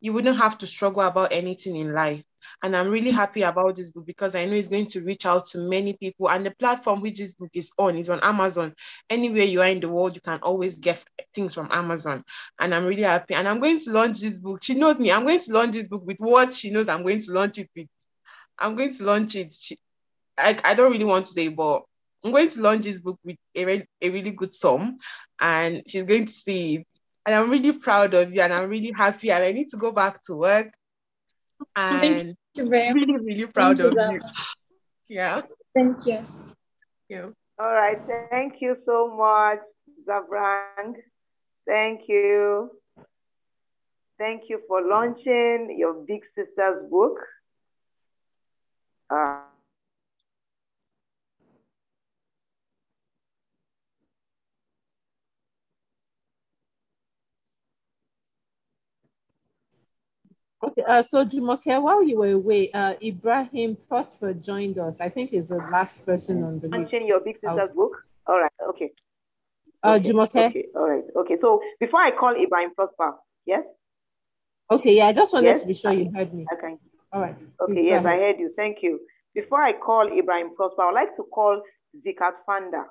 you 0.00 0.12
wouldn't 0.12 0.38
have 0.38 0.58
to 0.58 0.66
struggle 0.66 1.02
about 1.02 1.32
anything 1.32 1.76
in 1.76 1.92
life. 1.92 2.22
And 2.62 2.76
I'm 2.76 2.90
really 2.90 3.10
happy 3.10 3.42
about 3.42 3.76
this 3.76 3.90
book 3.90 4.06
because 4.06 4.34
I 4.34 4.44
know 4.44 4.54
it's 4.54 4.68
going 4.68 4.86
to 4.86 5.02
reach 5.02 5.24
out 5.24 5.46
to 5.46 5.58
many 5.58 5.94
people. 5.94 6.30
And 6.30 6.44
the 6.44 6.50
platform 6.50 7.00
which 7.00 7.18
this 7.18 7.34
book 7.34 7.50
is 7.54 7.70
on 7.78 7.96
is 7.96 8.10
on 8.10 8.20
Amazon. 8.22 8.74
Anywhere 9.08 9.44
you 9.44 9.62
are 9.62 9.68
in 9.68 9.80
the 9.80 9.88
world, 9.88 10.14
you 10.14 10.20
can 10.20 10.40
always 10.42 10.78
get 10.78 11.02
things 11.34 11.54
from 11.54 11.68
Amazon. 11.70 12.24
And 12.58 12.74
I'm 12.74 12.86
really 12.86 13.02
happy. 13.02 13.34
And 13.34 13.48
I'm 13.48 13.60
going 13.60 13.78
to 13.78 13.90
launch 13.92 14.20
this 14.20 14.38
book. 14.38 14.62
She 14.62 14.74
knows 14.74 14.98
me. 14.98 15.12
I'm 15.12 15.24
going 15.24 15.40
to 15.40 15.52
launch 15.52 15.72
this 15.72 15.88
book 15.88 16.04
with 16.04 16.18
what 16.18 16.52
she 16.52 16.70
knows 16.70 16.88
I'm 16.88 17.02
going 17.02 17.20
to 17.20 17.32
launch 17.32 17.58
it 17.58 17.70
with. 17.76 17.88
I'm 18.58 18.74
going 18.74 18.92
to 18.94 19.04
launch 19.04 19.36
it. 19.36 19.54
She, 19.54 19.76
I, 20.36 20.58
I 20.64 20.74
don't 20.74 20.92
really 20.92 21.04
want 21.04 21.26
to 21.26 21.32
say, 21.32 21.48
but 21.48 21.82
I'm 22.24 22.32
going 22.32 22.48
to 22.50 22.60
launch 22.60 22.84
this 22.84 22.98
book 22.98 23.18
with 23.24 23.36
a, 23.54 23.64
re- 23.64 23.88
a 24.02 24.10
really 24.10 24.32
good 24.32 24.54
sum. 24.54 24.98
And 25.40 25.82
she's 25.86 26.04
going 26.04 26.26
to 26.26 26.32
see 26.32 26.76
it. 26.76 26.86
And 27.26 27.34
I'm 27.34 27.50
really 27.50 27.72
proud 27.72 28.14
of 28.14 28.32
you 28.32 28.40
and 28.40 28.52
I'm 28.52 28.68
really 28.68 28.92
happy. 28.96 29.30
And 29.30 29.44
I 29.44 29.52
need 29.52 29.68
to 29.70 29.76
go 29.76 29.92
back 29.92 30.22
to 30.22 30.34
work. 30.34 30.72
And 31.76 32.36
you 32.54 32.68
very 32.68 32.92
really, 32.92 33.16
really 33.18 33.46
proud 33.46 33.78
Thank 33.78 33.92
of 33.92 34.12
you, 34.12 34.12
you. 34.12 34.20
Yeah. 35.08 35.42
Thank 35.74 36.06
you. 36.06 36.26
Yeah. 37.08 37.28
All 37.58 37.72
right. 37.72 37.98
Thank 38.30 38.54
you 38.60 38.76
so 38.86 39.14
much, 39.14 39.60
Zabrang. 40.08 40.94
Thank 41.66 42.08
you. 42.08 42.70
Thank 44.18 44.44
you 44.48 44.60
for 44.66 44.82
launching 44.82 45.76
your 45.78 45.94
Big 46.06 46.22
Sisters 46.34 46.88
book. 46.90 47.18
Uh, 49.10 49.42
Okay, 60.62 60.82
uh, 60.86 61.02
so 61.02 61.24
Jumoke, 61.24 61.80
while 61.82 62.02
you 62.02 62.18
were 62.18 62.32
away, 62.32 62.70
uh, 62.72 62.94
Ibrahim 63.02 63.76
Prosper 63.88 64.34
joined 64.34 64.78
us. 64.78 65.00
I 65.00 65.08
think 65.08 65.30
he's 65.30 65.48
the 65.48 65.56
last 65.56 66.04
person 66.04 66.44
on 66.44 66.60
the 66.60 66.68
list. 66.68 66.72
launching 66.72 67.06
your 67.06 67.20
Big 67.20 67.36
Sisters 67.40 67.70
book. 67.74 68.04
All 68.26 68.38
right. 68.38 68.52
Okay. 68.68 68.90
Uh, 69.82 69.94
okay. 69.94 70.10
Jumoke? 70.10 70.36
Okay. 70.36 70.66
All 70.76 70.88
right. 70.88 71.04
Okay. 71.16 71.38
So 71.40 71.60
before 71.80 72.00
I 72.00 72.10
call 72.10 72.34
Ibrahim 72.36 72.74
Prosper, 72.74 73.14
yes? 73.46 73.62
Okay, 74.70 74.96
yeah, 74.98 75.06
I 75.06 75.12
just 75.12 75.32
wanted 75.32 75.46
Yes? 75.46 75.62
to 75.62 75.66
be 75.66 75.74
sure 75.74 75.92
you 75.92 76.12
heard 76.14 76.32
me. 76.32 76.46
Okay. 76.52 76.76
All 77.12 77.22
right. 77.22 77.36
Okay, 77.62 77.72
please 77.74 77.86
yes, 77.86 78.04
I 78.04 78.16
heard 78.16 78.38
you. 78.38 78.52
Thank 78.54 78.78
you. 78.82 79.00
Before 79.34 79.62
I 79.62 79.72
call 79.72 80.06
Ibrahim 80.16 80.54
Prosper, 80.54 80.82
I'd 80.82 80.94
like 80.94 81.16
to 81.16 81.24
call 81.24 81.62
Zikat 82.06 82.34
Fanda. 82.46 82.84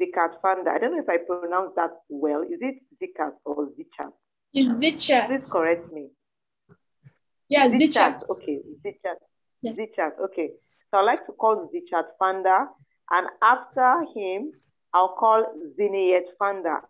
Zikat 0.00 0.40
Fanda. 0.40 0.70
I 0.70 0.78
don't 0.78 0.92
know 0.96 1.02
if 1.02 1.08
I 1.08 1.18
pronounced 1.18 1.76
that 1.76 1.90
well. 2.08 2.42
Is 2.42 2.58
it 2.60 2.76
Zikat 3.00 3.32
or 3.44 3.68
Zichat? 3.76 4.10
It's 4.54 4.70
Zichat. 4.70 5.26
Please 5.26 5.50
correct 5.50 5.92
me. 5.92 6.10
Yeah, 7.48 7.66
Zichat. 7.68 8.22
Okay, 8.30 8.60
Zichat. 8.86 9.18
Zichat. 9.66 10.12
Okay. 10.26 10.50
So 10.90 10.98
I'd 10.98 11.02
like 11.02 11.26
to 11.26 11.32
call 11.32 11.68
Zichat 11.74 12.04
Fanda, 12.20 12.68
and 13.10 13.26
after 13.42 14.04
him, 14.14 14.52
I'll 14.92 15.16
call 15.18 15.44
Ziniyet 15.76 16.26
Fanda. 16.38 16.82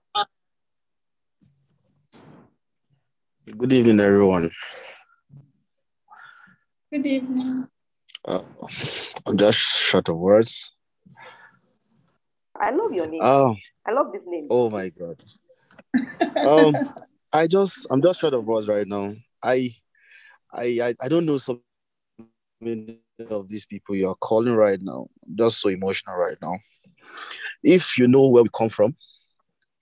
Good 3.56 3.72
evening, 3.72 4.00
everyone. 4.00 4.50
Good 6.92 7.06
evening. 7.06 7.66
Uh, 8.26 8.42
I'm 9.24 9.38
just 9.38 9.58
short 9.58 10.10
of 10.10 10.18
words. 10.18 10.70
I 12.60 12.72
love 12.72 12.92
your 12.92 13.06
name. 13.06 13.20
Oh, 13.22 13.56
I 13.86 13.92
love 13.92 14.12
this 14.12 14.22
name. 14.26 14.48
oh 14.50 14.68
my 14.68 14.90
God. 14.90 15.16
Um, 16.44 16.78
I 17.34 17.48
just, 17.48 17.88
I'm 17.90 18.00
just 18.00 18.20
short 18.20 18.32
of 18.32 18.44
words 18.44 18.68
right 18.68 18.86
now. 18.86 19.12
I, 19.42 19.74
I, 20.52 20.94
I, 21.02 21.08
don't 21.08 21.26
know 21.26 21.38
so 21.38 21.60
many 22.60 23.00
of 23.28 23.48
these 23.48 23.66
people 23.66 23.96
you 23.96 24.08
are 24.08 24.14
calling 24.14 24.54
right 24.54 24.80
now. 24.80 25.08
I'm 25.26 25.36
just 25.36 25.60
so 25.60 25.68
emotional 25.68 26.14
right 26.14 26.36
now. 26.40 26.56
If 27.64 27.98
you 27.98 28.06
know 28.06 28.28
where 28.28 28.44
we 28.44 28.50
come 28.56 28.68
from, 28.68 28.94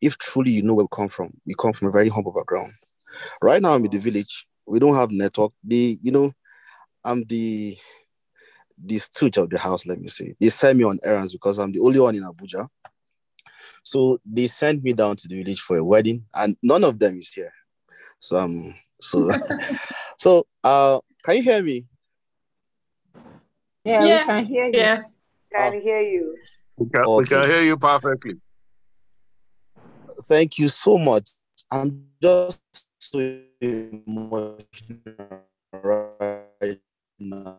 if 0.01 0.17
truly 0.17 0.53
you 0.53 0.63
know 0.63 0.73
where 0.73 0.87
we 0.87 0.97
come 0.97 1.11
from, 1.11 1.35
we 1.47 1.55
come 1.61 1.75
from 1.75 1.89
a 1.89 1.91
very 1.91 2.09
humble 2.09 2.33
background. 2.33 2.73
Right 3.43 3.61
now, 3.61 3.75
I'm 3.75 3.85
in 3.85 3.91
the 3.91 3.99
village. 3.99 4.47
We 4.65 4.79
don't 4.79 4.95
have 4.95 5.11
network. 5.11 5.53
The, 5.63 5.99
you 6.01 6.11
know, 6.11 6.33
I'm 7.05 7.23
the 7.25 7.77
the 8.83 8.99
stooge 8.99 9.37
of 9.37 9.51
the 9.51 9.59
house, 9.59 9.85
let 9.85 10.01
me 10.01 10.09
say. 10.09 10.35
They 10.41 10.49
send 10.49 10.79
me 10.79 10.85
on 10.85 10.99
errands 11.05 11.35
because 11.35 11.59
I'm 11.59 11.71
the 11.71 11.81
only 11.81 12.01
one 12.01 12.17
in 12.17 12.23
Abuja. 12.23 12.67
So 13.83 14.21
they 14.25 14.47
sent 14.47 14.83
me 14.83 14.93
down 14.93 15.17
to 15.17 15.29
the 15.29 15.43
village 15.43 15.61
for 15.61 15.77
a 15.77 15.85
wedding, 15.85 16.25
and 16.35 16.57
none 16.63 16.85
of 16.85 16.99
them 16.99 17.19
is 17.19 17.33
here. 17.33 17.53
So 18.21 18.39
um, 18.39 18.75
so 19.01 19.31
so 20.19 20.47
uh, 20.63 21.01
can 21.25 21.37
you 21.37 21.43
hear 21.43 21.63
me? 21.63 21.87
Yeah, 23.85 24.05
Yeah. 24.05 24.19
we 24.21 24.27
can 24.27 24.45
hear 24.47 24.65
you. 24.67 24.73
Yeah. 24.73 25.03
Can 25.55 25.81
hear 25.83 26.01
you. 26.01 26.39
We 26.77 26.89
can, 26.89 27.05
we 27.17 27.25
can 27.25 27.51
hear 27.51 27.63
you 27.63 27.77
perfectly. 27.77 28.35
Thank 30.25 30.59
you 30.59 30.69
so 30.69 30.99
much. 30.99 31.31
I'm 31.71 32.07
just 32.23 32.61
so 32.99 33.19
emotional 33.61 35.01
right 35.73 36.81
now. 37.19 37.59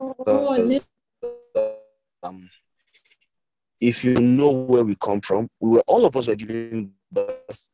Oh, 0.00 0.56
li- 0.58 0.80
um, 2.22 2.48
if 3.80 4.04
you 4.04 4.14
know 4.14 4.50
where 4.50 4.84
we 4.84 4.96
come 4.96 5.20
from, 5.20 5.48
we 5.60 5.70
were 5.70 5.84
all 5.86 6.04
of 6.04 6.16
us 6.16 6.28
were 6.28 6.34
given 6.34 6.92
birth 7.12 7.70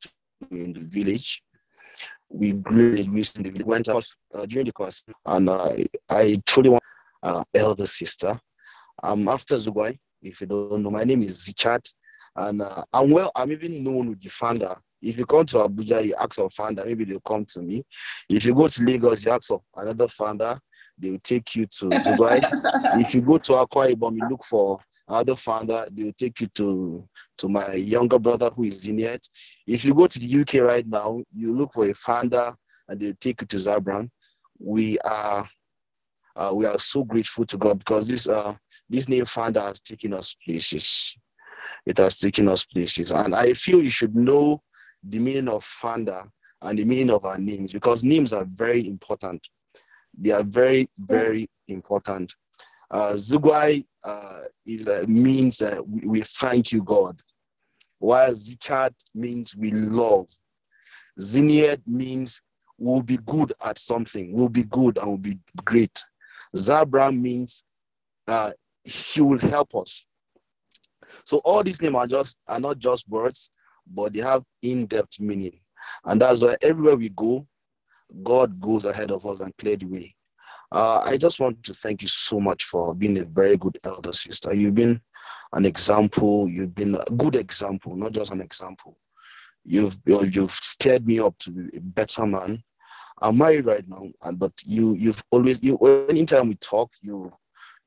in 0.51 0.73
the 0.73 0.81
village. 0.81 1.43
We 2.29 2.53
grew 2.53 2.95
in 2.95 3.13
the 3.15 3.23
village, 3.51 3.65
went 3.65 3.89
out 3.89 4.07
uh, 4.35 4.47
during 4.47 4.67
the 4.67 4.73
course, 4.73 5.05
and 5.27 5.49
I, 5.49 5.87
I 6.11 6.43
truly 6.47 6.71
want 6.71 6.83
uh, 7.23 7.45
elder 7.55 7.87
sister. 7.87 8.39
Um, 9.03 9.29
after 9.29 9.57
Zigwai, 9.57 9.99
if 10.23 10.41
you 10.41 10.47
don't 10.47 10.83
know, 10.83 10.91
my 10.91 11.05
name 11.05 11.23
is 11.23 11.39
Zichat, 11.39 11.93
and 12.37 12.63
uh, 12.63 12.85
I'm 12.93 13.11
well. 13.11 13.31
I'm 13.35 13.53
even 13.53 13.83
known 13.83 14.11
with 14.11 14.23
the 14.23 14.29
Fanda. 14.29 14.77
If 15.01 15.19
you 15.19 15.27
come 15.27 15.45
to 15.47 15.59
Abuja, 15.59 16.05
you 16.05 16.15
ask 16.19 16.35
for 16.35 16.51
Fanda, 16.51 16.85
maybe 16.85 17.05
they'll 17.05 17.21
come 17.21 17.45
to 17.47 17.61
me. 17.61 17.85
If 18.29 18.45
you 18.47 18.55
go 18.55 18.69
to 18.69 18.83
Lagos, 18.83 19.25
you 19.25 19.31
ask 19.31 19.49
for 19.49 19.63
another 19.77 20.09
Fanda, 20.09 20.59
they 20.99 21.11
will 21.11 21.19
take 21.19 21.55
you 21.55 21.67
to 21.67 21.87
Zigwai. 21.87 22.41
if 23.01 23.15
you 23.15 23.21
go 23.21 23.39
to 23.39 23.53
Akwa 23.53 23.93
Ibom, 23.93 24.17
you 24.17 24.29
look 24.29 24.45
for 24.45 24.81
other 25.09 25.37
Fanda, 25.37 25.87
they 25.91 26.05
will 26.05 26.13
take 26.13 26.41
you 26.41 26.47
to 26.49 27.09
to 27.39 27.49
my 27.49 27.75
younger 27.75 28.19
brother 28.19 28.51
who 28.51 28.65
is 28.65 28.87
in 28.87 28.99
it. 29.01 29.29
If 29.67 29.85
you 29.85 29.95
go 29.95 30.07
to 30.07 30.19
the 30.19 30.41
UK 30.41 30.67
right 30.67 30.87
now, 30.87 31.23
you 31.35 31.55
look 31.57 31.75
for 31.75 31.87
a 31.87 31.95
Fanda 31.95 32.57
and 32.89 33.01
they'll 33.01 33.15
take 33.21 33.41
you 33.43 33.47
to 33.47 33.57
Zabran. 33.57 34.11
We 34.59 34.99
are 35.01 35.47
uh, 36.37 36.53
we 36.55 36.67
are 36.67 36.79
so 36.79 37.05
grateful 37.05 37.45
to 37.47 37.57
God 37.57 37.79
because 37.79 38.09
this 38.09 38.27
uh 38.27 38.55
this 38.89 39.09
name 39.09 39.25
Fanda 39.25 39.61
has 39.61 39.81
taken 39.81 40.15
us 40.15 40.35
places. 40.45 41.17
It 41.87 41.99
has 41.99 42.17
taken 42.19 42.49
us 42.49 42.65
places, 42.65 43.11
and 43.11 43.35
I 43.35 43.53
feel 43.55 43.83
you 43.83 43.91
should 43.91 44.15
know 44.15 44.63
the 45.03 45.19
meaning 45.19 45.49
of 45.49 45.65
Fanda 45.65 46.25
and 46.63 46.79
the 46.79 46.85
meaning 46.85 47.11
of 47.11 47.25
our 47.25 47.39
names 47.39 47.73
because 47.73 48.03
names 48.03 48.33
are 48.33 48.47
very 48.47 48.87
important. 48.87 49.47
They 50.17 50.31
are 50.31 50.45
very 50.45 50.89
very 50.99 51.49
important. 51.69 52.35
Uh, 52.95 53.15
Zigwai 53.15 53.85
uh, 54.05 54.43
is, 54.65 54.87
uh, 54.87 55.05
means 55.09 55.61
uh, 55.61 55.81
we, 55.85 56.07
we 56.07 56.21
thank 56.21 56.71
you, 56.71 56.81
God, 56.81 57.21
while 57.99 58.31
Zichat 58.31 58.95
means 59.12 59.57
we 59.57 59.73
love. 59.73 60.29
Ziniet 61.19 61.83
means 61.89 62.41
we'll 62.79 63.03
be 63.03 63.16
good 63.27 63.53
at 63.65 63.79
something, 63.79 64.33
we'll 64.33 64.49
be 64.49 64.62
good 64.62 64.97
and 64.99 65.09
we'll 65.09 65.16
be 65.16 65.41
great. 65.65 66.01
Zabra 66.57 67.12
means 67.12 67.65
uh, 68.29 68.53
he 68.85 69.21
will 69.21 69.41
help 69.41 69.75
us. 69.75 70.07
So 71.25 71.41
all 71.45 71.65
these 71.65 71.83
names 71.83 71.97
are 71.97 72.07
just 72.07 72.39
are 72.47 72.61
not 72.61 72.79
just 72.79 73.09
words, 73.09 73.51
but 73.93 74.12
they 74.12 74.21
have 74.21 74.45
in-depth 74.62 75.19
meaning. 75.19 75.59
And 76.05 76.23
that's 76.23 76.41
why 76.41 76.57
everywhere 76.62 76.95
we 76.95 77.09
go, 77.09 77.45
God 78.23 78.61
goes 78.61 78.85
ahead 78.85 79.11
of 79.11 79.27
us 79.27 79.41
and 79.41 79.53
clear 79.57 79.75
the 79.75 79.87
way. 79.87 80.15
Uh, 80.75 81.01
I 81.05 81.17
just 81.17 81.39
want 81.39 81.63
to 81.63 81.73
thank 81.73 82.03
you 82.03 82.09
so 82.09 82.41
much 82.41 82.65
for 82.65 82.97
being 82.97 83.17
a 83.19 83.25
very 83.25 83.57
good 83.57 83.79
elder 83.85 84.13
sister. 84.13 84.53
You've 84.53 84.75
been 84.75 85.01
an 85.53 85.67
example. 85.67 86.49
You've 86.49 86.75
been 86.75 86.97
a 86.97 87.05
good 87.17 87.37
example, 87.37 87.95
not 87.95 88.11
just 88.11 88.33
an 88.33 88.41
example. 88.41 88.99
You've 89.65 89.97
you've 90.05 90.51
steered 90.51 91.07
me 91.07 91.21
up 91.21 91.39
to 91.39 91.53
be 91.53 91.77
a 91.77 91.81
better 91.81 92.27
man. 92.27 92.61
I'm 93.23 93.39
married 93.39 93.67
right 93.67 93.89
now, 93.89 94.09
and 94.23 94.37
but 94.37 94.51
you 94.65 94.97
you've 94.97 95.23
always 95.31 95.63
you 95.63 95.77
anytime 96.09 96.49
we 96.49 96.57
talk, 96.57 96.91
you 97.01 97.33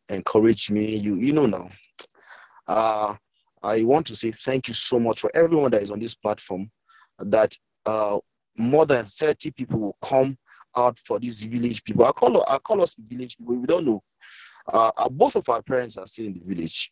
encourage 0.08 0.72
me. 0.72 0.96
You 0.96 1.16
you 1.16 1.34
know 1.34 1.46
now. 1.46 1.70
Uh, 2.70 3.16
I 3.64 3.84
want 3.84 4.08
to 4.08 4.16
say 4.16 4.32
thank 4.32 4.70
you 4.70 4.74
so 4.74 4.98
much 4.98 5.20
for 5.20 5.30
everyone 5.36 5.72
that 5.72 5.84
is 5.84 5.92
on 5.92 6.00
this 6.00 6.16
platform. 6.16 6.72
That 7.20 7.54
uh, 7.86 8.20
more 8.58 8.86
than 8.86 9.04
30 9.04 9.52
people 9.52 9.78
will 9.78 9.98
come 10.02 10.38
out 10.78 11.00
for 11.00 11.20
these 11.20 11.42
village 11.42 11.84
people. 11.84 12.06
I 12.06 12.12
call 12.12 12.44
I 12.48 12.58
call 12.60 12.82
us 12.82 12.96
village 13.00 13.38
people. 13.38 13.56
We 13.56 13.68
don't 13.68 13.86
know. 13.86 14.04
Uh, 14.72 14.92
uh, 14.98 15.10
both 15.10 15.36
of 15.36 15.48
our 15.50 15.62
parents 15.62 15.98
are 15.98 16.08
still 16.08 16.26
in 16.26 16.34
the 16.34 16.46
village. 16.46 16.92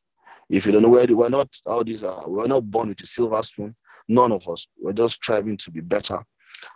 If 0.50 0.66
you 0.66 0.72
don't 0.72 0.84
know 0.84 0.90
where 0.90 1.08
they, 1.08 1.14
we're 1.14 1.30
not 1.30 1.50
all 1.66 1.84
these 1.84 2.04
are 2.04 2.30
we're 2.30 2.48
not 2.48 2.70
born 2.70 2.90
with 2.90 3.02
a 3.02 3.08
silver 3.08 3.42
spoon. 3.44 3.76
None 4.08 4.32
of 4.32 4.48
us. 4.48 4.68
We're 4.80 4.94
just 4.94 5.16
striving 5.16 5.58
to 5.58 5.72
be 5.72 5.82
better. 5.82 6.24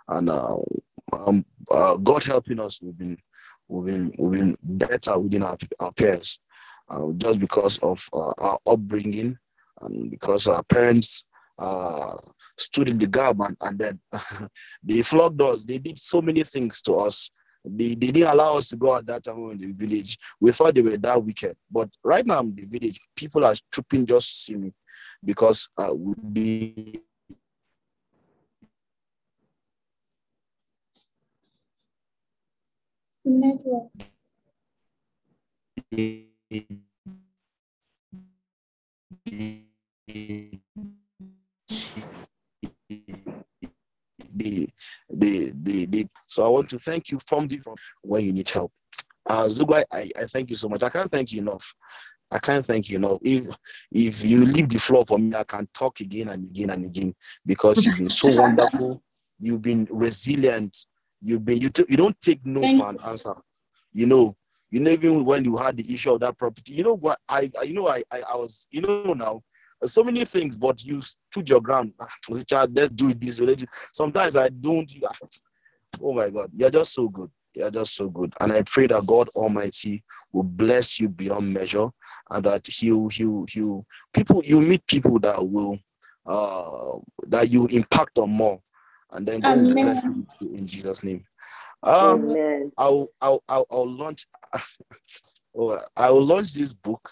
And 0.08 0.30
uh, 0.30 0.58
um, 1.14 1.46
uh, 1.72 1.98
God 1.98 2.24
helping 2.24 2.60
us, 2.60 2.80
we've 2.82 2.98
been 2.98 3.18
we've 3.68 3.86
been 3.86 4.14
we've 4.18 4.40
been 4.40 4.58
better 4.64 5.18
within 5.18 5.44
our, 5.44 5.58
our 5.80 5.92
peers. 5.94 6.40
Uh, 6.90 7.12
just 7.18 7.40
because 7.40 7.78
of 7.80 8.04
uh, 8.14 8.34
our 8.40 8.58
upbringing 8.66 9.38
and 9.82 10.10
because 10.10 10.48
our 10.48 10.64
parents 10.64 11.24
uh, 11.60 12.18
stood 12.58 12.90
in 12.90 12.98
the 12.98 13.08
gap 13.08 13.38
and, 13.40 13.58
and 13.62 13.78
then 13.78 14.00
they 14.84 15.02
flogged 15.02 15.42
us. 15.42 15.66
They 15.66 15.78
did 15.78 15.98
so 15.98 16.22
many 16.22 16.44
things 16.44 16.82
to 16.84 16.96
us. 16.96 17.30
They, 17.66 17.90
they 17.90 18.12
didn't 18.12 18.30
allow 18.30 18.58
us 18.58 18.70
to 18.70 18.78
go 18.78 18.96
at 18.96 19.06
that 19.08 19.24
time 19.24 19.52
in 19.52 19.58
the 19.58 19.72
village. 19.72 20.18
We 20.40 20.52
thought 20.52 20.76
they 20.76 20.82
were 20.82 20.98
that 20.98 21.24
wicked. 21.24 21.58
But 21.70 21.90
right 22.04 22.26
now 22.26 22.40
in 22.40 22.56
the 22.56 22.66
village, 22.66 23.00
people 23.16 23.46
are 23.46 23.56
trooping 23.72 24.06
just 24.06 24.28
to 24.30 24.36
see 24.36 24.56
me 24.56 24.74
because 25.24 25.68
uh, 25.78 25.94
the 26.24 27.02
network. 33.26 33.90
The, 44.32 44.70
the, 45.10 45.54
the, 45.56 45.86
the, 45.86 46.08
so 46.28 46.46
I 46.46 46.50
want 46.50 46.70
to 46.70 46.80
thank 46.80 47.12
you 47.12 47.20
from 47.28 47.48
the 47.48 47.58
from 47.58 47.76
when 48.02 48.24
you 48.24 48.34
need 48.34 48.50
help. 48.50 48.72
Uh, 49.26 49.48
Zigwai, 49.48 49.84
I, 49.92 50.10
I 50.18 50.26
thank 50.26 50.50
you 50.50 50.56
so 50.56 50.70
much. 50.70 50.84
I 50.84 50.90
can't 50.90 51.12
thank 51.12 51.32
you 51.32 51.42
enough. 51.42 51.74
I 52.32 52.40
can't 52.40 52.66
thank 52.66 52.90
you 52.90 52.98
enough. 52.98 53.20
If 53.22 53.48
if 53.92 54.24
you 54.24 54.46
leave 54.46 54.70
the 54.70 54.78
floor 54.78 55.04
for 55.08 55.18
me, 55.18 55.36
I 55.36 55.44
can 55.44 55.68
talk 55.74 56.00
again 56.00 56.30
and 56.30 56.46
again 56.46 56.70
and 56.70 56.86
again 56.86 57.16
because 57.46 57.84
you've 57.86 57.98
been 57.98 58.10
so 58.10 58.30
wonderful. 58.30 59.02
You've 59.40 59.62
been 59.62 59.88
resilient. 59.90 60.86
You've 61.22 61.44
been 61.44 61.60
you, 61.60 61.70
t- 61.70 61.86
you 61.90 61.98
don't 61.98 62.20
take 62.22 62.46
no 62.46 62.62
Thank 62.62 62.82
for 62.82 62.90
an 62.90 63.00
answer. 63.06 63.34
You 63.94 64.06
know, 64.06 64.36
you 64.70 64.80
know 64.80 64.92
even 64.92 65.26
when 65.26 65.44
you 65.44 65.58
had 65.58 65.78
the 65.78 65.94
issue 65.94 66.14
of 66.14 66.20
that 66.22 66.38
property. 66.38 66.74
You 66.74 66.84
know 66.84 66.96
what 66.96 67.20
I, 67.28 67.52
I 67.60 67.64
you 67.64 67.74
know 67.74 67.88
I, 67.88 68.04
I 68.12 68.22
I 68.22 68.36
was 68.36 68.68
you 68.70 68.82
know 68.82 69.14
now 69.14 69.42
so 69.86 70.04
many 70.04 70.26
things, 70.26 70.58
but 70.58 70.84
you 70.84 71.02
stood 71.02 71.50
your 71.50 71.62
ground. 71.62 71.94
Ah, 72.00 72.08
Child, 72.48 72.76
let's 72.76 72.92
do 72.92 73.10
it 73.10 73.22
this 73.22 73.40
way. 73.40 73.56
Sometimes 73.94 74.36
I 74.38 74.50
don't. 74.50 74.92
ah, 75.08 75.14
Oh 76.02 76.14
my 76.14 76.30
God, 76.30 76.52
you're 76.56 76.70
just 76.70 76.94
so 76.94 77.08
good. 77.10 77.30
You're 77.54 77.72
just 77.72 77.96
so 77.96 78.10
good. 78.10 78.34
And 78.40 78.52
I 78.52 78.62
pray 78.62 78.88
that 78.88 79.06
God 79.06 79.30
Almighty 79.30 80.04
will 80.32 80.44
bless 80.44 81.00
you 81.00 81.10
beyond 81.10 81.54
measure 81.54 81.90
and 82.30 82.44
that 82.46 82.68
He'll, 82.68 83.08
He'll, 83.10 83.46
He'll, 83.50 83.86
people, 84.14 84.42
you 84.46 84.62
meet 84.62 84.86
people 84.88 85.20
that 85.20 85.48
will, 85.48 85.80
uh, 86.26 86.98
that 87.28 87.50
you 87.50 87.66
impact 87.68 88.18
on 88.18 88.30
more. 88.30 88.62
And 89.12 89.28
then 89.28 89.40
God 89.42 89.58
will 89.58 89.76
bless 89.82 90.06
you 90.08 90.26
in 90.42 90.68
Jesus' 90.68 91.04
name. 91.04 91.26
Uh, 91.82 92.18
Amen. 92.20 92.72
I'll, 92.78 93.08
I'll, 93.22 93.44
I'll, 93.50 93.66
I'll 93.72 93.90
launch, 93.92 94.28
oh, 95.58 95.80
I 95.98 96.12
will 96.12 96.26
launch 96.26 96.54
this 96.54 96.72
book. 96.74 97.12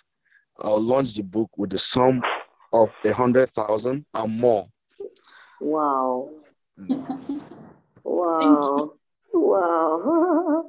I'll 0.59 0.81
launch 0.81 1.15
the 1.15 1.23
book 1.23 1.49
with 1.57 1.71
the 1.71 1.79
sum 1.79 2.21
of 2.73 2.93
a 3.05 3.11
hundred 3.13 3.49
thousand 3.51 4.05
and 4.13 4.39
more. 4.39 4.67
Wow. 5.59 6.29
Wow. 8.03 8.91
Wow. 9.33 10.65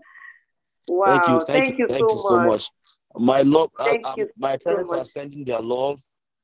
wow. 0.86 1.04
Thank 1.04 1.28
you, 1.28 1.34
wow. 1.34 1.40
thank, 1.46 1.78
you, 1.78 1.86
thank 1.86 2.10
so 2.10 2.16
you 2.16 2.18
so 2.18 2.38
much. 2.38 2.46
much. 2.46 2.70
My 3.16 3.42
love, 3.42 3.70
uh, 3.78 3.84
Thank 3.84 4.06
um, 4.06 4.14
you 4.16 4.30
my 4.38 4.52
so 4.52 4.58
parents 4.64 4.92
are 4.92 5.04
sending 5.04 5.44
their 5.44 5.60
love. 5.60 6.00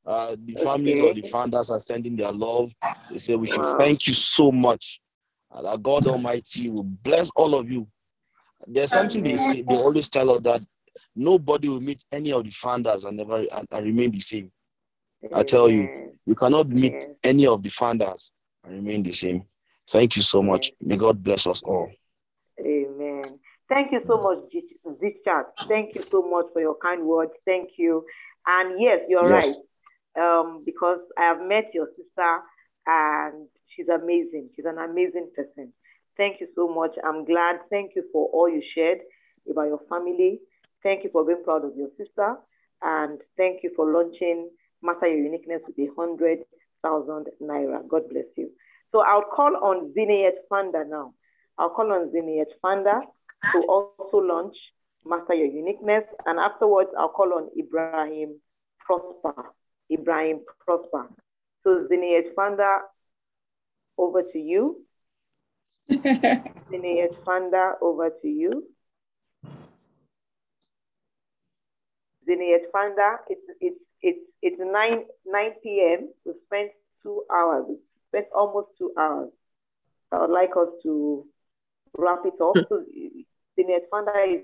Uh, 0.07 0.37
the 0.45 0.55
families 0.57 1.01
or 1.01 1.15
the 1.15 1.23
Fandas 1.23 1.71
are 1.71 1.79
sending 1.79 2.17
their 2.17 2.33
love. 2.33 2.73
They 3.11 3.19
say 3.19 3.37
we 3.37 3.47
should 3.47 3.65
Wow. 3.65 3.77
thank 3.79 4.07
you 4.07 4.15
so 4.15 4.53
much. 4.53 5.01
And 5.51 5.67
that 5.67 5.83
God 5.83 6.07
Almighty 6.07 6.69
will 6.69 6.83
bless 6.83 7.31
all 7.37 7.55
of 7.55 7.71
you. 7.71 7.87
There's 8.67 8.93
something 8.93 9.23
they 9.23 9.37
say. 9.37 9.63
They 9.63 9.77
always 9.77 10.09
tell 10.09 10.31
us 10.31 10.41
that 10.43 10.63
nobody 11.15 11.69
will 11.69 11.81
meet 11.81 12.05
any 12.13 12.33
of 12.33 12.45
the 12.45 12.51
Fandas 12.51 13.05
and 13.05 13.17
never 13.17 13.39
and, 13.53 13.67
and 13.71 13.85
remain 13.85 14.11
the 14.11 14.21
same. 14.21 14.51
I 15.33 15.43
tell 15.43 15.71
you, 15.71 16.13
you 16.27 16.35
cannot 16.35 16.69
meet 16.69 17.07
any 17.23 17.47
of 17.47 17.63
the 17.63 17.69
Fandas 17.69 18.31
and 18.65 18.75
remain 18.75 19.03
the 19.03 19.13
same. 19.13 19.45
Thank 19.89 20.17
you 20.17 20.23
so 20.23 20.43
much. 20.43 20.73
May 20.81 20.97
God 20.97 21.23
bless 21.23 21.47
us 21.47 21.63
all. 21.63 21.91
Amen. 22.61 23.39
Thank 23.69 23.93
you 23.93 24.01
so 24.07 24.21
much, 24.23 24.39
G- 24.53 24.77
Zichat. 24.87 25.45
Thank 25.69 25.95
you 25.95 26.05
so 26.11 26.23
much 26.23 26.47
for 26.53 26.61
your 26.61 26.77
kind 26.77 27.05
words. 27.05 27.33
Thank 27.45 27.71
you. 27.79 28.05
And 28.47 28.81
yes, 28.81 29.01
you're 29.09 29.29
Yes. 29.29 29.59
right. 30.17 30.41
Um, 30.41 30.63
because 30.65 31.01
I 31.19 31.23
have 31.23 31.41
met 31.43 31.75
your 31.75 31.89
sister 31.97 32.39
and 32.87 33.49
she's 33.75 33.89
amazing. 33.89 34.51
She's 34.55 34.65
an 34.65 34.79
amazing 34.79 35.31
person. 35.35 35.73
Thank 36.17 36.41
you 36.41 36.49
so 36.55 36.69
much. 36.69 36.93
I'm 37.05 37.25
glad. 37.25 37.57
Thank 37.71 37.93
you 37.97 38.05
for 38.13 38.29
all 38.29 38.49
you 38.49 38.63
shared 38.75 38.99
about 39.51 39.67
your 39.67 39.81
family. 39.89 40.41
Thank 40.83 41.03
you 41.03 41.11
for 41.11 41.25
being 41.25 41.43
proud 41.43 41.65
of 41.65 41.77
your 41.77 41.89
sister. 41.97 42.37
And 42.83 43.21
thank 43.37 43.63
you 43.65 43.73
for 43.75 43.91
launching 43.91 44.51
Master 44.85 45.09
Your 45.09 45.25
Uniqueness 45.25 45.63
with 45.67 45.79
a 45.79 45.91
hundred 45.99 46.41
thousand 46.83 47.27
naira. 47.43 47.89
God 47.89 48.03
bless 48.11 48.27
you. 48.37 48.51
So 48.93 49.01
I'll 49.01 49.25
call 49.35 49.57
on 49.57 49.93
Zinayet 49.97 50.47
Fanda 50.49 50.85
now. 50.89 51.15
I'll 51.59 51.71
call 51.71 51.91
on 51.93 52.13
Zinayet 52.15 52.53
Fanda 52.63 53.01
to 53.53 53.59
also 53.67 54.19
launch 54.19 54.55
Master 55.05 55.35
Your 55.35 55.47
Uniqueness. 55.47 56.05
And 56.27 56.39
afterwards, 56.39 56.91
I'll 56.97 57.09
call 57.09 57.33
on 57.33 57.49
Ibrahim 57.59 58.41
Prosper. 58.79 59.53
Ibrahim 59.91 60.41
Prosper. 60.65 61.09
So 61.65 61.87
Zinayet 61.91 62.35
Fanda, 62.37 62.81
over 63.97 64.23
to 64.23 64.39
you. 64.39 64.85
Zinayet 65.91 67.17
Fanda, 67.25 67.73
over 67.81 68.11
to 68.11 68.29
you. 68.29 68.65
Zinayet 72.29 72.71
Fanda, 72.73 73.17
it's, 73.29 73.43
it's, 73.61 73.81
it's, 74.05 74.21
it's 74.43 74.61
9, 74.61 75.05
9 75.27 75.51
p.m. 75.63 76.13
We 76.25 76.33
spent 76.47 76.71
two 77.03 77.25
hours. 77.33 77.65
We 77.69 77.77
spent 78.09 78.27
almost 78.37 78.69
two 78.79 78.93
hours. 78.99 79.31
I 80.13 80.21
would 80.21 80.31
like 80.31 80.51
us 80.51 80.69
to 80.83 81.27
wrap 81.97 82.21
it 82.25 82.35
up. 82.41 82.55
Hmm. 82.55 82.63
So 82.69 82.85
Zinayet 83.59 83.89
Fanda 83.91 84.13
is 84.29 84.43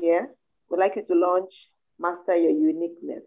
here. 0.00 0.28
We'd 0.68 0.80
like 0.80 0.96
you 0.96 1.04
to 1.06 1.14
launch 1.14 1.52
Master 1.98 2.36
Your 2.36 2.50
Uniqueness. 2.50 3.22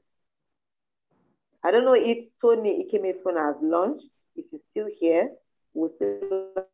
I 1.64 1.72
don't 1.72 1.86
know 1.86 1.96
if 1.96 2.18
Tony 2.42 2.86
Ikemefuna 2.86 3.54
has 3.54 3.56
launched. 3.62 4.06
If 4.36 4.46
he's 4.52 4.62
still 4.72 4.88
here, 5.00 5.30
we'd 5.74 5.92
still 5.96 6.66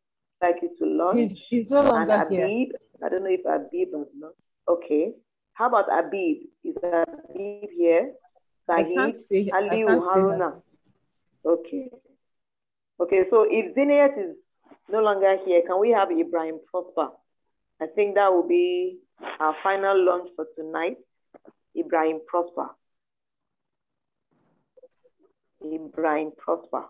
like 0.42 0.56
you 0.62 0.70
to 0.78 0.86
launch. 0.86 1.16
He's, 1.16 1.38
he's 1.48 1.70
no 1.70 1.80
and 1.80 1.88
longer 1.88 2.26
here. 2.30 2.44
Abib, 2.44 2.68
I 3.04 3.08
don't 3.08 3.22
know 3.22 3.30
if 3.30 3.44
Abib 3.46 3.92
has 3.96 4.06
launched. 4.20 4.38
Okay. 4.68 5.12
How 5.56 5.68
about 5.68 5.86
Abib? 5.90 6.38
Is 6.64 6.76
Abib 6.84 7.70
here? 7.72 8.12
I 8.68 8.82
Sahid, 8.82 8.94
can't 8.94 9.16
see- 9.16 9.50
I 9.50 9.62
Aliu, 9.62 9.86
can't 9.86 10.02
see 10.02 10.08
Haruna. 10.08 10.62
Okay. 11.44 11.90
Okay, 13.00 13.22
so 13.30 13.46
if 13.48 13.74
Zinayat 13.74 14.18
is 14.18 14.36
no 14.90 15.00
longer 15.00 15.36
here, 15.46 15.62
can 15.66 15.80
we 15.80 15.90
have 15.90 16.10
Ibrahim 16.10 16.60
Prosper? 16.70 17.08
I 17.80 17.86
think 17.86 18.14
that 18.16 18.32
will 18.32 18.46
be 18.48 18.98
our 19.40 19.54
final 19.62 19.96
launch 20.04 20.28
for 20.36 20.46
tonight. 20.56 20.96
Ibrahim 21.78 22.20
Prosper. 22.26 22.68
Ibrahim 25.64 26.32
Prosper. 26.36 26.84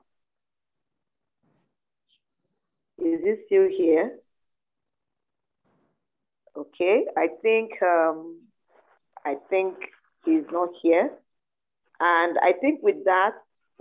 Is 2.99 3.21
he 3.23 3.35
still 3.47 3.69
here? 3.69 4.19
Okay, 6.57 7.05
I 7.17 7.29
think 7.43 7.71
um, 7.83 8.46
I 9.27 9.35
think 9.51 9.75
he's 10.25 10.45
not 10.53 10.69
here. 10.81 11.11
And 11.99 12.39
I 12.39 12.53
think 12.61 12.81
with 12.83 13.05
that 13.07 13.33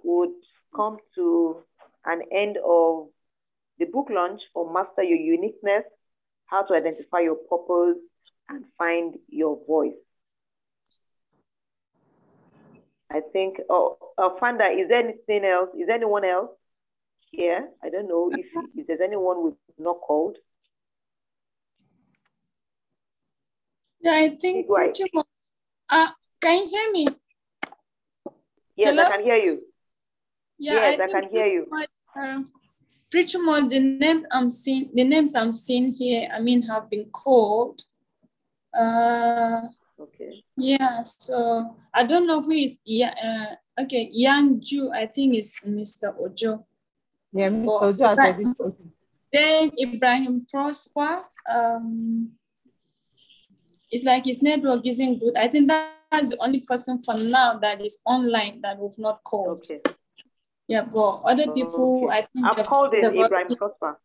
would 0.04 0.32
come 0.76 0.98
to 1.16 1.58
an 2.06 2.22
end 2.34 2.58
of 2.66 3.10
the 3.78 3.86
book 3.86 4.08
launch 4.10 4.42
for 4.54 4.72
Master 4.74 5.04
Your 5.04 5.20
Uniqueness, 5.20 5.84
How 6.48 6.64
to 6.64 6.74
Identify 6.74 7.20
Your 7.20 7.36
Purpose 7.36 8.02
and 8.50 8.66
Find 8.78 9.16
Your 9.30 9.60
Voice. 9.68 9.94
I 13.12 13.22
think, 13.32 13.58
oh, 13.70 13.98
uh, 14.18 14.30
Fanda, 14.40 14.66
is 14.66 14.90
there 14.90 15.00
anything 15.00 15.46
else? 15.46 15.70
Is 15.80 15.88
there 15.88 15.96
anyone 15.96 16.26
else 16.26 16.52
here? 17.30 17.70
I 17.84 17.90
don't 17.90 18.08
know 18.08 18.32
if, 18.34 18.46
if 18.76 18.88
there's 18.88 19.00
anyone 19.04 19.44
we've 19.44 19.54
not 19.78 20.02
called. 20.02 20.38
Yeah, 24.02 24.12
I 24.12 24.30
think 24.36 24.68
pretty 24.68 25.04
much. 25.14 25.26
Uh, 25.90 26.10
can 26.42 26.64
you 26.64 26.70
hear 26.70 26.92
me? 26.92 27.08
Yes, 28.76 28.90
Hello? 28.90 29.04
I 29.04 29.12
can 29.12 29.24
hear 29.24 29.36
you. 29.36 29.62
Yeah, 30.58 30.74
yes, 30.74 31.00
I, 31.00 31.08
think 31.08 31.12
can 31.12 31.32
hear 31.32 31.46
you. 31.48 31.66
pretty 31.70 31.88
much, 32.16 32.28
uh, 32.28 32.42
pretty 33.12 33.38
much 33.40 33.70
the 33.70 33.80
name 33.80 34.26
I'm 34.32 34.50
seeing, 34.50 34.90
the 34.94 35.04
names 35.04 35.36
I'm 35.36 35.52
seeing 35.52 35.92
here, 35.92 36.30
I 36.34 36.40
mean, 36.40 36.62
have 36.64 36.90
been 36.90 37.06
called. 37.06 37.82
Uh, 38.78 39.62
okay. 40.00 40.44
Yeah, 40.58 41.04
so 41.04 41.76
I 41.94 42.06
don't 42.06 42.26
know 42.28 42.42
who 42.42 42.52
is, 42.52 42.80
yeah, 42.86 43.14
uh, 43.78 43.82
okay, 43.84 44.10
Yang 44.12 44.62
Ju, 44.62 44.92
I 44.92 45.06
think 45.08 45.36
is 45.36 45.54
Mr. 45.66 46.16
Ojo. 46.20 46.66
Yeah, 47.32 47.50
Mr. 47.50 47.82
Ojo 47.82 48.08
has 48.08 48.18
Ibra- 48.18 48.56
already. 48.60 48.76
Then 49.32 49.72
Ibrahim 49.78 50.46
Prosper, 50.50 51.24
um, 51.50 52.32
it's 53.96 54.04
like 54.04 54.26
his 54.26 54.42
network 54.42 54.86
isn't 54.86 55.20
good. 55.20 55.38
I 55.38 55.48
think 55.48 55.68
that's 55.70 56.32
the 56.32 56.38
only 56.42 56.60
person 56.60 57.02
for 57.04 57.16
now 57.16 57.58
that 57.60 57.80
is 57.82 58.00
online 58.06 58.60
that 58.62 58.78
we've 58.78 59.00
not 59.00 59.24
called. 59.24 59.48
Okay. 59.60 59.80
Yeah, 60.68 60.82
but 60.82 61.22
other 61.24 61.48
people, 61.54 62.10
I 62.12 62.22
think 62.22 62.46
I've 62.46 62.66
called 62.66 62.92
they've 62.92 63.04
Ibrahim 63.06 63.56
Prosper. 63.56 64.00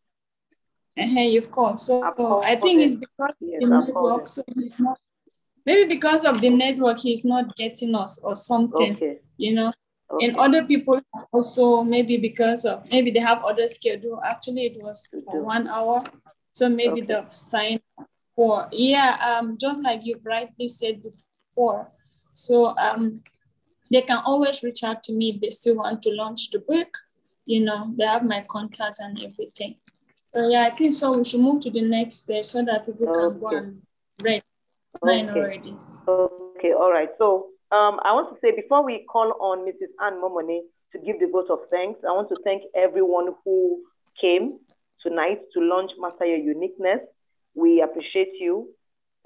uh-huh, 0.97 1.19
you've 1.33 1.51
called. 1.51 1.81
So 1.81 2.01
called 2.13 2.45
I 2.45 2.55
think 2.55 2.81
it's 2.81 2.95
because 2.95 3.33
Yes, 3.41 3.63
of 3.63 3.69
the 3.69 3.75
I've 3.75 3.87
network, 3.87 4.27
so 4.27 4.43
he's 4.55 4.79
not 4.79 4.97
maybe 5.65 5.89
because 5.95 6.23
of 6.23 6.39
the 6.39 6.49
network, 6.49 6.99
he's 6.99 7.25
not 7.25 7.55
getting 7.57 7.93
us 7.95 8.19
or 8.23 8.35
something. 8.35 8.93
Okay. 8.95 9.19
You 9.37 9.53
know. 9.55 9.73
And 10.21 10.37
other 10.37 10.63
people 10.65 11.01
also 11.33 11.83
maybe 11.83 12.17
because 12.17 12.65
of 12.65 12.89
maybe 12.91 13.11
they 13.11 13.19
have 13.19 13.43
other 13.43 13.67
schedule. 13.67 14.21
Actually, 14.23 14.63
it 14.71 14.81
was 14.81 15.07
for 15.25 15.41
one 15.41 15.67
hour. 15.67 16.01
So 16.53 16.69
maybe 16.69 17.01
Okay. 17.01 17.07
they've 17.09 17.33
signed 17.33 17.81
for 18.35 18.67
yeah, 18.71 19.17
um, 19.39 19.57
just 19.59 19.81
like 19.83 20.01
you've 20.03 20.25
rightly 20.25 20.67
said 20.67 21.01
before. 21.03 21.91
So 22.33 22.75
um 22.77 23.21
they 23.91 24.01
can 24.01 24.21
always 24.25 24.63
reach 24.63 24.83
out 24.83 25.03
to 25.03 25.13
me 25.13 25.31
if 25.31 25.41
they 25.41 25.49
still 25.49 25.75
want 25.77 26.01
to 26.03 26.11
launch 26.11 26.49
the 26.51 26.59
book. 26.59 26.87
You 27.45 27.61
know, 27.61 27.93
they 27.97 28.05
have 28.05 28.23
my 28.23 28.45
contact 28.47 28.99
and 28.99 29.17
everything. 29.21 29.75
So 30.21 30.47
yeah, 30.47 30.61
I 30.63 30.69
think 30.69 30.93
so 30.93 31.17
we 31.17 31.25
should 31.25 31.41
move 31.41 31.61
to 31.61 31.69
the 31.71 31.81
next 31.81 32.23
stage 32.23 32.45
so 32.45 32.63
that 32.63 32.85
people 32.85 33.07
can 33.07 33.39
go 33.39 33.47
Okay. 33.47 33.57
and 33.57 33.81
read 34.21 34.43
nine 35.03 35.29
Okay. 35.29 35.39
already. 35.41 35.75
Okay, 36.07 36.71
all 36.73 36.91
right. 36.91 37.09
So 37.17 37.47
um, 37.71 37.99
I 38.03 38.13
want 38.13 38.33
to 38.33 38.39
say 38.41 38.55
before 38.55 38.83
we 38.85 39.05
call 39.11 39.33
on 39.41 39.65
Mrs. 39.67 39.91
Anne 40.01 40.21
Momone 40.21 40.61
to 40.93 40.99
give 41.05 41.19
the 41.19 41.27
vote 41.27 41.49
of 41.49 41.59
thanks, 41.69 41.99
I 42.07 42.11
want 42.11 42.29
to 42.29 42.35
thank 42.43 42.63
everyone 42.75 43.33
who 43.43 43.81
came 44.19 44.59
tonight 45.01 45.39
to 45.53 45.59
launch 45.59 45.91
Master 45.99 46.25
Your 46.25 46.37
Uniqueness. 46.37 46.99
We 47.55 47.81
appreciate 47.81 48.33
you 48.39 48.69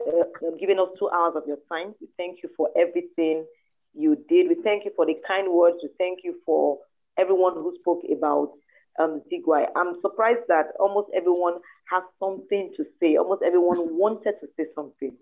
uh, 0.06 0.24
giving 0.60 0.80
us 0.80 0.90
two 1.00 1.10
hours 1.10 1.34
of 1.36 1.44
your 1.48 1.60
time. 1.72 1.94
We 2.02 2.08
thank 2.18 2.40
you 2.44 2.50
for 2.58 2.70
everything 2.78 3.46
you 3.94 4.16
did. 4.28 4.50
We 4.50 4.58
thank 4.64 4.86
you 4.86 4.92
for 4.96 5.06
the 5.06 5.16
kind 5.28 5.52
words. 5.52 5.78
We 5.82 5.90
thank 5.98 6.20
you 6.24 6.36
for 6.46 6.80
everyone 7.18 7.54
who 7.54 7.74
spoke 7.80 8.02
about 8.12 8.52
um, 9.00 9.22
Zigwai. 9.30 9.66
I'm 9.76 9.96
surprised 10.02 10.48
that 10.48 10.68
almost 10.80 11.10
everyone 11.16 11.56
has 11.92 12.04
something 12.20 12.74
to 12.78 12.86
say. 13.00 13.16
Almost 13.16 13.44
everyone 13.46 13.98
wanted 13.98 14.36
to 14.42 14.48
say 14.58 14.66
something. 14.76 15.16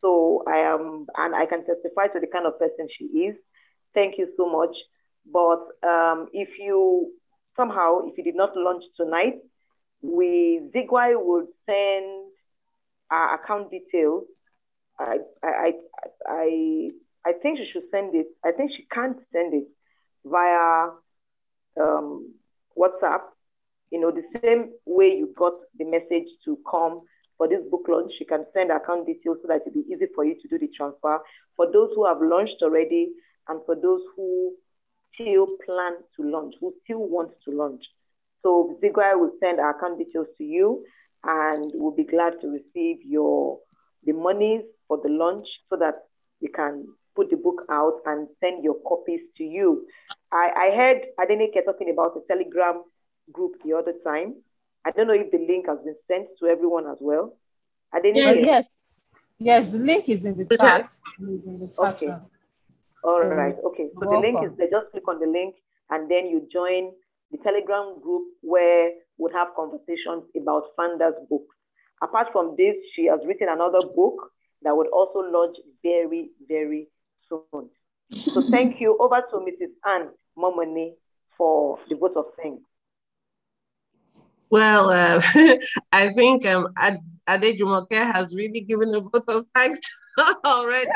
So 0.00 0.42
I 0.46 0.58
am, 0.58 1.06
and 1.16 1.34
I 1.34 1.46
can 1.46 1.64
testify 1.64 2.08
to 2.08 2.20
the 2.20 2.26
kind 2.26 2.46
of 2.46 2.58
person 2.58 2.88
she 2.98 3.04
is. 3.04 3.36
Thank 3.94 4.18
you 4.18 4.28
so 4.36 4.50
much. 4.50 4.74
But 5.30 5.88
um, 5.88 6.28
if 6.32 6.48
you 6.58 7.12
somehow, 7.56 8.06
if 8.06 8.18
you 8.18 8.24
did 8.24 8.36
not 8.36 8.56
launch 8.56 8.84
tonight, 8.96 9.38
we 10.02 10.68
Zigwai 10.74 11.14
would 11.16 11.46
send 11.64 12.25
our 13.10 13.34
account 13.34 13.70
details. 13.70 14.24
I, 14.98 15.18
I, 15.42 15.72
I, 16.26 16.90
I, 17.26 17.32
think 17.42 17.58
she 17.58 17.68
should 17.72 17.84
send 17.90 18.14
it. 18.14 18.26
I 18.44 18.52
think 18.52 18.70
she 18.74 18.86
can't 18.90 19.18
send 19.32 19.52
it 19.52 19.68
via 20.24 20.88
um, 21.80 22.32
WhatsApp. 22.76 23.20
You 23.90 24.00
know, 24.00 24.10
the 24.10 24.24
same 24.42 24.72
way 24.86 25.14
you 25.18 25.34
got 25.36 25.52
the 25.78 25.84
message 25.84 26.28
to 26.46 26.58
come 26.68 27.02
for 27.36 27.48
this 27.48 27.60
book 27.70 27.84
launch, 27.88 28.12
you 28.18 28.26
can 28.26 28.46
send 28.54 28.70
account 28.70 29.06
details 29.06 29.38
so 29.42 29.48
that 29.48 29.60
it'll 29.66 29.82
be 29.82 29.92
easy 29.92 30.06
for 30.14 30.24
you 30.24 30.34
to 30.40 30.48
do 30.48 30.58
the 30.58 30.68
transfer. 30.74 31.20
For 31.56 31.70
those 31.70 31.90
who 31.94 32.06
have 32.06 32.22
launched 32.22 32.62
already, 32.62 33.10
and 33.48 33.60
for 33.66 33.76
those 33.76 34.00
who 34.16 34.54
still 35.14 35.46
plan 35.64 35.92
to 36.16 36.22
launch, 36.22 36.54
who 36.60 36.74
still 36.84 37.06
want 37.06 37.30
to 37.44 37.50
launch. 37.50 37.82
So 38.42 38.78
Zigwai 38.80 39.14
will 39.14 39.32
send 39.40 39.60
our 39.60 39.76
account 39.76 39.98
details 39.98 40.26
to 40.38 40.44
you, 40.44 40.84
and 41.24 41.72
we'll 41.74 41.94
be 41.94 42.04
glad 42.04 42.34
to 42.40 42.48
receive 42.48 42.98
your 43.04 43.58
the 44.04 44.12
monies 44.12 44.62
for 44.88 44.98
the 45.02 45.08
launch 45.08 45.46
so 45.68 45.76
that 45.76 45.94
we 46.40 46.48
can 46.48 46.86
put 47.16 47.30
the 47.30 47.36
book 47.36 47.62
out 47.70 48.00
and 48.06 48.28
send 48.40 48.62
your 48.62 48.76
copies 48.86 49.20
to 49.36 49.42
you. 49.44 49.86
I, 50.32 50.50
I 50.56 50.76
heard 50.76 50.98
Adenike 51.18 51.64
talking 51.64 51.90
about 51.90 52.14
the 52.14 52.22
Telegram 52.28 52.82
group 53.32 53.52
the 53.64 53.72
other 53.76 53.94
time. 54.04 54.34
I 54.84 54.90
don't 54.92 55.08
know 55.08 55.14
if 55.14 55.30
the 55.32 55.38
link 55.38 55.66
has 55.66 55.78
been 55.84 55.96
sent 56.06 56.28
to 56.40 56.46
everyone 56.46 56.86
as 56.86 56.98
well. 57.00 57.36
Adenike? 57.94 58.26
Uh, 58.26 58.46
yes, 58.46 58.68
yes, 59.38 59.68
the 59.68 59.78
link 59.78 60.08
is 60.08 60.24
in 60.24 60.36
the 60.36 60.44
chat. 60.56 60.88
In 61.18 61.58
the 61.58 61.66
chat 61.68 61.96
Okay. 61.96 62.06
now. 62.06 62.28
All 63.02 63.20
So, 63.20 63.28
right. 63.28 63.56
Okay. 63.64 63.88
So 63.94 64.02
you're 64.02 64.10
the 64.10 64.16
link 64.26 64.38
is 64.44 64.56
there. 64.58 64.68
Just 64.70 64.90
click 64.92 65.08
on 65.08 65.18
the 65.20 65.26
link 65.26 65.54
and 65.90 66.10
then 66.10 66.26
you 66.26 66.46
join 66.52 66.92
the 67.32 67.38
Telegram 67.38 68.00
group 68.00 68.28
where 68.42 68.90
we'll 69.18 69.32
have 69.32 69.48
conversations 69.56 70.24
about 70.36 70.64
Fanda's 70.76 71.14
books. 71.28 71.54
Apart 72.02 72.28
from 72.32 72.54
this, 72.58 72.74
she 72.94 73.06
has 73.06 73.20
written 73.26 73.48
another 73.50 73.80
book 73.94 74.32
that 74.62 74.76
would 74.76 74.88
also 74.88 75.20
launch 75.20 75.56
very, 75.82 76.30
very 76.48 76.88
soon. 77.28 77.70
So 78.12 78.42
thank 78.50 78.80
you. 78.80 78.96
Over 79.00 79.22
to 79.30 79.36
Mrs. 79.36 79.72
Anne 79.84 80.08
Momoni 80.36 80.92
for 81.36 81.78
the 81.88 81.96
vote 81.96 82.16
of 82.16 82.26
thanks. 82.42 82.62
Well, 84.50 84.90
uh, 84.90 85.20
I 85.92 86.12
think 86.12 86.46
um, 86.46 86.68
Ad- 86.76 87.02
Ade 87.28 87.58
Jumoke 87.58 87.92
has 87.92 88.34
really 88.34 88.60
given 88.60 88.94
a 88.94 89.00
vote 89.00 89.24
of 89.28 89.44
thanks 89.54 89.80
already. 90.44 90.88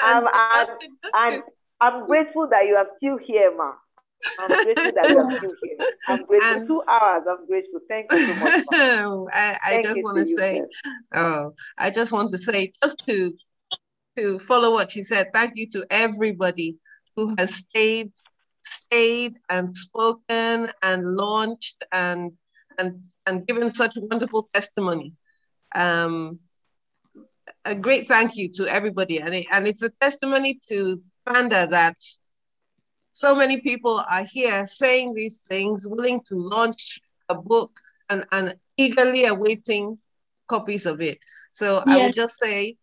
I'm, 0.00 0.26
I'm, 0.32 0.66
I'm, 1.14 1.42
I'm 1.80 2.06
grateful 2.06 2.48
that 2.48 2.66
you 2.66 2.76
are 2.76 2.86
still 2.98 3.18
here, 3.18 3.52
Ma. 3.56 3.72
I'm 4.38 4.48
grateful 4.48 4.92
that 4.94 5.08
you 5.08 5.18
are 5.18 5.36
still 5.36 5.54
here. 5.62 5.78
I'm 6.08 6.24
grateful. 6.24 6.66
Two 6.66 6.82
hours. 6.88 7.24
I'm 7.28 7.46
grateful. 7.46 7.80
Thank 7.88 8.12
you 8.12 8.18
so 8.18 8.34
much. 8.34 8.64
I, 9.32 9.58
I 9.64 9.82
just 9.82 10.02
want 10.02 10.18
to 10.18 10.24
to 10.24 10.36
say, 10.36 10.62
oh, 11.14 11.54
I 11.76 11.90
just 11.90 12.12
want 12.12 12.32
to 12.32 12.38
say, 12.38 12.72
just 12.82 12.96
to 13.06 13.34
to 14.16 14.38
follow 14.40 14.72
what 14.72 14.90
she 14.90 15.02
said, 15.02 15.28
thank 15.32 15.52
you 15.54 15.68
to 15.70 15.86
everybody 15.90 16.76
who 17.14 17.34
has 17.38 17.54
stayed, 17.54 18.10
stayed 18.64 19.34
and 19.48 19.76
spoken 19.76 20.70
and 20.82 21.16
launched 21.16 21.84
and 21.92 22.32
and 22.78 23.04
and 23.26 23.46
given 23.46 23.72
such 23.74 23.92
wonderful 23.96 24.48
testimony. 24.52 25.14
Um, 25.74 26.40
a 27.64 27.74
great 27.74 28.08
thank 28.08 28.36
you 28.36 28.50
to 28.54 28.66
everybody, 28.66 29.20
and 29.20 29.34
it, 29.34 29.46
and 29.52 29.66
it's 29.68 29.82
a 29.82 29.90
testimony 30.00 30.58
to 30.68 31.02
Fanda 31.26 31.66
that 31.66 31.96
so 33.18 33.34
many 33.34 33.60
people 33.60 34.00
are 34.08 34.24
here 34.24 34.64
saying 34.64 35.12
these 35.12 35.44
things, 35.48 35.88
willing 35.88 36.20
to 36.28 36.36
launch 36.36 37.00
a 37.28 37.34
book 37.34 37.72
and, 38.08 38.24
and 38.30 38.54
eagerly 38.76 39.24
awaiting 39.24 39.98
copies 40.46 40.86
of 40.86 41.00
it. 41.00 41.18
So 41.52 41.82
I 41.88 41.96
Yes. 41.96 42.06
would 42.06 42.14
just 42.14 42.38
say 42.38 42.76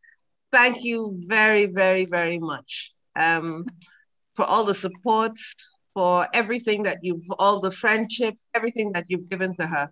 thank 0.51 0.83
you 0.83 1.15
very, 1.25 1.67
very, 1.67 2.03
very 2.03 2.37
much 2.37 2.91
um, 3.15 3.65
for 4.33 4.43
all 4.43 4.65
the 4.65 4.75
support, 4.75 5.37
for 5.93 6.27
everything 6.33 6.83
that 6.83 6.97
you've, 7.01 7.31
all 7.39 7.61
the 7.61 7.71
friendship, 7.71 8.35
everything 8.53 8.91
that 8.91 9.05
you've 9.07 9.29
given 9.29 9.55
to 9.55 9.65
her. 9.65 9.89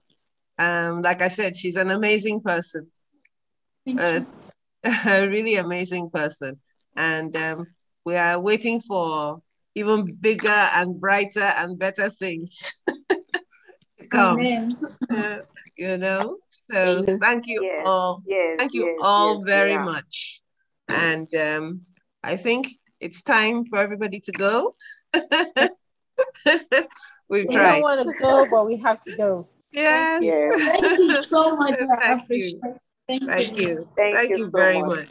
Um, 0.60 1.02
like 1.04 1.22
I 1.22 1.30
said, 1.30 1.56
she's 1.56 1.78
an 1.78 1.90
amazing 1.90 2.42
person, 2.42 2.92
uh, 3.98 4.20
a 5.08 5.26
really 5.26 5.56
amazing 5.56 6.10
person. 6.10 6.60
And 6.98 7.34
um, 7.38 7.68
we 8.04 8.18
are 8.18 8.38
waiting 8.42 8.82
for 8.82 9.42
even 9.76 10.14
bigger 10.20 10.50
and 10.50 11.00
brighter 11.00 11.40
and 11.58 11.78
better 11.80 12.10
things 12.10 12.74
to 14.00 14.08
come. 14.10 14.78
Uh, 15.14 15.38
you 15.78 15.98
know, 16.00 16.38
so 16.72 17.04
thank 17.22 17.46
you 17.46 17.62
Yes, 17.62 17.84
all. 17.86 18.24
yes, 18.26 18.56
Thank 18.58 18.74
you 18.74 18.86
yes, 18.86 18.98
all 19.02 19.36
yes, 19.38 19.44
very 19.46 19.72
yeah. 19.74 19.84
much. 19.84 20.42
And 20.88 21.28
um, 21.36 21.82
I 22.24 22.38
think 22.38 22.68
it's 23.00 23.22
time 23.22 23.66
for 23.66 23.78
everybody 23.78 24.20
to 24.22 24.32
go. 24.32 24.74
We've 27.30 27.48
We 27.48 27.54
tried. 27.54 27.74
don't 27.74 27.82
want 27.82 28.08
to 28.08 28.14
go, 28.20 28.48
but 28.50 28.66
we 28.66 28.78
have 28.78 29.02
to 29.04 29.16
go. 29.16 29.46
Yes. 29.72 30.24
Yes. 30.24 30.66
Thank 30.66 30.98
you 30.98 31.12
so 31.22 31.56
much. 31.56 31.78
Thank 32.00 32.24
you. 32.30 32.62
Thank, 33.08 33.30
Thank 33.30 33.58
you. 33.58 33.68
you. 33.68 33.86
Thank 33.96 34.16
Thank 34.16 34.30
you 34.30 34.38
you 34.38 34.46
so 34.46 34.50
very 34.52 34.82
much. 34.82 34.96
much. 34.96 35.10